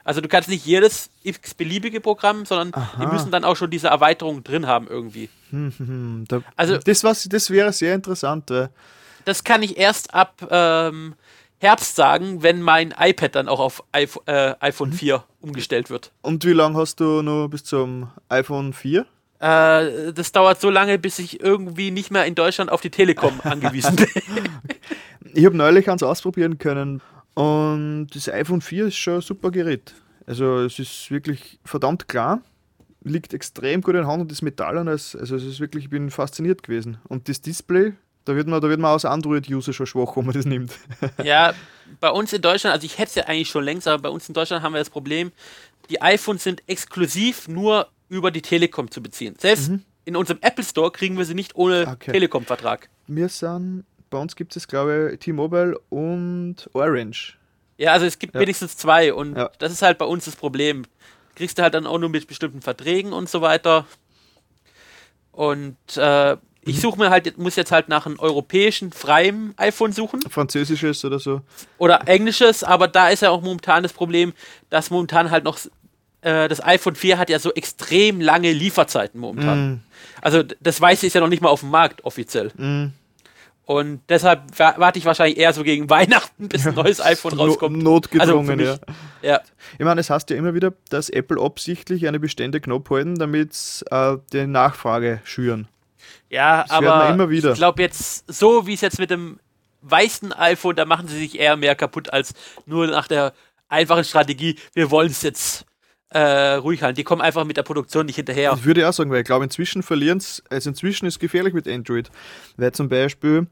Also 0.04 0.20
du 0.20 0.28
kannst 0.28 0.48
nicht 0.48 0.64
jedes 0.66 1.10
x-beliebige 1.22 2.00
Programm, 2.00 2.44
sondern 2.46 2.72
die 3.00 3.06
müssen 3.06 3.30
dann 3.30 3.44
auch 3.44 3.56
schon 3.56 3.70
diese 3.70 3.88
Erweiterung 3.88 4.42
drin 4.42 4.66
haben 4.66 4.86
irgendwie. 4.88 5.28
Hm, 5.50 6.24
da, 6.28 6.40
Also- 6.56 6.78
das, 6.78 7.04
was, 7.04 7.24
das 7.28 7.50
wäre 7.50 7.72
sehr 7.72 7.94
interessant. 7.94 8.50
Weil, 8.50 8.70
Das 9.24 9.44
kann 9.44 9.62
ich 9.62 9.76
erst 9.76 10.14
ab 10.14 10.46
ähm, 10.50 11.14
Herbst 11.58 11.94
sagen, 11.96 12.42
wenn 12.42 12.62
mein 12.62 12.94
iPad 12.98 13.34
dann 13.34 13.48
auch 13.48 13.60
auf 13.60 13.84
iPhone, 13.92 14.22
äh, 14.26 14.54
iPhone 14.60 14.92
4 14.94 15.22
umgestellt 15.42 15.90
wird. 15.90 16.10
und 16.22 16.44
wie 16.46 16.52
lange 16.54 16.78
hast 16.78 17.00
du 17.00 17.20
noch 17.22 17.48
bis 17.48 17.64
zum 17.64 18.10
iPhone 18.30 18.72
4? 18.72 19.04
Äh, 19.40 20.12
das 20.12 20.32
dauert 20.32 20.60
so 20.60 20.68
lange, 20.68 20.98
bis 20.98 21.18
ich 21.18 21.40
irgendwie 21.40 21.90
nicht 21.90 22.10
mehr 22.10 22.26
in 22.26 22.34
Deutschland 22.34 22.70
auf 22.70 22.82
die 22.82 22.90
Telekom 22.90 23.40
angewiesen 23.44 23.96
bin. 23.96 24.08
Ich 25.32 25.44
habe 25.46 25.56
neulich 25.56 25.88
eins 25.88 26.02
ausprobieren 26.02 26.58
können 26.58 27.00
und 27.34 28.08
das 28.12 28.28
iPhone 28.28 28.60
4 28.60 28.86
ist 28.86 28.96
schon 28.96 29.16
ein 29.16 29.20
super 29.20 29.52
Gerät. 29.52 29.94
Also 30.26 30.64
es 30.64 30.80
ist 30.80 31.08
wirklich 31.12 31.60
verdammt 31.64 32.08
klar, 32.08 32.40
liegt 33.04 33.32
extrem 33.32 33.80
gut 33.80 33.94
in 33.94 34.00
der 34.00 34.10
Hand 34.10 34.22
und 34.22 34.32
das 34.32 34.42
Metall 34.42 34.76
an 34.76 34.88
es, 34.88 35.14
also 35.14 35.36
es 35.36 35.44
ist 35.44 35.60
wirklich, 35.60 35.84
ich 35.84 35.90
bin 35.90 36.10
fasziniert 36.10 36.64
gewesen. 36.64 36.98
Und 37.06 37.28
das 37.28 37.40
Display, 37.42 37.92
da 38.24 38.34
wird 38.34 38.48
man, 38.48 38.60
da 38.60 38.68
wird 38.68 38.80
man 38.80 38.90
als 38.90 39.04
Android-User 39.04 39.72
schon 39.72 39.86
schwach, 39.86 40.16
wenn 40.16 40.24
man 40.24 40.34
das 40.34 40.46
nimmt. 40.46 40.72
ja, 41.22 41.54
bei 42.00 42.10
uns 42.10 42.32
in 42.32 42.42
Deutschland, 42.42 42.74
also 42.74 42.84
ich 42.84 42.98
hätte 42.98 43.10
es 43.10 43.14
ja 43.14 43.24
eigentlich 43.26 43.50
schon 43.50 43.62
längst, 43.62 43.86
aber 43.86 44.02
bei 44.02 44.08
uns 44.08 44.26
in 44.26 44.34
Deutschland 44.34 44.64
haben 44.64 44.72
wir 44.72 44.80
das 44.80 44.90
Problem, 44.90 45.30
die 45.90 46.02
iPhones 46.02 46.42
sind 46.42 46.62
exklusiv 46.66 47.46
nur 47.46 47.88
über 48.10 48.30
die 48.30 48.42
Telekom 48.42 48.90
zu 48.90 49.02
beziehen. 49.02 49.34
Selbst 49.38 49.70
in 50.04 50.16
unserem 50.16 50.38
Apple 50.42 50.64
Store 50.64 50.90
kriegen 50.90 51.16
wir 51.16 51.24
sie 51.24 51.34
nicht 51.34 51.54
ohne 51.56 51.86
Okay. 51.88 52.12
Telekom-Vertrag. 52.12 52.90
Wir 53.06 53.28
sind, 53.30 53.84
bei 54.10 54.18
uns 54.18 54.36
gibt 54.36 54.54
es 54.56 54.68
glaube 54.68 55.12
ich 55.14 55.20
T-Mobile 55.20 55.78
und 55.88 56.56
Orange. 56.74 57.38
Ja, 57.78 57.92
also 57.92 58.04
es 58.04 58.18
gibt 58.18 58.34
Ja. 58.34 58.40
wenigstens 58.40 58.76
zwei 58.76 59.14
und 59.14 59.36
Ja. 59.36 59.50
das 59.58 59.72
ist 59.72 59.80
halt 59.82 59.96
bei 59.96 60.04
uns 60.04 60.26
das 60.26 60.36
Problem. 60.36 60.84
Kriegst 61.36 61.56
du 61.58 61.62
halt 61.62 61.72
dann 61.72 61.86
auch 61.86 61.98
nur 61.98 62.10
mit 62.10 62.26
bestimmten 62.26 62.60
Verträgen 62.60 63.12
und 63.14 63.30
so 63.30 63.40
weiter. 63.40 63.86
Und 65.32 65.76
äh, 65.96 66.36
Ich 66.66 66.80
suche 66.80 66.98
mir 66.98 67.08
halt, 67.08 67.38
muss 67.38 67.56
jetzt 67.56 67.72
halt 67.72 67.88
nach 67.88 68.04
einem 68.04 68.18
europäischen 68.18 68.92
freien 68.92 69.54
iPhone 69.56 69.92
suchen 69.92 70.20
Französisches 70.28 71.02
oder 71.06 71.18
so. 71.18 71.40
oder 71.78 72.06
englisches, 72.06 72.62
aber 72.62 72.86
da 72.88 73.08
ist 73.08 73.22
ja 73.22 73.30
auch 73.30 73.40
momentan 73.40 73.82
das 73.82 73.92
Problem, 73.94 74.34
dass 74.68 74.90
momentan 74.90 75.30
halt 75.30 75.44
noch 75.44 75.58
äh, 76.22 76.48
das 76.48 76.62
iPhone 76.64 76.94
4 76.94 77.18
hat 77.18 77.30
ja 77.30 77.38
so 77.38 77.52
extrem 77.54 78.20
lange 78.20 78.52
Lieferzeiten 78.52 79.20
momentan. 79.20 79.82
Also 80.20 80.42
d- 80.42 80.56
das 80.60 80.80
Weiße 80.80 81.06
ist 81.06 81.14
ja 81.14 81.20
noch 81.20 81.28
nicht 81.28 81.42
mal 81.42 81.48
auf 81.48 81.60
dem 81.60 81.70
Markt 81.70 82.04
offiziell. 82.04 82.52
Und 83.66 84.00
deshalb 84.08 84.58
wa- 84.58 84.74
warte 84.78 84.98
ich 84.98 85.04
wahrscheinlich 85.04 85.38
eher 85.38 85.52
so 85.52 85.62
gegen 85.62 85.88
Weihnachten, 85.90 86.48
bis 86.48 86.66
ein 86.66 86.74
neues 86.74 87.00
iPhone 87.00 87.36
No 87.36 87.44
rauskommt. 87.44 87.80
notgedrungen, 87.82 88.60
Also 88.60 88.72
ja. 89.22 89.30
Ja. 89.30 89.40
Ich 89.78 89.84
meine, 89.84 90.00
es 90.00 90.10
heißt 90.10 90.28
ja 90.30 90.36
immer 90.36 90.54
wieder, 90.54 90.72
dass 90.88 91.08
Apple 91.08 91.40
absichtlich 91.40 92.08
eine 92.08 92.18
Bestände 92.18 92.60
knapp 92.60 92.90
halten, 92.90 93.16
damit 93.16 93.54
sie 93.54 93.84
äh, 93.90 94.18
die 94.32 94.46
Nachfrage 94.46 95.20
schüren. 95.24 95.68
Ja, 96.28 96.62
Das 96.62 96.70
aber 96.72 97.08
immer 97.10 97.30
wieder. 97.30 97.50
ich 97.52 97.56
glaube 97.58 97.80
jetzt, 97.82 98.24
so 98.32 98.66
wie 98.66 98.74
es 98.74 98.80
jetzt 98.80 98.98
mit 98.98 99.10
dem 99.10 99.38
weißen 99.82 100.32
iPhone, 100.32 100.74
da 100.76 100.84
machen 100.84 101.06
sie 101.08 101.18
sich 101.18 101.38
eher 101.38 101.56
mehr 101.56 101.74
kaputt 101.74 102.12
als 102.12 102.34
nur 102.66 102.86
nach 102.88 103.06
der 103.08 103.32
einfachen 103.68 104.04
Strategie, 104.04 104.56
wir 104.74 104.90
wollen 104.90 105.10
es 105.10 105.22
jetzt 105.22 105.64
äh, 106.10 106.54
ruhig 106.54 106.82
halten. 106.82 106.96
Die 106.96 107.04
kommen 107.04 107.22
einfach 107.22 107.44
mit 107.44 107.56
der 107.56 107.62
Produktion 107.62 108.06
nicht 108.06 108.16
hinterher. 108.16 108.52
Ich 108.56 108.64
würde 108.64 108.88
auch 108.88 108.92
sagen, 108.92 109.10
weil 109.10 109.20
ich 109.20 109.26
glaube, 109.26 109.44
inzwischen 109.44 109.82
verlieren 109.82 110.18
es, 110.18 110.42
also 110.50 110.70
inzwischen 110.70 111.06
ist 111.06 111.14
es 111.14 111.18
gefährlich 111.18 111.54
mit 111.54 111.68
Android. 111.68 112.10
Weil 112.56 112.72
zum 112.72 112.88
Beispiel 112.88 113.46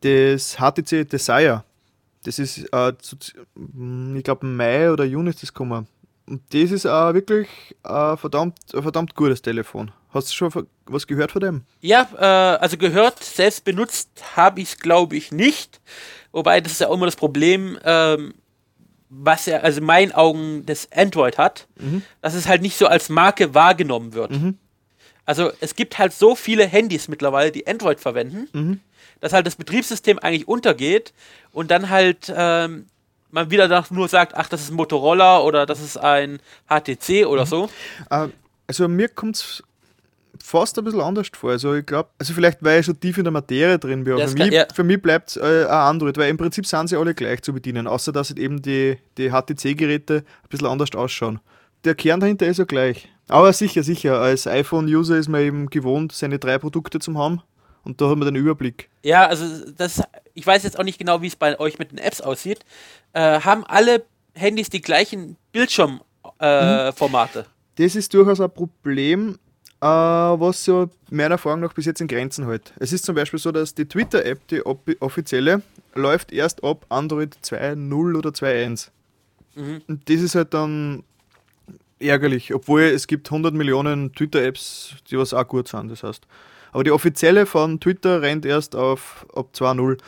das 0.00 0.56
HTC 0.56 1.08
Desire, 1.08 1.64
das 2.24 2.38
ist, 2.38 2.58
äh, 2.72 2.92
zu, 2.98 3.16
hm, 3.54 4.16
ich 4.16 4.24
glaube, 4.24 4.46
Mai 4.46 4.90
oder 4.90 5.04
Juni 5.04 5.30
ist 5.30 5.42
das 5.42 5.52
gekommen. 5.52 5.86
Und 6.26 6.42
das 6.52 6.70
ist 6.70 6.86
auch 6.86 7.12
wirklich 7.12 7.48
äh, 7.84 8.16
verdammt, 8.16 8.56
ein 8.72 8.82
verdammt 8.82 9.14
gutes 9.14 9.42
Telefon. 9.42 9.90
Hast 10.10 10.30
du 10.30 10.34
schon 10.34 10.66
was 10.86 11.06
gehört 11.06 11.32
von 11.32 11.40
dem? 11.40 11.62
Ja, 11.80 12.08
äh, 12.16 12.58
also 12.58 12.76
gehört, 12.76 13.22
selbst 13.22 13.64
benutzt 13.64 14.10
habe 14.36 14.60
ich 14.60 14.68
es, 14.68 14.78
glaube 14.78 15.16
ich, 15.16 15.32
nicht. 15.32 15.80
Wobei, 16.32 16.60
das 16.60 16.72
ist 16.72 16.80
ja 16.80 16.88
auch 16.88 16.94
immer 16.94 17.06
das 17.06 17.16
Problem, 17.16 17.78
ähm, 17.84 18.34
was 19.12 19.46
ja, 19.46 19.58
also 19.58 19.80
in 19.80 19.86
meinen 19.86 20.12
Augen 20.12 20.64
das 20.66 20.88
Android 20.92 21.36
hat, 21.36 21.66
dass 22.22 22.34
es 22.34 22.46
halt 22.46 22.62
nicht 22.62 22.78
so 22.78 22.86
als 22.86 23.08
Marke 23.08 23.54
wahrgenommen 23.54 24.14
wird. 24.14 24.30
Also 25.26 25.50
es 25.60 25.74
gibt 25.74 25.98
halt 25.98 26.12
so 26.12 26.34
viele 26.34 26.64
Handys 26.64 27.08
mittlerweile, 27.08 27.50
die 27.52 27.66
Android 27.66 28.00
verwenden, 28.00 28.48
dass 29.20 29.32
halt 29.32 29.46
das 29.46 29.56
Betriebssystem 29.56 30.18
eigentlich 30.18 30.48
untergeht 30.48 31.12
und 31.52 31.70
dann 31.70 31.90
halt 31.90 32.32
ähm, 32.34 32.86
man 33.30 33.50
wieder 33.50 33.84
nur 33.90 34.08
sagt, 34.08 34.34
ach, 34.36 34.48
das 34.48 34.62
ist 34.62 34.70
ein 34.70 34.74
Motorola 34.76 35.40
oder 35.40 35.66
das 35.66 35.80
ist 35.80 35.96
ein 35.96 36.40
HTC 36.68 37.26
oder 37.26 37.46
so. 37.46 37.68
Äh, 38.10 38.28
also 38.66 38.88
mir 38.88 39.08
kommt 39.08 39.36
es 39.36 39.62
fast 40.42 40.78
ein 40.78 40.84
bisschen 40.84 41.00
anders 41.00 41.28
vor. 41.32 41.50
Also 41.50 41.74
ich 41.74 41.86
glaube, 41.86 42.08
also 42.18 42.32
vielleicht 42.32 42.62
weil 42.62 42.80
ich 42.80 42.86
schon 42.86 42.98
tief 42.98 43.18
in 43.18 43.24
der 43.24 43.32
Materie 43.32 43.78
drin 43.78 44.04
bin, 44.04 44.14
aber 44.14 44.28
für 44.28 44.36
mich, 44.36 44.52
ja. 44.52 44.66
für 44.72 44.84
mich 44.84 45.00
bleibt 45.00 45.30
es 45.30 45.36
äh, 45.36 45.64
ein 45.64 45.70
Android, 45.70 46.16
weil 46.16 46.30
im 46.30 46.36
Prinzip 46.36 46.66
sind 46.66 46.88
sie 46.88 46.96
alle 46.96 47.14
gleich 47.14 47.42
zu 47.42 47.52
bedienen, 47.52 47.86
außer 47.86 48.12
dass 48.12 48.30
halt 48.30 48.38
eben 48.38 48.62
die, 48.62 48.98
die 49.18 49.30
HTC-Geräte 49.30 50.16
ein 50.18 50.48
bisschen 50.48 50.66
anders 50.66 50.94
ausschauen. 50.94 51.40
Der 51.84 51.94
Kern 51.94 52.20
dahinter 52.20 52.46
ist 52.46 52.58
ja 52.58 52.64
gleich. 52.64 53.08
Aber 53.28 53.52
sicher, 53.52 53.82
sicher, 53.82 54.20
als 54.20 54.46
iPhone-User 54.46 55.16
ist 55.16 55.28
man 55.28 55.40
eben 55.40 55.70
gewohnt, 55.70 56.12
seine 56.12 56.38
drei 56.38 56.58
Produkte 56.58 56.98
zu 56.98 57.16
haben 57.16 57.42
und 57.84 58.00
da 58.00 58.10
hat 58.10 58.18
man 58.18 58.26
den 58.26 58.36
Überblick. 58.36 58.90
Ja, 59.02 59.26
also 59.26 59.44
das, 59.76 60.02
ich 60.34 60.46
weiß 60.46 60.64
jetzt 60.64 60.78
auch 60.78 60.84
nicht 60.84 60.98
genau, 60.98 61.22
wie 61.22 61.28
es 61.28 61.36
bei 61.36 61.58
euch 61.58 61.78
mit 61.78 61.92
den 61.92 61.98
Apps 61.98 62.20
aussieht. 62.20 62.60
Äh, 63.12 63.40
haben 63.40 63.64
alle 63.64 64.04
Handys 64.34 64.68
die 64.68 64.80
gleichen 64.80 65.36
Bildschirmformate? 65.52 66.88
Äh, 66.88 66.92
Formate? 66.92 67.46
Das 67.76 67.94
ist 67.94 68.12
durchaus 68.12 68.40
ein 68.40 68.50
Problem, 68.50 69.38
äh, 69.80 69.86
was 69.86 70.64
so 70.64 70.90
meiner 71.10 71.32
Erfahrung 71.32 71.60
nach 71.60 71.72
bis 71.72 71.86
jetzt 71.86 72.00
in 72.00 72.08
Grenzen 72.08 72.46
hält. 72.46 72.72
Es 72.78 72.92
ist 72.92 73.04
zum 73.04 73.14
Beispiel 73.14 73.38
so, 73.38 73.50
dass 73.52 73.74
die 73.74 73.86
Twitter-App, 73.86 74.46
die 74.48 74.62
offizielle, 74.64 75.62
läuft 75.94 76.32
erst 76.32 76.62
ab 76.62 76.86
Android 76.88 77.36
2.0 77.42 78.16
oder 78.16 78.30
2.1. 78.30 78.90
Und 79.88 80.08
das 80.08 80.20
ist 80.20 80.34
halt 80.34 80.54
dann 80.54 81.02
ärgerlich, 81.98 82.54
obwohl 82.54 82.82
es 82.82 83.06
gibt 83.06 83.28
100 83.30 83.54
Millionen 83.54 84.12
Twitter-Apps, 84.14 84.96
die 85.10 85.18
was 85.18 85.34
auch 85.34 85.46
gut 85.46 85.68
sind, 85.68 85.90
das 85.90 86.02
heißt. 86.02 86.26
Aber 86.72 86.84
die 86.84 86.92
offizielle 86.92 87.46
von 87.46 87.80
Twitter 87.80 88.22
rennt 88.22 88.46
erst 88.46 88.76
auf 88.76 89.26
ab 89.34 89.48
2.0. 89.54 89.98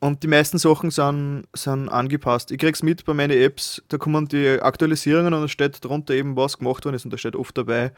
Und 0.00 0.22
die 0.22 0.28
meisten 0.28 0.58
Sachen 0.58 0.90
sind, 0.90 1.44
sind 1.54 1.88
angepasst. 1.88 2.50
Ich 2.52 2.58
krieg's 2.58 2.82
mit 2.82 3.04
bei 3.04 3.14
meinen 3.14 3.36
Apps, 3.36 3.82
da 3.88 3.98
kommen 3.98 4.28
die 4.28 4.60
Aktualisierungen 4.60 5.34
und 5.34 5.42
da 5.42 5.48
steht 5.48 5.84
drunter 5.84 6.14
eben, 6.14 6.36
was 6.36 6.58
gemacht 6.58 6.84
worden 6.84 6.94
ist. 6.94 7.04
Und 7.04 7.12
da 7.12 7.18
steht 7.18 7.34
oft 7.34 7.56
dabei, 7.58 7.92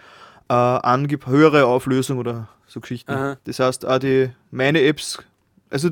äh, 0.51 1.26
höhere 1.26 1.66
Auflösung 1.66 2.18
oder 2.18 2.48
so 2.66 2.80
Geschichten. 2.80 3.12
Aha. 3.12 3.36
Das 3.44 3.59
heißt, 3.59 3.86
auch 3.86 3.98
die 3.98 4.30
meine 4.51 4.82
Apps, 4.82 5.18
also 5.70 5.90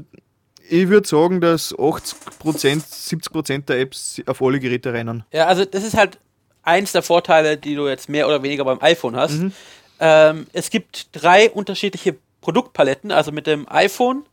ich 0.68 0.88
würde 0.88 1.09
sagen, 1.09 1.40
dass 1.40 1.74
80%, 1.74 2.14
70% 2.42 3.64
der 3.66 3.80
Apps 3.80 4.20
auf 4.26 4.42
alle 4.42 4.61
Geräte 4.61 4.92
rennen. 4.92 5.24
Ja, 5.32 5.46
also 5.46 5.64
das 5.64 5.84
ist 5.84 5.96
halt 5.96 6.18
eins 6.62 6.92
der 6.92 7.02
Vorteile, 7.02 7.56
die 7.56 7.74
du 7.74 7.88
jetzt 7.88 8.09
mehr 8.09 8.26
oder 8.26 8.42
weniger 8.42 8.64
beim 8.64 8.82
iPhone 8.82 9.16
hast. 9.16 9.40
Ähm, 10.00 10.46
es 10.52 10.70
gibt 10.70 11.09
drei 11.12 11.50
unterschiedliche 11.50 12.16
Produktpaletten, 12.42 13.11
also 13.11 13.32
mit 13.32 13.46
dem 13.46 13.66
iPhone, 13.70 14.24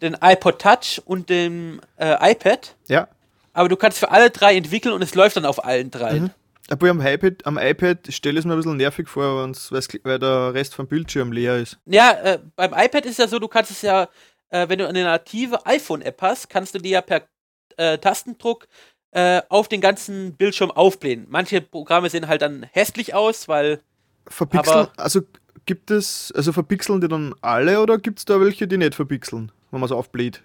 dem 0.00 0.16
iPod 0.20 0.60
Touch 0.60 1.02
und 1.04 1.28
dem 1.28 1.80
äh, 1.96 2.32
iPad. 2.32 2.74
Ja. 2.88 3.08
Aber 3.52 3.68
du 3.68 3.76
kannst 3.76 3.98
für 3.98 4.10
alle 4.10 4.30
drei 4.30 4.56
entwickeln 4.56 4.94
und 4.94 5.02
es 5.02 5.14
läuft 5.14 5.36
dann 5.36 5.44
auf 5.44 5.64
allen 5.64 5.90
dreien. 5.90 6.30
Obwohl 6.72 6.90
am 6.90 7.00
iPad, 7.00 7.46
am 7.46 7.58
iPad 7.58 8.12
stelle 8.12 8.38
ich 8.38 8.40
es 8.40 8.46
mir 8.46 8.54
ein 8.54 8.56
bisschen 8.56 8.76
nervig 8.76 9.08
vor, 9.08 9.46
weil 9.46 10.18
der 10.18 10.54
Rest 10.54 10.74
vom 10.74 10.86
Bildschirm 10.86 11.30
leer 11.32 11.58
ist. 11.58 11.78
Ja, 11.84 12.12
äh, 12.12 12.38
beim 12.56 12.72
iPad 12.72 13.04
ist 13.06 13.18
ja 13.18 13.28
so, 13.28 13.38
du 13.38 13.48
kannst 13.48 13.70
es 13.70 13.82
ja, 13.82 14.08
äh, 14.48 14.68
wenn 14.68 14.78
du 14.78 14.88
eine 14.88 15.04
native 15.04 15.66
iPhone-App 15.66 16.22
hast, 16.22 16.48
kannst 16.48 16.74
du 16.74 16.78
die 16.78 16.90
ja 16.90 17.02
per 17.02 17.28
äh, 17.76 17.98
Tastendruck 17.98 18.68
äh, 19.10 19.42
auf 19.48 19.68
den 19.68 19.80
ganzen 19.80 20.34
Bildschirm 20.36 20.70
aufblähen. 20.70 21.26
Manche 21.28 21.60
Programme 21.60 22.08
sehen 22.08 22.28
halt 22.28 22.42
dann 22.42 22.62
hässlich 22.72 23.14
aus, 23.14 23.48
weil 23.48 23.80
Verpixeln, 24.26 24.88
also 24.96 25.20
gibt 25.66 25.90
es, 25.90 26.32
also 26.34 26.52
verpixeln 26.52 27.00
die 27.00 27.08
dann 27.08 27.34
alle 27.40 27.80
oder 27.80 27.98
gibt 27.98 28.20
es 28.20 28.24
da 28.24 28.40
welche, 28.40 28.66
die 28.66 28.78
nicht 28.78 28.94
verpixeln, 28.94 29.52
wenn 29.70 29.80
man 29.80 29.86
es 29.86 29.92
aufbläht? 29.92 30.42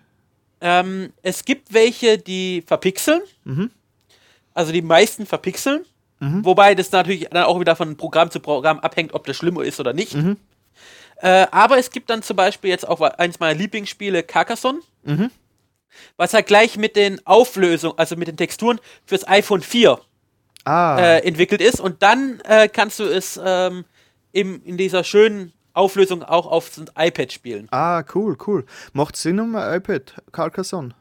ähm, 0.61 1.13
es 1.21 1.45
gibt 1.45 1.73
welche, 1.73 2.17
die 2.17 2.63
verpixeln. 2.65 3.21
Also 4.53 4.71
die 4.71 4.82
meisten 4.82 5.25
verpixeln. 5.25 5.86
Wobei 6.20 6.74
das 6.76 6.91
natürlich 6.91 7.28
dann 7.30 7.43
auch 7.43 7.59
wieder 7.59 7.76
von 7.76 7.95
Programm 7.95 8.32
zu 8.32 8.39
Programm 8.39 8.80
abhängt, 8.80 9.13
ob 9.13 9.26
das 9.28 9.38
schlimmer 9.38 9.63
ist 9.63 9.80
oder 9.80 9.93
nicht. 9.93 10.15
Äh, 11.20 11.47
aber 11.51 11.78
es 11.78 11.89
gibt 11.91 12.09
dann 12.09 12.22
zum 12.24 12.36
Beispiel 12.38 12.70
jetzt 12.70 12.88
auch 12.88 13.01
eins 13.01 13.39
meiner 13.39 13.57
Lieblingsspiele, 13.57 14.24
Carcassonne. 14.24 14.80
Was 16.18 16.34
halt 16.34 16.45
gleich 16.47 16.78
mit 16.78 16.95
den 16.95 17.26
Auflösungen, 17.26 17.97
also 17.97 18.15
mit 18.15 18.28
den 18.28 18.38
Texturen 18.38 18.80
fürs 19.05 19.28
iPhone 19.28 19.61
4 19.61 19.99
Ah, 20.65 20.97
äh, 20.99 21.20
entwickelt 21.26 21.61
ist. 21.61 21.80
Und 21.80 22.03
dann 22.03 22.41
äh, 22.43 22.68
kannst 22.68 22.99
du 22.99 23.05
es 23.05 23.39
ähm, 23.43 23.86
im, 24.34 24.61
in 24.65 24.76
dieser 24.78 25.03
schönen 25.05 25.53
Auflösung 25.74 26.24
auch 26.24 26.45
auf 26.45 26.70
das 26.76 26.86
iPad 26.97 27.32
spielen. 27.32 27.68
ah, 27.72 28.03
cool, 28.13 28.36
cool. 28.45 28.65
Macht 28.93 29.15
Sinn 29.15 29.39
um 29.39 29.55
ein 29.55 29.78
iPad, 29.78 30.15
Carcassonne. 30.34 30.93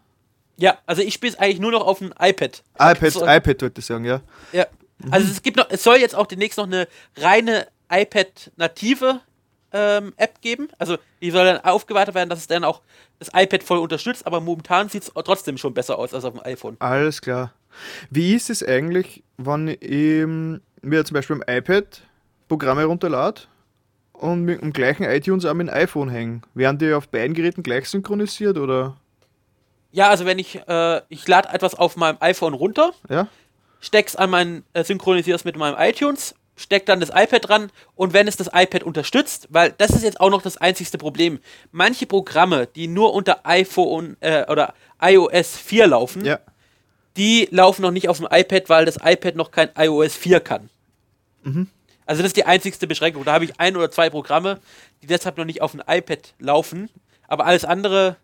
Ja, 0.56 0.78
also 0.86 1.02
ich 1.02 1.14
spiele 1.14 1.32
es 1.32 1.38
eigentlich 1.38 1.58
nur 1.58 1.72
noch 1.72 1.84
auf 1.86 1.98
dem 1.98 2.12
iPad. 2.18 2.62
iPad, 2.78 3.10
So- 3.12 3.26
iPad 3.26 3.62
wollte 3.62 3.80
ich 3.80 3.86
sagen, 3.86 4.04
ja. 4.04 4.20
Ja. 4.52 4.66
Also 5.10 5.30
es 5.30 5.42
gibt 5.42 5.56
noch, 5.56 5.68
es 5.70 5.82
soll 5.82 5.96
jetzt 5.96 6.14
auch 6.14 6.26
demnächst 6.26 6.58
noch 6.58 6.66
eine 6.66 6.88
reine 7.16 7.66
iPad-native 7.90 9.20
ähm, 9.72 10.14
App 10.16 10.40
geben. 10.40 10.68
Also 10.78 10.96
die 11.20 11.30
soll 11.30 11.44
dann 11.44 11.58
aufgewertet 11.64 12.14
werden, 12.14 12.30
dass 12.30 12.40
es 12.40 12.46
dann 12.46 12.64
auch 12.64 12.82
das 13.18 13.28
iPad 13.34 13.62
voll 13.62 13.78
unterstützt, 13.78 14.26
aber 14.26 14.40
momentan 14.40 14.88
sieht 14.88 15.02
es 15.02 15.12
trotzdem 15.14 15.58
schon 15.58 15.74
besser 15.74 15.98
aus 15.98 16.14
als 16.14 16.24
auf 16.24 16.34
dem 16.34 16.44
iPhone. 16.44 16.76
Alles 16.78 17.20
klar. 17.20 17.52
Wie 18.10 18.34
ist 18.34 18.50
es 18.50 18.62
eigentlich, 18.62 19.22
wenn 19.36 19.68
ich 19.68 20.26
mir 20.82 21.04
zum 21.04 21.14
Beispiel 21.14 21.36
am 21.36 21.44
iPad 21.46 22.02
Programme 22.48 22.84
runterlade 22.84 23.42
und 24.12 24.44
mit 24.44 24.62
dem 24.62 24.72
gleichen 24.72 25.04
iTunes 25.04 25.44
auch 25.44 25.54
mit 25.54 25.68
dem 25.68 25.74
iPhone 25.74 26.08
hängen? 26.08 26.42
Werden 26.54 26.78
die 26.78 26.92
auf 26.92 27.08
beiden 27.08 27.34
Geräten 27.34 27.62
gleich 27.62 27.88
synchronisiert 27.88 28.56
oder? 28.56 28.96
Ja, 29.92 30.08
also 30.08 30.26
wenn 30.26 30.38
ich, 30.38 30.60
äh, 30.68 31.02
ich 31.08 31.26
lade 31.26 31.48
etwas 31.50 31.74
auf 31.74 31.96
meinem 31.96 32.18
iPhone 32.20 32.54
runter, 32.54 32.92
Ja? 33.08 33.28
Steck's 33.86 34.16
an 34.16 34.30
mein, 34.30 34.64
äh, 34.72 34.80
es 34.80 35.44
mit 35.44 35.56
meinem 35.56 35.76
iTunes, 35.78 36.34
steck 36.56 36.86
dann 36.86 37.00
das 37.00 37.10
iPad 37.10 37.48
dran 37.48 37.70
und 37.94 38.12
wenn 38.12 38.26
es 38.26 38.36
das 38.36 38.48
iPad 38.52 38.82
unterstützt, 38.82 39.46
weil 39.50 39.72
das 39.78 39.90
ist 39.90 40.02
jetzt 40.02 40.20
auch 40.20 40.30
noch 40.30 40.42
das 40.42 40.56
einzigste 40.56 40.98
Problem. 40.98 41.38
Manche 41.70 42.06
Programme, 42.06 42.66
die 42.66 42.88
nur 42.88 43.12
unter 43.14 43.46
iPhone 43.46 44.16
äh, 44.20 44.44
oder 44.50 44.74
iOS 45.00 45.56
4 45.56 45.86
laufen, 45.88 46.24
Ja. 46.24 46.38
die 47.16 47.48
laufen 47.50 47.82
noch 47.82 47.90
nicht 47.90 48.08
auf 48.08 48.18
dem 48.18 48.28
iPad, 48.30 48.68
weil 48.68 48.84
das 48.86 48.96
iPad 49.02 49.36
noch 49.36 49.50
kein 49.50 49.68
iOS 49.76 50.16
4 50.16 50.40
kann. 50.40 50.70
Also 52.06 52.22
das 52.22 52.30
ist 52.30 52.36
die 52.36 52.44
einzigste 52.46 52.86
Beschränkung. 52.88 53.24
Da 53.24 53.32
habe 53.34 53.44
ich 53.44 53.60
ein 53.60 53.76
oder 53.76 53.90
zwei 53.90 54.10
Programme, 54.10 54.58
die 55.02 55.06
deshalb 55.06 55.36
noch 55.38 55.44
nicht 55.44 55.62
auf 55.62 55.72
dem 55.72 55.82
iPad 55.86 56.34
laufen, 56.40 56.88
aber 57.28 57.46
alles 57.46 57.64
andere 57.64 58.16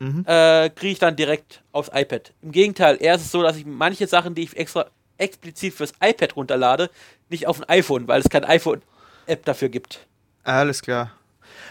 äh, 0.00 0.70
kriege 0.70 0.92
ich 0.92 0.98
dann 0.98 1.16
direkt 1.16 1.62
aufs 1.72 1.90
iPad. 1.92 2.32
Im 2.42 2.52
Gegenteil, 2.52 2.96
eher 3.00 3.16
ist 3.16 3.22
es 3.22 3.30
so, 3.32 3.42
dass 3.42 3.56
ich 3.56 3.66
manche 3.66 4.06
Sachen, 4.06 4.34
die 4.34 4.42
ich 4.44 4.56
extra 4.56 4.86
explizit 5.20 5.74
fürs 5.74 5.92
iPad 6.02 6.34
runterlade, 6.36 6.90
nicht 7.28 7.46
auf 7.46 7.58
dem 7.60 7.64
iPhone, 7.68 8.08
weil 8.08 8.20
es 8.20 8.28
kein 8.28 8.44
iPhone-App 8.44 9.44
dafür 9.44 9.68
gibt. 9.68 10.06
Alles 10.44 10.82
klar. 10.82 11.12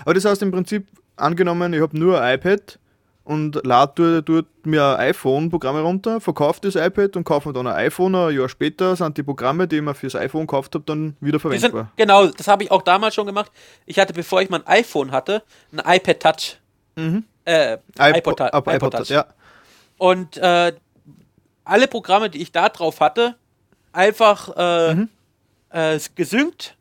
Aber 0.05 0.13
das 0.13 0.25
heißt 0.25 0.41
im 0.41 0.51
Prinzip, 0.51 0.87
angenommen, 1.15 1.73
ich 1.73 1.81
habe 1.81 1.97
nur 1.97 2.21
ein 2.21 2.35
iPad 2.39 2.79
und 3.25 3.59
lade 3.65 4.23
dort 4.23 4.47
mir 4.65 4.97
iPhone-Programme 4.97 5.81
runter, 5.81 6.19
verkaufe 6.21 6.61
das 6.61 6.75
iPad 6.75 7.15
und 7.15 7.23
kaufe 7.25 7.49
mir 7.49 7.53
dann 7.53 7.67
ein 7.67 7.75
iPhone. 7.87 8.15
Ein 8.15 8.35
Jahr 8.35 8.49
später 8.49 8.95
sind 8.95 9.17
die 9.17 9.23
Programme, 9.23 9.67
die 9.67 9.75
ich 9.77 9.81
mir 9.81 9.93
fürs 9.93 10.15
iPhone 10.15 10.41
gekauft 10.47 10.73
habe, 10.75 10.83
dann 10.85 11.15
wieder 11.19 11.37
Die 11.37 11.41
sind, 11.59 11.71
verwendbar. 11.71 11.91
genau, 11.95 12.27
das 12.27 12.47
habe 12.47 12.63
ich 12.63 12.71
auch 12.71 12.81
damals 12.81 13.13
schon 13.15 13.25
gemacht. 13.27 13.51
Ich 13.85 13.99
hatte, 13.99 14.13
bevor 14.13 14.41
ich 14.41 14.49
mein 14.49 14.65
iPhone 14.65 15.11
hatte, 15.11 15.43
ein 15.71 15.79
iPad 15.95 16.19
Touch. 16.21 16.57
Äh, 17.45 17.77
iPod, 17.99 18.41
ab- 18.41 18.55
iPod 18.67 18.73
iPod, 18.75 18.93
Touch. 18.93 19.09
ja. 19.09 19.25
Und 19.97 20.37
äh, 20.37 20.73
alle 21.69 21.87
Programme, 21.87 22.29
die 22.29 22.41
ich 22.41 22.51
da 22.51 22.69
drauf 22.69 22.99
hatte, 22.99 23.35
einfach 23.91 24.49
äh, 24.57 24.93
Mhm. 24.95 25.09
äh, 25.69 25.99
gesynkt 26.15 26.75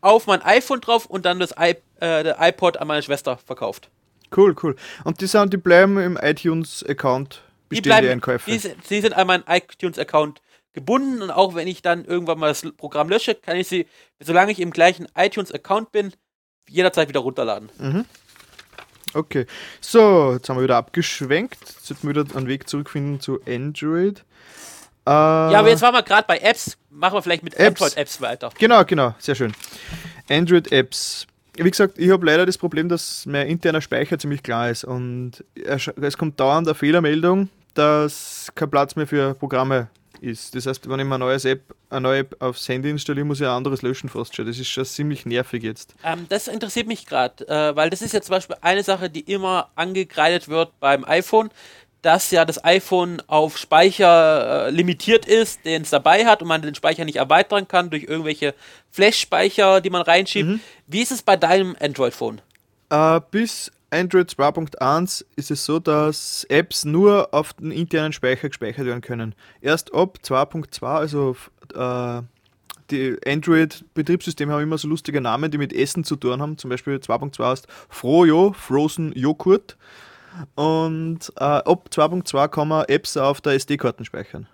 auf 0.00 0.26
mein 0.26 0.42
iPhone 0.42 0.80
drauf 0.80 1.06
und 1.06 1.24
dann 1.24 1.38
das 1.38 1.54
I 1.58 1.76
äh, 2.00 2.48
iPod 2.48 2.76
an 2.78 2.88
meine 2.88 3.02
Schwester 3.02 3.36
verkauft. 3.36 3.88
Cool, 4.36 4.56
cool. 4.62 4.76
Und 5.04 5.20
die 5.20 5.26
sind, 5.26 5.52
die 5.52 5.58
bleiben 5.58 5.98
im 5.98 6.16
iTunes-Account 6.20 7.42
Die, 7.44 7.68
bestehen 7.68 7.82
bleiben, 7.84 8.06
die 8.06 8.12
Einkäufe. 8.12 8.50
die, 8.50 8.58
sind- 8.58 8.76
die 8.90 9.00
sind 9.00 9.12
an 9.14 9.26
meinen 9.26 9.44
iTunes-Account 9.46 10.40
gebunden 10.72 11.20
und 11.22 11.30
auch 11.30 11.54
wenn 11.54 11.68
ich 11.68 11.82
dann 11.82 12.04
irgendwann 12.06 12.38
mal 12.38 12.48
das 12.48 12.62
Programm 12.78 13.08
lösche, 13.10 13.34
kann 13.34 13.56
ich 13.56 13.68
sie, 13.68 13.86
solange 14.20 14.50
ich 14.52 14.58
im 14.60 14.70
gleichen 14.70 15.06
iTunes-Account 15.14 15.92
bin, 15.92 16.12
jederzeit 16.68 17.08
wieder 17.08 17.20
runterladen. 17.20 18.04
Okay. 19.14 19.46
So, 19.80 20.32
jetzt 20.34 20.48
haben 20.48 20.56
wir 20.56 20.62
wieder 20.64 20.76
abgeschwenkt. 20.76 21.58
Jetzt 21.60 21.86
sollten 21.86 22.08
wir 22.08 22.24
wieder 22.24 22.36
einen 22.36 22.46
Weg 22.48 22.68
zurückfinden 22.68 23.20
zu 23.20 23.40
Android. 23.46 24.24
Äh, 25.06 25.10
Ja, 25.10 25.58
aber 25.58 25.68
jetzt 25.68 25.82
waren 25.82 25.94
wir 25.94 26.02
gerade 26.02 26.26
bei 26.26 26.38
Apps. 26.38 26.76
Machen 26.90 27.14
wir 27.14 27.22
vielleicht 27.22 27.42
mit 27.42 27.54
Apps. 27.54 27.80
Android-Apps 27.82 28.20
weiter. 28.20 28.50
Genau, 28.58 28.84
genau, 28.84 29.14
sehr 29.18 29.34
schön. 29.34 29.52
Android-Apps. 30.30 31.26
Wie 31.56 31.70
gesagt, 31.70 31.98
ich 31.98 32.10
habe 32.10 32.24
leider 32.24 32.46
das 32.46 32.56
Problem, 32.56 32.88
dass 32.88 33.26
mein 33.26 33.46
interner 33.48 33.80
Speicher 33.82 34.18
ziemlich 34.18 34.42
klar 34.42 34.70
ist 34.70 34.84
und 34.84 35.44
es 35.54 36.16
kommt 36.16 36.40
dauernd 36.40 36.66
eine 36.66 36.74
Fehlermeldung, 36.74 37.50
dass 37.74 38.50
kein 38.54 38.70
Platz 38.70 38.96
mehr 38.96 39.06
für 39.06 39.34
Programme 39.34 39.88
ist. 40.22 40.54
Das 40.54 40.66
heißt, 40.66 40.88
wenn 40.88 41.00
ich 41.00 41.06
mir 41.06 41.14
eine, 41.14 41.24
neues 41.24 41.44
App, 41.44 41.74
eine 41.90 42.00
neue 42.00 42.20
App 42.20 42.36
aufs 42.40 42.68
Handy 42.68 42.90
installiere, 42.90 43.26
muss 43.26 43.40
ich 43.40 43.46
ein 43.46 43.52
anderes 43.52 43.82
löschen 43.82 44.08
fast 44.08 44.34
schon. 44.34 44.46
Das 44.46 44.58
ist 44.58 44.68
schon 44.68 44.84
ziemlich 44.84 45.26
nervig 45.26 45.62
jetzt. 45.62 45.94
Ähm, 46.04 46.26
das 46.28 46.48
interessiert 46.48 46.86
mich 46.86 47.06
gerade, 47.06 47.46
äh, 47.48 47.76
weil 47.76 47.90
das 47.90 48.02
ist 48.02 48.14
ja 48.14 48.20
zum 48.20 48.32
Beispiel 48.34 48.56
eine 48.60 48.82
Sache, 48.82 49.10
die 49.10 49.20
immer 49.20 49.70
angekreidet 49.74 50.48
wird 50.48 50.78
beim 50.80 51.04
iPhone, 51.04 51.50
dass 52.02 52.30
ja 52.30 52.44
das 52.44 52.64
iPhone 52.64 53.22
auf 53.28 53.58
Speicher 53.58 54.66
äh, 54.66 54.70
limitiert 54.70 55.26
ist, 55.26 55.64
den 55.64 55.82
es 55.82 55.90
dabei 55.90 56.26
hat 56.26 56.42
und 56.42 56.48
man 56.48 56.62
den 56.62 56.74
Speicher 56.74 57.04
nicht 57.04 57.16
erweitern 57.16 57.68
kann 57.68 57.90
durch 57.90 58.04
irgendwelche 58.04 58.54
Flash-Speicher, 58.90 59.80
die 59.80 59.90
man 59.90 60.02
reinschiebt. 60.02 60.60
Wie 60.86 61.00
ist 61.00 61.12
es 61.12 61.22
bei 61.22 61.36
deinem 61.36 61.76
Android-Phone? 61.80 62.40
Äh, 62.90 63.20
bis 63.30 63.70
Android 63.92 64.30
2.1 64.30 65.24
ist 65.36 65.50
es 65.50 65.64
so, 65.64 65.78
dass 65.78 66.44
Apps 66.48 66.84
nur 66.84 67.28
auf 67.32 67.52
den 67.52 67.70
internen 67.70 68.12
Speicher 68.12 68.48
gespeichert 68.48 68.86
werden 68.86 69.02
können. 69.02 69.34
Erst 69.60 69.92
ab 69.94 70.18
2.2, 70.24 70.86
also 70.86 71.36
äh, 71.74 72.22
die 72.90 73.16
Android-Betriebssysteme 73.26 74.52
haben 74.52 74.62
immer 74.62 74.78
so 74.78 74.88
lustige 74.88 75.20
Namen, 75.20 75.50
die 75.50 75.58
mit 75.58 75.72
Essen 75.72 76.04
zu 76.04 76.16
tun 76.16 76.40
haben. 76.40 76.58
Zum 76.58 76.70
Beispiel 76.70 76.94
2.2 76.96 77.44
heißt 77.44 77.66
Froyo, 77.88 78.54
Frozen 78.58 79.12
Joghurt. 79.12 79.76
Und 80.54 81.30
äh, 81.36 81.44
ab 81.44 81.88
2.2 81.92 82.48
kann 82.48 82.68
man 82.68 82.86
Apps 82.86 83.16
auf 83.16 83.40
der 83.42 83.52
SD-Karten 83.52 84.04
speichern. 84.04 84.46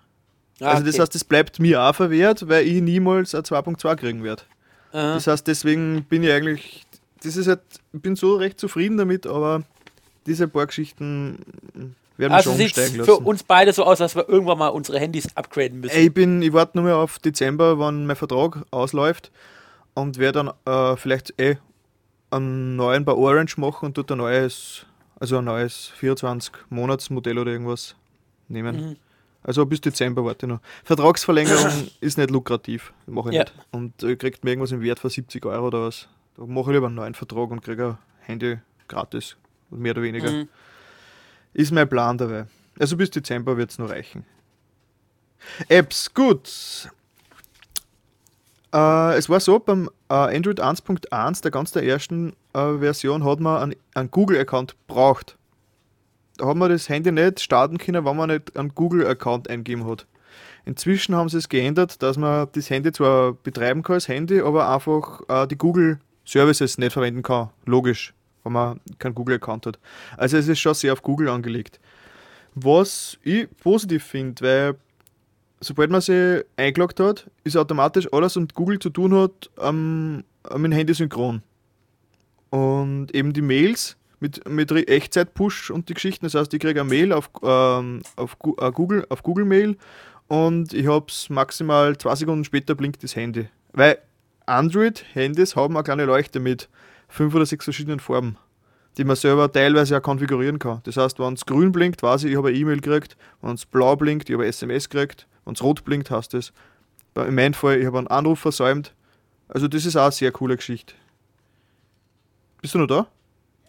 Ah, 0.59 0.71
Also 0.71 0.83
das 0.83 0.95
okay. 0.95 1.01
heißt, 1.03 1.15
es 1.15 1.23
bleibt 1.23 1.59
mir 1.59 1.81
auch 1.81 1.95
verwehrt, 1.95 2.49
weil 2.49 2.67
ich 2.67 2.81
niemals 2.81 3.33
ein 3.33 3.43
2.2 3.43 3.95
kriegen 3.95 4.23
werde. 4.23 4.43
Aha. 4.91 5.13
Das 5.13 5.27
heißt, 5.27 5.47
deswegen 5.47 6.03
bin 6.09 6.23
ich 6.23 6.31
eigentlich, 6.31 6.85
das 7.23 7.35
ist 7.35 7.47
halt, 7.47 7.61
ich 7.93 8.01
bin 8.01 8.15
so 8.15 8.35
recht 8.35 8.59
zufrieden 8.59 8.97
damit, 8.97 9.27
aber 9.27 9.63
diese 10.25 10.47
paar 10.47 10.67
Geschichten 10.67 11.39
werden 12.17 12.33
also 12.33 12.49
schon 12.51 12.57
sieht 12.57 12.77
umsteigen 12.77 13.03
für 13.05 13.11
lassen. 13.11 13.25
uns 13.25 13.43
beide 13.43 13.73
so 13.73 13.83
aus, 13.83 13.97
dass 13.99 14.15
wir 14.15 14.27
irgendwann 14.27 14.57
mal 14.57 14.67
unsere 14.69 14.99
Handys 14.99 15.27
upgraden 15.35 15.79
müssen. 15.79 15.97
Ich 15.97 16.13
bin, 16.13 16.41
ich 16.41 16.53
warte 16.53 16.77
nur 16.77 16.85
mehr 16.85 16.97
auf 16.97 17.19
Dezember, 17.19 17.79
wann 17.79 18.05
mein 18.05 18.15
Vertrag 18.15 18.63
ausläuft 18.71 19.31
und 19.93 20.17
werde 20.17 20.43
dann 20.65 20.93
äh, 20.93 20.97
vielleicht 20.97 21.33
eh 21.39 21.57
einen 22.31 22.75
neuen 22.75 23.05
bei 23.05 23.13
Orange 23.13 23.57
machen 23.59 23.87
und 23.87 23.97
dort 23.97 24.11
ein 24.11 24.17
neues, 24.19 24.85
also 25.19 25.37
ein 25.39 25.45
neues 25.45 25.91
24-Monats-Modell 25.99 27.37
oder 27.39 27.51
irgendwas 27.51 27.95
nehmen. 28.47 28.89
Mhm. 28.89 28.95
Also 29.41 29.65
bis 29.65 29.79
Dezember 29.81 30.23
warte 30.25 30.45
ich 30.45 30.49
noch. 30.51 30.59
Vertragsverlängerung 30.83 31.87
ist 32.01 32.17
nicht 32.17 32.29
lukrativ, 32.29 32.93
mache 33.07 33.29
ich 33.29 33.35
Ja. 33.35 33.41
nicht. 33.43 33.53
Und 33.71 34.03
äh, 34.03 34.15
kriegt 34.15 34.43
mir 34.43 34.51
irgendwas 34.51 34.71
im 34.73 34.81
Wert 34.81 34.99
von 34.99 35.09
70 35.09 35.45
Euro 35.45 35.67
oder 35.67 35.83
was. 35.83 36.07
Da 36.39 36.45
mache 36.45 36.69
ich 36.69 36.75
lieber 36.75 36.85
einen 36.85 36.95
neuen 36.95 37.15
Vertrag 37.15 37.51
und 37.51 37.61
kriege 37.61 37.85
ein 37.87 37.97
Handy 38.21 38.59
gratis, 38.87 39.35
mehr 39.69 39.91
oder 39.91 40.03
weniger. 40.03 40.31
Mhm. 40.31 40.47
Ist 41.53 41.73
mein 41.73 41.89
Plan 41.89 42.17
dabei. 42.17 42.45
Also 42.79 42.95
bis 42.95 43.11
Dezember 43.11 43.57
wird 43.57 43.71
es 43.71 43.77
noch 43.77 43.89
reichen. 43.89 44.25
Apps, 45.67 46.13
gut. 46.13 46.89
Äh, 48.73 49.17
es 49.17 49.27
war 49.27 49.41
so, 49.41 49.59
beim 49.59 49.89
äh, 50.09 50.13
Android 50.13 50.61
1.1, 50.61 51.41
der 51.41 51.51
ganz 51.51 51.71
der 51.71 51.83
ersten 51.83 52.33
äh, 52.53 52.77
Version, 52.77 53.25
hat 53.25 53.41
man 53.41 53.61
einen, 53.61 53.75
einen 53.93 54.09
Google-Account 54.09 54.77
braucht. 54.87 55.37
Da 56.37 56.47
hat 56.47 56.55
man 56.55 56.69
das 56.69 56.87
Handy 56.87 57.11
nicht 57.11 57.41
starten 57.41 57.77
können, 57.77 58.05
wenn 58.05 58.15
man 58.15 58.29
nicht 58.29 58.55
einen 58.55 58.73
Google-Account 58.73 59.49
eingeben 59.49 59.85
hat. 59.85 60.07
Inzwischen 60.63 61.15
haben 61.15 61.27
sie 61.27 61.37
es 61.37 61.49
geändert, 61.49 62.01
dass 62.01 62.15
man 62.15 62.47
das 62.53 62.69
Handy 62.69 62.93
zwar 62.93 63.33
betreiben 63.33 63.83
kann 63.83 63.95
als 63.95 64.07
Handy, 64.07 64.39
aber 64.39 64.69
einfach 64.73 65.21
äh, 65.27 65.45
die 65.45 65.57
Google-Services 66.29 66.77
nicht 66.77 66.93
verwenden 66.93 67.23
kann. 67.23 67.49
Logisch, 67.65 68.13
wenn 68.43 68.53
man 68.53 68.79
keinen 68.99 69.15
Google-Account 69.15 69.65
hat. 69.65 69.79
Also 70.17 70.37
es 70.37 70.47
ist 70.47 70.59
schon 70.59 70.73
sehr 70.73 70.93
auf 70.93 71.01
Google 71.01 71.29
angelegt. 71.29 71.79
Was 72.55 73.17
ich 73.23 73.47
positiv 73.57 74.03
finde, 74.03 74.41
weil 74.41 74.75
sobald 75.59 75.89
man 75.89 76.01
sich 76.01 76.43
eingeloggt 76.57 76.99
hat, 76.99 77.29
ist 77.43 77.57
automatisch 77.57 78.07
alles, 78.11 78.35
was 78.35 78.41
mit 78.41 78.53
Google 78.53 78.79
zu 78.79 78.89
tun 78.89 79.13
hat, 79.15 79.49
mit 79.71 80.25
dem 80.53 80.71
Handy 80.71 80.93
synchron. 80.93 81.41
Und 82.49 83.13
eben 83.13 83.33
die 83.33 83.41
Mails 83.41 83.95
mit, 84.19 84.47
mit 84.49 84.71
Echtzeit-Push 84.71 85.71
und 85.71 85.89
die 85.89 85.93
Geschichten. 85.93 86.25
Das 86.25 86.33
heißt, 86.33 86.53
ich 86.53 86.59
kriege 86.59 86.81
eine 86.81 86.89
Mail 86.89 87.13
auf, 87.13 87.29
ähm, 87.43 88.01
auf, 88.15 88.37
äh, 88.59 88.71
Google, 88.71 89.05
auf 89.09 89.23
Google 89.23 89.45
Mail 89.45 89.77
und 90.27 90.73
ich 90.73 90.87
habe 90.87 91.05
es 91.09 91.29
maximal 91.29 91.97
zwei 91.97 92.15
Sekunden 92.15 92.43
später 92.43 92.75
blinkt 92.75 93.03
das 93.03 93.15
Handy. 93.15 93.47
Weil 93.73 93.99
Android-Handys 94.49 95.55
haben 95.55 95.75
eine 95.75 95.83
kleine 95.83 96.05
Leuchte 96.05 96.39
mit 96.39 96.69
fünf 97.07 97.33
oder 97.35 97.45
sechs 97.45 97.65
verschiedenen 97.65 97.99
Farben, 97.99 98.37
die 98.97 99.03
man 99.03 99.15
selber 99.15 99.51
teilweise 99.51 99.97
auch 99.97 100.01
konfigurieren 100.01 100.59
kann. 100.59 100.81
Das 100.83 100.97
heißt, 100.97 101.19
wenn 101.19 101.33
es 101.33 101.45
grün 101.45 101.71
blinkt, 101.71 102.03
weiß 102.03 102.23
ich, 102.23 102.31
ich 102.31 102.37
habe 102.37 102.49
eine 102.49 102.57
E-Mail 102.57 102.81
gekriegt, 102.81 103.15
wenn 103.41 103.55
es 103.55 103.65
blau 103.65 103.95
blinkt, 103.95 104.29
ich 104.29 104.33
habe 104.33 104.43
eine 104.43 104.49
SMS 104.49 104.89
gekriegt, 104.89 105.27
wenn 105.45 105.53
es 105.53 105.63
rot 105.63 105.83
blinkt, 105.83 106.11
heißt 106.11 106.33
es. 106.33 106.51
In 107.15 107.35
meinem 107.35 107.53
Fall, 107.53 107.79
ich 107.79 107.85
habe 107.85 107.97
einen 107.97 108.07
Anruf 108.07 108.39
versäumt. 108.39 108.93
Also 109.47 109.67
das 109.67 109.85
ist 109.85 109.95
auch 109.95 110.03
eine 110.03 110.11
sehr 110.11 110.31
coole 110.31 110.55
Geschichte. 110.55 110.93
Bist 112.61 112.73
du 112.73 112.79
noch 112.79 112.87
da? 112.87 113.07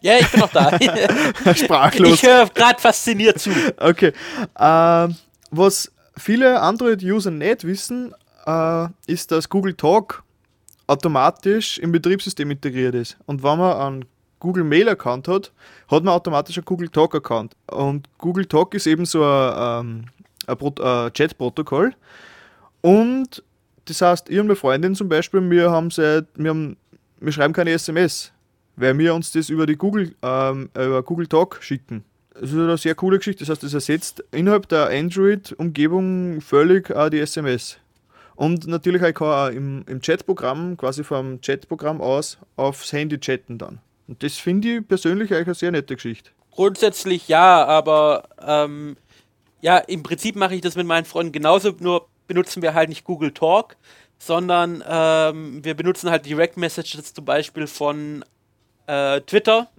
Ja, 0.01 0.17
ich 0.17 0.29
bin 0.29 0.39
noch 0.39 0.51
da. 0.51 0.77
Sprachlos. 1.55 2.13
ich 2.13 2.23
höre 2.23 2.47
gerade 2.49 2.79
fasziniert 2.79 3.39
zu. 3.39 3.51
Okay. 3.77 4.13
Ähm, 4.59 5.15
was 5.51 5.91
viele 6.17 6.59
Android-User 6.59 7.31
nicht 7.31 7.63
wissen, 7.65 8.13
äh, 8.45 8.87
ist, 9.07 9.31
dass 9.31 9.49
Google 9.49 9.75
Talk 9.75 10.23
automatisch 10.87 11.77
im 11.77 11.91
Betriebssystem 11.91 12.51
integriert 12.51 12.95
ist. 12.95 13.17
Und 13.25 13.43
wenn 13.43 13.57
man 13.57 13.77
einen 13.77 14.05
Google 14.39 14.63
Mail-Account 14.63 15.27
hat, 15.27 15.51
hat 15.89 16.03
man 16.03 16.13
automatisch 16.13 16.57
einen 16.57 16.65
Google 16.65 16.89
Talk-Account. 16.89 17.55
Und 17.67 18.07
Google 18.17 18.45
Talk 18.45 18.73
ist 18.73 18.87
eben 18.87 19.05
so 19.05 19.23
ein, 19.23 19.53
ähm, 19.87 20.05
ein, 20.47 20.83
ein 20.83 21.13
Chat-Protokoll. 21.13 21.93
Und 22.81 23.43
das 23.85 24.01
heißt, 24.01 24.29
ich 24.29 24.39
und 24.39 24.47
meine 24.47 24.55
Freundin 24.55 24.95
zum 24.95 25.09
Beispiel, 25.09 25.47
wir 25.49 25.71
haben 25.71 25.91
seit, 25.91 26.25
wir, 26.35 26.49
haben, 26.49 26.77
wir 27.19 27.31
schreiben 27.31 27.53
keine 27.53 27.71
SMS, 27.71 28.31
weil 28.75 28.97
wir 28.97 29.13
uns 29.13 29.31
das 29.31 29.49
über 29.49 29.65
die 29.65 29.75
Google, 29.75 30.15
ähm, 30.21 30.69
über 30.75 31.03
Google 31.03 31.27
Talk 31.27 31.59
schicken. 31.61 32.03
Das 32.33 32.49
ist 32.51 32.57
eine 32.57 32.77
sehr 32.77 32.95
coole 32.95 33.17
Geschichte. 33.17 33.43
Das 33.43 33.49
heißt, 33.49 33.63
das 33.63 33.73
ersetzt 33.73 34.23
innerhalb 34.31 34.67
der 34.69 34.87
Android-Umgebung 34.89 36.41
völlig 36.41 36.89
auch 36.91 37.09
die 37.09 37.19
SMS. 37.19 37.77
Und 38.41 38.65
natürlich 38.65 39.03
ich 39.03 39.13
kann 39.13 39.27
auch 39.27 39.55
im, 39.55 39.85
im 39.87 40.01
Chatprogramm, 40.01 40.75
quasi 40.75 41.03
vom 41.03 41.39
Chatprogramm 41.41 42.01
aus, 42.01 42.39
aufs 42.55 42.91
Handy 42.91 43.19
chatten 43.19 43.59
dann. 43.59 43.77
Und 44.07 44.23
das 44.23 44.37
finde 44.37 44.77
ich 44.77 44.87
persönlich 44.87 45.31
eigentlich 45.31 45.45
eine 45.45 45.53
sehr 45.53 45.71
nette 45.71 45.93
Geschichte. 45.93 46.31
Grundsätzlich 46.49 47.27
ja, 47.27 47.63
aber 47.63 48.23
ähm, 48.43 48.97
ja, 49.61 49.77
im 49.77 50.01
Prinzip 50.01 50.35
mache 50.35 50.55
ich 50.55 50.61
das 50.61 50.75
mit 50.75 50.87
meinen 50.87 51.05
Freunden 51.05 51.31
genauso, 51.31 51.75
nur 51.81 52.07
benutzen 52.25 52.63
wir 52.63 52.73
halt 52.73 52.89
nicht 52.89 53.03
Google 53.03 53.31
Talk, 53.31 53.77
sondern 54.17 54.83
ähm, 54.89 55.63
wir 55.63 55.75
benutzen 55.75 56.09
halt 56.09 56.25
Direct 56.25 56.57
Messages 56.57 57.13
zum 57.13 57.25
Beispiel 57.25 57.67
von 57.67 58.25
äh, 58.87 59.21
Twitter 59.21 59.69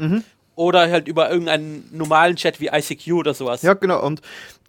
oder 0.55 0.89
halt 0.89 1.09
über 1.09 1.32
irgendeinen 1.32 1.89
normalen 1.90 2.36
Chat 2.36 2.60
wie 2.60 2.68
ICQ 2.68 3.14
oder 3.14 3.34
sowas. 3.34 3.62
Ja, 3.62 3.74
genau. 3.74 4.06
Und 4.06 4.22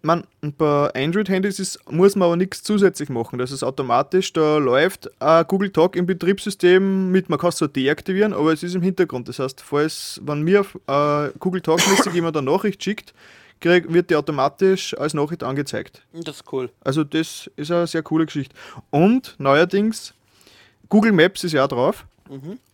man, 0.03 0.25
bei 0.41 0.93
Android-Handys 0.93 1.79
muss 1.89 2.15
man 2.15 2.27
aber 2.27 2.35
nichts 2.35 2.61
zusätzlich 2.61 3.09
machen. 3.09 3.39
Das 3.39 3.51
ist 3.51 3.63
automatisch, 3.63 4.33
da 4.33 4.57
läuft 4.57 5.09
äh, 5.19 5.45
Google 5.45 5.71
Talk 5.71 5.95
im 5.95 6.05
Betriebssystem 6.05 7.11
mit, 7.11 7.29
man 7.29 7.39
kann 7.39 7.49
es 7.49 7.57
so 7.57 7.67
deaktivieren, 7.67 8.33
aber 8.33 8.51
es 8.51 8.63
ist 8.63 8.75
im 8.75 8.81
Hintergrund. 8.81 9.29
Das 9.29 9.39
heißt, 9.39 9.61
falls, 9.61 10.21
wenn 10.23 10.41
mir 10.41 10.65
äh, 10.87 11.29
Google 11.39 11.61
Talk-mäßig 11.61 12.13
jemand 12.13 12.35
eine 12.37 12.51
Nachricht 12.51 12.83
schickt, 12.83 13.13
krieg, 13.61 13.91
wird 13.91 14.09
die 14.09 14.15
automatisch 14.15 14.95
als 14.97 15.13
Nachricht 15.13 15.41
angezeigt. 15.41 16.01
Das 16.11 16.37
ist 16.37 16.53
cool. 16.53 16.69
Also 16.81 17.03
das 17.03 17.49
ist 17.55 17.71
eine 17.71 17.87
sehr 17.87 18.03
coole 18.03 18.25
Geschichte. 18.25 18.53
Und 18.91 19.35
neuerdings, 19.37 20.13
Google 20.89 21.13
Maps 21.13 21.43
ist 21.45 21.53
ja 21.53 21.63
auch 21.63 21.69
drauf. 21.69 22.05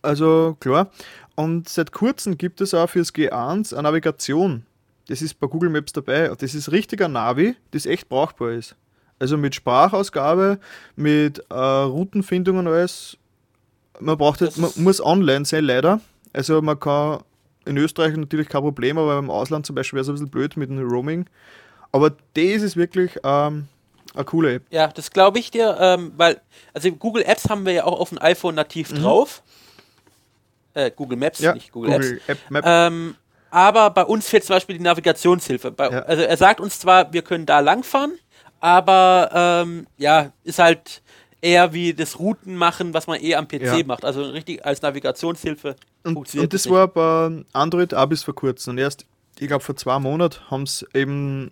Also 0.02 0.56
klar. 0.58 0.90
Und 1.36 1.68
seit 1.68 1.92
kurzem 1.92 2.36
gibt 2.36 2.60
es 2.60 2.74
auch 2.74 2.90
fürs 2.90 3.14
G1 3.14 3.72
eine 3.72 3.84
Navigation. 3.84 4.66
Das 5.10 5.22
ist 5.22 5.40
bei 5.40 5.48
Google 5.48 5.70
Maps 5.70 5.92
dabei. 5.92 6.28
Das 6.38 6.54
ist 6.54 6.70
richtiger 6.70 7.08
Navi, 7.08 7.56
das 7.72 7.84
echt 7.84 8.08
brauchbar 8.08 8.52
ist. 8.52 8.76
Also 9.18 9.36
mit 9.36 9.56
Sprachausgabe, 9.56 10.60
mit 10.94 11.44
äh, 11.50 11.54
Routenfindung 11.54 12.58
und 12.58 12.68
alles. 12.68 13.18
Man 13.98 14.16
braucht 14.16 14.40
Das 14.40 14.56
halt, 14.56 14.76
man 14.76 14.84
muss 14.84 15.04
online 15.04 15.44
sein, 15.44 15.64
leider. 15.64 16.00
Also 16.32 16.62
man 16.62 16.78
kann 16.78 17.24
in 17.64 17.76
Österreich 17.76 18.16
natürlich 18.16 18.48
kein 18.48 18.62
Problem, 18.62 18.98
aber 18.98 19.18
im 19.18 19.30
Ausland 19.30 19.66
zum 19.66 19.74
Beispiel 19.74 19.96
wäre 19.96 20.02
es 20.04 20.08
ein 20.08 20.12
bisschen 20.14 20.30
blöd 20.30 20.56
mit 20.56 20.70
dem 20.70 20.78
Roaming. 20.88 21.26
Aber 21.90 22.10
das 22.34 22.62
ist 22.62 22.76
wirklich 22.76 23.18
ähm, 23.24 23.66
eine 24.14 24.24
coole 24.24 24.54
App. 24.54 24.62
Ja, 24.70 24.86
das 24.86 25.10
glaube 25.10 25.40
ich 25.40 25.50
dir, 25.50 25.76
ähm, 25.80 26.12
weil, 26.16 26.40
also 26.72 26.90
Google 26.92 27.24
Apps 27.24 27.48
haben 27.50 27.66
wir 27.66 27.72
ja 27.72 27.84
auch 27.84 27.98
auf 27.98 28.10
dem 28.10 28.22
iPhone 28.22 28.54
nativ 28.54 28.92
drauf. 28.92 29.42
Äh, 30.72 30.92
Google 30.92 31.18
Maps, 31.18 31.40
Mhm. 31.40 31.44
Ja, 31.46 31.54
nicht 31.54 31.72
Google, 31.72 31.92
Apps. 31.94 32.06
Google 32.06 32.20
App 32.28 32.38
Map. 32.48 32.64
Ähm, 32.64 33.16
aber 33.50 33.90
bei 33.90 34.04
uns 34.04 34.28
fehlt 34.28 34.44
zum 34.44 34.56
Beispiel 34.56 34.78
die 34.78 34.84
Navigationshilfe. 34.84 35.70
Bei, 35.70 35.90
Ja. 35.90 35.98
Also 36.02 36.22
er 36.22 36.36
sagt 36.36 36.60
uns 36.60 36.78
zwar, 36.78 37.12
wir 37.12 37.22
können 37.22 37.46
da 37.46 37.60
langfahren, 37.60 38.12
aber 38.60 39.30
ähm, 39.32 39.86
ja, 39.96 40.32
ist 40.44 40.58
halt 40.58 41.02
eher 41.40 41.72
wie 41.72 41.94
das 41.94 42.18
Routen 42.18 42.54
machen, 42.54 42.92
was 42.94 43.06
man 43.06 43.20
eh 43.20 43.34
am 43.34 43.48
PC 43.48 43.62
Ja. 43.62 43.84
macht. 43.84 44.04
Also 44.04 44.22
richtig 44.22 44.64
als 44.64 44.82
Navigationshilfe 44.82 45.76
Und, 46.04 46.16
und 46.16 46.52
das 46.52 46.64
nicht. 46.66 46.72
war 46.74 46.88
bei 46.88 47.44
Android 47.52 47.94
auch 47.94 48.06
bis 48.06 48.22
vor 48.22 48.34
kurzem. 48.34 48.72
Und 48.72 48.78
erst, 48.78 49.06
ich 49.38 49.48
glaube, 49.48 49.64
vor 49.64 49.76
zwei 49.76 49.98
Monaten 49.98 50.38
haben 50.50 50.66
sie 50.66 50.86
eben. 50.94 51.50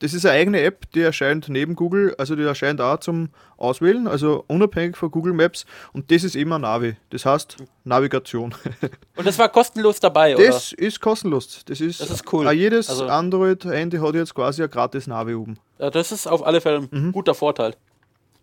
Das 0.00 0.14
ist 0.14 0.24
eine 0.26 0.34
eigene 0.38 0.60
App, 0.62 0.90
die 0.92 1.00
erscheint 1.02 1.48
neben 1.48 1.76
Google, 1.76 2.14
also 2.18 2.34
die 2.34 2.42
erscheint 2.42 2.80
auch 2.80 2.98
zum 3.00 3.28
Auswählen, 3.58 4.08
also 4.08 4.44
unabhängig 4.48 4.96
von 4.96 5.10
Google 5.10 5.34
Maps. 5.34 5.66
Und 5.92 6.10
das 6.10 6.24
ist 6.24 6.34
immer 6.36 6.58
Navi. 6.58 6.96
Das 7.10 7.26
heißt 7.26 7.58
Navigation. 7.84 8.54
Und 9.16 9.26
das 9.26 9.38
war 9.38 9.50
kostenlos 9.50 10.00
dabei, 10.00 10.34
oder? 10.36 10.46
Das 10.46 10.72
ist 10.72 11.00
kostenlos. 11.00 11.62
Das 11.66 11.80
ist, 11.82 12.00
Das 12.00 12.10
ist 12.10 12.32
cool. 12.32 12.48
Auch 12.48 12.52
jedes 12.52 12.88
Also- 12.88 13.06
Android-Handy 13.08 13.98
hat 13.98 14.14
jetzt 14.14 14.34
quasi 14.34 14.62
ein 14.62 14.70
gratis 14.70 15.06
Navi 15.06 15.34
oben. 15.34 15.58
Ja, 15.78 15.90
das 15.90 16.12
ist 16.12 16.26
auf 16.26 16.46
alle 16.46 16.60
Fälle 16.62 16.78
ein 16.78 16.88
Mhm. 16.90 17.12
guter 17.12 17.34
Vorteil. 17.34 17.74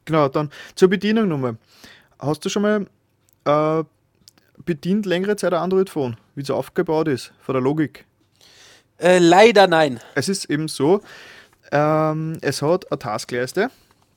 Genau, 0.05 0.27
dann 0.29 0.51
zur 0.75 0.89
Bedienung 0.89 1.27
nochmal. 1.27 1.57
Hast 2.19 2.45
du 2.45 2.49
schon 2.49 2.61
mal 2.61 2.85
äh, 3.45 3.83
bedient 4.63 5.05
längere 5.07 5.35
Zeit 5.35 5.53
ein 5.53 5.59
Android-Phone, 5.61 6.17
wie 6.35 6.41
es 6.41 6.51
aufgebaut 6.51 7.07
ist, 7.07 7.33
von 7.41 7.53
der 7.53 7.61
Logik? 7.63 8.05
Äh, 8.99 9.19
leider 9.19 9.67
nein. 9.67 9.99
Es 10.15 10.29
ist 10.29 10.45
eben 10.45 10.67
so, 10.67 11.01
ähm, 11.71 12.37
es 12.41 12.61
hat 12.61 12.91
eine 12.91 12.99
Taskleiste. 12.99 13.69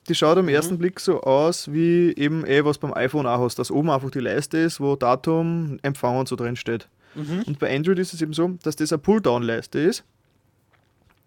Die 0.08 0.14
schaut 0.14 0.36
Mhm. 0.36 0.44
am 0.44 0.48
ersten 0.48 0.78
Blick 0.78 0.98
so 0.98 1.20
aus, 1.22 1.70
wie 1.72 2.12
eben 2.16 2.44
eh, 2.46 2.64
was 2.64 2.78
beim 2.78 2.92
iPhone 2.94 3.26
auch 3.26 3.40
hast, 3.40 3.58
dass 3.58 3.70
oben 3.70 3.90
einfach 3.90 4.10
die 4.10 4.20
Leiste 4.20 4.58
ist, 4.58 4.80
wo 4.80 4.96
Datum, 4.96 5.78
Empfang 5.82 6.16
und 6.18 6.28
so 6.28 6.36
drin 6.36 6.56
steht. 6.56 6.88
Mhm. 7.14 7.42
Und 7.46 7.58
bei 7.58 7.74
Android 7.74 7.98
ist 7.98 8.14
es 8.14 8.22
eben 8.22 8.32
so, 8.32 8.48
dass 8.62 8.76
das 8.76 8.92
eine 8.92 8.98
Pulldown-Leiste 9.00 9.78
ist. 9.78 10.04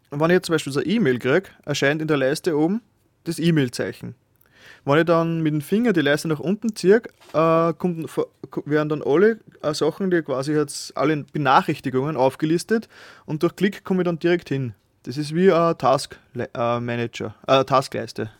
Und 0.10 0.20
wenn 0.20 0.30
ich 0.30 0.36
jetzt 0.36 0.48
zum 0.48 0.54
Beispiel 0.54 0.74
so 0.74 0.80
eine 0.80 0.90
E-Mail 0.90 1.20
kriege, 1.20 1.50
erscheint 1.66 2.02
in 2.02 2.08
der 2.08 2.18
Leiste 2.18 2.58
oben 2.58 2.82
das 3.26 3.40
E-Mail-Zeichen. 3.40 4.16
Wenn 4.86 5.00
ich 5.00 5.06
dann 5.06 5.42
mit 5.42 5.54
dem 5.54 5.62
Finger 5.62 5.94
die 5.94 6.02
Leiste 6.02 6.28
nach 6.28 6.40
unten 6.40 6.76
ziehe, 6.76 7.02
äh, 7.34 7.74
kommt, 7.74 8.10
werden 8.66 8.90
dann 8.90 9.02
alle 9.02 9.40
äh, 9.62 9.74
Sachen, 9.74 10.12
die 10.12 10.22
quasi 10.22 10.54
jetzt 10.54 10.96
alle 10.98 11.24
Benachrichtigungen 11.32 12.18
aufgelistet 12.18 12.90
und 13.26 13.44
durch 13.44 13.56
Klick 13.56 13.84
komme 13.86 14.02
ich 14.02 14.06
dann 14.06 14.20
direkt 14.20 14.50
hin. 14.50 14.74
Das 15.04 15.18
ist 15.18 15.36
wie 15.36 15.52
ein 15.52 15.78
Task 15.78 16.18
äh, 16.36 16.80
Manager, 16.80 17.36
äh, 17.48 17.64
Taskleiste. 17.66 18.32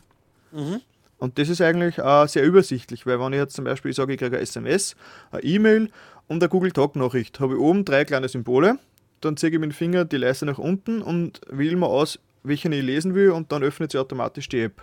Und 1.18 1.38
das 1.38 1.48
ist 1.48 1.60
eigentlich 1.60 1.98
äh, 1.98 2.26
sehr 2.26 2.44
übersichtlich, 2.44 3.06
weil 3.06 3.20
wenn 3.20 3.32
ich 3.32 3.38
jetzt 3.38 3.54
zum 3.54 3.64
Beispiel 3.64 3.90
ich 3.90 3.96
sage, 3.96 4.12
ich 4.12 4.18
kriege 4.18 4.36
eine 4.36 4.42
SMS, 4.42 4.96
eine 5.30 5.42
E-Mail 5.42 5.90
und 6.28 6.42
eine 6.42 6.48
Google 6.48 6.72
Talk 6.72 6.96
Nachricht, 6.96 7.38
habe 7.40 7.54
ich 7.54 7.60
oben 7.60 7.84
drei 7.84 8.04
kleine 8.04 8.28
Symbole, 8.28 8.78
dann 9.20 9.36
ziehe 9.36 9.52
ich 9.52 9.58
mit 9.58 9.70
dem 9.70 9.74
Finger 9.74 10.04
die 10.04 10.16
Leiste 10.16 10.46
nach 10.46 10.58
unten 10.58 11.02
und 11.02 11.40
wähle 11.48 11.76
mal 11.76 11.86
aus, 11.86 12.18
welchen 12.42 12.72
ich 12.72 12.82
lesen 12.82 13.14
will 13.14 13.30
und 13.30 13.52
dann 13.52 13.62
öffnet 13.62 13.92
sie 13.92 13.98
automatisch 13.98 14.48
die 14.48 14.62
App. 14.62 14.82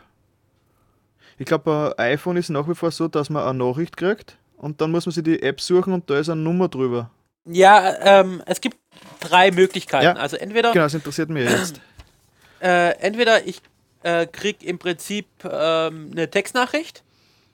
Ich 1.38 1.46
glaube, 1.46 1.94
bei 1.96 2.14
iPhone 2.14 2.38
ist 2.38 2.50
nach 2.50 2.68
wie 2.68 2.76
vor 2.76 2.92
so, 2.92 3.08
dass 3.08 3.30
man 3.30 3.44
eine 3.44 3.64
Nachricht 3.64 3.98
kriegt 3.98 4.38
und 4.58 4.82
dann 4.82 4.92
muss 4.92 5.06
man 5.06 5.14
sich 5.14 5.24
die 5.24 5.42
App 5.42 5.62
suchen 5.62 5.94
und 5.94 6.10
da 6.10 6.20
ist 6.20 6.30
eine 6.30 6.42
Nummer 6.42 6.68
drüber. 6.68 7.10
Ja, 7.46 8.20
ähm, 8.22 8.42
es 8.46 8.62
gibt 8.62 8.78
drei 9.20 9.52
Möglichkeiten. 9.52 10.06
Ja. 10.06 10.14
Also 10.14 10.38
entweder, 10.38 10.72
Genau, 10.72 10.86
das 10.86 10.94
interessiert 10.94 11.30
mich 11.30 11.50
jetzt. 11.50 11.82
äh, 12.62 12.92
entweder 13.00 13.46
ich 13.46 13.62
äh, 14.04 14.26
krieg 14.28 14.64
im 14.64 14.80
Prinzip 14.80 15.28
ähm, 15.44 16.10
eine 16.12 16.30
Textnachricht 16.30 17.04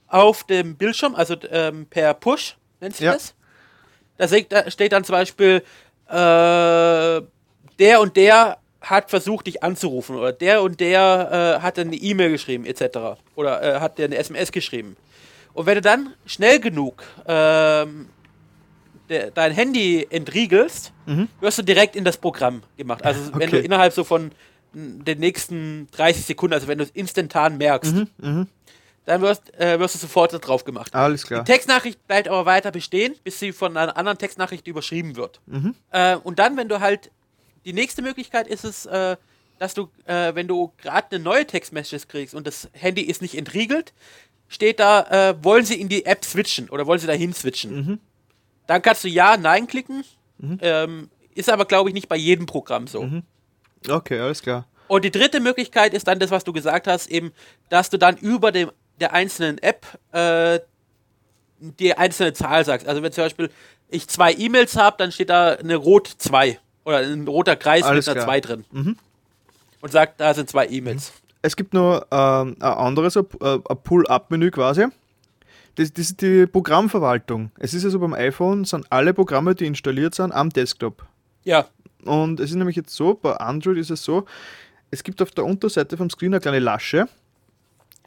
auf 0.08 0.44
dem 0.46 0.76
Bildschirm, 0.76 1.16
also 1.16 1.36
ähm, 1.52 1.86
per 1.90 2.14
Push 2.14 2.56
nennt 2.80 2.96
sich 2.96 3.06
Ja. 3.06 3.14
das. 3.14 3.34
Da 4.18 4.28
steht, 4.28 4.52
da 4.52 4.72
steht 4.72 4.92
dann 4.94 5.04
zum 5.04 5.14
Beispiel, 5.14 5.62
äh, 6.08 7.22
der 7.80 8.02
und 8.02 8.16
der 8.16 8.58
hat 8.82 9.10
versucht, 9.10 9.48
dich 9.48 9.64
anzurufen 9.64 10.16
oder 10.16 10.32
der 10.32 10.62
und 10.62 10.80
der 10.80 11.58
äh, 11.60 11.62
hat 11.62 11.78
eine 11.78 11.96
E-Mail 11.96 12.32
geschrieben, 12.32 12.66
etc. 12.66 13.20
Oder 13.36 13.62
äh, 13.62 13.80
hat 13.80 13.98
dir 13.98 14.06
eine 14.06 14.18
SMS 14.18 14.52
geschrieben. 14.52 14.96
Und 15.54 15.66
wenn 15.66 15.76
du 15.76 15.82
dann 15.82 16.14
schnell 16.26 16.60
genug 16.60 17.04
ähm, 17.28 18.10
de, 19.10 19.32
dein 19.34 19.52
Handy 19.52 20.06
entriegelst, 20.10 20.94
wirst 21.40 21.58
du 21.58 21.64
direkt 21.64 21.96
in 21.96 22.04
das 22.04 22.18
Programm 22.18 22.64
gemacht. 22.78 23.04
Also 23.06 23.22
wenn 23.34 23.50
du 23.50 23.56
Mhm. 23.58 23.60
Okay. 23.60 23.66
innerhalb 23.66 23.94
so 23.94 24.04
von 24.04 24.32
den 24.74 25.20
nächsten 25.20 25.88
30 25.92 26.26
Sekunden, 26.26 26.54
also 26.54 26.68
wenn 26.68 26.78
du 26.78 26.84
es 26.84 26.92
instantan 26.92 27.58
merkst, 27.58 27.94
Mhm, 28.18 28.48
dann 29.06 29.22
wirst, 29.22 29.54
äh, 29.58 29.80
wirst 29.80 29.96
du 29.96 30.00
sofort 30.00 30.34
da 30.34 30.38
drauf 30.40 30.66
gemacht. 30.66 30.94
Alles 30.94 31.26
klar. 31.26 31.44
Die 31.44 31.52
Textnachricht 31.52 32.06
bleibt 32.08 32.28
aber 32.28 32.46
weiter 32.46 32.72
bestehen, 32.72 33.16
bis 33.24 33.40
sie 33.40 33.54
von 33.54 33.76
einer 33.78 33.96
anderen 33.96 34.18
Textnachricht 34.18 34.68
überschrieben 34.68 35.16
wird. 35.16 35.40
Mhm. 35.46 35.76
Äh, 35.92 36.18
und 36.18 36.40
dann, 36.40 36.58
wenn 36.58 36.68
du 36.68 36.82
halt, 36.82 37.10
die 37.66 37.72
nächste 37.74 38.02
Möglichkeit 38.02 38.48
ist 38.48 38.66
es, 38.66 38.86
äh, 38.86 39.16
dass 39.60 39.74
du, 39.74 39.90
äh, 40.06 40.36
wenn 40.36 40.48
du 40.48 40.74
gerade 40.78 41.08
eine 41.16 41.24
neue 41.24 41.48
Textmessage 41.48 42.06
kriegst 42.08 42.36
und 42.36 42.46
das 42.46 42.70
Handy 42.74 43.02
ist 43.04 43.22
nicht 43.22 43.36
entriegelt, 43.38 43.94
steht 44.50 44.80
da, 44.80 45.30
äh, 45.32 45.44
wollen 45.44 45.66
sie 45.66 45.80
in 45.80 45.90
die 45.90 46.06
App 46.06 46.24
switchen 46.26 46.70
oder 46.70 46.86
wollen 46.86 47.00
sie 47.00 47.08
dahin 47.08 47.34
switchen. 47.34 48.00
Mhm. 48.68 48.74
Dann 48.74 48.82
kannst 48.82 49.04
du 49.04 49.08
Ja, 49.08 49.38
Nein 49.38 49.68
klicken. 49.68 50.04
Ähm, 50.62 51.10
ist 51.34 51.50
aber, 51.50 51.66
glaube 51.66 51.90
ich, 51.90 51.94
nicht 51.94 52.10
bei 52.10 52.16
jedem 52.16 52.46
Programm 52.46 52.88
so. 52.88 53.04
Mhm. 53.04 53.24
Okay, 53.90 54.20
alles 54.20 54.42
klar. 54.42 54.68
Und 54.88 55.04
die 55.04 55.12
dritte 55.12 55.40
Möglichkeit 55.40 55.94
ist 55.94 56.08
dann 56.08 56.20
das, 56.20 56.32
was 56.32 56.44
du 56.44 56.54
gesagt 56.54 56.88
hast, 56.88 57.08
eben, 57.08 57.32
dass 57.70 57.90
du 57.90 57.98
dann 57.98 58.18
über 58.18 58.52
dem, 58.52 58.72
der 59.00 59.14
einzelnen 59.14 59.58
App 59.60 59.86
äh, 60.12 60.60
die 61.60 61.98
einzelne 61.98 62.34
Zahl 62.34 62.64
sagst. 62.66 62.88
Also 62.88 63.02
wenn 63.04 63.12
zum 63.12 63.24
Beispiel 63.24 63.50
ich 63.90 64.08
zwei 64.08 64.34
E-Mails 64.34 64.76
habe, 64.76 64.98
dann 65.00 65.12
steht 65.12 65.30
da 65.30 65.54
eine 65.54 65.76
Rot 65.76 66.08
2 66.18 66.60
oder 66.86 67.00
ein 67.00 67.28
roter 67.28 67.56
Kreis 67.56 67.84
Alles 67.84 68.06
mit 68.06 68.16
einer 68.16 68.26
klar. 68.26 68.36
2 68.36 68.42
drin. 68.42 68.98
Und 69.82 69.92
sagt, 69.92 70.20
da 70.20 70.34
sind 70.34 70.50
zwei 70.50 70.68
E-Mails. 70.68 71.14
Es 71.42 71.56
gibt 71.56 71.74
noch 71.74 72.06
ähm, 72.12 72.56
ein 72.60 72.62
anderes, 72.62 73.16
äh, 73.16 73.22
ein 73.42 73.78
Pull-Up-Menü 73.84 74.52
quasi. 74.52 74.86
Das, 75.78 75.94
das 75.94 76.10
ist 76.10 76.22
die 76.22 76.48
Programmverwaltung. 76.48 77.52
Es 77.60 77.74
ist 77.76 77.86
also 77.86 78.00
beim 78.00 78.14
iPhone, 78.14 78.66
sind 78.66 78.86
alle 78.90 79.14
Programme, 79.14 79.54
die 79.54 79.68
installiert 79.68 80.16
sind, 80.16 80.32
am 80.32 80.50
Desktop. 80.50 81.06
Ja, 81.44 81.68
Und 82.04 82.40
es 82.40 82.50
ist 82.50 82.56
nämlich 82.56 82.76
jetzt 82.76 82.96
so, 82.96 83.14
bei 83.14 83.36
Android 83.38 83.78
ist 83.78 83.92
es 83.92 84.04
so, 84.04 84.26
es 84.90 85.04
gibt 85.04 85.22
auf 85.22 85.32
der 85.32 85.46
Unterseite 85.46 85.96
vom 85.96 86.10
Screen 86.10 86.34
eine 86.34 86.42
kleine 86.42 86.60
Lasche. 86.60 87.08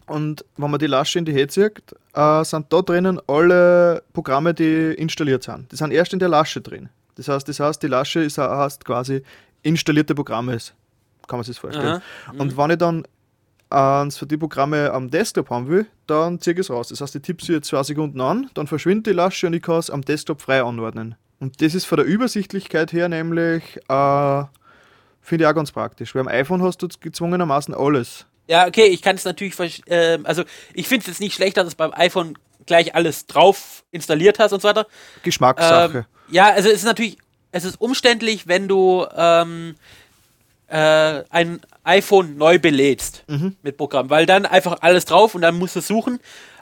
Und 0.07 0.45
wenn 0.57 0.71
man 0.71 0.81
die 0.81 0.89
Lasche 0.89 1.21
in 1.21 1.25
die 1.25 1.33
Hände 1.33 1.49
zieht, 1.49 1.95
äh, 2.15 2.45
sind 2.45 2.67
da 2.73 2.83
drinnen 2.83 3.21
alle 3.29 4.03
Programme, 4.13 4.53
die 4.53 4.95
installiert 4.95 5.45
sind. 5.45 5.71
Die 5.71 5.77
sind 5.77 5.93
erst 5.93 6.13
in 6.13 6.19
der 6.19 6.29
Lasche 6.29 6.61
drin. 6.61 6.89
Das 7.15 7.29
heißt, 7.29 7.49
das 7.49 7.61
heißt 7.61 7.81
die 7.83 7.87
Lasche 7.87 8.21
ist, 8.21 8.39
heißt 8.39 8.85
quasi 8.85 9.23
installierte 9.63 10.17
Programme. 10.17 10.55
Ist. 10.55 10.75
Kann 11.29 11.39
man 11.39 11.45
sich 11.45 11.55
das 11.55 11.61
vorstellen. 11.61 12.03
Und 12.37 12.57
wenn 12.57 12.71
ich 12.71 12.79
dann 12.79 13.07
eins 13.71 14.19
für 14.19 14.27
die 14.27 14.37
Programme 14.37 14.93
am 14.93 15.11
Desktop 15.11 15.51
haben 15.51 15.69
will, 15.69 15.87
dann 16.07 16.41
ziehe 16.41 16.55
ich 16.55 16.61
es 16.61 16.71
raus. 16.71 16.89
Das 16.89 17.01
heißt, 17.01 17.15
ich 17.15 17.23
tippe 17.23 17.45
sie 17.45 17.53
jetzt 17.55 17.69
zwei 17.69 17.83
Sekunden 17.83 18.21
an, 18.21 18.51
dann 18.55 18.67
verschwindet 18.67 19.07
die 19.07 19.13
Lasche 19.13 19.47
und 19.47 19.55
ich 19.55 19.63
kann 19.63 19.79
es 19.79 19.91
am 19.91 20.03
Desktop 20.03 20.43
frei 20.43 20.63
anordnen. 20.63 21.15
Und 21.39 21.63
das 21.63 21.75
ist 21.75 21.87
von 21.87 21.97
der 21.97 22.07
Übersichtlichkeit 22.07 22.93
her 22.93 23.09
nämlich, 23.09 23.79
äh, 23.89 24.45
finde 25.23 25.45
ich 25.45 25.47
auch 25.47 25.55
ganz 25.55 25.73
praktisch. 25.73 26.15
Weil 26.15 26.23
am 26.23 26.29
iPhone 26.29 26.63
hast 26.63 26.83
du 26.83 26.89
gezwungenermaßen 26.89 27.75
alles. 27.75 28.27
ja, 28.47 28.67
okay, 28.67 28.87
ich 28.87 29.01
kann 29.01 29.17
es 29.17 29.25
natürlich, 29.25 29.55
ähm, 29.87 30.27
also 30.27 30.43
ich 30.75 30.89
finde 30.89 31.03
es 31.03 31.07
jetzt 31.07 31.21
nicht 31.21 31.35
schlecht, 31.35 31.57
dass 31.57 31.69
es 31.69 31.77
beim 31.77 31.93
iPhone 31.95 32.37
gleich 32.67 32.95
alles 32.95 33.27
drauf 33.27 33.85
installiert 33.93 34.39
hast 34.39 34.53
und 34.53 34.61
so 34.61 34.69
weiter. 34.69 34.87
Geschmackssache. 35.23 35.99
Ähm, 35.99 36.05
ja, 36.31 36.51
also 36.51 36.69
es 36.69 36.77
ist 36.77 36.85
natürlich, 36.85 37.17
es 37.53 37.65
ist 37.65 37.81
umständlich, 37.81 38.49
wenn 38.49 38.69
du 38.69 39.07
ähm, 39.17 39.77
äh, 40.71 41.25
ein 41.31 41.61
iPhone 41.85 42.37
neu 42.39 42.59
belädst 42.59 43.25
Mhm. 43.29 43.57
mit 43.63 43.77
Programm, 43.77 44.09
weil 44.11 44.27
dann 44.27 44.47
einfach 44.47 44.79
alles 44.81 45.05
drauf 45.05 45.35
und 45.35 45.43
dann 45.43 45.59
musst 45.59 45.77
du 45.77 45.81
suchen. 45.81 46.19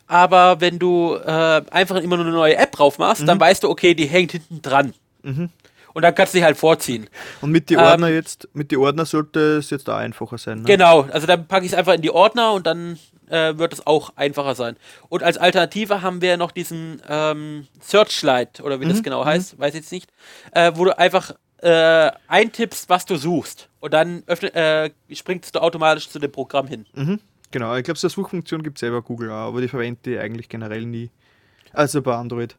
Aber 0.07 0.61
wenn 0.63 0.79
du 0.79 1.15
äh, 1.17 1.63
einfach 1.71 1.97
immer 1.97 2.17
nur 2.17 2.25
eine 2.27 2.35
neue 2.35 2.57
App 2.57 2.73
drauf 2.73 2.99
machst, 2.99 3.23
Mhm. 3.23 3.27
dann 3.27 3.41
weißt 3.41 3.63
du, 3.65 3.69
okay, 3.69 3.95
die 3.95 4.07
hängt 4.07 4.33
hinten 4.33 4.63
dran. 4.63 4.95
Und 5.23 6.03
dann 6.03 6.15
kannst 6.15 6.33
du 6.33 6.39
die 6.39 6.45
halt 6.45 6.57
vorziehen. 6.57 7.09
Und 7.43 7.51
mit 7.51 7.69
den 7.69 7.79
Ähm, 7.79 7.85
Ordner 7.85 8.09
jetzt, 8.09 8.49
mit 8.55 8.71
den 8.71 8.79
Ordner 8.79 9.05
sollte 9.05 9.59
es 9.59 9.69
jetzt 9.71 9.89
auch 9.91 9.97
einfacher 9.97 10.39
sein. 10.39 10.59
Ne? 10.61 10.65
Genau, 10.65 11.03
also 11.03 11.27
dann 11.27 11.47
packe 11.47 11.67
ich 11.67 11.73
es 11.73 11.79
einfach 11.79 11.93
in 11.95 12.01
die 12.03 12.11
Ordner 12.11 12.53
und 12.53 12.67
dann 12.67 12.99
äh, 13.29 13.59
wird 13.59 13.75
es 13.75 13.87
auch 13.87 14.13
einfacher 14.17 14.55
sein. 14.55 14.77
Und 15.11 15.23
als 15.23 15.37
Alternative 15.37 16.01
haben 16.01 16.23
wir 16.23 16.39
noch 16.39 16.51
diesen 16.53 17.03
ähm, 17.11 17.67
Searchlight 17.81 18.61
oder 18.63 18.81
wie 18.81 18.87
Mhm, 18.87 18.91
das 18.91 19.03
genau 19.03 19.25
heißt, 19.27 19.59
weiß 19.59 19.75
ich 19.75 19.81
jetzt 19.81 19.93
nicht, 19.93 20.09
äh, 20.53 20.73
wo 20.77 20.87
du 20.87 20.97
einfach 20.97 21.35
äh, 21.59 22.11
eintippst, 22.29 22.89
was 22.89 23.05
du 23.05 23.17
suchst 23.17 23.69
und 23.81 23.93
dann 23.93 24.23
öffne, 24.27 24.55
äh, 24.55 24.91
springst 25.13 25.55
du 25.55 25.63
automatisch 25.63 26.09
zu 26.09 26.19
dem 26.19 26.33
Programm 26.33 26.67
hin. 26.67 26.87
Genau, 27.51 27.75
ich 27.77 27.85
glaube, 27.85 27.99
so 27.99 28.07
eine 28.07 28.11
Suchfunktion 28.13 28.63
gibt 28.63 28.77
es 28.77 28.81
selber 28.81 29.03
Google 29.03 29.31
auch, 29.31 29.49
aber 29.49 29.61
die 29.61 29.69
verwende 29.69 30.15
ich 30.15 30.19
eigentlich 30.19 30.49
generell 30.49 30.85
nie. 30.85 31.11
Also 31.73 32.03
bei 32.03 32.15
Android. 32.15 32.57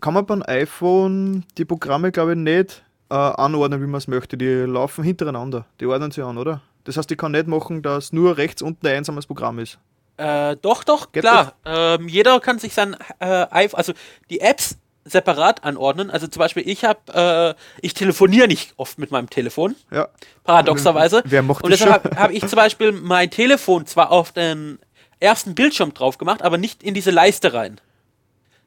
Kann 0.00 0.14
man 0.14 0.26
beim 0.26 0.42
iPhone 0.46 1.44
die 1.56 1.64
Programme, 1.64 2.10
glaube 2.10 2.32
ich, 2.32 2.38
nicht 2.38 2.82
äh, 3.10 3.14
anordnen, 3.14 3.80
wie 3.80 3.86
man 3.86 3.98
es 3.98 4.08
möchte. 4.08 4.36
Die 4.36 4.46
laufen 4.46 5.04
hintereinander. 5.04 5.66
Die 5.80 5.86
ordnen 5.86 6.10
sie 6.10 6.22
an, 6.22 6.38
oder? 6.38 6.62
Das 6.84 6.96
heißt, 6.96 7.10
ich 7.10 7.18
kann 7.18 7.32
nicht 7.32 7.46
machen, 7.46 7.82
dass 7.82 8.12
nur 8.12 8.36
rechts 8.36 8.62
unten 8.62 8.86
ein 8.86 8.96
einsames 8.96 9.26
Programm 9.26 9.58
ist. 9.58 9.78
Äh, 10.16 10.56
doch, 10.56 10.84
doch, 10.84 11.12
Geht 11.12 11.22
klar. 11.22 11.54
Ähm, 11.64 12.08
jeder 12.08 12.38
kann 12.40 12.58
sich 12.58 12.72
sein 12.72 12.96
äh, 13.18 13.46
iPhone, 13.50 13.78
also 13.78 13.92
die 14.30 14.40
Apps 14.40 14.78
separat 15.04 15.64
anordnen. 15.64 16.10
Also 16.10 16.26
zum 16.26 16.40
Beispiel, 16.40 16.68
ich 16.68 16.84
habe, 16.84 17.54
äh, 17.54 17.54
ich 17.80 17.94
telefoniere 17.94 18.48
nicht 18.48 18.74
oft 18.76 18.98
mit 18.98 19.10
meinem 19.10 19.30
Telefon. 19.30 19.76
Ja. 19.90 20.08
paradoxerweise. 20.44 21.22
Wer 21.26 21.42
macht 21.42 21.64
Und 21.64 21.70
deshalb 21.70 22.04
habe 22.04 22.16
hab 22.16 22.30
ich 22.30 22.46
zum 22.46 22.56
Beispiel 22.56 22.92
mein 22.92 23.30
Telefon 23.30 23.86
zwar 23.86 24.10
auf 24.10 24.32
den 24.32 24.78
ersten 25.20 25.54
Bildschirm 25.54 25.94
drauf 25.94 26.18
gemacht, 26.18 26.42
aber 26.42 26.58
nicht 26.58 26.82
in 26.82 26.94
diese 26.94 27.10
Leiste 27.10 27.54
rein. 27.54 27.80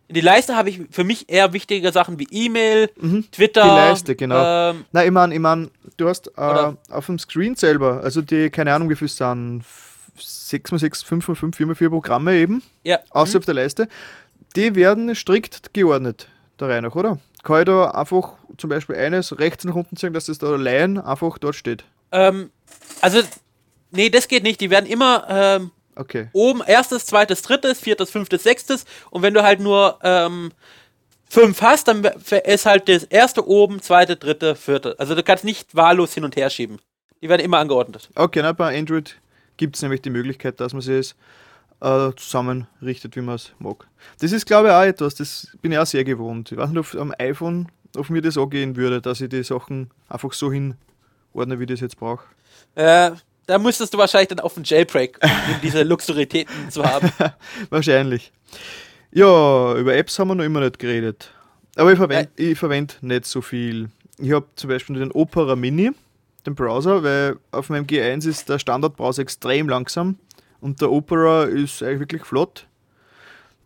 In 0.08 0.16
die 0.16 0.22
Leiste 0.22 0.56
habe 0.56 0.70
ich 0.70 0.82
für 0.90 1.04
mich 1.04 1.30
eher 1.30 1.52
wichtige 1.52 1.92
Sachen 1.92 2.18
wie 2.18 2.28
E-Mail, 2.32 2.88
Twitter. 3.32 3.66
Mhm. 3.66 3.70
Die 3.70 3.76
Leiste, 3.76 4.16
genau. 4.16 4.72
Ähm, 4.72 4.86
meine, 4.92 5.34
ich 5.34 5.40
mein, 5.40 5.70
du 5.98 6.08
hast 6.08 6.32
äh, 6.38 6.74
auf 6.90 7.06
dem 7.08 7.20
Screen 7.20 7.56
selber, 7.56 8.02
also 8.04 8.22
die, 8.22 8.50
keine 8.50 8.74
Ahnung, 8.74 8.90
wie 8.90 8.96
viel 8.96 9.08
es 9.08 9.18
sind, 9.18 9.64
6x6, 10.18 11.06
5x5, 11.06 11.56
4x4 11.56 11.90
Programme 11.90 12.36
eben, 12.36 12.64
ja. 12.84 13.00
außerhalb 13.10 13.46
der 13.46 13.54
Leiste, 13.56 13.88
die 14.58 14.76
werden 14.76 15.16
strikt 15.16 15.74
geordnet 15.74 16.28
da 16.58 16.66
rein, 16.66 16.86
oder? 16.86 17.20
Kann 17.44 17.60
ich 17.60 17.66
da 17.66 17.92
einfach 17.92 18.34
zum 18.58 18.70
Beispiel 18.70 18.96
eines 18.96 19.38
rechts 19.40 19.64
nach 19.64 19.76
unten 19.76 19.96
ziehen, 19.96 20.14
dass 20.14 20.26
das 20.26 20.40
da 20.40 20.48
allein 20.48 20.98
einfach 20.98 21.38
dort 21.38 21.56
steht? 21.56 21.86
Ähm, 22.12 22.50
also, 23.02 23.22
nee, 23.92 24.10
das 24.10 24.28
geht 24.28 24.44
nicht. 24.44 24.60
Die 24.60 24.70
werden 24.70 24.86
immer 24.86 25.26
ähm, 25.30 25.72
Okay. 25.96 26.30
oben 26.34 26.62
erstes, 26.66 27.06
zweites, 27.06 27.42
drittes, 27.42 27.80
viertes, 27.80 28.10
fünftes, 28.10 28.44
sechstes. 28.44 28.86
Und 29.10 29.22
wenn 29.22 29.34
du 29.34 29.44
halt 29.44 29.60
nur 29.60 30.00
ähm, 30.04 30.52
fünf 31.30 31.62
hast, 31.62 31.88
dann 31.88 32.04
ist 32.04 32.66
halt 32.66 32.90
das 32.90 33.04
erste 33.04 33.48
oben, 33.48 33.82
zweite, 33.82 34.16
dritte, 34.16 34.56
vierte. 34.56 34.96
Also 35.00 35.16
du 35.16 35.24
kannst 35.24 35.44
nicht 35.44 35.76
wahllos 35.76 36.14
hin 36.14 36.24
und 36.24 36.36
her 36.36 36.50
schieben. 36.50 36.80
Die 37.22 37.30
werden 37.30 37.42
immer 37.42 37.58
angeordnet. 37.58 38.10
Okay, 38.16 38.42
na, 38.44 38.52
bei 38.52 38.78
Android 38.78 39.18
gibt 39.58 39.76
es 39.76 39.82
nämlich 39.82 40.02
die 40.02 40.12
Möglichkeit, 40.12 40.60
dass 40.60 40.74
man 40.74 40.82
sich 40.82 40.96
es 40.96 41.16
äh, 41.82 42.12
zusammenrichtet, 42.16 43.16
wie 43.16 43.22
man 43.22 43.36
es 43.36 43.52
mag. 43.60 43.88
Das 44.20 44.32
ist, 44.32 44.45
glaube 44.45 44.70
ich, 44.70 44.74
auch 44.74 44.84
etwas, 44.84 45.16
das 45.16 45.56
bin 45.62 45.72
ich 45.72 45.78
auch 45.78 45.86
sehr 45.86 46.04
gewohnt. 46.04 46.52
Ich 46.52 46.58
weiß 46.58 46.70
nicht, 46.70 46.80
ob 46.80 46.99
am 46.99 47.14
iPhone 47.18 47.68
auf 47.95 48.10
mir 48.10 48.22
das 48.22 48.38
angehen 48.38 48.76
würde, 48.76 49.02
dass 49.02 49.22
ich 49.22 49.30
die 49.30 49.44
Sachen 49.44 49.91
einfach 50.08 50.34
so 50.34 50.52
hinordne, 50.52 51.60
wie 51.60 51.64
ich 51.64 51.70
das 51.70 51.80
jetzt 51.80 51.98
brauche. 51.98 52.24
Äh, 52.76 53.12
da 53.45 53.58
müsstest 53.58 53.94
du 53.94 53.98
wahrscheinlich 53.98 54.30
dann 54.30 54.40
auf 54.40 54.56
den 54.56 54.64
Jailbreak, 54.64 55.20
um 55.24 55.30
diese 55.64 55.84
Luxuritäten 55.84 56.70
zu 56.70 56.84
haben. 56.84 57.10
Wahrscheinlich. 57.70 58.32
Ja, 59.12 59.76
über 59.76 59.95
Apps 59.95 60.20
haben 60.20 60.28
wir 60.28 60.36
noch 60.36 60.44
immer 60.44 60.60
nicht 60.60 60.80
geredet. 60.80 61.32
Aber 61.76 61.91
ich 61.91 61.98
verwende 61.98 62.30
ich 62.36 62.60
verwend 62.60 62.98
nicht 63.02 63.26
so 63.26 63.41
viel. 63.41 63.90
Ich 64.18 64.32
habe 64.32 64.48
zum 64.56 64.70
Beispiel 64.70 64.98
den 64.98 65.12
Opera 65.12 65.56
Mini, 65.56 65.91
den 66.45 66.56
Browser, 66.56 67.04
weil 67.04 67.38
auf 67.52 67.70
meinem 67.70 67.86
G1 67.86 68.28
ist 68.28 68.49
der 68.49 68.60
Standardbrowser 68.60 69.22
extrem 69.22 69.70
langsam 69.70 70.18
und 70.62 70.82
der 70.82 70.92
Opera 70.92 71.44
ist 71.44 71.82
eigentlich 71.84 72.00
wirklich 72.00 72.26
flott. 72.26 72.68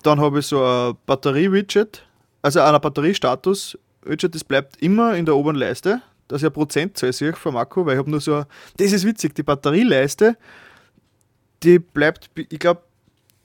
Dann 0.03 0.19
habe 0.19 0.39
ich 0.39 0.47
so 0.47 0.63
ein 0.63 0.95
Batterie-Widget, 1.05 2.05
also 2.41 2.61
ein 2.61 2.81
Batteriestatus-Widget, 2.81 4.35
das 4.35 4.43
bleibt 4.43 4.81
immer 4.81 5.15
in 5.15 5.25
der 5.25 5.35
oberen 5.35 5.55
Leiste, 5.55 6.01
dass 6.27 6.41
ich 6.41 6.45
eine 6.45 6.51
Prozentzahl 6.51 7.13
sehe 7.13 7.33
vom 7.33 7.57
Akku, 7.57 7.85
weil 7.85 7.93
ich 7.93 7.99
habe 7.99 8.09
nur 8.09 8.21
so, 8.21 8.45
das 8.77 8.91
ist 8.91 9.05
witzig, 9.05 9.35
die 9.35 9.43
Batterieleiste, 9.43 10.37
die 11.63 11.79
bleibt, 11.79 12.29
ich 12.35 12.59
glaube, 12.59 12.81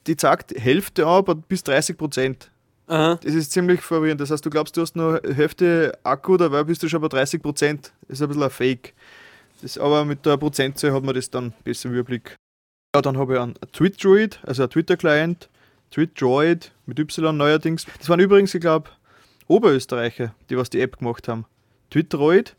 die 0.07 0.15
sagt 0.17 0.51
Hälfte 0.57 1.05
an, 1.05 1.17
aber 1.17 1.35
bis 1.35 1.63
30 1.63 1.97
Prozent. 1.97 2.49
Aha. 2.87 3.19
Das 3.21 3.33
ist 3.33 3.51
ziemlich 3.51 3.81
verwirrend. 3.81 4.21
Das 4.21 4.31
heißt, 4.31 4.45
du 4.45 4.49
glaubst, 4.49 4.77
du 4.77 4.81
hast 4.81 4.95
nur 4.95 5.21
Hälfte 5.23 5.97
Akku, 6.03 6.37
dabei 6.37 6.63
bist 6.63 6.81
du 6.81 6.87
schon 6.87 7.01
bei 7.01 7.09
30 7.09 7.41
Prozent. 7.41 7.91
Das 8.07 8.17
ist 8.17 8.21
ein 8.21 8.29
bisschen 8.29 8.43
ein 8.43 8.49
Fake. 8.49 8.93
Das, 9.61 9.77
aber 9.77 10.05
mit 10.05 10.25
der 10.25 10.37
Prozentzahl 10.37 10.93
hat 10.93 11.03
man 11.03 11.13
das 11.13 11.29
dann 11.29 11.53
besser 11.63 11.89
im 11.89 11.95
Überblick. 11.95 12.35
Ja, 12.97 13.01
dann 13.03 13.15
habe 13.19 13.35
ich 13.35 13.39
einen 13.39 13.53
TweetDroid, 13.73 14.39
also 14.47 14.63
ein 14.63 14.71
Twitter-Client, 14.71 15.49
TweetDroid 15.91 16.71
mit 16.87 16.97
Y 16.97 17.37
neuerdings. 17.37 17.85
Das 17.99 18.09
waren 18.09 18.19
übrigens, 18.19 18.55
ich 18.55 18.61
glaube, 18.61 18.89
Oberösterreicher, 19.47 20.33
die 20.49 20.57
was 20.57 20.71
die 20.71 20.81
App 20.81 20.97
gemacht 20.97 21.27
haben. 21.27 21.45
TweetDroid. 21.91 22.55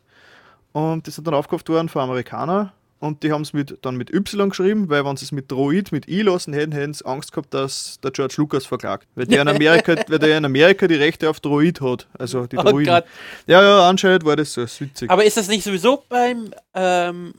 Und 0.71 1.09
das 1.09 1.19
ist 1.19 1.27
dann 1.27 1.35
aufgekauft 1.35 1.69
worden 1.71 1.89
von 1.89 2.03
Amerikanern. 2.03 2.71
Und 3.01 3.25
die 3.25 3.33
haben 3.33 3.43
es 3.43 3.53
mit, 3.53 3.79
dann 3.83 3.97
mit 3.97 4.15
Y 4.15 4.49
geschrieben, 4.49 4.89
weil 4.89 5.05
wenn 5.05 5.17
sie 5.17 5.25
es 5.25 5.33
mit 5.33 5.51
Droid, 5.51 5.91
mit 5.91 6.07
I 6.07 6.23
lassen 6.23 6.53
hätten, 6.53 6.71
hätten 6.71 6.95
sie 6.95 7.05
Angst 7.05 7.33
gehabt, 7.33 7.53
dass 7.53 7.99
der 8.01 8.13
George 8.13 8.35
Lucas 8.37 8.65
verklagt. 8.65 9.09
Weil 9.17 9.27
der 9.27 9.43
in 9.43 9.49
Amerika, 9.49 9.97
weil 10.09 10.21
der 10.21 10.39
in 10.39 10.45
Amerika 10.45 10.87
die 10.87 10.95
Rechte 10.95 11.29
auf 11.29 11.41
Droid 11.41 11.81
hat. 11.81 12.07
Also 12.17 12.47
die 12.47 12.59
Oh 12.59 12.63
Droiden. 12.63 12.87
Gott. 12.87 13.05
ja, 13.49 13.61
ja, 13.61 13.89
anscheinend 13.89 14.25
war 14.25 14.37
das 14.37 14.53
so. 14.53 14.61
Das 14.61 14.75
ist 14.75 14.81
witzig. 14.83 15.11
Aber 15.11 15.25
ist 15.25 15.37
das 15.37 15.49
nicht 15.49 15.65
sowieso 15.65 16.05
beim, 16.09 16.51
ähm, 16.75 17.35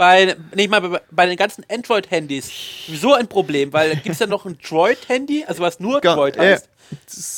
bei, 0.00 0.34
nicht 0.54 0.70
mal 0.70 0.80
bei, 0.80 1.00
bei 1.10 1.26
den 1.26 1.36
ganzen 1.36 1.62
Android-Handys 1.70 2.50
sowieso 2.86 3.12
ein 3.12 3.28
Problem? 3.28 3.70
Weil 3.74 3.90
gibt 3.96 4.08
es 4.14 4.18
ja 4.18 4.26
noch 4.26 4.46
ein 4.46 4.56
Droid-Handy, 4.66 5.44
also 5.46 5.62
was 5.62 5.78
nur 5.78 6.00
Ga- 6.00 6.14
Droid 6.14 6.36
äh, 6.38 6.54
heißt. 6.54 6.68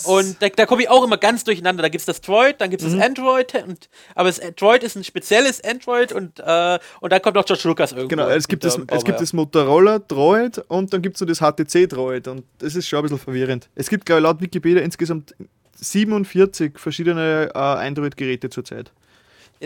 Und 0.05 0.41
da, 0.41 0.49
da 0.49 0.65
komme 0.65 0.83
ich 0.83 0.89
auch 0.89 1.05
immer 1.05 1.17
ganz 1.19 1.43
durcheinander. 1.45 1.83
Da 1.83 1.89
gibt 1.89 2.01
es 2.01 2.07
das 2.07 2.21
Droid, 2.21 2.61
dann 2.61 2.71
gibt 2.71 2.83
es 2.83 2.89
Mhm. 2.93 2.99
das 2.99 3.07
Android, 3.07 3.55
und, 3.67 3.89
aber 4.15 4.29
das 4.31 4.41
Droid 4.57 4.83
ist 4.85 4.97
ein 4.97 5.03
spezielles 5.05 5.63
Android 5.63 6.13
und, 6.13 6.39
äh, 6.39 6.79
und 7.01 7.13
dann 7.13 7.21
kommt 7.21 7.37
auch 7.37 7.45
George 7.45 7.63
Lucas 7.69 7.91
irgendwo. 7.93 8.09
Genau, 8.09 8.29
es 8.29 8.47
gibt, 8.49 8.65
das, 8.65 8.79
es 8.87 9.05
gibt 9.05 9.21
das 9.21 9.33
Motorola 9.33 9.99
Droid 9.99 10.59
und 10.69 10.93
dann 10.95 11.03
gibt 11.03 11.17
es 11.17 11.21
noch 11.21 11.29
das 11.29 11.41
HTC 11.41 11.87
Droid 11.89 12.29
und 12.29 12.45
das 12.59 12.77
ist 12.77 12.89
schon 12.89 13.01
ein 13.01 13.03
bisschen 13.03 13.19
verwirrend. 13.19 13.69
Es 13.75 13.91
gibt, 13.91 14.07
glaube 14.07 14.21
ich, 14.21 14.23
laut 14.23 14.41
Wikipedia 14.41 14.81
insgesamt 14.83 15.35
47 15.77 16.79
verschiedene 16.79 17.51
äh, 17.55 17.59
Android-Geräte 17.59 18.49
zurzeit. 18.51 18.91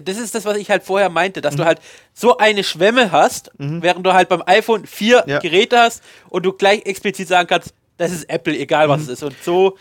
Das 0.05 0.19
ist 0.19 0.35
das, 0.35 0.45
was 0.45 0.57
ich 0.57 0.71
halt 0.71 0.83
vorher 0.83 1.09
meinte, 1.09 1.41
dass 1.41 1.57
du 1.57 1.65
halt 1.65 1.81
so 2.15 2.37
eine 2.39 2.63
Schwemme 2.65 3.13
hast, 3.13 3.51
während 3.59 4.05
du 4.07 4.13
halt 4.13 4.29
beim 4.29 4.43
iPhone 4.47 4.87
vier 4.87 5.25
Ja. 5.27 5.39
Geräte 5.39 5.79
hast 5.79 6.03
und 6.29 6.45
du 6.45 6.53
gleich 6.53 6.85
explizit 6.87 7.29
sagen 7.29 7.47
kannst, 7.49 7.73
das 7.97 8.13
ist 8.13 8.29
Apple, 8.29 8.57
egal 8.57 8.89
was 8.89 9.03
es 9.03 9.09
ist. 9.09 9.23
Und 9.23 9.35
so, 9.43 9.77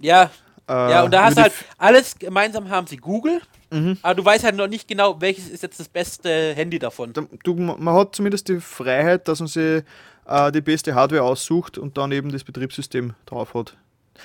ja. 0.00 0.30
Äh, 0.68 0.72
ja, 0.72 1.02
und 1.04 1.12
da 1.12 1.24
hast 1.24 1.38
du 1.38 1.42
halt 1.42 1.52
alles 1.78 2.18
gemeinsam 2.18 2.68
haben 2.68 2.86
sie 2.86 2.96
Google, 2.98 3.40
aber 4.02 4.14
du 4.14 4.24
weißt 4.24 4.44
halt 4.44 4.56
noch 4.56 4.66
nicht 4.66 4.88
genau, 4.88 5.20
welches 5.20 5.48
ist 5.48 5.62
jetzt 5.62 5.78
das 5.78 5.88
beste 5.88 6.54
Handy 6.54 6.78
davon. 6.78 7.12
da- 7.12 7.22
du, 7.44 7.54
man 7.54 7.94
hat 7.94 8.14
zumindest 8.16 8.48
die 8.48 8.60
Freiheit, 8.60 9.28
dass 9.28 9.40
man 9.40 9.46
sich 9.48 9.82
äh, 10.26 10.52
die 10.52 10.60
beste 10.62 10.94
Hardware 10.94 11.22
aussucht 11.22 11.78
und 11.78 11.96
dann 11.98 12.10
eben 12.12 12.30
das 12.32 12.44
Betriebssystem 12.44 13.14
drauf 13.26 13.54
hat. 13.54 13.76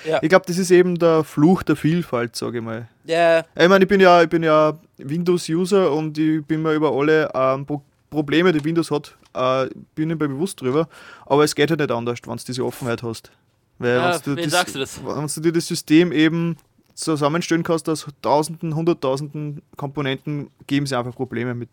Ja. 0.06 0.18
Ich 0.22 0.28
glaube, 0.28 0.44
das 0.46 0.58
ist 0.58 0.70
eben 0.70 0.98
der 0.98 1.24
Fluch 1.24 1.62
der 1.62 1.76
Vielfalt, 1.76 2.36
sage 2.36 2.58
ich 2.58 2.64
mal. 2.64 2.88
Ja, 3.04 3.40
Ich 3.56 3.68
meine, 3.68 3.84
ich 3.84 3.88
bin 3.88 4.00
ja, 4.00 4.22
ich 4.22 4.28
bin 4.28 4.42
ja 4.42 4.78
Windows-User 4.98 5.92
und 5.92 6.18
ich 6.18 6.44
bin 6.44 6.62
mir 6.62 6.72
über 6.74 6.92
alle 6.92 7.30
ähm, 7.34 7.66
Pro 7.66 7.82
Probleme, 8.10 8.52
die 8.52 8.62
Windows 8.64 8.92
hat, 8.92 9.16
äh, 9.34 9.68
bin 9.96 10.08
ich 10.08 10.16
mir 10.16 10.28
bewusst 10.28 10.60
drüber. 10.60 10.88
Aber 11.26 11.42
es 11.42 11.52
geht 11.52 11.70
halt 11.70 11.80
nicht 11.80 11.90
anders, 11.90 12.20
wenn 12.24 12.36
du 12.36 12.44
diese 12.46 12.64
Offenheit 12.64 13.02
hast. 13.02 13.32
Weil 13.78 13.96
Ja, 13.96 14.18
du 14.18 14.36
wen 14.36 14.48
sagst 14.50 14.76
du 14.76 14.78
das? 14.78 15.00
Wenn 15.04 15.26
du 15.26 15.40
dir 15.40 15.52
das 15.52 15.66
System 15.66 16.12
eben 16.12 16.56
zusammenstellen 16.94 17.64
kannst 17.64 17.88
aus 17.88 18.06
Tausenden, 18.22 18.76
Hunderttausenden 18.76 19.62
Komponenten, 19.76 20.50
geben 20.68 20.86
sie 20.86 20.96
einfach 20.96 21.16
Probleme 21.16 21.54
mit. 21.54 21.68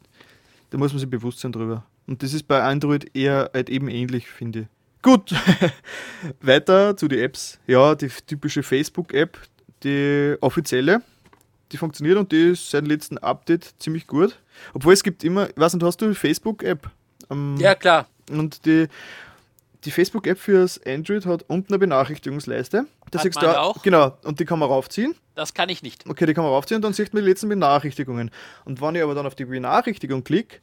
Da 0.72 0.80
muss 0.80 0.92
man 0.94 1.00
sich 1.00 1.10
bewusst 1.10 1.40
sein 1.40 1.52
drüber. 1.52 1.84
Und 2.08 2.24
das 2.24 2.34
ist 2.34 2.48
bei 2.48 2.62
Android 2.64 3.16
eher 3.16 3.52
halt 3.54 3.70
eben 3.70 3.88
ähnlich, 3.88 4.28
finde 4.28 4.62
ich. 4.62 4.68
Gut, 5.02 5.34
weiter 6.42 6.96
zu 6.96 7.08
den 7.08 7.20
Apps. 7.20 7.60
Ja, 7.66 7.96
die 7.96 8.10
typische 8.28 8.62
Facebook-App, 8.62 9.38
die 9.84 10.36
offizielle, 10.42 11.02
die 11.72 11.78
funktioniert 11.78 12.18
und 12.18 12.32
die 12.32 12.52
ist 12.52 12.70
seit 12.70 12.84
dem 12.84 12.90
letzten 12.90 13.18
Update 13.18 13.74
ziemlich 13.80 14.06
gut. 14.06 14.38
Obwohl 14.74 14.94
es 14.94 15.02
gibt 15.04 15.24
immer, 15.24 15.50
weiß 15.56 15.74
nicht, 15.74 15.84
hast 15.84 16.02
du 16.02 16.10
die 16.10 16.16
Facebook-App? 16.16 16.90
Ähm, 17.32 17.56
ja 17.58 17.74
klar. 17.74 18.08
Und 18.30 18.64
die, 18.68 18.88
die 19.86 19.92
Facebook-App 19.92 20.38
fürs 20.38 20.80
Android 20.86 21.26
hat 21.26 21.46
unten 21.48 21.74
eine 21.74 21.80
Benachrichtigungsleiste. 21.80 22.86
Da 23.10 23.20
Hat 23.20 23.24
siehst 23.24 23.42
du 23.42 23.60
auch? 23.60 23.82
Genau, 23.82 24.16
und 24.24 24.40
die 24.40 24.46
kann 24.46 24.60
man 24.60 24.70
raufziehen. 24.70 25.16
Das 25.34 25.56
kann 25.56 25.70
ich 25.70 25.82
nicht. 25.82 26.08
Okay, 26.08 26.28
die 26.28 26.36
kann 26.36 26.44
man 26.44 26.54
raufziehen 26.54 26.76
und 26.76 26.84
dann 26.84 26.94
sieht 26.94 27.12
man 27.12 27.24
die 27.24 27.30
letzten 27.30 27.50
Benachrichtigungen. 27.50 28.30
Und 28.66 28.82
wenn 28.82 28.96
ich 28.96 29.02
aber 29.02 29.16
dann 29.16 29.26
auf 29.26 29.34
die 29.34 29.46
Benachrichtigung 29.46 30.24
klicke, 30.24 30.58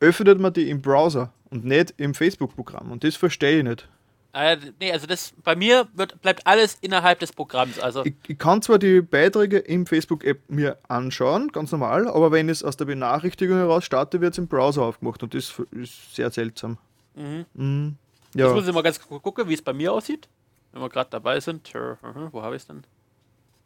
öffnet 0.00 0.40
man 0.40 0.52
die 0.54 0.70
im 0.70 0.80
Browser 0.80 1.30
und 1.52 1.64
nicht 1.64 1.94
im 1.98 2.14
Facebook-Programm. 2.14 2.90
Und 2.90 3.04
das 3.04 3.16
verstehe 3.16 3.58
ich 3.58 3.64
nicht. 3.64 3.88
Äh, 4.34 4.56
nee, 4.80 4.90
also 4.90 5.06
das 5.06 5.34
bei 5.44 5.54
mir 5.54 5.88
wird, 5.94 6.20
bleibt 6.22 6.46
alles 6.46 6.78
innerhalb 6.80 7.18
des 7.18 7.32
Programms. 7.32 7.78
Also 7.78 8.02
Ich, 8.06 8.14
ich 8.26 8.38
kann 8.38 8.62
zwar 8.62 8.78
die 8.78 9.02
Beiträge 9.02 9.58
im 9.58 9.84
Facebook-App 9.84 10.40
mir 10.48 10.78
anschauen, 10.88 11.52
ganz 11.52 11.70
normal, 11.70 12.08
aber 12.08 12.32
wenn 12.32 12.48
ich 12.48 12.52
es 12.52 12.64
aus 12.64 12.78
der 12.78 12.86
Benachrichtigung 12.86 13.58
heraus 13.58 13.84
starte, 13.84 14.22
wird 14.22 14.32
es 14.32 14.38
im 14.38 14.48
Browser 14.48 14.82
aufgemacht 14.82 15.22
und 15.22 15.34
das 15.34 15.60
ist 15.72 16.14
sehr 16.14 16.30
seltsam. 16.30 16.78
Mhm. 17.14 17.96
Jetzt 18.32 18.40
Ja, 18.40 18.54
muss 18.54 18.66
ich 18.66 18.72
mal 18.72 18.82
ganz 18.82 18.98
kurz 18.98 19.22
gucken, 19.22 19.46
wie 19.50 19.54
es 19.54 19.60
bei 19.60 19.74
mir 19.74 19.92
aussieht. 19.92 20.28
Wenn 20.72 20.80
wir 20.80 20.88
gerade 20.88 21.10
dabei 21.10 21.38
sind. 21.38 21.70
Wo 22.30 22.40
habe 22.40 22.56
ich 22.56 22.62
es 22.62 22.66
denn? 22.66 22.84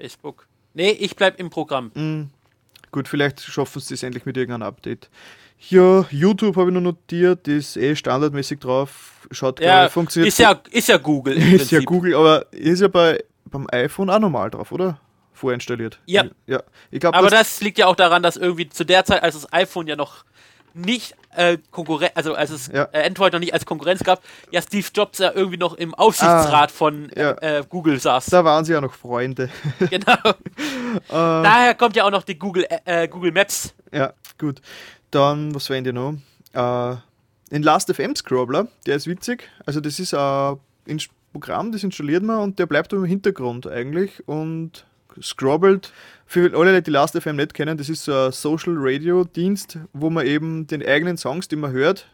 Facebook. 0.01 0.49
Nee, 0.75 0.91
ich 0.91 1.15
bleib 1.15 1.39
im 1.39 1.49
Programm. 1.49 1.93
Mhm. 1.95 2.31
gut, 2.91 3.07
vielleicht 3.07 3.41
schaffen 3.41 3.81
sie 3.81 3.95
das 3.95 4.03
endlich 4.03 4.27
mit 4.27 4.37
irgendeinem 4.37 4.67
Update. 4.67 5.09
Ja, 5.69 6.05
YouTube 6.11 6.57
habe 6.57 6.69
ich 6.71 6.75
noch 6.75 6.81
notiert, 6.81 7.49
ist 7.49 7.77
eh 7.77 7.97
standardmäßig 7.97 8.61
drauf, 8.61 9.27
schaut 9.31 9.59
Ja, 9.61 9.83
geil, 9.83 9.89
funktioniert 9.91 10.29
ist 10.29 10.39
ja, 10.39 10.61
ist 10.71 10.89
ja 10.89 10.97
Google. 10.99 11.35
Im 11.35 11.43
ist 11.55 11.71
ja 11.71 11.79
Prinzip. 11.79 11.87
Google, 11.87 12.15
aber 12.15 12.53
ist 12.53 12.81
ja 12.83 12.89
bei, 12.89 13.23
beim 13.47 13.67
iPhone 13.73 14.11
auch 14.11 14.19
normal 14.19 14.51
drauf, 14.51 14.71
oder? 14.71 15.01
Vorinstalliert. 15.33 15.99
Ja. 16.07 16.25
ja. 16.47 16.63
Ich 16.91 17.01
glaube, 17.01 17.17
Aber 17.19 17.29
das, 17.29 17.41
das 17.57 17.61
liegt 17.61 17.79
ja 17.79 17.87
auch 17.87 17.97
daran, 17.97 18.23
dass 18.23 18.37
irgendwie 18.37 18.69
zu 18.69 18.85
der 18.85 19.05
Zeit, 19.05 19.23
als 19.23 19.35
das 19.35 19.53
iPhone 19.53 19.87
ja 19.87 19.97
noch 19.97 20.25
nicht 20.73 21.15
äh, 21.35 21.57
Konkurrenz, 21.71 22.13
also 22.15 22.35
als 22.35 22.51
es 22.51 22.69
Ja. 22.69 22.89
äh, 22.93 23.07
Android 23.07 23.33
noch 23.33 23.41
nicht 23.41 23.53
als 23.55 23.65
Konkurrenz 23.67 24.03
gab, 24.05 24.23
ja 24.51 24.61
Steve 24.63 24.87
Jobs 24.95 25.19
ja 25.19 25.33
irgendwie 25.35 25.57
noch 25.59 25.75
im 25.75 25.95
Aufsichtsrat 25.95 26.71
von 26.71 27.11
Ah, 27.17 27.19
ja. 27.21 27.31
äh, 27.41 27.65
Google 27.69 27.99
saß. 27.99 28.27
da 28.27 28.45
waren 28.45 28.65
sie 28.67 28.73
ja 28.73 28.81
noch 28.83 28.93
Freunde. 28.95 29.49
genau. 29.91 30.17
Daher 31.09 31.75
kommt 31.75 31.97
ja 31.97 32.05
auch 32.05 32.11
noch 32.11 32.23
die 32.25 32.39
Google, 32.39 32.67
äh, 32.85 33.09
Google 33.09 33.33
Maps. 33.33 33.75
Ja, 33.93 34.13
gut. 34.39 34.61
Dann, 35.11 35.55
was 35.55 35.67
verwende 35.67 35.91
ich 35.91 35.95
noch? 35.95 36.15
Äh, 36.53 36.97
den 37.51 37.63
Last.fm 37.63 38.15
Scrobbler, 38.17 38.69
der 38.87 38.97
ist 38.97 39.07
witzig. 39.07 39.49
Also, 39.65 39.81
das 39.81 39.99
ist 40.01 40.15
ein 40.15 40.59
Programm, 41.33 41.73
das 41.73 41.85
installiert 41.85 42.23
man 42.23 42.41
und 42.41 42.59
der 42.59 42.67
bleibt 42.67 42.93
im 42.93 43.05
Hintergrund 43.05 43.67
eigentlich 43.67 44.27
und 44.27 44.87
scrobbelt. 45.21 45.93
Für 46.27 46.57
alle, 46.59 46.83
die 46.83 46.91
Last.fm 46.91 47.37
nicht 47.37 47.55
kennen, 47.55 47.79
das 47.79 47.89
ist 47.89 48.05
so 48.05 48.13
ein 48.13 48.33
Social 48.33 48.75
Radio 48.77 49.25
Dienst, 49.25 49.79
wo 49.93 50.11
man 50.11 50.27
eben 50.27 50.67
den 50.67 50.85
eigenen 50.85 51.17
Songs, 51.17 51.49
die 51.49 51.57
man 51.57 51.73
hört, 51.73 52.09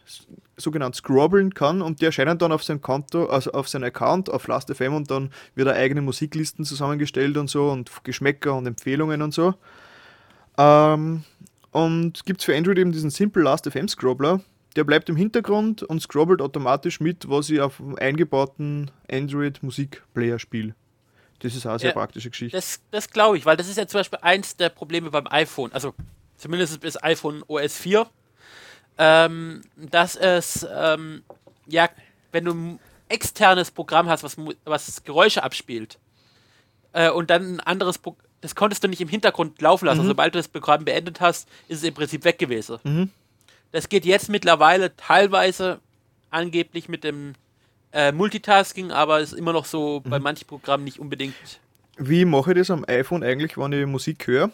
sogenannt 0.56 0.96
scrobbeln 0.96 1.54
kann 1.54 1.82
und 1.82 2.00
die 2.00 2.04
erscheinen 2.04 2.38
dann 2.38 2.52
auf 2.52 2.62
seinem 2.62 2.80
Konto, 2.80 3.26
also 3.26 3.52
auf 3.52 3.68
seinem 3.68 3.84
Account 3.84 4.28
auf 4.28 4.46
Last.fm 4.46 4.94
und 4.94 5.10
dann 5.10 5.30
wird 5.54 5.68
er 5.68 5.74
eigene 5.74 6.02
Musiklisten 6.02 6.64
zusammengestellt 6.64 7.36
und 7.36 7.48
so 7.48 7.70
und 7.70 7.90
Geschmäcker 8.04 8.54
und 8.54 8.66
Empfehlungen 8.66 9.22
und 9.22 9.32
so. 9.32 9.54
Ähm, 10.58 11.24
und 11.72 12.24
gibt 12.24 12.40
es 12.40 12.44
für 12.44 12.56
Android 12.56 12.78
eben 12.78 12.92
diesen 12.92 13.10
Simple 13.10 13.42
Last 13.42 13.70
FM 13.70 13.88
Scrobbler. 13.88 14.40
Der 14.76 14.84
bleibt 14.84 15.08
im 15.08 15.16
Hintergrund 15.16 15.82
und 15.82 16.00
scrobbelt 16.00 16.40
automatisch 16.40 17.00
mit, 17.00 17.28
was 17.28 17.50
ich 17.50 17.60
auf 17.60 17.78
dem 17.78 17.96
eingebauten 17.96 18.90
Android 19.10 19.62
Musikplayer 19.62 20.38
spiele. 20.38 20.74
Das 21.40 21.54
ist 21.54 21.66
auch 21.66 21.70
eine 21.70 21.78
sehr 21.80 21.90
Ja, 21.90 21.94
praktische 21.94 22.30
Geschichte. 22.30 22.56
Das, 22.56 22.80
das 22.90 23.10
glaube 23.10 23.36
ich, 23.36 23.44
weil 23.44 23.56
das 23.56 23.68
ist 23.68 23.76
ja 23.76 23.86
zum 23.86 23.98
Beispiel 23.98 24.20
eins 24.22 24.56
der 24.56 24.68
Probleme 24.68 25.10
beim 25.10 25.26
iPhone, 25.26 25.72
also 25.72 25.92
zumindest 26.36 26.80
bis 26.80 27.02
iPhone 27.02 27.42
OS 27.48 27.76
4, 27.76 28.06
ähm, 28.98 29.62
dass 29.76 30.16
es, 30.16 30.66
ähm, 30.74 31.22
ja, 31.66 31.88
wenn 32.30 32.44
du 32.44 32.52
ein 32.52 32.80
externes 33.08 33.70
Programm 33.70 34.08
hast, 34.08 34.22
was, 34.22 34.36
was 34.64 35.04
Geräusche 35.04 35.42
abspielt, 35.42 35.98
äh, 36.92 37.10
und 37.10 37.30
dann 37.30 37.56
ein 37.56 37.60
anderes 37.60 37.98
Programm, 37.98 38.26
das 38.42 38.54
konntest 38.54 38.84
du 38.84 38.88
nicht 38.88 39.00
im 39.00 39.08
Hintergrund 39.08 39.60
laufen 39.62 39.86
lassen. 39.86 40.04
Sobald 40.04 40.34
du 40.34 40.38
das 40.38 40.48
Programm 40.48 40.84
beendet 40.84 41.20
hast, 41.20 41.48
ist 41.68 41.78
es 41.78 41.84
im 41.84 41.94
Prinzip 41.94 42.24
weg 42.24 42.38
gewesen. 42.38 43.10
Das 43.72 43.88
geht 43.88 44.04
jetzt 44.04 44.28
mittlerweile 44.28 44.94
teilweise 44.96 45.80
angeblich 46.30 46.88
mit 46.90 47.04
dem 47.04 47.34
äh, 47.92 48.12
Multitasking, 48.12 48.90
aber 48.90 49.20
ist 49.20 49.32
immer 49.32 49.52
noch 49.52 49.64
so 49.64 50.00
bei 50.04 50.18
manchen 50.18 50.46
Programmen 50.46 50.84
nicht 50.84 50.98
unbedingt 50.98 51.34
Wie 51.96 52.24
mache 52.24 52.52
ich 52.52 52.58
das 52.58 52.70
am 52.70 52.84
iPhone 52.86 53.22
eigentlich, 53.22 53.56
wenn 53.56 53.72
ich 53.72 53.86
Musik 53.86 54.26
höre? 54.26 54.50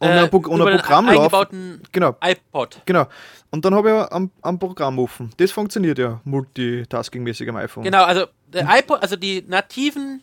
Und 0.00 0.08
Äh, 0.08 0.20
ein, 0.20 0.30
Pro 0.30 0.38
und 0.38 0.62
ein 0.62 0.76
Programm 0.78 1.08
eingebauten 1.08 1.82
Genau, 1.92 2.16
iPod. 2.22 2.80
genau. 2.86 3.06
Und 3.50 3.64
dann 3.64 3.74
habe 3.74 3.90
ich 3.90 4.12
ein, 4.12 4.30
ein 4.42 4.58
Programm 4.58 4.98
offen. 4.98 5.30
Das 5.38 5.50
funktioniert 5.50 5.98
ja 5.98 6.20
multitasking-mäßig 6.24 7.48
am 7.48 7.56
iPhone. 7.56 7.84
Genau, 7.84 8.04
also 8.04 8.26
der 8.46 8.66
iPod, 8.78 9.02
also 9.02 9.16
die 9.16 9.42
nativen 9.46 10.22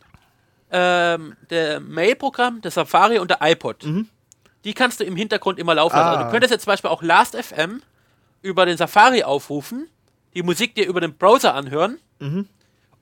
ähm, 0.75 1.35
der 1.49 1.79
Mail-Programm, 1.79 2.59
der 2.61 2.71
Safari 2.71 3.17
und 3.19 3.31
der 3.31 3.37
iPod, 3.41 3.85
die 4.65 4.73
kannst 4.73 4.99
du 4.99 5.03
im 5.05 5.15
Hintergrund 5.15 5.57
immer 5.59 5.73
laufen 5.75 5.95
lassen. 5.95 6.09
Also 6.09 6.21
Ah. 6.21 6.25
du 6.25 6.31
könntest 6.31 6.51
jetzt 6.51 6.63
zum 6.63 6.71
Beispiel 6.71 6.89
auch 6.89 7.01
Last.fm 7.01 7.81
über 8.41 8.65
den 8.65 8.75
Safari 8.77 9.23
aufrufen, 9.23 9.87
die 10.33 10.43
Musik 10.43 10.75
dir 10.75 10.85
über 10.87 10.99
den 11.01 11.13
Browser 11.15 11.53
anhören 11.55 11.97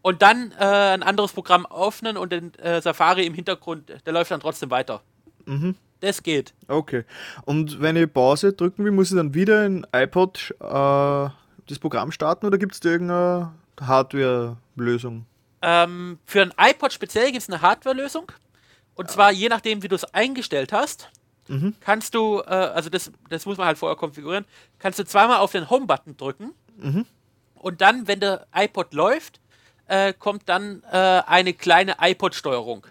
und 0.02 0.22
dann 0.22 0.52
äh, 0.60 0.64
ein 0.94 1.02
anderes 1.04 1.32
Programm 1.34 1.66
öffnen 1.66 2.16
und 2.18 2.32
den 2.32 2.54
äh, 2.60 2.82
Safari 2.82 3.26
im 3.26 3.34
Hintergrund, 3.34 3.92
der 4.06 4.14
läuft 4.14 4.30
dann 4.32 4.40
trotzdem 4.42 4.70
weiter. 4.70 5.02
Das 6.02 6.22
geht. 6.22 6.54
Okay. 6.68 7.06
Und 7.46 7.82
wenn 7.82 7.96
ich 7.96 8.12
Pause 8.14 8.54
drücken 8.54 8.84
will, 8.86 8.92
muss 8.92 9.10
ich 9.12 9.18
dann 9.18 9.34
wieder 9.34 9.66
in 9.66 9.88
iPod 9.94 10.54
äh, 10.60 10.66
das 10.66 11.80
Programm 11.80 12.12
starten 12.12 12.46
oder 12.46 12.58
gibt 12.58 12.74
es 12.74 12.80
da 12.82 12.90
irgendeine 12.90 13.52
Hardware-Lösung? 13.80 15.26
Ähm, 15.64 16.20
für 16.26 16.42
ein 16.42 16.54
iPod 16.60 16.92
speziell 16.94 17.32
gibt 17.32 17.42
es 17.42 17.50
eine 17.50 17.62
Hardware-Lösung. 17.62 18.32
Und 18.96 19.10
zwar 19.10 19.32
je 19.32 19.50
nachdem, 19.50 19.82
wie 19.82 19.88
du 19.88 19.96
es 19.96 20.04
eingestellt 20.14 20.72
hast, 20.74 21.10
kannst 21.80 22.14
du, 22.16 22.42
äh, 22.42 22.50
also 22.50 22.90
das, 22.90 23.12
das 23.30 23.46
muss 23.46 23.58
man 23.58 23.68
halt 23.68 23.78
vorher 23.78 23.96
konfigurieren, 23.96 24.46
kannst 24.80 25.00
du 25.00 25.06
zweimal 25.06 25.38
auf 25.38 25.52
den 25.52 25.70
Home-Button 25.70 26.18
drücken. 26.18 26.54
Und 27.56 27.82
dann, 27.82 28.08
wenn 28.08 28.20
der 28.20 28.46
iPod 28.54 28.94
läuft, 28.94 29.40
äh, 29.88 30.14
kommt 30.14 30.48
dann 30.48 30.84
äh, 30.92 31.22
eine 31.26 31.54
kleine 31.54 31.96
iPod-Steuerung 32.00 32.86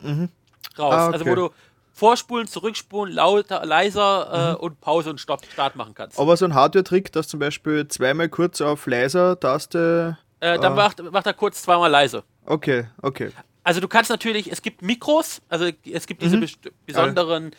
raus. 0.79 0.95
Ah, 0.95 1.07
Also 1.07 1.25
okay. 1.25 1.31
wo 1.31 1.35
du 1.35 1.51
vorspulen, 1.93 2.47
zurückspulen, 2.47 3.15
lauter, 3.15 3.65
leiser 3.67 4.55
äh, 4.55 4.57
und 4.57 4.81
Pause 4.81 5.11
und 5.11 5.21
Stopp, 5.21 5.45
Start 5.45 5.77
machen 5.77 5.95
kannst. 5.95 6.19
Aber 6.19 6.37
so 6.37 6.45
ein 6.47 6.55
Hardware-Trick, 6.55 7.13
dass 7.13 7.29
zum 7.29 7.41
Beispiel 7.41 7.87
zweimal 7.89 8.29
kurz 8.29 8.61
auf 8.61 8.87
leiser 8.87 9.39
Taste. 9.39 10.19
Äh, 10.41 10.59
dann 10.59 10.73
ah. 10.73 10.77
macht, 10.77 11.03
macht 11.03 11.27
er 11.27 11.35
kurz 11.35 11.63
zweimal 11.63 11.91
leise. 11.91 12.25
Okay, 12.47 12.85
okay. 13.03 13.31
Also 13.65 13.81
du 13.81 13.87
kannst 13.89 14.11
natürlich, 14.11 14.51
es 14.51 14.61
gibt 14.63 14.83
Mikros, 14.83 15.41
also 15.49 15.71
es 15.91 16.07
gibt 16.07 16.21
Mhm. 16.23 16.25
diese 16.27 16.39
best- 16.39 16.71
besonderen 16.87 17.53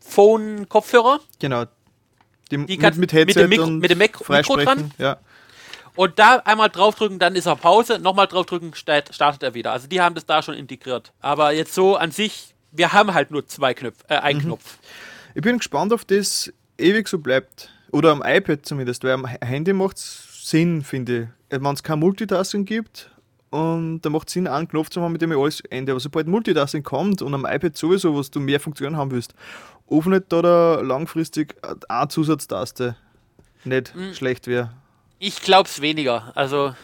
iPhone-Kopfhörer 0.00 1.20
Genau. 1.38 1.64
Die, 1.64 1.70
Die 2.50 2.56
mit, 2.58 2.80
kannst- 2.80 2.98
mit 2.98 3.12
mit 3.12 3.28
Headset 3.28 3.48
dem 3.48 3.62
und 3.62 3.78
mit 3.78 3.90
dem 3.90 3.98
Mikro- 3.98 4.24
dran? 4.24 4.90
Ja. 4.98 5.18
und 5.96 6.18
da 6.18 6.36
einmal 6.44 6.68
draufdrücken, 6.70 7.18
dann 7.18 7.34
ist 7.34 7.46
er 7.46 7.56
Pause, 7.56 7.98
nochmal 7.98 8.26
draufdrücken, 8.28 8.74
start, 8.74 9.12
startet 9.14 9.42
er 9.42 9.54
wieder. 9.54 9.72
Also 9.72 9.86
die 9.88 10.00
haben 10.00 10.14
das 10.14 10.24
da 10.24 10.40
schon 10.42 10.54
integriert. 10.54 11.12
Aber 11.20 11.52
jetzt 11.52 11.74
so 11.74 11.96
an 11.96 12.10
sich, 12.12 12.54
wir 12.72 12.92
haben 12.92 13.12
halt 13.12 13.30
nur 13.32 13.46
zwei 13.46 13.74
Knöpfe, 13.74 14.04
äh, 14.08 14.14
Mhm. 14.18 14.22
einen 14.24 14.40
Knopf. 14.40 14.78
Ich 15.34 15.42
bin 15.42 15.58
gespannt, 15.58 15.92
ob 15.92 16.06
das 16.06 16.52
ewig 16.78 17.08
so 17.08 17.18
bleibt. 17.18 17.70
Oder 17.92 18.12
am 18.12 18.22
iPad 18.24 18.64
zumindest, 18.64 19.02
weil 19.04 19.12
am 19.12 19.26
Handy 19.26 19.72
macht 19.72 19.96
es 19.98 20.48
Sinn, 20.48 20.82
finde 20.82 21.22
ich. 21.50 21.60
Wenn 21.60 21.74
es 21.74 21.82
kein 21.82 21.98
Multitasking 21.98 22.64
gibt 22.64 23.09
und 23.50 24.00
da 24.02 24.10
macht 24.10 24.28
es 24.28 24.34
Sinn, 24.34 24.46
einen 24.46 24.68
Knopf 24.68 24.90
zu 24.90 25.02
haben, 25.02 25.12
mit 25.12 25.22
dem 25.22 25.32
ich 25.32 25.38
alles 25.38 25.60
ende. 25.70 25.92
Aber 25.92 26.00
sobald 26.00 26.26
Multitasking 26.28 26.82
kommt 26.82 27.20
und 27.22 27.34
am 27.34 27.44
iPad 27.44 27.76
sowieso, 27.76 28.16
was 28.16 28.30
du 28.30 28.40
mehr 28.40 28.60
Funktionen 28.60 28.96
haben 28.96 29.10
willst, 29.10 29.34
öffnet 29.90 30.26
da, 30.32 30.40
da 30.42 30.80
langfristig 30.80 31.56
eine 31.88 32.08
Zusatztaste 32.08 32.96
nicht 33.64 33.94
Mhm. 33.94 34.14
schlecht 34.14 34.46
wäre. 34.46 34.70
Ich 35.18 35.42
glaub's 35.42 35.80
weniger. 35.82 36.32
Also 36.34 36.74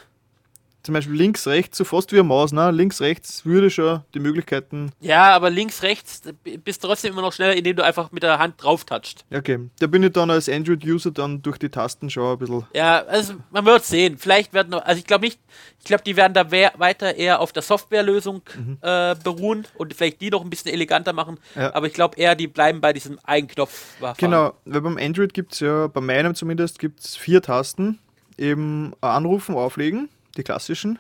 Zum 0.87 0.93
Beispiel 0.93 1.17
links, 1.17 1.49
rechts, 1.49 1.79
so 1.79 1.85
fast 1.85 2.13
wie 2.13 2.17
eine 2.21 2.29
Maus, 2.29 2.53
ne? 2.53 2.71
Links, 2.71 3.01
rechts 3.01 3.45
würde 3.45 3.71
schon 3.71 4.03
die 4.15 4.21
Möglichkeiten. 4.21 4.93
ja, 5.01 5.35
aber 5.35 5.51
links, 5.51 5.83
rechts 5.83 6.23
bist 6.63 6.81
trotzdem 6.81 7.13
immer 7.13 7.23
noch 7.23 7.33
schneller, 7.33 7.57
indem 7.57 7.75
du 7.75 7.85
einfach 7.85 8.13
mit 8.13 8.23
der 8.23 8.39
Hand 8.39 8.63
drauf 8.63 8.85
toucht. 8.85 9.25
Ja, 9.31 9.39
Okay, 9.39 9.59
da 9.81 9.89
bin 9.89 10.05
ich 10.05 10.13
dann 10.13 10.31
als 10.31 10.49
Android-User 10.49 11.11
dann 11.11 11.43
durch 11.43 11.59
die 11.59 11.71
Tasten 11.71 12.09
schon 12.09 12.35
ein 12.35 12.39
bisschen. 12.39 12.65
Ja, 12.73 13.01
also 13.05 13.35
man 13.51 13.65
wird 13.65 13.85
sehen. 13.85 14.17
Vielleicht 14.17 14.53
werden 14.53 14.71
noch, 14.71 14.85
also 14.85 15.01
ich 15.01 15.07
glaube 15.07 15.25
nicht, 15.25 15.41
ich 15.81 15.87
glaube, 15.87 16.05
die 16.05 16.17
werden 16.17 16.33
da 16.35 16.51
weiter 16.53 17.17
eher 17.17 17.41
auf 17.41 17.53
der 17.53 17.63
Softwarelösung 17.65 18.43
äh, 18.81 19.17
beruhen 19.25 19.67
und 19.77 19.93
vielleicht 19.93 20.21
die 20.21 20.31
noch 20.31 20.45
ein 20.45 20.51
bisschen 20.51 20.73
eleganter 20.73 21.13
machen. 21.13 21.41
Mhm. 21.57 21.61
Ja. 21.63 21.75
Aber 21.75 21.89
ich 21.89 21.95
glaube 21.95 22.17
eher, 22.17 22.37
die 22.37 22.47
bleiben 22.47 22.81
bei 22.81 22.93
diesem 22.93 23.19
einen 23.25 23.49
Knopf. 23.49 23.97
Genau, 24.19 24.53
weil 24.65 24.81
beim 24.81 24.99
Android 24.99 25.35
gibt 25.35 25.55
es 25.55 25.61
ja, 25.61 25.89
bei 25.89 26.01
meinem 26.01 26.37
zumindest, 26.37 26.79
gibt 26.79 27.01
es 27.01 27.17
vier 27.17 27.43
Tasten. 27.43 27.99
Eben 28.39 28.93
äh, 29.03 29.07
anrufen, 29.07 29.55
auflegen, 29.55 30.11
die 30.37 30.43
klassischen. 30.43 30.99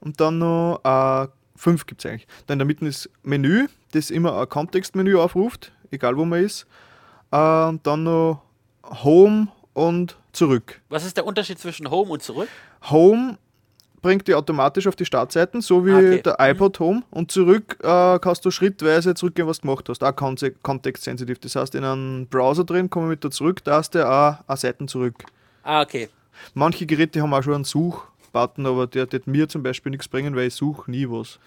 Und 0.00 0.20
dann 0.20 0.38
noch 0.38 0.80
äh, 0.84 1.28
fünf 1.56 1.86
gibt 1.86 2.04
es 2.04 2.10
eigentlich. 2.10 2.26
Dann 2.46 2.54
in 2.54 2.58
der 2.60 2.66
Mitte 2.66 2.86
ist 2.86 3.10
Menü, 3.22 3.66
das 3.92 4.10
immer 4.10 4.40
ein 4.40 4.48
Kontextmenü 4.48 5.16
aufruft, 5.16 5.72
egal 5.90 6.16
wo 6.16 6.24
man 6.24 6.42
ist. 6.42 6.66
Äh, 7.30 7.64
und 7.68 7.86
dann 7.86 8.04
noch 8.04 8.42
Home 8.84 9.48
und 9.74 10.16
zurück. 10.32 10.80
Was 10.88 11.04
ist 11.04 11.16
der 11.16 11.26
Unterschied 11.26 11.58
zwischen 11.58 11.90
Home 11.90 12.10
und 12.12 12.22
zurück? 12.22 12.48
Home 12.90 13.36
bringt 14.02 14.26
die 14.28 14.34
automatisch 14.34 14.86
auf 14.86 14.96
die 14.96 15.04
Startseiten, 15.04 15.60
so 15.60 15.84
wie 15.84 15.90
Ah, 15.92 15.98
okay. 15.98 16.22
der 16.22 16.36
iPod 16.38 16.78
Home. 16.80 17.02
Und 17.10 17.30
zurück 17.30 17.76
äh, 17.82 18.18
kannst 18.18 18.44
du 18.44 18.50
schrittweise 18.50 19.14
zurückgehen, 19.14 19.46
was 19.46 19.58
du 19.58 19.62
gemacht 19.68 19.88
hast. 19.88 20.02
Auch 20.02 20.14
kontextsensitiv. 20.62 21.38
Das 21.40 21.56
heißt, 21.56 21.74
in 21.74 21.84
einem 21.84 22.26
Browser 22.26 22.64
drin 22.64 22.88
komme 22.88 23.06
ich 23.06 23.10
mit 23.10 23.24
da 23.24 23.30
zurück, 23.30 23.62
da 23.64 23.76
hast 23.76 23.94
du 23.94 24.08
auch, 24.08 24.36
auch 24.46 24.56
Seiten 24.56 24.88
zurück. 24.88 25.24
Ah, 25.62 25.82
okay. 25.82 26.08
Manche 26.54 26.86
Geräte 26.86 27.20
haben 27.20 27.34
auch 27.34 27.42
schon 27.42 27.54
einen 27.54 27.64
Suchbutton, 28.30 28.66
aber 28.66 28.86
der 28.86 29.10
wird 29.10 29.26
mir 29.26 29.48
zum 29.48 29.62
Beispiel 29.62 29.90
nichts 29.90 30.08
bringen, 30.08 30.34
weil 30.36 30.48
ich 30.48 30.54
suche 30.54 30.90
nie 30.90 31.08
was. 31.08 31.38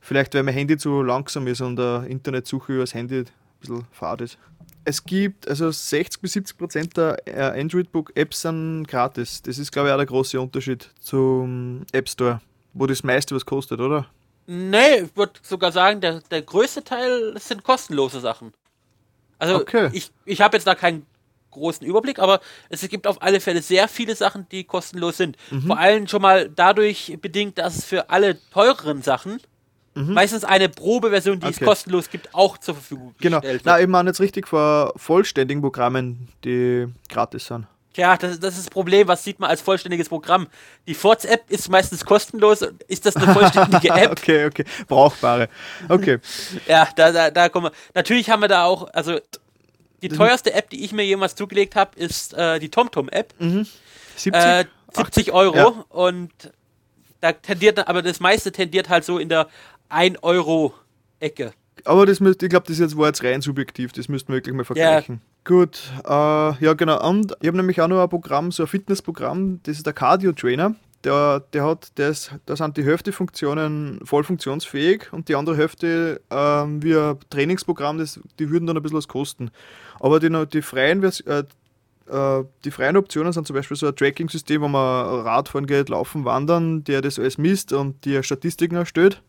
Vielleicht, 0.00 0.34
weil 0.34 0.42
mein 0.42 0.54
Handy 0.54 0.76
zu 0.78 1.02
langsam 1.02 1.46
ist 1.46 1.60
und 1.60 1.76
der 1.76 2.04
Internetsuche 2.08 2.72
über 2.72 2.82
das 2.82 2.94
Handy 2.94 3.18
ein 3.18 3.26
bisschen 3.60 3.86
fad 3.92 4.20
ist. 4.22 4.38
Es 4.84 5.04
gibt, 5.04 5.46
also 5.46 5.70
60 5.70 6.22
bis 6.22 6.32
70 6.32 6.56
Prozent 6.56 6.96
der 6.96 7.18
äh, 7.26 7.60
Android-Book-Apps 7.60 8.42
sind 8.42 8.86
gratis. 8.88 9.42
Das 9.42 9.58
ist, 9.58 9.70
glaube 9.72 9.88
ich, 9.88 9.92
auch 9.92 9.98
der 9.98 10.06
große 10.06 10.40
Unterschied 10.40 10.88
zum 11.00 11.82
App 11.92 12.08
Store, 12.08 12.40
wo 12.72 12.86
das 12.86 13.02
meiste 13.04 13.34
was 13.34 13.44
kostet, 13.44 13.78
oder? 13.80 14.06
Nee, 14.46 15.02
ich 15.04 15.16
würde 15.16 15.32
sogar 15.42 15.70
sagen, 15.70 16.00
der, 16.00 16.20
der 16.30 16.42
größte 16.42 16.82
Teil 16.82 17.34
sind 17.38 17.62
kostenlose 17.62 18.20
Sachen. 18.20 18.52
Also 19.38 19.56
Okay. 19.56 19.90
ich, 19.92 20.10
ich 20.24 20.40
habe 20.40 20.56
jetzt 20.56 20.66
da 20.66 20.74
keinen 20.74 21.04
großen 21.50 21.86
Überblick, 21.86 22.18
aber 22.18 22.40
es 22.68 22.80
gibt 22.88 23.06
auf 23.06 23.22
alle 23.22 23.40
Fälle 23.40 23.62
sehr 23.62 23.88
viele 23.88 24.14
Sachen, 24.16 24.46
die 24.50 24.64
kostenlos 24.64 25.16
sind. 25.16 25.36
Mhm. 25.50 25.66
Vor 25.66 25.78
allem 25.78 26.06
schon 26.08 26.22
mal 26.22 26.48
dadurch 26.48 27.16
bedingt, 27.20 27.58
dass 27.58 27.76
es 27.78 27.84
für 27.84 28.10
alle 28.10 28.38
teureren 28.50 29.02
Sachen 29.02 29.40
meistens 29.94 30.44
eine 30.44 30.68
Probeversion, 30.68 31.40
die 31.40 31.46
es 31.48 31.56
Mhm. 31.56 31.56
Okay. 31.56 31.64
kostenlos 31.64 32.08
gibt, 32.10 32.32
auch 32.34 32.56
zur 32.58 32.74
Verfügung 32.74 33.14
Genau. 33.20 33.40
gestellt 33.40 33.64
wird. 33.64 33.74
Nein, 33.74 33.82
ich 33.82 33.88
meine 33.88 34.10
jetzt 34.10 34.20
richtig 34.20 34.46
vor 34.48 34.92
vollständigen 34.96 35.60
Programmen, 35.60 36.28
die 36.44 36.86
gratis 37.08 37.46
sind. 37.46 37.66
Tja, 37.92 38.16
das, 38.16 38.38
das 38.38 38.54
ist 38.56 38.66
das 38.66 38.70
Problem, 38.70 39.08
was 39.08 39.24
sieht 39.24 39.40
man 39.40 39.50
als 39.50 39.60
vollständiges 39.60 40.08
Programm? 40.08 40.46
Die 40.86 40.94
Forts-App 40.94 41.50
ist 41.50 41.68
meistens 41.68 42.04
kostenlos. 42.04 42.64
Ist 42.86 43.04
das 43.04 43.16
eine 43.16 43.34
vollständige 43.34 43.88
App? 43.94 44.12
okay, 44.12 44.46
okay. 44.46 44.64
Brauchbare. 44.86 45.48
Okay. 45.88 46.18
Ja, 46.68 46.88
da, 46.94 47.10
da, 47.10 47.30
da 47.32 47.48
kommen 47.48 47.66
wir. 47.66 47.72
Natürlich 47.92 48.30
haben 48.30 48.40
wir 48.42 48.48
da 48.48 48.64
auch, 48.64 48.88
also 48.94 49.18
die 50.02 50.08
teuerste 50.08 50.52
App, 50.54 50.70
die 50.70 50.84
ich 50.84 50.92
mir 50.92 51.04
jemals 51.04 51.34
zugelegt 51.34 51.76
habe, 51.76 51.98
ist 51.98 52.34
äh, 52.34 52.58
die 52.58 52.68
TomTom-App. 52.70 53.34
70? 54.16 54.34
Äh, 54.34 54.64
70 54.92 55.32
Euro 55.32 55.56
Ja. 55.56 55.84
und 55.88 56.30
da 57.20 57.32
tendiert, 57.32 57.86
aber 57.86 58.02
das 58.02 58.18
meiste 58.20 58.50
tendiert 58.50 58.88
halt 58.88 59.04
so 59.04 59.18
in 59.18 59.28
der 59.28 59.48
1 59.88 60.22
Euro 60.22 60.74
Ecke. 61.20 61.52
Aber 61.84 62.06
das 62.06 62.20
müsst, 62.20 62.42
ich 62.42 62.50
glaube, 62.50 62.66
das 62.66 62.78
jetzt 62.78 62.96
war 62.96 63.06
jetzt 63.06 63.22
rein 63.24 63.40
subjektiv, 63.40 63.92
das 63.92 64.08
müssten 64.08 64.28
wir 64.28 64.36
wirklich 64.36 64.54
mal 64.54 64.64
vergleichen. 64.64 65.20
Gut, 65.44 65.80
äh, 66.04 66.10
ja 66.10 66.74
genau. 66.74 67.06
Und 67.08 67.34
ich 67.40 67.46
habe 67.48 67.56
nämlich 67.56 67.80
auch 67.80 67.88
noch 67.88 68.02
ein 68.02 68.08
Programm, 68.08 68.52
so 68.52 68.64
ein 68.64 68.66
Fitnessprogramm, 68.66 69.60
das 69.62 69.78
ist 69.78 69.86
der 69.86 69.92
Cardio 69.94 70.32
Trainer. 70.32 70.74
Der, 71.04 71.40
der 71.52 71.64
hat, 71.64 71.96
der 71.98 72.10
ist, 72.10 72.34
da 72.44 72.56
sind 72.56 72.76
die 72.76 72.84
Hälfte 72.84 73.12
Funktionen 73.12 74.00
voll 74.04 74.22
funktionsfähig 74.22 75.12
und 75.12 75.28
die 75.28 75.34
andere 75.34 75.56
Hälfte 75.56 76.20
ähm, 76.30 76.82
wie 76.82 76.94
ein 76.94 77.18
Trainingsprogramm, 77.30 77.98
das, 77.98 78.20
die 78.38 78.50
würden 78.50 78.66
dann 78.66 78.76
ein 78.76 78.82
bisschen 78.82 78.98
was 78.98 79.08
kosten. 79.08 79.50
Aber 79.98 80.20
die, 80.20 80.30
die 80.52 80.62
freien 80.62 81.02
äh, 81.02 81.44
äh, 82.10 82.44
die 82.64 82.70
freien 82.70 82.96
Optionen 82.96 83.32
sind 83.32 83.46
zum 83.46 83.54
Beispiel 83.54 83.76
so 83.76 83.86
ein 83.86 83.96
Tracking-System, 83.96 84.60
wo 84.62 84.68
man 84.68 85.20
Radfahren 85.20 85.66
geht, 85.66 85.88
Laufen, 85.88 86.24
Wandern, 86.24 86.84
der 86.84 87.00
das 87.00 87.18
alles 87.18 87.38
misst 87.38 87.72
und 87.72 88.04
die 88.04 88.22
Statistiken 88.22 88.76
erstellt. 88.76 89.22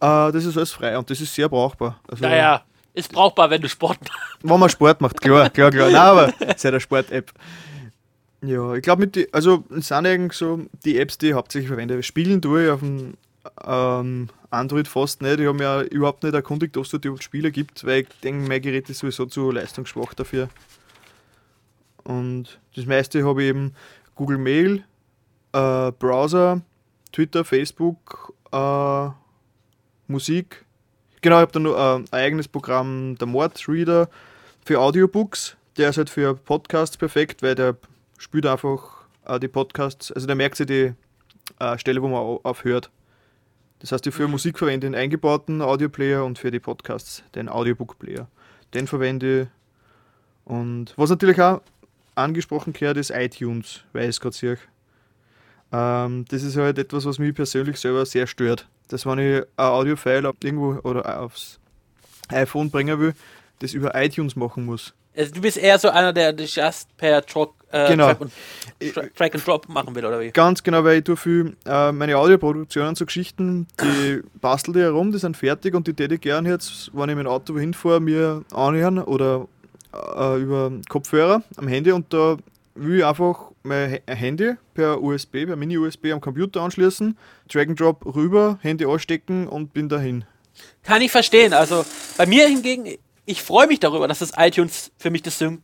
Äh, 0.00 0.32
das 0.32 0.44
ist 0.44 0.56
alles 0.56 0.72
frei 0.72 0.96
und 0.96 1.10
das 1.10 1.20
ist 1.20 1.34
sehr 1.34 1.48
brauchbar. 1.48 2.00
Also, 2.08 2.24
Naja, 2.24 2.62
ist 2.94 3.12
brauchbar, 3.12 3.50
wenn 3.50 3.60
du 3.60 3.68
Sport 3.68 3.98
machst. 4.00 4.38
Wenn 4.42 4.60
man 4.60 4.68
Sport 4.68 5.00
macht, 5.00 5.20
klar, 5.20 5.50
klar, 5.50 5.70
klar. 5.70 5.90
Nein, 5.90 5.96
aber 5.96 6.32
es 6.40 6.56
ist 6.56 6.64
ja 6.64 6.70
eine 6.70 6.80
Sport-App. 6.80 7.32
Ja, 8.46 8.74
ich 8.74 8.82
glaube, 8.82 9.02
mit 9.02 9.16
die, 9.16 9.32
also 9.34 9.64
es 9.76 9.88
sind 9.88 10.06
eigentlich 10.06 10.34
so 10.34 10.66
die 10.84 10.98
Apps, 10.98 11.18
die 11.18 11.28
ich 11.28 11.34
hauptsächlich 11.34 11.66
verwende. 11.66 12.00
Spielen 12.04 12.40
tue 12.40 12.64
ich 12.64 12.70
auf 12.70 12.78
dem 12.78 13.14
ähm, 13.64 14.28
Android 14.50 14.86
fast 14.86 15.20
nicht. 15.20 15.40
Ich 15.40 15.46
habe 15.46 15.58
mir 15.58 15.64
ja 15.64 15.82
überhaupt 15.82 16.22
nicht 16.22 16.34
erkundigt, 16.34 16.76
ob 16.76 16.84
es 16.84 16.90
dort 16.90 17.24
Spiele 17.24 17.50
gibt, 17.50 17.84
weil 17.84 18.02
ich 18.02 18.08
denke, 18.22 18.46
mein 18.48 18.62
Gerät 18.62 18.88
ist 18.88 19.00
sowieso 19.00 19.26
zu 19.26 19.50
leistungsschwach 19.50 20.14
dafür. 20.14 20.48
Und 22.04 22.60
das 22.76 22.86
meiste 22.86 23.26
habe 23.26 23.42
ich 23.42 23.48
eben 23.48 23.74
Google 24.14 24.38
Mail, 24.38 24.84
äh, 25.52 25.90
Browser, 25.90 26.62
Twitter, 27.10 27.44
Facebook, 27.44 28.32
äh, 28.52 29.08
Musik. 30.06 30.64
Genau, 31.20 31.36
ich 31.36 31.42
habe 31.42 31.52
dann 31.52 31.62
noch 31.64 31.74
äh, 31.74 31.96
ein 31.96 32.12
eigenes 32.12 32.46
Programm, 32.46 33.16
der 33.18 33.26
Mord 33.26 33.60
Reader, 33.66 34.08
für 34.64 34.78
Audiobooks. 34.78 35.56
Der 35.78 35.90
ist 35.90 35.98
halt 35.98 36.10
für 36.10 36.34
Podcasts 36.34 36.96
perfekt, 36.96 37.42
weil 37.42 37.56
der 37.56 37.76
spielt 38.18 38.46
einfach 38.46 39.06
äh, 39.26 39.38
die 39.40 39.48
Podcasts, 39.48 40.12
also 40.12 40.26
der 40.26 40.36
merkt 40.36 40.56
sich 40.56 40.66
die 40.66 40.94
äh, 41.58 41.78
Stelle, 41.78 42.02
wo 42.02 42.08
man 42.08 42.18
au- 42.20 42.40
aufhört. 42.42 42.90
Das 43.80 43.92
heißt, 43.92 44.06
ich 44.06 44.14
für 44.14 44.26
Musik 44.26 44.58
verwende 44.58 44.86
den 44.86 44.94
eingebauten 44.94 45.60
Audioplayer 45.60 46.24
und 46.24 46.38
für 46.38 46.50
die 46.50 46.60
Podcasts 46.60 47.22
den 47.34 47.48
Audiobook-Player. 47.48 48.26
Den 48.72 48.86
verwende 48.86 49.42
ich. 49.42 49.48
Und 50.44 50.94
was 50.96 51.10
natürlich 51.10 51.40
auch 51.40 51.60
angesprochen 52.14 52.72
gehört, 52.72 52.96
ist 52.96 53.10
iTunes, 53.10 53.82
weil 53.92 54.04
ich 54.04 54.10
es 54.10 54.20
gerade 54.20 54.34
sehe. 54.36 54.58
Ähm, 55.72 56.24
das 56.28 56.42
ist 56.42 56.56
halt 56.56 56.78
etwas, 56.78 57.04
was 57.04 57.18
mich 57.18 57.34
persönlich 57.34 57.78
selber 57.78 58.06
sehr 58.06 58.26
stört. 58.26 58.66
Dass 58.88 59.04
wenn 59.04 59.18
ich 59.18 59.42
ein 59.56 59.66
Audiofile 59.66 60.32
irgendwo 60.42 60.78
oder 60.88 61.20
aufs 61.20 61.58
iPhone 62.28 62.70
bringen 62.70 62.98
will, 62.98 63.14
das 63.58 63.72
über 63.74 63.94
iTunes 63.94 64.36
machen 64.36 64.64
muss. 64.64 64.94
Also 65.16 65.34
du 65.34 65.40
bist 65.40 65.56
eher 65.56 65.78
so 65.78 65.88
einer, 65.90 66.12
der 66.12 66.32
das 66.32 66.54
just 66.54 66.96
per 66.96 67.24
Track, 67.24 67.50
äh, 67.72 67.88
Genau. 67.90 68.06
Track, 68.06 68.20
und, 68.20 68.32
Tra 68.94 69.02
Track 69.14 69.34
and 69.34 69.46
Drop 69.46 69.68
machen 69.68 69.94
will, 69.94 70.04
oder 70.04 70.20
wie? 70.20 70.30
Ganz 70.30 70.62
genau, 70.62 70.84
weil 70.84 70.98
ich 70.98 71.04
tue 71.04 71.16
viel 71.16 71.56
äh, 71.66 71.92
meine 71.92 72.16
Audioproduktionen 72.16 72.94
so 72.94 73.06
Geschichten, 73.06 73.66
die 73.80 74.22
bastel 74.40 74.74
die 74.74 74.80
herum, 74.80 75.12
die 75.12 75.18
sind 75.18 75.36
fertig 75.36 75.74
und 75.74 75.86
die 75.86 75.94
täte 75.94 76.14
ich 76.14 76.20
gern 76.20 76.46
jetzt, 76.46 76.90
wenn 76.94 77.08
ich 77.08 77.16
mit 77.16 77.26
dem 77.26 77.30
Auto 77.30 77.54
wohin 77.54 77.74
fahre, 77.74 78.00
mir 78.00 78.44
anhören 78.52 78.98
oder 78.98 79.48
äh, 80.16 80.40
über 80.40 80.72
Kopfhörer 80.88 81.42
am 81.56 81.68
Handy 81.68 81.92
und 81.92 82.12
da 82.12 82.36
will 82.74 82.98
ich 82.98 83.04
einfach 83.04 83.50
mein 83.62 84.00
Handy 84.06 84.54
per 84.74 85.02
USB, 85.02 85.46
per 85.46 85.56
Mini-USB 85.56 86.12
am 86.12 86.20
Computer 86.20 86.60
anschließen, 86.62 87.16
Drag 87.50 87.68
and 87.68 87.80
Drop 87.80 88.04
rüber, 88.14 88.58
Handy 88.62 88.84
anstecken 88.84 89.48
und 89.48 89.72
bin 89.72 89.88
dahin. 89.88 90.24
Kann 90.82 91.02
ich 91.02 91.10
verstehen. 91.10 91.52
Also 91.52 91.84
bei 92.16 92.26
mir 92.26 92.46
hingegen, 92.46 92.96
ich 93.24 93.42
freue 93.42 93.66
mich 93.66 93.80
darüber, 93.80 94.06
dass 94.08 94.20
das 94.20 94.32
iTunes 94.36 94.92
für 94.98 95.10
mich 95.10 95.22
das 95.22 95.38
Sync 95.38 95.60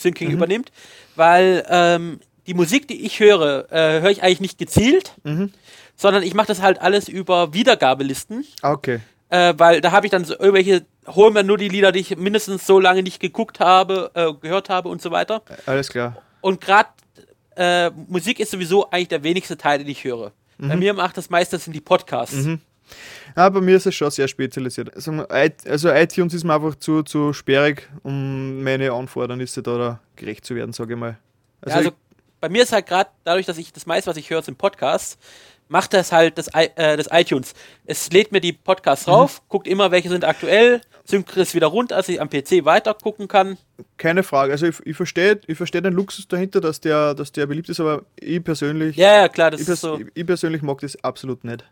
Syncing 0.00 0.28
Mhm. 0.28 0.34
übernimmt, 0.34 0.72
weil 1.16 1.64
ähm, 1.68 2.20
die 2.46 2.54
Musik, 2.54 2.88
die 2.88 3.04
ich 3.04 3.20
höre, 3.20 3.70
äh, 3.70 4.00
höre 4.00 4.10
ich 4.10 4.22
eigentlich 4.22 4.40
nicht 4.40 4.58
gezielt, 4.58 5.14
Mhm. 5.24 5.52
sondern 5.96 6.22
ich 6.22 6.34
mache 6.34 6.48
das 6.48 6.62
halt 6.62 6.80
alles 6.80 7.08
über 7.08 7.52
Wiedergabelisten, 7.54 8.44
Ah, 8.62 8.72
Okay. 8.72 9.00
äh, 9.28 9.54
weil 9.56 9.80
da 9.80 9.92
habe 9.92 10.06
ich 10.06 10.10
dann 10.10 10.24
so 10.24 10.34
irgendwelche, 10.34 10.84
holen 11.06 11.34
mir 11.34 11.44
nur 11.44 11.58
die 11.58 11.68
Lieder, 11.68 11.92
die 11.92 12.00
ich 12.00 12.16
mindestens 12.16 12.66
so 12.66 12.80
lange 12.80 13.02
nicht 13.02 13.20
geguckt 13.20 13.60
habe, 13.60 14.10
äh, 14.14 14.32
gehört 14.40 14.68
habe 14.68 14.88
und 14.88 15.00
so 15.02 15.10
weiter. 15.10 15.42
Alles 15.66 15.88
klar. 15.88 16.16
Und 16.40 16.60
gerade 16.60 16.88
äh, 17.56 17.90
Musik 18.08 18.40
ist 18.40 18.50
sowieso 18.52 18.88
eigentlich 18.90 19.08
der 19.08 19.22
wenigste 19.22 19.56
Teil, 19.58 19.78
den 19.80 19.88
ich 19.88 20.04
höre. 20.04 20.32
Bei 20.58 20.74
Mhm. 20.74 20.78
mir 20.78 20.94
macht 20.94 21.16
das 21.16 21.28
meiste 21.30 21.58
sind 21.58 21.74
die 21.74 21.80
Podcasts. 21.80 22.46
Ja, 23.36 23.48
bei 23.48 23.60
mir 23.60 23.76
ist 23.76 23.86
es 23.86 23.94
schon 23.94 24.10
sehr 24.10 24.28
spezialisiert. 24.28 24.94
Also, 24.94 25.12
also 25.28 25.90
iTunes 25.90 26.34
ist 26.34 26.44
mir 26.44 26.54
einfach 26.54 26.74
zu, 26.76 27.02
zu 27.02 27.32
sperrig, 27.32 27.88
um 28.02 28.62
meine 28.62 28.92
Anfordernisse 28.92 29.62
da, 29.62 29.78
da 29.78 30.00
gerecht 30.16 30.44
zu 30.44 30.54
werden, 30.54 30.72
sage 30.72 30.94
ich 30.94 30.98
mal. 30.98 31.18
Also, 31.62 31.70
ja, 31.72 31.76
also 31.78 31.90
bei 32.40 32.48
mir 32.48 32.62
ist 32.62 32.72
halt 32.72 32.86
gerade 32.86 33.10
dadurch, 33.24 33.46
dass 33.46 33.58
ich 33.58 33.72
das 33.72 33.86
meiste, 33.86 34.10
was 34.10 34.16
ich 34.16 34.30
höre, 34.30 34.42
sind 34.42 34.58
Podcasts, 34.58 35.18
macht 35.68 35.92
das 35.92 36.10
halt 36.10 36.36
das, 36.38 36.48
äh, 36.48 36.96
das 36.96 37.08
iTunes. 37.12 37.54
Es 37.86 38.10
lädt 38.12 38.32
mir 38.32 38.40
die 38.40 38.52
Podcasts 38.52 39.06
Mhm. 39.06 39.12
rauf, 39.12 39.42
guckt 39.48 39.68
immer, 39.68 39.90
welche 39.92 40.08
sind 40.08 40.24
aktuell, 40.24 40.80
synkt 41.04 41.36
es 41.36 41.54
wieder 41.54 41.68
runter, 41.68 41.96
dass 41.96 42.08
ich 42.08 42.20
am 42.20 42.28
PC 42.28 42.64
weiter 42.64 42.94
gucken 42.94 43.28
kann. 43.28 43.56
keine 43.96 44.22
Frage. 44.22 44.52
Also 44.52 44.66
ich, 44.66 44.76
ich 44.84 44.96
verstehe 44.96 45.40
ich 45.46 45.56
versteh 45.56 45.80
den 45.80 45.92
Luxus 45.92 46.26
dahinter, 46.26 46.60
dass 46.60 46.80
der, 46.80 47.14
dass 47.14 47.30
der 47.30 47.46
beliebt 47.46 47.68
ist, 47.68 47.78
aber 47.78 48.02
ich 48.16 48.42
persönlich, 48.42 48.96
Ja, 48.96 49.20
ja, 49.22 49.28
klar, 49.28 49.50
das 49.52 49.60
ich, 49.60 49.68
ist 49.68 49.80
so. 49.82 49.98
ich, 50.00 50.06
ich 50.14 50.26
persönlich 50.26 50.62
mag 50.62 50.78
das 50.80 51.02
absolut 51.04 51.44
nicht. 51.44 51.64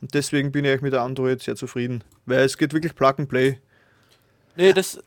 Und 0.00 0.14
deswegen 0.14 0.52
bin 0.52 0.64
ich 0.64 0.70
eigentlich 0.70 0.82
mit 0.82 0.92
der 0.92 1.02
Android 1.02 1.42
sehr 1.42 1.56
zufrieden. 1.56 2.04
Weil 2.26 2.40
es 2.40 2.56
geht 2.58 2.72
wirklich 2.72 2.94
Plug 2.94 3.14
and 3.18 3.28
Play. 3.28 3.58
Nee, 4.56 4.72
das 4.72 4.98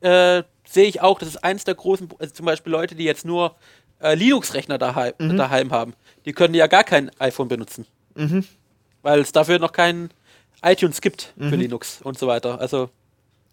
äh, 0.00 0.42
sehe 0.66 0.86
ich 0.86 1.00
auch. 1.00 1.18
Das 1.18 1.28
ist 1.28 1.44
eins 1.44 1.64
der 1.64 1.74
großen, 1.74 2.08
also 2.18 2.32
zum 2.34 2.46
Beispiel 2.46 2.72
Leute, 2.72 2.94
die 2.94 3.04
jetzt 3.04 3.24
nur 3.24 3.54
äh, 4.00 4.14
Linux-Rechner 4.14 4.78
daheim, 4.78 5.12
Mhm. 5.18 5.36
daheim 5.36 5.72
haben. 5.72 5.94
Die 6.24 6.32
können 6.32 6.54
ja 6.54 6.66
gar 6.66 6.84
kein 6.84 7.10
iPhone 7.20 7.48
benutzen. 7.48 7.86
Mhm. 8.16 8.44
Weil 9.02 9.20
es 9.20 9.32
dafür 9.32 9.58
noch 9.58 9.72
kein 9.72 10.10
iTunes 10.62 11.00
gibt 11.00 11.34
für 11.38 11.56
Linux 11.56 12.00
und 12.02 12.18
so 12.18 12.26
weiter. 12.26 12.58
Also 12.60 12.88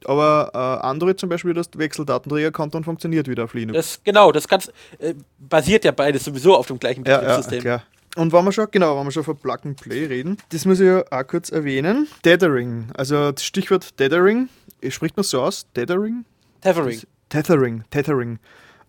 Aber 0.06 0.50
äh, 0.54 0.58
Android 0.86 1.20
zum 1.20 1.28
Beispiel, 1.30 1.54
das 1.54 1.70
Wechseldatenträgerkonto 1.76 2.78
und 2.78 2.86
funktioniert 2.86 3.28
wieder 3.28 3.44
auf 3.44 3.54
Linux. 3.54 3.76
das, 3.78 4.04
genau, 4.04 4.32
das 4.32 4.48
kannst, 4.48 4.72
äh, 5.00 5.14
basiert 5.38 5.84
ja 5.86 5.92
beides 5.92 6.24
sowieso 6.24 6.56
auf 6.56 6.68
dem 6.68 6.80
gleichen 6.80 7.04
Ja, 7.06 7.12
ja, 7.14 7.18
Betriebssystem. 7.20 7.62
klar. 7.62 7.84
Und 8.16 8.34
wenn 8.34 8.44
wir 8.44 8.52
schon, 8.52 8.68
genau, 8.72 8.98
wenn 8.98 9.06
wir 9.06 9.12
schon 9.12 9.24
von 9.24 9.38
Plug 9.38 9.60
and 9.64 9.80
Play 9.80 10.06
reden, 10.06 10.38
das 10.50 10.66
muss 10.66 10.80
ich 10.80 10.88
ja 10.88 11.04
auch 11.10 11.28
kurz 11.28 11.50
erwähnen. 11.50 12.08
Tethering, 12.24 12.88
also 12.94 13.32
das 13.32 13.44
Stichwort 13.44 13.96
Tethering, 13.98 14.50
spricht 14.90 15.16
man 15.16 15.24
so 15.24 15.42
aus? 15.42 15.66
Tethering? 15.74 16.26
Tethering. 16.62 17.02
Tethering, 17.30 17.84
Tethering. 17.90 18.40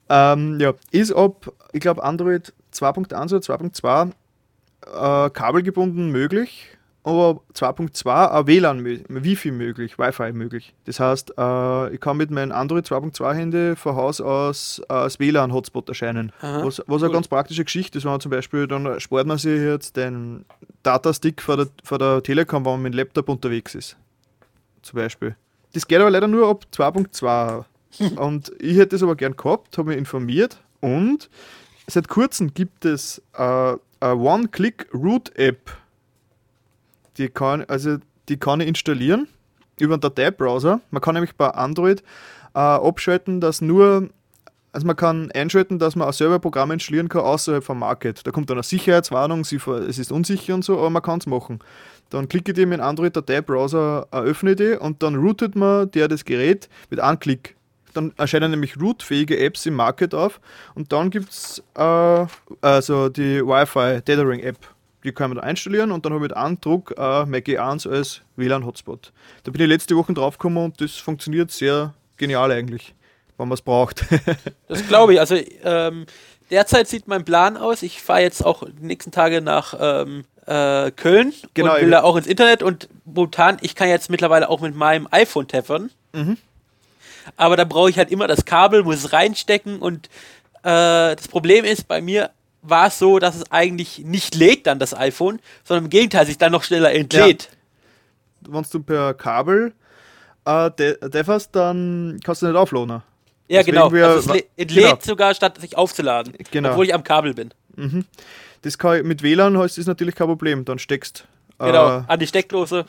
Ähm, 0.09 0.59
ja, 0.61 0.75
ist 0.91 1.13
ab, 1.13 1.53
ich 1.73 1.81
glaube, 1.81 2.03
Android 2.03 2.53
2.1 2.75 3.35
oder 3.35 3.39
2.2 3.39 4.13
äh, 5.27 5.31
kabelgebunden 5.31 6.11
möglich, 6.11 6.77
aber 7.05 7.41
2.2 7.55 8.31
auch 8.31 8.47
WLAN, 8.47 8.85
Wi-Fi 8.85 9.51
möglich, 9.51 9.99
Wi-Fi 9.99 10.33
möglich. 10.33 10.73
Das 10.85 11.01
heißt, 11.01 11.35
äh, 11.37 11.95
ich 11.95 12.01
kann 12.01 12.17
mit 12.17 12.31
meinem 12.31 12.53
Android 12.53 12.87
2.2 12.87 13.35
Handy 13.35 13.77
von 13.77 13.97
Haus 13.97 14.21
aus 14.21 14.81
äh, 14.89 14.93
als 14.93 15.19
WLAN-Hotspot 15.19 15.89
erscheinen. 15.89 16.33
Aha, 16.41 16.65
was 16.65 16.83
was 16.87 17.03
eine 17.03 17.11
cool. 17.11 17.15
ganz 17.15 17.29
praktische 17.29 17.65
Geschichte 17.65 17.99
ist, 17.99 18.05
wenn 18.05 18.13
man 18.13 18.21
zum 18.21 18.31
Beispiel, 18.31 18.69
dann 18.69 19.01
spart 19.01 19.27
man 19.27 19.39
sich 19.39 19.61
jetzt 19.61 19.97
den 19.97 20.45
Datastick 20.85 21.43
von 21.43 21.59
der, 21.59 21.69
von 21.83 21.99
der 21.99 22.23
Telekom, 22.23 22.65
wenn 22.65 22.73
man 22.73 22.83
mit 22.83 22.95
dem 22.95 22.99
Laptop 22.99 23.29
unterwegs 23.29 23.75
ist. 23.75 23.97
Zum 24.83 24.99
Beispiel. 24.99 25.37
Das 25.73 25.87
geht 25.87 25.99
aber 26.01 26.11
leider 26.11 26.29
nur 26.29 26.49
ab 26.49 26.67
2.2. 26.73 27.65
und 28.17 28.53
ich 28.59 28.77
hätte 28.77 28.91
das 28.91 29.03
aber 29.03 29.17
gern 29.17 29.37
gehabt, 29.37 29.77
habe 29.77 29.91
mich 29.91 29.99
informiert 29.99 30.59
und 30.81 31.29
seit 31.87 32.09
kurzem 32.09 32.55
gibt 32.55 32.85
es 32.85 33.21
äh, 33.35 33.43
eine 34.01 34.17
One-Click-Root-App. 34.17 35.82
Die 37.19 37.29
kann, 37.29 37.65
also 37.65 37.99
die 38.29 38.39
kann 38.39 38.61
ich 38.61 38.69
installieren 38.69 39.29
über 39.79 39.95
einen 39.95 40.01
Dateibrowser. 40.01 40.81
Man 40.91 41.03
kann 41.03 41.15
nämlich 41.15 41.35
bei 41.35 41.49
Android 41.49 42.03
äh, 42.55 42.59
abschalten, 42.59 43.41
dass 43.41 43.61
nur, 43.61 44.09
also 44.73 44.87
man 44.87 44.97
kann 44.97 45.31
einschalten, 45.33 45.79
dass 45.79 45.97
man 45.97 46.09
auch 46.09 46.13
selber 46.13 46.39
Programme 46.39 46.75
installieren 46.75 47.09
kann 47.09 47.23
außerhalb 47.23 47.65
vom 47.65 47.79
Market. 47.79 48.27
Da 48.27 48.31
kommt 48.31 48.51
dann 48.51 48.59
eine 48.59 48.63
Sicherheitswarnung, 48.63 49.45
sie, 49.45 49.57
es 49.89 49.99
ist 49.99 50.13
unsicher 50.13 50.55
und 50.55 50.65
so, 50.65 50.79
aber 50.79 50.91
man 50.91 51.03
kann 51.03 51.19
es 51.19 51.27
machen. 51.27 51.61
Dann 52.11 52.29
klicke 52.29 52.53
ich 52.53 52.57
die 52.57 52.67
mit 52.67 52.81
einem 52.81 52.91
Android-Dateibrowser, 52.91 54.09
öffne 54.13 54.55
die 54.55 54.77
und 54.79 55.03
dann 55.03 55.17
routet 55.17 55.57
man 55.57 55.91
der 55.91 56.09
das 56.09 56.25
Gerät 56.25 56.69
mit 56.91 57.01
einem 57.01 57.19
Klick. 57.19 57.57
Dann 57.95 58.13
erscheinen 58.17 58.51
nämlich 58.51 58.81
rootfähige 58.81 59.39
Apps 59.39 59.67
im 59.67 59.75
Market 59.75 60.15
auf 60.15 60.41
und 60.75 60.93
dann 60.93 61.11
gibt 61.11 61.31
es 61.31 61.63
äh, 61.75 62.27
also 62.61 63.09
die 63.09 63.43
Wi-Fi 63.43 64.01
Tethering 64.03 64.41
App. 64.41 64.57
Die 65.05 65.13
kann 65.13 65.31
man 65.31 65.39
da 65.43 65.49
installieren 65.49 65.91
und 65.91 66.05
dann 66.07 66.13
habe 66.13 66.25
ich 66.25 66.31
mit 66.31 66.37
einem 66.37 66.61
Druck 66.61 66.95
äh, 66.97 67.25
mein 67.27 67.43
G1 67.43 67.91
als 67.91 68.21
WLAN-Hotspot. 68.37 69.13
Da 69.45 69.51
bin 69.51 69.61
ich 69.61 69.69
letzte 69.69 69.97
Woche 69.97 70.13
draufgekommen 70.13 70.65
und 70.65 70.81
das 70.81 70.93
funktioniert 70.97 71.51
sehr 71.51 71.93
genial 72.17 72.53
eigentlich, 72.53 72.95
wenn 73.37 73.49
man 73.49 73.55
es 73.55 73.63
braucht. 73.63 74.05
Das 74.69 74.87
glaube 74.87 75.15
ich. 75.15 75.21
Also 75.21 75.37
ähm, 75.65 76.07
derzeit 76.51 76.87
sieht 76.89 77.09
mein 77.09 77.25
Plan 77.25 77.57
aus. 77.57 77.83
Ich 77.83 78.01
fahre 78.01 78.21
jetzt 78.23 78.45
auch 78.47 78.63
die 78.65 78.87
nächsten 78.87 79.11
Tage 79.11 79.41
nach 79.43 79.75
ähm, 79.79 80.25
äh, 80.47 80.91
Köln 80.93 81.33
Genau, 81.55 81.73
und 81.75 81.81
will 81.81 81.85
ich- 81.89 81.91
da 81.91 82.03
auch 82.05 82.17
ins 82.17 82.27
Internet 82.29 82.63
und 82.63 82.89
momentan, 83.05 83.59
ich 83.61 83.75
kann 83.75 83.89
jetzt 83.89 84.09
mittlerweile 84.09 84.49
auch 84.49 84.61
mit 84.61 84.75
meinem 84.77 85.09
iPhone 85.11 85.49
tethern. 85.49 85.91
Mhm. 86.13 86.37
Aber 87.37 87.57
da 87.57 87.65
brauche 87.65 87.91
ich 87.91 87.99
halt 87.99 88.11
immer 88.11 88.27
das 88.29 88.45
Kabel, 88.45 88.83
muss 88.85 88.97
es 88.97 89.13
reinstecken 89.13 89.79
und 89.81 90.07
äh, 90.63 91.15
das 91.17 91.29
Problem 91.29 91.65
ist, 91.65 91.87
bei 91.89 92.01
mir 92.01 92.31
war 92.63 92.87
es 92.87 92.99
so, 92.99 93.19
dass 93.19 93.35
es 93.37 93.51
eigentlich 93.51 93.99
nicht 94.05 94.35
lädt 94.35 94.67
dann 94.67 94.79
das 94.79 94.95
iPhone, 94.97 95.41
sondern 95.65 95.85
im 95.85 95.91
Gegenteil 95.91 96.27
sich 96.27 96.39
dann 96.39 96.53
noch 96.53 96.63
schneller 96.63 96.93
entlädt. 96.93 97.51
wenn 98.49 98.65
du 98.71 98.81
per 98.83 99.15
Kabel 99.15 99.73
äh, 100.45 100.71
de- 100.71 101.09
deferst, 101.09 101.55
dann 101.55 102.19
kannst 102.25 102.43
du 102.43 102.47
nicht 102.47 102.57
aufladen. 102.57 103.03
Ja, 103.49 103.61
Deswegen 103.61 103.77
genau. 103.77 103.93
wir- 103.93 104.07
also 104.09 104.31
es 104.31 104.37
lä- 104.37 104.45
entlädt 104.57 104.85
genau. 104.85 104.99
sogar, 105.03 105.35
statt 105.35 105.61
sich 105.61 105.77
aufzuladen. 105.77 106.35
Genau. 106.51 106.71
Obwohl 106.71 106.87
ich 106.87 106.95
am 106.95 107.05
Kabel 107.05 107.35
bin. 107.35 107.53
Das 108.63 108.79
kann, 108.79 108.99
ich- 108.99 109.05
mit 109.05 109.23
WLAN 109.23 109.55
ist 109.63 109.79
das 109.79 109.87
natürlich 109.87 110.15
kein 110.15 110.27
Problem, 110.29 110.65
dann 110.65 110.79
steckst 110.79 111.27
Genau. 111.59 111.99
Äh, 111.99 112.03
An 112.09 112.19
die 112.19 112.27
Steckdose. 112.27 112.87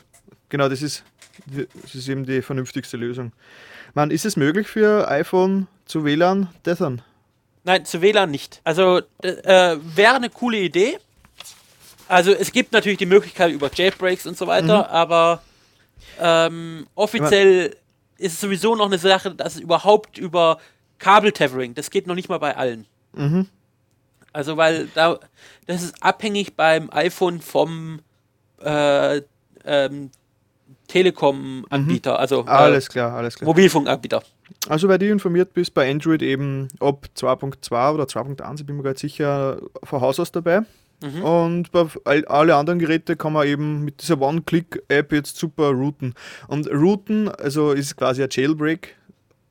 genau, 0.48 0.68
das 0.68 0.82
ist, 0.82 1.04
das 1.46 1.94
ist 1.94 2.08
eben 2.08 2.24
die 2.26 2.42
vernünftigste 2.42 2.96
Lösung. 2.96 3.32
Man, 3.94 4.10
ist 4.10 4.24
es 4.24 4.36
möglich 4.36 4.66
für 4.66 5.08
iPhone 5.08 5.68
zu 5.84 6.04
WLAN 6.04 6.48
tethern? 6.64 7.02
Nein, 7.64 7.84
zu 7.84 8.02
WLAN 8.02 8.30
nicht. 8.30 8.60
Also 8.64 9.00
äh, 9.22 9.76
wäre 9.82 10.14
eine 10.16 10.30
coole 10.30 10.58
Idee. 10.58 10.98
Also 12.08 12.32
es 12.32 12.52
gibt 12.52 12.72
natürlich 12.72 12.98
die 12.98 13.06
Möglichkeit 13.06 13.50
über 13.52 13.70
Jailbreaks 13.74 14.26
und 14.26 14.36
so 14.36 14.46
weiter, 14.46 14.78
Mhm. 14.80 14.94
aber 14.94 15.42
ähm, 16.20 16.86
offiziell 16.94 17.74
ist 18.18 18.34
es 18.34 18.40
sowieso 18.40 18.74
noch 18.76 18.86
eine 18.86 18.98
Sache, 18.98 19.34
dass 19.34 19.54
es 19.54 19.60
überhaupt 19.60 20.18
über 20.18 20.58
Kabeltethering, 20.98 21.74
das 21.74 21.90
geht 21.90 22.06
noch 22.06 22.14
nicht 22.14 22.28
mal 22.28 22.38
bei 22.38 22.56
allen. 22.56 22.86
Mhm. 23.14 23.48
Also 24.32 24.56
weil 24.56 24.88
da, 24.94 25.18
das 25.66 25.82
ist 25.82 26.02
abhängig 26.02 26.54
beim 26.56 26.90
iPhone 26.92 27.40
vom 27.40 28.00
äh, 28.60 29.22
ähm, 29.64 30.10
Telekom-Anbieter, 30.88 32.18
also 32.18 32.40
äh, 32.40 32.44
Mhm. 32.44 32.48
Alles 32.48 32.88
klar, 32.88 33.12
alles 33.12 33.36
klar. 33.36 33.46
Mobilfunkanbieter. 33.46 34.22
Also, 34.68 34.88
weil 34.88 34.98
du 34.98 35.08
informiert 35.08 35.52
bist, 35.54 35.74
bei 35.74 35.90
Android 35.90 36.22
eben 36.22 36.68
ab 36.80 37.06
2.2 37.16 37.94
oder 37.94 38.04
2.1, 38.04 38.60
ich 38.60 38.66
bin 38.66 38.76
mir 38.76 38.82
gar 38.82 38.90
nicht 38.90 39.00
sicher, 39.00 39.58
von 39.82 40.00
Haus 40.00 40.20
aus 40.20 40.32
dabei. 40.32 40.62
Und 41.22 41.70
bei 41.70 41.84
all, 42.04 42.24
alle 42.26 42.54
anderen 42.56 42.78
Geräte 42.78 43.14
kann 43.14 43.34
man 43.34 43.46
eben 43.46 43.84
mit 43.84 44.00
dieser 44.00 44.18
One-Click-App 44.18 45.12
jetzt 45.12 45.36
super 45.36 45.70
routen. 45.70 46.14
Und 46.48 46.66
routen, 46.70 47.28
also 47.28 47.72
ist 47.72 47.96
quasi 47.96 48.22
ein 48.22 48.28
Jailbreak, 48.30 48.96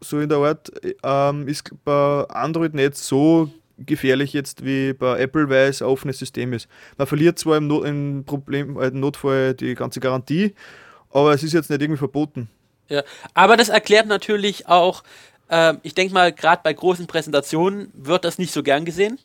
so 0.02 0.20
in 0.20 0.30
der 0.30 0.40
Art, 0.40 0.72
ähm, 1.04 1.48
ist 1.48 1.70
bei 1.86 2.24
Android 2.30 2.74
nicht 2.74 2.96
so 2.96 3.50
gefährlich 3.78 4.34
jetzt 4.34 4.66
wie 4.66 4.94
bei 4.94 5.20
Apple, 5.20 5.48
weil 5.50 5.70
es 5.70 5.82
ein 5.84 5.88
offenes 5.90 6.18
System 6.18 6.54
ist. 6.54 6.68
Man 6.98 7.06
verliert 7.06 7.38
zwar 7.38 7.58
im, 7.58 7.68
no 7.68 7.84
im 7.84 8.24
Problem, 8.26 8.80
äh, 8.80 8.88
im 8.88 9.00
Notfall 9.00 9.54
die 9.54 9.76
ganze 9.76 10.00
Garantie, 10.00 10.56
aber 11.14 11.34
es 11.34 11.44
ist 11.44 11.54
jetzt 11.54 11.70
nicht 11.70 11.82
irgendwie 11.82 11.98
verboten. 11.98 12.50
Ja, 12.90 13.04
aber 13.34 13.58
das 13.58 13.70
erklärt 13.70 14.08
natürlich 14.08 14.68
auch, 14.68 15.04
ähm, 15.50 15.80
ich 15.84 15.96
denke 15.96 16.14
mal, 16.14 16.32
gerade 16.32 16.62
bei 16.64 16.74
großen 16.74 17.08
Präsentationen 17.08 17.92
wird 17.94 18.26
das 18.26 18.38
nicht 18.38 18.54
so 18.54 18.64
gern 18.64 18.86
gesehen. 18.86 19.20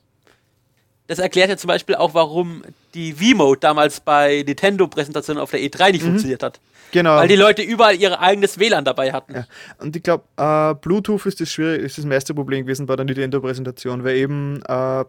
Das 1.06 1.18
erklärt 1.18 1.48
ja 1.48 1.56
zum 1.56 1.68
Beispiel 1.68 1.94
auch, 1.94 2.12
warum 2.12 2.62
die 2.94 3.14
V-Mode 3.14 3.60
damals 3.60 4.00
bei 4.00 4.44
Nintendo-Präsentationen 4.46 5.42
auf 5.42 5.50
der 5.50 5.60
E3 5.60 5.92
nicht 5.92 6.02
funktioniert 6.04 6.42
hat. 6.42 6.60
Genau. 6.92 7.16
Weil 7.16 7.28
die 7.28 7.36
Leute 7.36 7.62
überall 7.62 7.96
ihr 7.96 8.20
eigenes 8.20 8.58
WLAN 8.58 8.84
dabei 8.84 9.12
hatten. 9.12 9.34
Ja. 9.34 9.46
Und 9.78 9.96
ich 9.96 10.02
glaube, 10.02 10.24
äh, 10.36 10.74
Bluetooth 10.74 11.24
ist 11.26 11.40
das, 11.40 11.50
schwierig, 11.50 11.82
ist 11.82 11.98
das 11.98 12.04
meiste 12.04 12.34
Problem 12.34 12.64
gewesen 12.64 12.86
bei 12.86 12.96
der 12.96 13.04
Nintendo-Präsentation, 13.06 14.04
weil 14.04 14.16
eben 14.16 14.62
äh, 14.66 15.04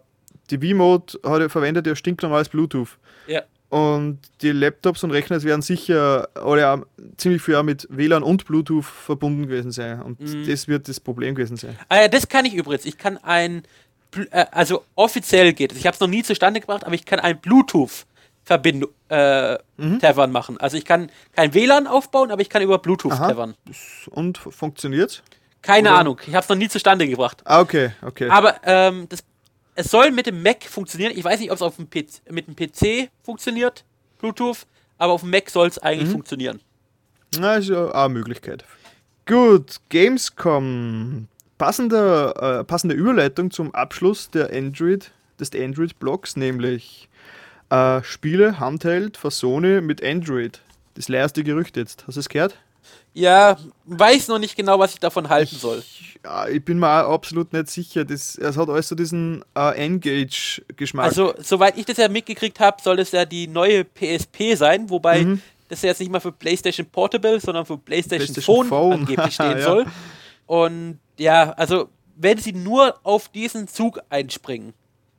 die 0.50 0.58
V-Mode 0.58 1.48
verwendet 1.48 1.86
ja 1.86 1.94
stinknormales 1.94 2.48
Bluetooth. 2.48 2.98
Und 3.70 4.18
die 4.42 4.50
Laptops 4.52 5.04
und 5.04 5.12
Rechner 5.12 5.40
werden 5.44 5.62
sicher 5.62 6.28
alle 6.34 6.84
ziemlich 7.16 7.42
auch 7.54 7.62
mit 7.62 7.86
WLAN 7.88 8.22
und 8.24 8.44
Bluetooth 8.44 8.84
verbunden 8.84 9.46
gewesen 9.46 9.70
sein. 9.70 10.02
Und 10.02 10.20
Mhm. 10.20 10.46
das 10.46 10.66
wird 10.68 10.88
das 10.88 10.98
Problem 11.00 11.34
gewesen 11.36 11.56
sein. 11.56 11.78
Ah 11.88 12.00
ja, 12.02 12.08
das 12.08 12.28
kann 12.28 12.44
ich 12.44 12.54
übrigens. 12.54 12.84
Ich 12.84 12.98
kann 12.98 13.16
ein, 13.18 13.62
äh, 14.32 14.44
also 14.50 14.84
offiziell 14.96 15.52
geht 15.52 15.70
es. 15.72 15.78
Ich 15.78 15.86
habe 15.86 15.94
es 15.94 16.00
noch 16.00 16.08
nie 16.08 16.24
zustande 16.24 16.58
gebracht, 16.60 16.84
aber 16.84 16.94
ich 16.96 17.04
kann 17.04 17.20
ein 17.20 17.38
Bluetooth-Verbindung 17.40 18.90
äh, 19.08 19.54
Mhm. 19.76 19.98
Tethern 20.00 20.32
machen. 20.32 20.58
Also 20.58 20.76
ich 20.76 20.84
kann 20.84 21.10
kein 21.36 21.54
WLAN 21.54 21.86
aufbauen, 21.86 22.30
aber 22.32 22.42
ich 22.42 22.48
kann 22.50 22.62
über 22.62 22.78
Bluetooth 22.78 23.12
Aha. 23.12 23.28
tethern. 23.28 23.54
Und 24.10 24.38
funktioniert? 24.38 25.22
Keine 25.62 25.90
Oder- 25.90 25.98
Ahnung. 25.98 26.20
Ich 26.26 26.34
habe 26.34 26.42
es 26.42 26.48
noch 26.48 26.56
nie 26.56 26.68
zustande 26.68 27.06
gebracht. 27.06 27.42
Ah, 27.44 27.60
okay, 27.60 27.90
okay. 28.02 28.28
Aber 28.30 28.56
ähm, 28.64 29.06
das, 29.08 29.22
es 29.80 29.90
soll 29.90 30.10
mit 30.10 30.26
dem 30.26 30.42
Mac 30.42 30.64
funktionieren. 30.64 31.12
Ich 31.16 31.24
weiß 31.24 31.40
nicht, 31.40 31.50
ob 31.50 31.56
es 31.56 31.62
auf 31.62 31.76
dem 31.76 31.88
PC, 31.90 32.20
mit 32.30 32.46
dem 32.46 32.54
PC 32.56 33.10
funktioniert, 33.22 33.84
Bluetooth, 34.18 34.66
aber 34.98 35.12
auf 35.14 35.22
dem 35.22 35.30
Mac 35.30 35.50
soll 35.50 35.68
es 35.68 35.78
eigentlich 35.78 36.08
Mhm. 36.08 36.12
funktionieren. 36.12 36.60
Na, 37.38 37.54
ist 37.56 37.68
ja 37.68 37.86
auch 37.88 37.92
eine 38.06 38.14
Möglichkeit. 38.14 38.64
Gut, 39.26 39.76
Gamescom. 39.88 41.28
Passende, 41.58 42.34
äh, 42.40 42.64
passende 42.64 42.94
Überleitung 42.94 43.50
zum 43.50 43.74
Abschluss 43.74 44.30
der 44.30 44.50
Android, 44.52 45.12
des 45.38 45.50
Android-Blogs, 45.54 46.36
nämlich 46.36 47.08
äh, 47.70 48.02
Spiele 48.02 48.58
Handheld 48.58 49.16
von 49.16 49.30
Sony 49.30 49.80
mit 49.80 50.02
Android. 50.02 50.60
Das 50.94 51.08
leerste 51.08 51.44
Gerücht 51.44 51.76
jetzt. 51.76 52.04
Hast 52.06 52.16
du 52.16 52.20
es 52.20 52.28
gehört? 52.28 52.58
Ja, 53.12 53.56
weiß 53.86 54.28
noch 54.28 54.38
nicht 54.38 54.54
genau, 54.56 54.78
was 54.78 54.92
ich 54.94 55.00
davon 55.00 55.28
halten 55.28 55.56
soll. 55.56 55.78
Ich, 55.80 56.20
ja, 56.24 56.46
ich 56.46 56.64
bin 56.64 56.78
mir 56.78 56.86
auch 57.06 57.12
absolut 57.14 57.52
nicht 57.52 57.68
sicher. 57.68 58.04
Das, 58.04 58.36
es 58.36 58.56
hat 58.56 58.68
alles 58.68 58.88
so 58.88 58.94
diesen 58.94 59.44
äh, 59.56 59.74
Engage-Geschmack. 59.84 61.06
Also, 61.06 61.34
soweit 61.38 61.76
ich 61.76 61.86
das 61.86 61.96
ja 61.96 62.08
mitgekriegt 62.08 62.60
habe, 62.60 62.80
soll 62.82 63.00
es 63.00 63.10
ja 63.10 63.24
die 63.24 63.48
neue 63.48 63.84
PSP 63.84 64.54
sein, 64.54 64.88
wobei 64.90 65.24
Mhm. 65.24 65.42
das 65.68 65.82
ja 65.82 65.88
jetzt 65.88 65.98
nicht 66.00 66.10
mal 66.12 66.20
für 66.20 66.30
PlayStation 66.32 66.86
Portable, 66.86 67.40
sondern 67.40 67.66
für 67.66 67.78
PlayStation, 67.78 68.26
PlayStation 68.32 68.56
Phone, 68.56 68.68
Phone. 68.68 68.92
angeblich 69.00 69.34
stehen 69.34 69.50
Ja. 69.58 69.62
soll. 69.64 69.86
Und 70.46 70.98
ja, 71.18 71.50
also 71.52 71.88
wenn 72.16 72.38
sie 72.38 72.52
nur 72.52 72.98
auf 73.02 73.28
diesen 73.28 73.66
Zug 73.66 74.00
einspringen, 74.08 74.72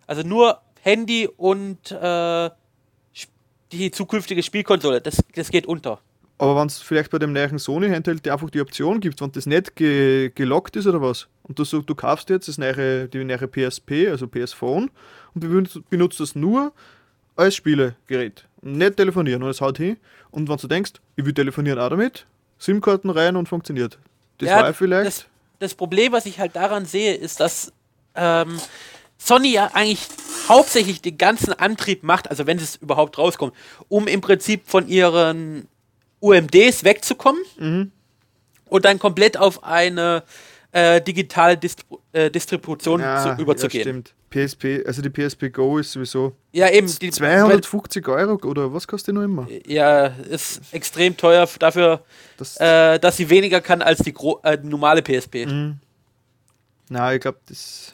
also 0.07 0.23
nur 0.23 0.61
Handy 0.81 1.27
und 1.27 1.91
äh, 1.91 2.49
die 3.71 3.91
zukünftige 3.91 4.43
Spielkonsole, 4.43 5.01
das, 5.01 5.17
das 5.35 5.49
geht 5.49 5.65
unter. 5.65 5.99
Aber 6.41 6.55
wenn 6.55 6.65
es 6.65 6.79
vielleicht 6.79 7.11
bei 7.11 7.19
dem 7.19 7.33
neuen 7.33 7.59
Sony 7.59 7.87
Handheld 7.87 8.27
einfach 8.27 8.49
die 8.49 8.61
Option 8.61 8.99
gibt, 8.99 9.21
wenn 9.21 9.31
das 9.31 9.45
nicht 9.45 9.75
ge 9.75 10.31
gelockt 10.33 10.75
ist 10.75 10.87
oder 10.87 10.99
was, 10.99 11.27
und 11.43 11.59
du, 11.59 11.63
so, 11.63 11.83
du 11.83 11.93
kaufst 11.93 12.31
jetzt 12.31 12.47
das 12.47 12.57
neue, 12.57 13.07
die 13.07 13.23
neue 13.23 13.47
PSP, 13.47 14.07
also 14.09 14.27
PS 14.27 14.51
Phone, 14.51 14.89
und 15.35 15.41
benutzt, 15.41 15.87
benutzt 15.91 16.19
das 16.19 16.33
nur 16.33 16.73
als 17.35 17.53
Spielegerät. 17.53 18.47
Nicht 18.63 18.97
telefonieren, 18.97 19.43
und 19.43 19.51
es 19.51 19.61
haut 19.61 19.77
hin. 19.77 19.97
Und 20.31 20.49
wenn 20.49 20.57
du 20.57 20.67
denkst, 20.67 20.93
ich 21.15 21.23
will 21.23 21.33
telefonieren 21.35 21.77
auch 21.77 21.89
damit, 21.89 22.25
SIM-Karten 22.57 23.11
rein 23.11 23.35
und 23.35 23.47
funktioniert. 23.47 23.99
Das 24.39 24.49
Ja, 24.49 24.63
war 24.63 24.73
vielleicht. 24.73 25.05
Das, 25.05 25.25
das 25.59 25.75
Problem, 25.75 26.11
was 26.11 26.25
ich 26.25 26.39
halt 26.39 26.55
daran 26.55 26.85
sehe, 26.85 27.13
ist, 27.13 27.39
dass 27.39 27.71
ähm, 28.15 28.59
Sony 29.19 29.53
ja 29.53 29.69
eigentlich 29.75 30.07
hauptsächlich 30.49 31.03
den 31.03 31.19
ganzen 31.19 31.53
Antrieb 31.53 32.01
macht, 32.01 32.31
also 32.31 32.47
wenn 32.47 32.57
es 32.57 32.77
überhaupt 32.77 33.19
rauskommt, 33.19 33.53
um 33.89 34.07
im 34.07 34.21
Prinzip 34.21 34.63
von 34.65 34.87
ihren 34.87 35.67
UMDs 36.21 36.83
wegzukommen 36.83 37.41
und 38.65 38.85
dann 38.85 38.99
komplett 38.99 39.37
auf 39.37 39.63
eine 39.63 40.23
äh, 40.71 41.01
digitale 41.01 41.57
Distri 41.57 41.85
äh, 42.13 42.29
Distribution 42.31 43.01
zu, 43.01 43.35
überzugehen. 43.41 43.81
stimmt. 43.83 44.13
PSP, 44.29 44.85
also 44.85 45.01
die 45.01 45.09
PSP 45.09 45.49
Go 45.51 45.77
ist 45.77 45.91
sowieso 45.91 46.33
Ja, 46.53 46.69
eben. 46.69 46.87
Die, 47.01 47.11
250 47.11 48.07
Euro 48.07 48.35
oder 48.47 48.73
was 48.73 48.87
kostet 48.87 49.09
die 49.09 49.19
noch 49.19 49.23
immer? 49.25 49.45
Ja, 49.67 50.05
ist 50.07 50.61
extrem 50.71 51.17
teuer 51.17 51.49
dafür, 51.59 52.01
Das, 52.37 52.55
äh, 52.57 52.97
dass 52.99 53.17
sie 53.17 53.29
weniger 53.29 53.59
kann 53.59 53.81
als 53.81 53.99
die, 53.99 54.13
äh, 54.43 54.57
normale 54.63 55.01
PSP. 55.01 55.45
Nein, 56.89 57.15
ich 57.15 57.21
glaube, 57.21 57.39
das. 57.47 57.93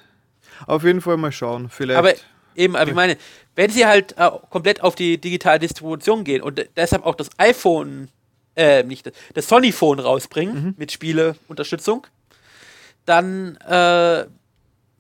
Auf 0.68 0.84
jeden 0.84 1.02
Fall 1.02 1.18
mal 1.18 1.32
schauen. 1.32 1.70
Vielleicht. 1.70 1.98
Aber 1.98 2.14
eben, 2.56 2.76
aber 2.76 2.90
ich 2.90 2.96
meine, 2.96 3.18
wenn 3.56 3.72
sie 3.72 3.86
halt 3.88 4.16
äh, 4.18 4.30
komplett 4.52 4.82
auf 4.84 4.94
die 4.96 5.18
digitale 5.20 5.58
Distribution 5.60 6.24
gehen 6.24 6.42
und 6.44 6.58
de- 6.60 6.68
deshalb 6.76 7.04
auch 7.06 7.16
das 7.16 7.30
iPhone, 7.38 8.10
äh, 8.58 8.84
nicht 8.84 9.06
das, 9.06 9.14
das 9.34 9.48
Sony 9.48 9.72
Phone 9.72 10.00
rausbringen 10.00 10.76
mit 10.78 10.92
Spieleunterstützung, 10.92 12.08
dann 13.06 13.56
äh, 13.58 14.26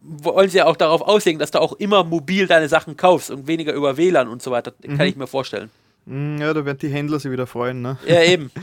wollen 0.01 0.49
sie 0.49 0.59
ja 0.59 0.65
auch 0.65 0.77
darauf 0.77 1.01
auslegen, 1.01 1.39
dass 1.39 1.51
du 1.51 1.59
auch 1.59 1.73
immer 1.73 2.03
mobil 2.03 2.47
deine 2.47 2.69
Sachen 2.69 2.95
kaufst 2.95 3.29
und 3.31 3.47
weniger 3.47 3.73
über 3.73 3.97
WLAN 3.97 4.27
und 4.27 4.41
so 4.41 4.51
weiter. 4.51 4.73
Kann 4.81 5.07
ich 5.07 5.17
mir 5.17 5.27
vorstellen. 5.27 5.69
Mm, 6.05 6.37
ja, 6.37 6.53
da 6.53 6.63
werden 6.63 6.77
die 6.77 6.89
Händler 6.89 7.19
sich 7.19 7.31
wieder 7.31 7.47
freuen, 7.47 7.81
ne? 7.81 7.97
Ja, 8.05 8.21
eben. 8.21 8.51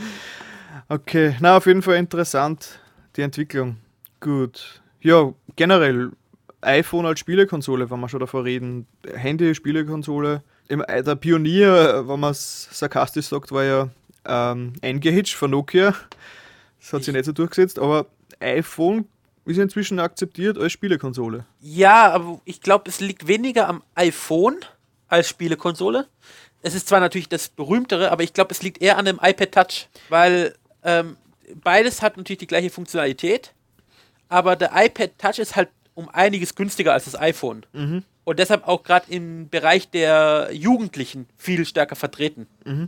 Okay, 0.87 1.35
na, 1.39 1.57
auf 1.57 1.65
jeden 1.65 1.81
Fall 1.81 1.95
interessant, 1.95 2.79
die 3.15 3.23
Entwicklung. 3.23 3.77
Gut. 4.19 4.83
Ja, 5.01 5.33
generell, 5.55 6.11
iPhone 6.61 7.07
als 7.07 7.19
Spielekonsole, 7.19 7.89
wenn 7.89 7.99
wir 7.99 8.07
schon 8.07 8.19
davor 8.19 8.43
reden. 8.43 8.85
Handy, 9.15 9.55
Spielekonsole. 9.55 10.43
Äh, 10.67 11.01
der 11.01 11.15
Pionier, 11.15 12.03
wenn 12.07 12.19
man 12.19 12.31
es 12.31 12.67
sarkastisch 12.71 13.25
sagt, 13.25 13.51
war 13.51 13.63
ja 13.63 13.89
ähm, 14.27 14.73
Engage 14.81 15.35
von 15.35 15.51
Nokia. 15.51 15.93
Das 16.79 16.93
hat 16.93 17.03
sich 17.03 17.13
nicht 17.13 17.25
so 17.25 17.31
durchgesetzt, 17.31 17.79
aber 17.79 18.07
iPhone 18.39 19.07
ist 19.45 19.57
inzwischen 19.57 19.99
akzeptiert 19.99 20.57
als 20.57 20.71
Spielekonsole. 20.71 21.45
Ja, 21.61 22.11
aber 22.11 22.41
ich 22.45 22.61
glaube, 22.61 22.89
es 22.89 22.99
liegt 22.99 23.27
weniger 23.27 23.67
am 23.67 23.83
iPhone 23.95 24.57
als 25.07 25.29
Spielekonsole. 25.29 26.07
Es 26.61 26.73
ist 26.73 26.87
zwar 26.87 26.99
natürlich 26.99 27.29
das 27.29 27.49
berühmtere, 27.49 28.11
aber 28.11 28.23
ich 28.23 28.33
glaube, 28.33 28.51
es 28.51 28.63
liegt 28.63 28.81
eher 28.81 28.97
an 28.97 29.05
dem 29.05 29.19
iPad 29.21 29.51
Touch, 29.51 29.87
weil 30.09 30.55
ähm, 30.83 31.17
beides 31.63 32.01
hat 32.01 32.17
natürlich 32.17 32.39
die 32.39 32.47
gleiche 32.47 32.71
Funktionalität, 32.71 33.53
aber 34.29 34.55
der 34.55 34.71
iPad 34.73 35.11
Touch 35.19 35.39
ist 35.39 35.55
halt 35.55 35.69
um 35.93 36.09
einiges 36.09 36.55
günstiger 36.55 36.93
als 36.93 37.05
das 37.05 37.19
iPhone. 37.19 37.65
Und 38.25 38.39
deshalb 38.39 38.67
auch 38.67 38.83
gerade 38.83 39.05
im 39.09 39.49
Bereich 39.49 39.89
der 39.89 40.49
Jugendlichen 40.51 41.27
viel 41.37 41.63
stärker 41.63 41.95
vertreten. 41.95 42.47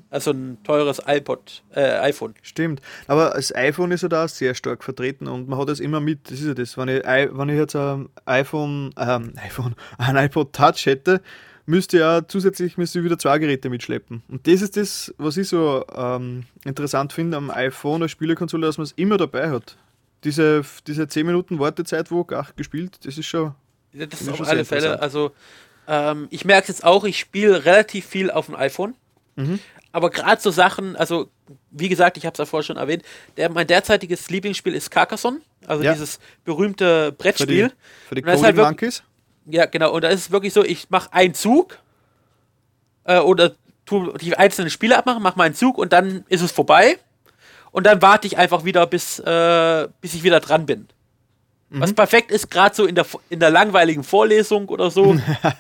Also 0.10 0.32
ein 0.32 0.58
teures 0.64 1.00
iPod, 1.06 1.64
äh, 1.76 2.00
iPhone. 2.00 2.34
Stimmt. 2.42 2.82
Aber 3.06 3.34
das 3.36 3.56
iPhone 3.56 3.92
ist 3.92 4.02
ja 4.02 4.10
da 4.10 4.28
sehr 4.28 4.56
stark 4.56 4.84
vertreten 4.84 5.28
und 5.28 5.48
man 5.48 5.60
hat 5.60 5.70
es 5.70 5.80
immer 5.80 6.00
mit. 6.00 6.32
Das 6.32 6.40
ist 6.40 6.48
ja 6.48 6.56
das. 6.56 6.76
Wenn 6.76 6.90
ich, 6.90 7.04
wenn 7.04 7.50
ich 7.50 7.56
jetzt 7.56 7.76
ein 7.76 8.10
iPhone, 8.26 8.94
ähm, 8.98 9.34
iPhone, 9.46 9.76
ein 10.00 10.16
iPod 10.18 10.54
Touch 10.54 10.88
hätte, 10.88 11.22
müsste 11.68 11.98
ich 11.98 12.02
ja 12.02 12.28
zusätzlich 12.28 12.78
müsste 12.78 13.00
ich 13.00 13.06
wieder 13.06 13.20
zwei 13.20 13.38
Geräte 13.38 13.70
mitschleppen. 13.70 14.24
Und 14.28 14.48
das 14.48 14.64
ist 14.64 14.76
das, 14.76 15.14
was 15.20 15.38
ich 15.38 15.48
so 15.48 15.86
ähm, 15.96 16.46
interessant 16.66 17.14
finde 17.14 17.38
am 17.38 17.52
iPhone 17.52 18.02
als 18.02 18.12
Spielekonsole, 18.12 18.66
dass 18.66 18.80
man 18.80 18.86
es 18.86 18.94
immer 18.94 19.18
dabei 19.18 19.52
hat. 19.52 19.78
Diese, 20.24 20.64
diese 20.88 21.08
10 21.08 21.28
Minuten 21.28 21.60
Wartezeit, 21.60 22.10
wo 22.10 22.26
ach, 22.32 22.56
gespielt, 22.56 23.06
das 23.06 23.20
ist 23.20 23.28
schon. 23.28 23.54
Das 24.06 24.22
ist 24.22 24.30
auf 24.30 24.48
alle 24.48 24.66
Fälle. 24.66 25.02
Also, 25.02 25.32
ähm, 25.88 26.28
ich 26.30 26.46
merke 26.46 26.64
es 26.64 26.68
jetzt 26.70 26.84
auch, 26.84 27.04
ich 27.06 27.20
spiele 27.20 27.66
relativ 27.66 28.06
viel 28.06 28.30
auf 28.32 28.48
dem 28.48 28.56
iPhone. 28.56 28.96
Mhm. 29.36 29.60
Aber 29.92 30.10
gerade 30.10 30.42
so 30.42 30.52
Sachen, 30.52 30.96
also, 30.96 31.30
wie 31.72 31.90
gesagt, 31.90 32.18
ich 32.18 32.26
habe 32.26 32.34
es 32.34 32.38
ja 32.40 32.46
vorher 32.46 32.64
schon 32.64 32.78
erwähnt, 32.78 33.04
der, 33.38 33.50
mein 33.50 33.66
derzeitiges 33.68 34.30
Lieblingsspiel 34.30 34.76
ist 34.76 34.92
Carcassonne. 34.92 35.40
Also 35.66 35.84
Ja. 35.84 35.94
dieses 35.94 36.20
berühmte 36.44 37.06
Für 37.06 37.12
die, 37.12 37.18
Brettspiel. 37.18 37.72
für 38.08 38.16
die 38.16 38.22
ist 38.22 38.28
Coding 38.28 38.44
halt 38.44 38.56
Monkeys. 38.58 39.04
Ja, 39.46 39.66
genau. 39.66 39.92
Und 39.94 40.04
da 40.04 40.10
ist 40.10 40.20
es 40.20 40.32
wirklich 40.32 40.54
so, 40.54 40.64
ich 40.64 40.90
mache 40.90 41.12
einen 41.14 41.34
Zug 41.34 41.80
äh, 43.06 43.20
oder 43.20 43.54
tu 43.86 44.12
die 44.18 44.36
einzelnen 44.38 44.70
Spiele 44.70 44.98
abmachen, 44.98 45.24
mache 45.24 45.38
mal 45.38 45.46
einen 45.46 45.56
Zug 45.56 45.78
und 45.78 45.94
dann 45.94 46.26
ist 46.28 46.42
es 46.42 46.52
vorbei. 46.52 47.00
Und 47.72 47.86
dann 47.86 48.02
warte 48.02 48.28
ich 48.28 48.38
einfach 48.38 48.66
wieder, 48.66 48.86
bis, 48.88 49.20
äh, 49.20 49.88
bis 50.02 50.14
ich 50.14 50.24
wieder 50.24 50.40
dran 50.40 50.66
bin. 50.66 50.88
Mhm. 51.70 51.82
Was 51.82 51.94
perfekt 51.94 52.32
ist, 52.32 52.50
gerade 52.50 52.76
so 52.76 52.86
in 52.86 52.96
der, 52.96 53.06
in 53.30 53.40
der 53.40 53.50
langweiligen 53.50 54.04
Vorlesung 54.04 54.70
oder 54.70 54.90
so. 54.90 55.18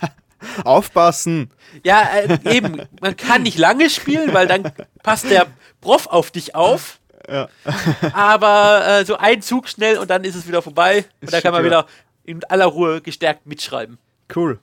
Aufpassen! 0.63 1.51
Ja, 1.83 2.01
äh, 2.03 2.37
eben, 2.55 2.81
man 3.01 3.17
kann 3.17 3.43
nicht 3.43 3.57
lange 3.57 3.89
spielen, 3.89 4.33
weil 4.33 4.47
dann 4.47 4.71
passt 5.03 5.29
der 5.29 5.47
Prof 5.81 6.07
auf 6.07 6.31
dich 6.31 6.55
auf. 6.55 6.99
Ja. 7.29 7.49
Aber 8.13 8.87
äh, 8.87 9.05
so 9.05 9.17
ein 9.17 9.41
Zug 9.41 9.67
schnell 9.67 9.97
und 9.97 10.09
dann 10.09 10.23
ist 10.23 10.35
es 10.35 10.47
wieder 10.47 10.61
vorbei. 10.61 11.05
Und 11.21 11.33
dann 11.33 11.41
kann 11.41 11.53
man 11.53 11.63
wieder 11.63 11.87
in 12.23 12.43
aller 12.45 12.65
Ruhe 12.65 13.01
gestärkt 13.01 13.45
mitschreiben. 13.45 13.97
Cool. 14.33 14.59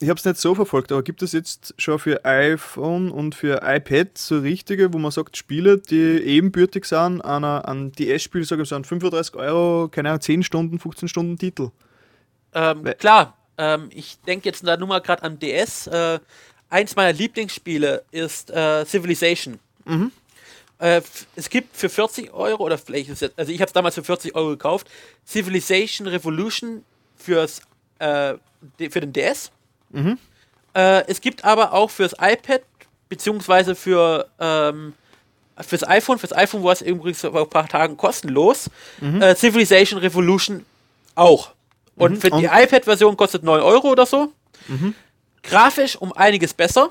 Ich 0.00 0.08
habe 0.08 0.18
es 0.18 0.24
nicht 0.24 0.36
so 0.38 0.54
verfolgt, 0.54 0.92
aber 0.92 1.02
gibt 1.02 1.22
es 1.22 1.32
jetzt 1.32 1.74
schon 1.76 1.98
für 1.98 2.24
iPhone 2.24 3.10
und 3.10 3.34
für 3.34 3.62
iPad 3.64 4.16
so 4.16 4.38
richtige, 4.38 4.92
wo 4.92 4.98
man 4.98 5.10
sagt, 5.10 5.36
Spiele, 5.36 5.78
die 5.78 5.96
ebenbürtig 6.22 6.84
sind 6.84 7.20
an, 7.20 7.42
an 7.44 7.90
DS-Spiel, 7.92 8.44
sagen 8.44 8.60
wir 8.60 8.66
so, 8.66 8.76
an 8.76 8.84
35 8.84 9.34
Euro, 9.34 9.88
keine 9.88 10.10
Ahnung, 10.10 10.20
10 10.20 10.42
Stunden, 10.44 10.78
15 10.78 11.08
Stunden 11.08 11.36
Titel. 11.36 11.70
Ähm, 12.54 12.84
klar, 12.98 13.36
ähm, 13.58 13.90
ich 13.92 14.20
denke 14.20 14.48
jetzt 14.48 14.64
da 14.64 14.76
nur 14.76 14.86
mal 14.86 15.00
gerade 15.00 15.24
an 15.24 15.38
DS. 15.40 15.88
Äh, 15.88 16.20
eins 16.70 16.94
meiner 16.94 17.12
Lieblingsspiele 17.12 18.04
ist 18.12 18.50
äh, 18.50 18.84
Civilization. 18.86 19.58
Äh, 20.80 20.98
f- 20.98 21.26
es 21.34 21.50
gibt 21.50 21.76
für 21.76 21.88
40 21.88 22.32
Euro, 22.32 22.62
oder 22.64 22.78
vielleicht 22.78 23.08
ist 23.10 23.22
es 23.22 23.36
also 23.36 23.50
ich 23.50 23.60
habe 23.60 23.66
es 23.66 23.72
damals 23.72 23.96
für 23.96 24.04
40 24.04 24.36
Euro 24.36 24.50
gekauft, 24.50 24.86
Civilization 25.26 26.06
Revolution 26.06 26.84
fürs, 27.16 27.62
äh, 27.98 28.34
für 28.78 29.00
den 29.00 29.12
DS. 29.12 29.50
Äh, 30.74 31.06
es 31.06 31.20
gibt 31.20 31.44
aber 31.44 31.72
auch 31.72 31.90
fürs 31.90 32.14
iPad, 32.20 32.62
beziehungsweise 33.08 33.74
für 33.74 34.28
ähm, 34.38 34.94
fürs 35.60 35.86
iPhone, 35.88 36.18
fürs 36.18 36.32
iPhone 36.32 36.62
war 36.62 36.72
es 36.72 36.82
übrigens 36.82 37.20
vor 37.20 37.34
ein 37.36 37.50
paar 37.50 37.68
Tagen 37.68 37.96
kostenlos, 37.96 38.70
äh, 39.20 39.34
Civilization 39.34 39.98
Revolution 39.98 40.64
auch. 41.14 41.52
Und 41.96 42.18
für 42.18 42.30
die 42.30 42.44
iPad-Version 42.44 43.16
kostet 43.16 43.42
9 43.42 43.60
Euro 43.60 43.88
oder 43.90 44.06
so. 44.06 44.32
Grafisch 45.42 45.96
um 45.96 46.12
einiges 46.12 46.54
besser. 46.54 46.90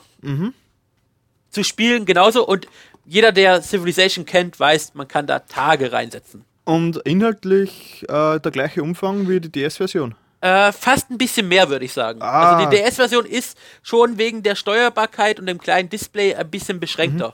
Zu 1.49 1.63
spielen 1.63 2.05
genauso. 2.05 2.45
Und 2.45 2.67
jeder, 3.05 3.31
der 3.31 3.61
Civilization 3.61 4.25
kennt, 4.25 4.59
weiß, 4.59 4.95
man 4.95 5.07
kann 5.07 5.27
da 5.27 5.39
Tage 5.39 5.93
reinsetzen. 5.93 6.43
Und 6.65 6.97
inhaltlich 7.05 8.03
äh, 8.09 8.39
der 8.39 8.51
gleiche 8.51 8.83
Umfang 8.83 9.29
wie 9.29 9.39
die 9.39 9.49
DS-Version. 9.49 10.15
Äh, 10.39 10.71
fast 10.71 11.09
ein 11.09 11.17
bisschen 11.17 11.47
mehr, 11.47 11.69
würde 11.69 11.85
ich 11.85 11.93
sagen. 11.93 12.21
Ah. 12.21 12.57
Also 12.57 12.69
die 12.69 12.77
DS-Version 12.77 13.25
ist 13.25 13.57
schon 13.81 14.17
wegen 14.17 14.43
der 14.43 14.55
Steuerbarkeit 14.55 15.39
und 15.39 15.47
dem 15.47 15.57
kleinen 15.57 15.89
Display 15.89 16.35
ein 16.35 16.49
bisschen 16.49 16.79
beschränkter. 16.79 17.33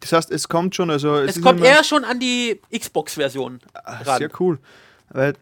Das 0.00 0.12
heißt, 0.12 0.30
es 0.30 0.48
kommt 0.48 0.74
schon, 0.74 0.90
also 0.90 1.16
Es 1.16 1.36
ist 1.36 1.42
kommt 1.42 1.64
eher 1.64 1.82
schon 1.82 2.04
an 2.04 2.20
die 2.20 2.60
Xbox-Version 2.76 3.60
Ah. 3.72 4.16
Sehr 4.18 4.30
cool. 4.38 4.58
Weil, 5.10 5.34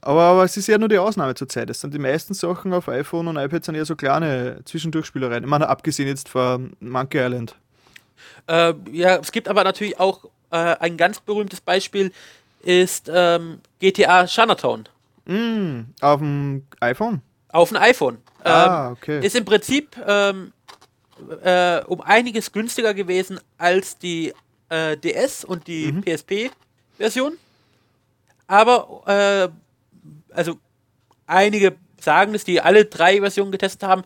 aber, 0.00 0.22
aber 0.22 0.44
es 0.44 0.56
ist 0.56 0.66
ja 0.66 0.76
nur 0.76 0.88
die 0.88 0.98
Ausnahme 0.98 1.34
zur 1.34 1.48
Zeit. 1.48 1.70
Es 1.70 1.80
sind 1.80 1.94
die 1.94 1.98
meisten 1.98 2.34
Sachen 2.34 2.72
auf 2.72 2.88
iPhone 2.88 3.28
und 3.28 3.36
iPad 3.36 3.64
sind 3.64 3.74
eher 3.74 3.84
so 3.84 3.96
kleine 3.96 4.60
Zwischendurchspielereien. 4.64 5.44
Ich 5.44 5.50
meine, 5.50 5.68
abgesehen 5.68 6.08
jetzt 6.08 6.28
von 6.28 6.72
Monkey 6.80 7.18
Island. 7.18 7.54
Äh, 8.46 8.74
ja, 8.92 9.16
es 9.16 9.32
gibt 9.32 9.48
aber 9.48 9.64
natürlich 9.64 9.98
auch 9.98 10.24
äh, 10.50 10.56
ein 10.56 10.96
ganz 10.96 11.20
berühmtes 11.20 11.60
Beispiel 11.60 12.12
ist 12.62 13.10
ähm, 13.12 13.60
GTA 13.80 14.26
Chinatown 14.26 14.88
Auf 16.00 16.20
dem 16.20 16.66
iPhone? 16.80 17.22
auf 17.50 17.68
dem 17.70 17.78
iPhone. 17.78 18.14
Ähm, 18.44 18.52
Ah, 18.52 18.90
okay. 18.92 19.24
Ist 19.24 19.34
im 19.36 19.44
Prinzip 19.44 19.96
ähm, 20.06 20.52
äh, 21.42 21.80
um 21.84 22.00
einiges 22.02 22.52
günstiger 22.52 22.92
gewesen 22.94 23.40
als 23.56 23.98
die 23.98 24.32
äh, 24.68 24.96
DS 24.98 25.44
und 25.44 25.66
die 25.66 25.92
Mhm. 25.92 26.02
PSP-Version. 26.02 27.38
Aber, 28.46 29.02
äh, 29.06 30.34
also 30.34 30.58
einige 31.26 31.76
sagen 32.00 32.34
es, 32.34 32.44
die 32.44 32.60
alle 32.60 32.84
drei 32.84 33.20
Versionen 33.20 33.50
getestet 33.52 33.82
haben, 33.82 34.04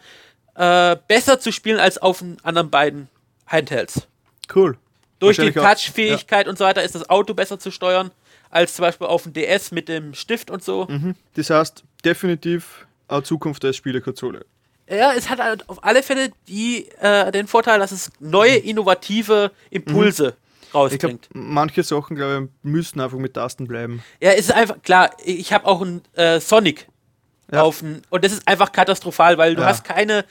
äh, 0.55 0.97
besser 1.09 1.39
zu 1.41 1.53
spielen 1.53 1.79
als 1.81 1.99
auf 1.99 2.21
den 2.21 2.39
anderen 2.45 2.71
beiden 2.71 3.09
Handhelds. 3.47 4.07
Cool. 4.55 4.79
Durch 5.19 5.37
die 5.37 5.53
Touch-Fähigkeit 5.53 6.49
und 6.49 6.59
so 6.59 6.65
weiter 6.65 6.83
ist 6.83 6.95
das 6.95 7.09
Auto 7.11 7.35
besser 7.35 7.59
zu 7.59 7.71
steuern 7.71 8.11
als 8.53 8.75
zum 8.75 8.85
Beispiel 8.85 9.09
auf 9.09 9.25
dem 9.25 9.33
DS 9.33 9.73
mit 9.73 9.89
dem 9.89 10.15
Stift 10.15 10.51
und 10.51 10.63
so. 10.63 10.87
Mhm. 10.89 11.17
Das 11.35 11.51
heißt, 11.51 11.83
definitiv 12.05 12.87
eine 13.09 13.25
Zukunft 13.25 13.65
als 13.65 13.77
Spielekonsole. 13.77 14.45
Ja, 14.89 15.13
es 15.15 15.29
hat 15.29 15.41
halt 15.41 15.69
auf 15.69 15.83
alle 15.83 16.03
Fälle 16.03 16.31
die, 16.49 16.89
äh, 17.01 17.33
den 17.33 17.47
Vorteil, 17.49 17.79
dass 17.81 17.91
es 17.93 18.11
neue, 18.21 18.57
innovative 18.57 19.51
Impulse 19.71 20.35
Mhm. 20.37 20.79
Rausbringt. 20.79 21.29
manche 21.35 21.83
Sachen, 21.83 22.17
glaube 22.17 22.49
ich, 22.49 22.71
müssen 22.71 23.01
einfach 23.01 23.19
mit 23.19 23.35
Tasten 23.35 23.67
bleiben. 23.67 24.03
Ja, 24.21 24.31
es 24.33 24.47
ist 24.47 24.53
einfach, 24.53 24.81
klar, 24.83 25.11
ich 25.25 25.53
habe 25.53 25.67
auch 25.67 25.83
ein 25.83 26.01
äh, 26.15 26.41
Sonic 26.41 26.87
Ja. 27.53 27.63
auf 27.63 27.83
ein, 27.83 28.03
und 28.09 28.25
das 28.25 28.33
ist 28.33 28.49
einfach 28.49 28.73
katastrophal, 28.73 29.37
weil 29.39 29.55
du 29.55 29.61
Ja. 29.63 29.69
hast 29.69 29.85
keine 29.85 30.25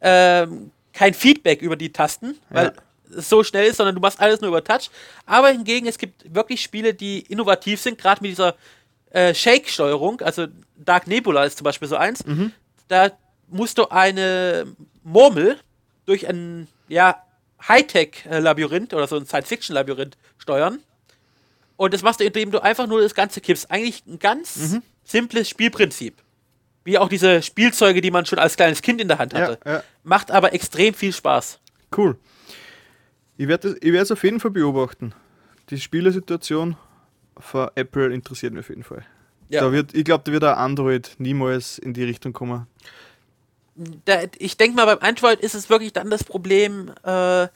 ähm, 0.00 0.70
kein 0.92 1.14
Feedback 1.14 1.62
über 1.62 1.74
die 1.76 1.92
Tasten, 1.92 2.38
weil 2.50 2.66
Ja. 2.66 2.72
Es 3.16 3.28
so 3.28 3.42
schnell 3.44 3.66
ist, 3.68 3.76
sondern 3.76 3.94
du 3.94 4.00
machst 4.00 4.20
alles 4.20 4.40
nur 4.40 4.48
über 4.48 4.62
Touch. 4.64 4.90
Aber 5.26 5.48
hingegen, 5.48 5.86
es 5.86 5.98
gibt 5.98 6.34
wirklich 6.34 6.60
Spiele, 6.62 6.94
die 6.94 7.20
innovativ 7.20 7.80
sind, 7.80 7.98
gerade 7.98 8.22
mit 8.22 8.30
dieser 8.32 8.54
äh, 9.10 9.34
Shake-Steuerung, 9.34 10.20
also 10.20 10.46
Dark 10.76 11.06
Nebula 11.06 11.44
ist 11.44 11.58
zum 11.58 11.64
Beispiel 11.64 11.88
so 11.88 11.96
eins. 11.96 12.24
Mhm. 12.26 12.52
Da 12.88 13.10
musst 13.48 13.78
du 13.78 13.88
eine 13.88 14.66
Murmel 15.02 15.58
durch 16.06 16.28
ein 16.28 16.68
ja, 16.88 17.22
Hightech-Labyrinth 17.66 18.94
oder 18.94 19.06
so 19.06 19.16
ein 19.16 19.26
Science-Fiction-Labyrinth 19.26 20.16
steuern. 20.38 20.80
Und 21.76 21.94
das 21.94 22.02
machst 22.02 22.20
du, 22.20 22.24
indem 22.24 22.50
du 22.50 22.60
einfach 22.62 22.86
nur 22.86 23.00
das 23.00 23.14
Ganze 23.14 23.40
kippst. 23.40 23.70
Eigentlich 23.70 24.04
ein 24.06 24.18
ganz 24.18 24.56
Mhm. 24.56 24.82
simples 25.04 25.48
Spielprinzip. 25.48 26.14
Wie 26.84 26.98
auch 26.98 27.08
diese 27.08 27.42
Spielzeuge, 27.42 28.00
die 28.00 28.10
man 28.10 28.26
schon 28.26 28.38
als 28.38 28.56
kleines 28.56 28.82
Kind 28.82 29.00
in 29.00 29.08
der 29.08 29.18
Hand 29.18 29.34
hatte. 29.34 29.58
Ja, 29.64 29.72
ja. 29.74 29.82
Macht 30.04 30.30
aber 30.30 30.52
extrem 30.54 30.94
viel 30.94 31.12
Spaß. 31.12 31.58
Cool. 31.96 32.16
Ich 33.38 33.48
werde 33.48 33.78
es 33.82 34.12
auf 34.12 34.22
jeden 34.24 34.40
Fall 34.40 34.50
beobachten. 34.50 35.14
Die 35.70 35.80
Spielersituation 35.80 36.76
von 37.38 37.70
Apple 37.76 38.12
interessiert 38.12 38.52
mich 38.52 38.60
auf 38.60 38.68
jeden 38.68 38.82
Fall. 38.82 39.06
Ja. 39.48 39.62
Da 39.62 39.72
wird, 39.72 39.94
ich 39.94 40.04
glaube, 40.04 40.24
da 40.24 40.32
wird 40.32 40.44
auch 40.44 40.56
Android 40.56 41.12
niemals 41.18 41.78
in 41.78 41.94
die 41.94 42.04
Richtung 42.04 42.34
kommen. 42.34 42.66
Da, 44.04 44.22
ich 44.38 44.56
denke 44.56 44.76
mal, 44.76 44.84
beim 44.84 44.98
Android 45.08 45.40
ist 45.40 45.54
es 45.54 45.70
wirklich 45.70 45.92
dann 45.92 46.10
das 46.10 46.24
Problem, 46.24 46.90
äh, 47.04 47.46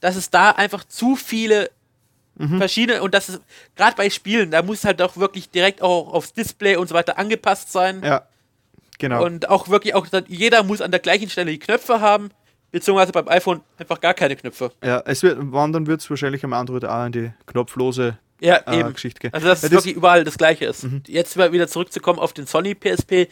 dass 0.00 0.14
es 0.16 0.30
da 0.30 0.50
einfach 0.52 0.84
zu 0.84 1.16
viele 1.16 1.70
Mhm. 2.40 2.56
verschiedene 2.58 3.02
und 3.02 3.12
das 3.12 3.28
ist 3.28 3.42
gerade 3.76 3.96
bei 3.96 4.08
Spielen, 4.08 4.50
da 4.50 4.62
muss 4.62 4.84
halt 4.84 5.02
auch 5.02 5.18
wirklich 5.18 5.50
direkt 5.50 5.82
auch 5.82 6.12
aufs 6.14 6.32
Display 6.32 6.76
und 6.76 6.88
so 6.88 6.94
weiter 6.94 7.18
angepasst 7.18 7.70
sein. 7.70 8.02
Ja, 8.02 8.22
genau. 8.98 9.24
Und 9.26 9.50
auch 9.50 9.68
wirklich 9.68 9.94
auch, 9.94 10.06
jeder 10.26 10.62
muss 10.62 10.80
an 10.80 10.90
der 10.90 11.00
gleichen 11.00 11.28
Stelle 11.28 11.50
die 11.50 11.58
Knöpfe 11.58 12.00
haben, 12.00 12.30
beziehungsweise 12.72 13.12
beim 13.12 13.28
iPhone 13.28 13.60
einfach 13.78 14.00
gar 14.00 14.14
keine 14.14 14.36
Knöpfe. 14.36 14.70
ja, 14.84 15.02
es 15.06 15.22
wird, 15.22 15.38
wandern 15.52 15.86
wird 15.86 16.00
es 16.00 16.10
wahrscheinlich 16.10 16.44
am 16.44 16.52
Android 16.52 16.84
auch 16.84 17.06
in 17.06 17.12
die 17.12 17.30
knopflose 17.46 18.18
Ja, 18.40 18.56
äh, 18.66 18.80
eben. 18.80 18.92
Geschichte 18.92 19.20
gehen. 19.20 19.34
Also 19.34 19.46
dass 19.48 19.62
Ja, 19.62 19.66
es 19.66 19.70
das- 19.70 19.70
Mhm. 19.70 19.74
wirklich 19.76 19.96
überall 19.96 20.24
das 20.24 20.38
gleiche 20.38 20.64
ist. 20.66 20.86
Jetzt 21.06 21.36
mal 21.36 21.52
wieder 21.52 21.68
zurückzukommen 21.68 22.18
auf 22.18 22.32
den 22.32 22.46
Sony 22.46 22.74
PSP, 22.74 23.28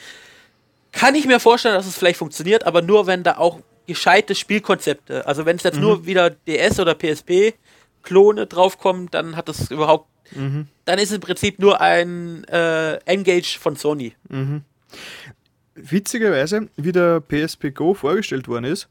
kann 0.92 1.14
ich 1.14 1.26
mir 1.26 1.38
vorstellen, 1.40 1.74
dass 1.74 1.86
es 1.86 1.96
vielleicht 1.98 2.18
funktioniert, 2.18 2.64
aber 2.66 2.82
nur 2.82 3.06
wenn 3.06 3.22
da 3.22 3.36
auch 3.36 3.60
gescheite 3.86 4.34
Spielkonzepte, 4.34 5.26
also 5.26 5.46
wenn 5.46 5.56
es 5.56 5.62
jetzt 5.62 5.76
Mhm. 5.76 5.80
nur 5.82 6.06
wieder 6.06 6.30
DS 6.30 6.78
oder 6.80 6.94
PSP 6.94 7.54
Klone 8.02 8.46
draufkommen, 8.46 9.08
dann 9.10 9.36
hat 9.36 9.48
das 9.48 9.70
überhaupt, 9.70 10.08
Mhm. 10.34 10.66
dann 10.84 10.98
ist 10.98 11.08
es 11.10 11.14
im 11.16 11.20
Prinzip 11.20 11.58
nur 11.58 11.80
ein 11.80 12.44
äh, 12.44 12.94
Engage 13.06 13.58
von 13.58 13.76
Sony. 13.76 14.14
Witzigerweise, 15.74 16.68
wie 16.76 16.92
der 16.92 17.20
PSP 17.20 17.70
Go 17.70 17.94
vorgestellt 17.94 18.48
worden 18.48 18.64
ist, 18.64 18.88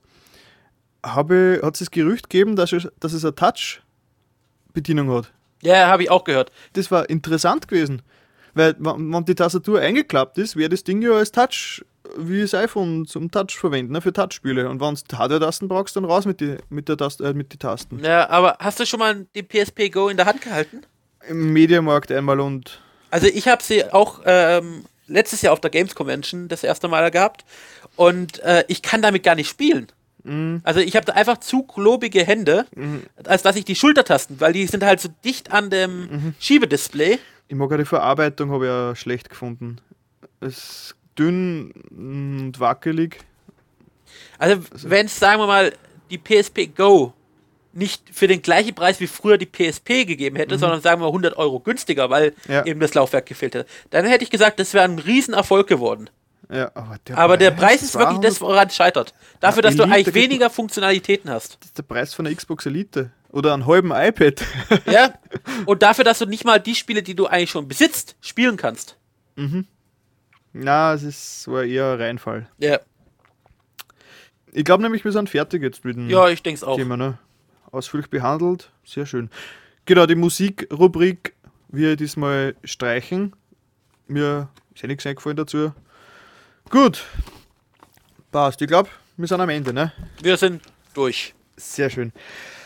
habe, 1.13 1.61
hat 1.63 1.75
es 1.75 1.79
das 1.79 1.91
Gerücht 1.91 2.29
gegeben, 2.29 2.55
dass 2.55 2.71
es, 2.73 2.87
dass 2.99 3.13
es 3.13 3.23
eine 3.23 3.35
Touch-Bedienung 3.35 5.11
hat. 5.11 5.31
Ja, 5.61 5.87
habe 5.87 6.03
ich 6.03 6.11
auch 6.11 6.23
gehört. 6.23 6.51
Das 6.73 6.91
war 6.91 7.09
interessant 7.09 7.67
gewesen. 7.67 8.01
Weil, 8.53 8.75
wenn 8.79 9.25
die 9.25 9.35
Tastatur 9.35 9.79
eingeklappt 9.81 10.37
ist, 10.37 10.55
wäre 10.55 10.69
das 10.69 10.83
Ding 10.83 11.01
ja 11.01 11.11
als 11.11 11.31
Touch, 11.31 11.83
wie 12.17 12.41
das 12.41 12.53
iPhone 12.53 13.05
zum 13.05 13.29
Touch 13.29 13.55
verwenden, 13.57 13.93
ne, 13.93 14.01
für 14.01 14.13
Touchspiele. 14.13 14.67
Und 14.67 14.81
wenn 14.81 14.95
du 14.95 15.17
Hardware-Tasten 15.17 15.67
brauchst, 15.67 15.95
dann 15.95 16.05
raus 16.05 16.25
mit 16.25 16.41
den 16.41 16.57
mit 16.69 16.89
der 16.89 16.97
Tast 16.97 17.21
äh, 17.21 17.33
mit 17.33 17.53
die 17.53 17.57
Tasten. 17.57 18.03
Ja, 18.03 18.29
aber 18.29 18.57
hast 18.59 18.79
du 18.79 18.85
schon 18.85 18.99
mal 18.99 19.27
die 19.35 19.43
PSP 19.43 19.89
Go 19.91 20.09
in 20.09 20.17
der 20.17 20.25
Hand 20.25 20.41
gehalten? 20.41 20.81
Im 21.27 21.53
Mediamarkt 21.53 22.11
einmal 22.11 22.39
und 22.39 22.81
Also 23.11 23.27
ich 23.27 23.47
habe 23.47 23.61
sie 23.61 23.91
auch 23.91 24.21
ähm, 24.25 24.85
letztes 25.07 25.41
Jahr 25.41 25.53
auf 25.53 25.59
der 25.59 25.69
Games 25.69 25.93
Convention 25.95 26.47
das 26.47 26.63
erste 26.63 26.87
Mal 26.87 27.11
gehabt 27.11 27.45
und 27.95 28.39
äh, 28.39 28.63
ich 28.67 28.81
kann 28.81 29.01
damit 29.01 29.23
gar 29.23 29.35
nicht 29.35 29.49
spielen. 29.49 29.87
Also 30.63 30.79
ich 30.79 30.95
habe 30.95 31.05
da 31.05 31.13
einfach 31.13 31.37
zu 31.37 31.63
globige 31.63 32.23
Hände, 32.25 32.65
als 33.23 33.43
dass 33.43 33.55
ich 33.55 33.65
die 33.65 33.75
Schultertasten, 33.75 34.39
weil 34.41 34.53
die 34.53 34.65
sind 34.67 34.83
halt 34.83 34.99
so 34.99 35.09
dicht 35.23 35.51
an 35.51 35.69
dem 35.69 36.33
Schiebedisplay. 36.39 37.17
ich 37.47 37.55
mag 37.55 37.71
auch 37.71 37.77
die 37.77 37.85
Verarbeitung, 37.85 38.51
habe 38.51 38.65
ich 38.65 38.69
ja 38.69 38.95
schlecht 38.95 39.29
gefunden. 39.29 39.77
Es 40.39 40.57
ist 40.57 40.95
dünn 41.17 41.71
und 41.91 42.59
wackelig. 42.59 43.19
Also 44.37 44.61
wenn 44.83 45.07
es, 45.07 45.17
sagen 45.19 45.41
wir 45.41 45.47
mal, 45.47 45.73
die 46.09 46.17
PSP 46.17 46.67
Go 46.75 47.13
nicht 47.73 48.03
für 48.11 48.27
den 48.27 48.41
gleichen 48.41 48.73
Preis 48.73 48.99
wie 48.99 49.07
früher 49.07 49.37
die 49.37 49.45
PSP 49.45 50.05
gegeben 50.05 50.35
hätte, 50.35 50.57
sondern 50.57 50.81
sagen 50.81 50.99
wir 51.01 51.07
100 51.07 51.37
Euro 51.37 51.59
günstiger, 51.59 52.09
weil 52.09 52.33
Ja. 52.47 52.65
eben 52.65 52.79
das 52.79 52.93
Laufwerk 52.95 53.27
gefehlt 53.27 53.53
hätte, 53.55 53.69
dann 53.91 54.05
hätte 54.05 54.23
ich 54.23 54.31
gesagt, 54.31 54.59
das 54.59 54.73
wäre 54.73 54.85
ein 54.85 54.97
Riesenerfolg 54.99 55.67
geworden. 55.67 56.09
Ja, 56.49 56.71
aber 56.75 56.97
der, 57.05 57.17
Aber 57.17 57.37
der 57.37 57.51
Preis 57.51 57.81
ist 57.83 57.93
wirklich 57.95 58.09
200 58.19 58.23
das, 58.31 58.41
woran 58.41 58.67
es 58.67 58.75
scheitert. 58.75 59.13
Dafür, 59.41 59.61
dass 59.61 59.75
du 59.75 59.83
Elite 59.83 59.95
eigentlich 59.95 60.05
gibt- 60.05 60.15
weniger 60.15 60.49
Funktionalitäten 60.49 61.29
hast. 61.29 61.57
Das 61.59 61.67
ist 61.67 61.77
der 61.77 61.83
Preis 61.83 62.13
von 62.13 62.25
einer 62.25 62.35
Xbox 62.35 62.65
Elite. 62.65 63.11
Oder 63.29 63.53
einem 63.53 63.65
halben 63.67 63.91
iPad. 63.91 64.41
Ja? 64.85 65.13
Und 65.65 65.83
dafür, 65.83 66.05
dass 66.05 66.19
du 66.19 66.25
nicht 66.25 66.45
mal 66.45 66.59
die 66.59 66.75
Spiele, 66.75 67.03
die 67.03 67.13
du 67.15 67.27
eigentlich 67.27 67.51
schon 67.51 67.67
besitzt, 67.67 68.15
spielen 68.21 68.55
kannst. 68.55 68.97
Na, 70.53 70.93
es 70.93 71.03
ist 71.03 71.43
so 71.43 71.59
eher 71.59 71.91
ein 71.93 72.01
Reinfall. 72.01 72.47
Ja, 72.57 72.79
Ich 74.53 74.63
glaube 74.63 74.81
nämlich, 74.83 75.03
wir 75.03 75.11
sind 75.11 75.29
fertig 75.29 75.61
jetzt 75.61 75.83
mit 75.85 75.97
dem 75.97 76.09
ja 76.09 76.29
ich 76.29 76.41
denke 76.41 76.57
es 76.57 76.63
auch. 76.63 76.77
Thema. 76.77 76.97
Ne? 76.97 77.19
Ausführlich 77.71 78.09
behandelt. 78.09 78.71
Sehr 78.85 79.05
schön. 79.05 79.29
Genau, 79.85 80.05
die 80.05 80.15
Musikrubrik 80.15 81.35
wir 81.67 81.95
diesmal 81.97 82.55
streichen. 82.63 83.35
Mir 84.07 84.47
ist 84.73 84.81
ja 84.81 84.87
nichts 84.87 85.05
eingefallen 85.05 85.35
dazu. 85.37 85.73
Gut. 86.69 87.05
Passt. 88.31 88.61
Ich 88.61 88.67
glaube, 88.67 88.89
wir 89.15 89.27
sind 89.27 89.39
am 89.39 89.49
Ende, 89.49 89.73
ne? 89.73 89.93
Wir 90.21 90.35
sind 90.37 90.61
durch. 90.93 91.33
Sehr 91.55 91.89
schön. 91.89 92.11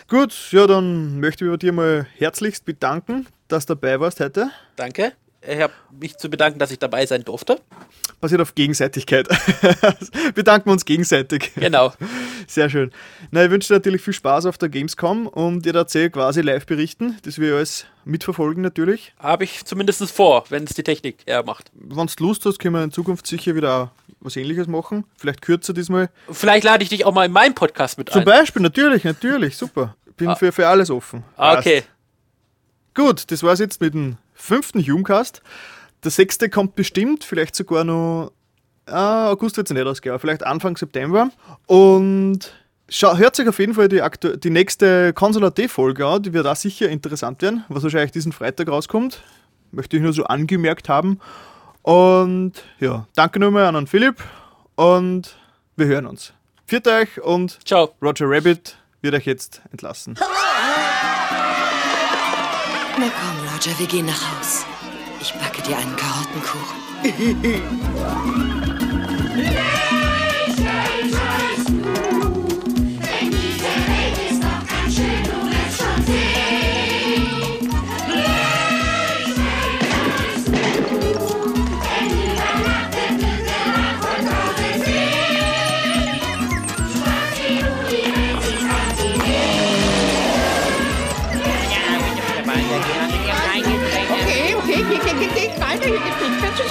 Gut, 0.08 0.34
ja, 0.52 0.68
dann 0.68 1.20
möchte 1.20 1.46
ich 1.46 1.52
bei 1.52 1.58
dir 1.58 1.72
mal 1.72 2.08
herzlichst 2.18 2.66
bedanken, 2.66 3.28
dass 3.48 3.66
du 3.66 3.76
dabei 3.76 4.00
warst 4.00 4.20
heute. 4.20 4.50
Danke. 4.76 5.14
Ich 5.42 5.60
habe 5.60 5.74
mich 5.92 6.18
zu 6.18 6.30
bedanken, 6.30 6.60
dass 6.60 6.72
ich 6.72 6.80
dabei 6.80 7.06
sein 7.06 7.24
durfte. 7.24 7.62
Basiert 8.22 8.40
auf 8.40 8.54
Gegenseitigkeit. 8.56 9.28
Bedanken 10.36 10.66
wir 10.70 10.74
uns 10.74 10.86
gegenseitig. 10.86 11.52
Genau. 11.56 11.92
Sehr 12.48 12.70
schön. 12.70 12.92
Na, 13.32 13.44
ich 13.44 13.52
wünsche 13.52 13.70
dir 13.70 13.74
natürlich 13.74 14.02
viel 14.02 14.14
Spaß 14.14 14.46
auf 14.46 14.58
der 14.60 14.70
Gamescom 14.70 15.28
und 15.28 15.66
dir 15.66 15.74
erzähle 15.74 16.12
quasi 16.12 16.42
live 16.42 16.68
berichten. 16.68 17.18
Das 17.24 17.40
wir 17.40 17.56
alles 17.56 17.88
mitverfolgen 18.06 18.62
natürlich. 18.62 19.14
Habe 19.20 19.44
ich 19.44 19.66
zumindest 19.66 20.04
vor, 20.12 20.46
wenn 20.50 20.64
es 20.64 20.74
die 20.74 20.84
Technik 20.84 21.18
hermacht. 21.26 21.72
Wenn 21.74 22.08
du 22.08 22.24
Lust 22.24 22.46
hast, 22.46 22.60
können 22.60 22.76
wir 22.76 22.84
in 22.84 22.92
Zukunft 22.92 23.26
sicher 23.26 23.56
wieder 23.56 23.92
was 24.20 24.36
ähnliches 24.36 24.68
machen. 24.68 25.06
Vielleicht 25.18 25.42
kürzer 25.42 25.74
diesmal. 25.74 26.10
Vielleicht 26.32 26.64
lade 26.64 26.84
ich 26.84 26.90
dich 26.90 27.06
auch 27.06 27.14
mal 27.14 27.26
in 27.26 27.32
meinen 27.32 27.56
Podcast 27.56 27.98
mit 27.98 28.10
Zum 28.10 28.20
ein. 28.20 28.26
Beispiel, 28.26 28.62
natürlich, 28.62 29.04
natürlich, 29.04 29.58
super. 29.58 29.96
Bin 30.16 30.36
für, 30.36 30.52
für 30.52 30.68
alles 30.68 30.92
offen. 30.92 31.24
Ah. 31.36 31.58
Okay. 31.58 31.84
Gut, 32.94 33.32
das 33.32 33.42
war's 33.42 33.60
jetzt 33.60 33.82
mit 33.82 33.94
dem 33.94 34.18
fünften 34.34 34.86
Humecast. 34.86 35.42
Der 36.04 36.12
sechste 36.12 36.50
kommt 36.50 36.76
bestimmt, 36.76 37.24
vielleicht 37.24 37.56
sogar 37.56 37.84
noch. 37.84 38.32
Ah, 38.88 39.30
August 39.30 39.58
wird 39.58 39.70
es 39.70 39.74
nicht 39.74 39.86
ausgehen, 39.86 40.14
aber 40.14 40.20
vielleicht 40.20 40.44
Anfang 40.44 40.76
September. 40.76 41.30
Und 41.68 42.40
schau, 42.90 43.16
hört 43.18 43.36
sich 43.36 43.48
auf 43.48 43.60
jeden 43.60 43.76
Fall 43.76 43.88
die, 43.88 44.02
aktu 44.02 44.36
die 44.36 44.50
nächste 44.50 45.14
Console.at-Folge 45.14 46.06
an, 46.06 46.24
die 46.24 46.34
wird 46.34 46.48
auch 46.48 46.56
sicher 46.56 46.90
interessant 46.90 47.42
werden, 47.42 47.64
was 47.70 47.84
wahrscheinlich 47.84 48.12
diesen 48.12 48.32
Freitag 48.32 48.68
rauskommt. 48.68 49.22
Möchte 49.72 49.98
ich 49.98 50.04
nur 50.04 50.14
so 50.14 50.24
angemerkt 50.24 50.90
haben. 50.90 51.20
Und 51.84 52.54
ja, 52.80 53.08
danke 53.16 53.40
nochmal 53.40 53.66
an 53.66 53.76
den 53.76 53.88
Philipp 53.88 54.24
und 54.76 55.36
wir 55.76 55.86
hören 55.86 56.06
uns. 56.06 56.34
Viert 56.66 56.88
euch 56.88 57.22
und 57.22 57.60
Ciao. 57.66 57.94
Roger 58.02 58.26
Rabbit 58.28 58.78
wird 59.02 59.16
euch 59.16 59.26
jetzt 59.26 59.62
entlassen. 59.72 60.16
Na 62.98 63.10
komm, 63.10 63.48
Roger, 63.54 63.78
wir 63.80 63.88
gehen 63.88 64.06
nach 64.06 64.40
Haus. 64.40 64.66
Ich 65.22 65.34
backe 65.34 65.51
dir 65.62 65.78
einen 65.78 65.96
Karottenkuchen. 65.96 66.82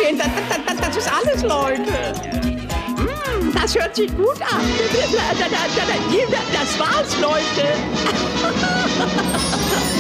Das, 0.01 0.27
das, 0.49 0.59
das, 0.67 0.77
das 0.89 0.97
ist 0.97 1.13
alles, 1.13 1.43
Leute. 1.43 1.93
Mm, 2.97 3.53
das 3.53 3.75
hört 3.75 3.95
sich 3.95 4.11
gut 4.17 4.41
an. 4.41 4.65
Das 6.53 6.79
war's, 6.79 7.17
Leute. 7.21 7.75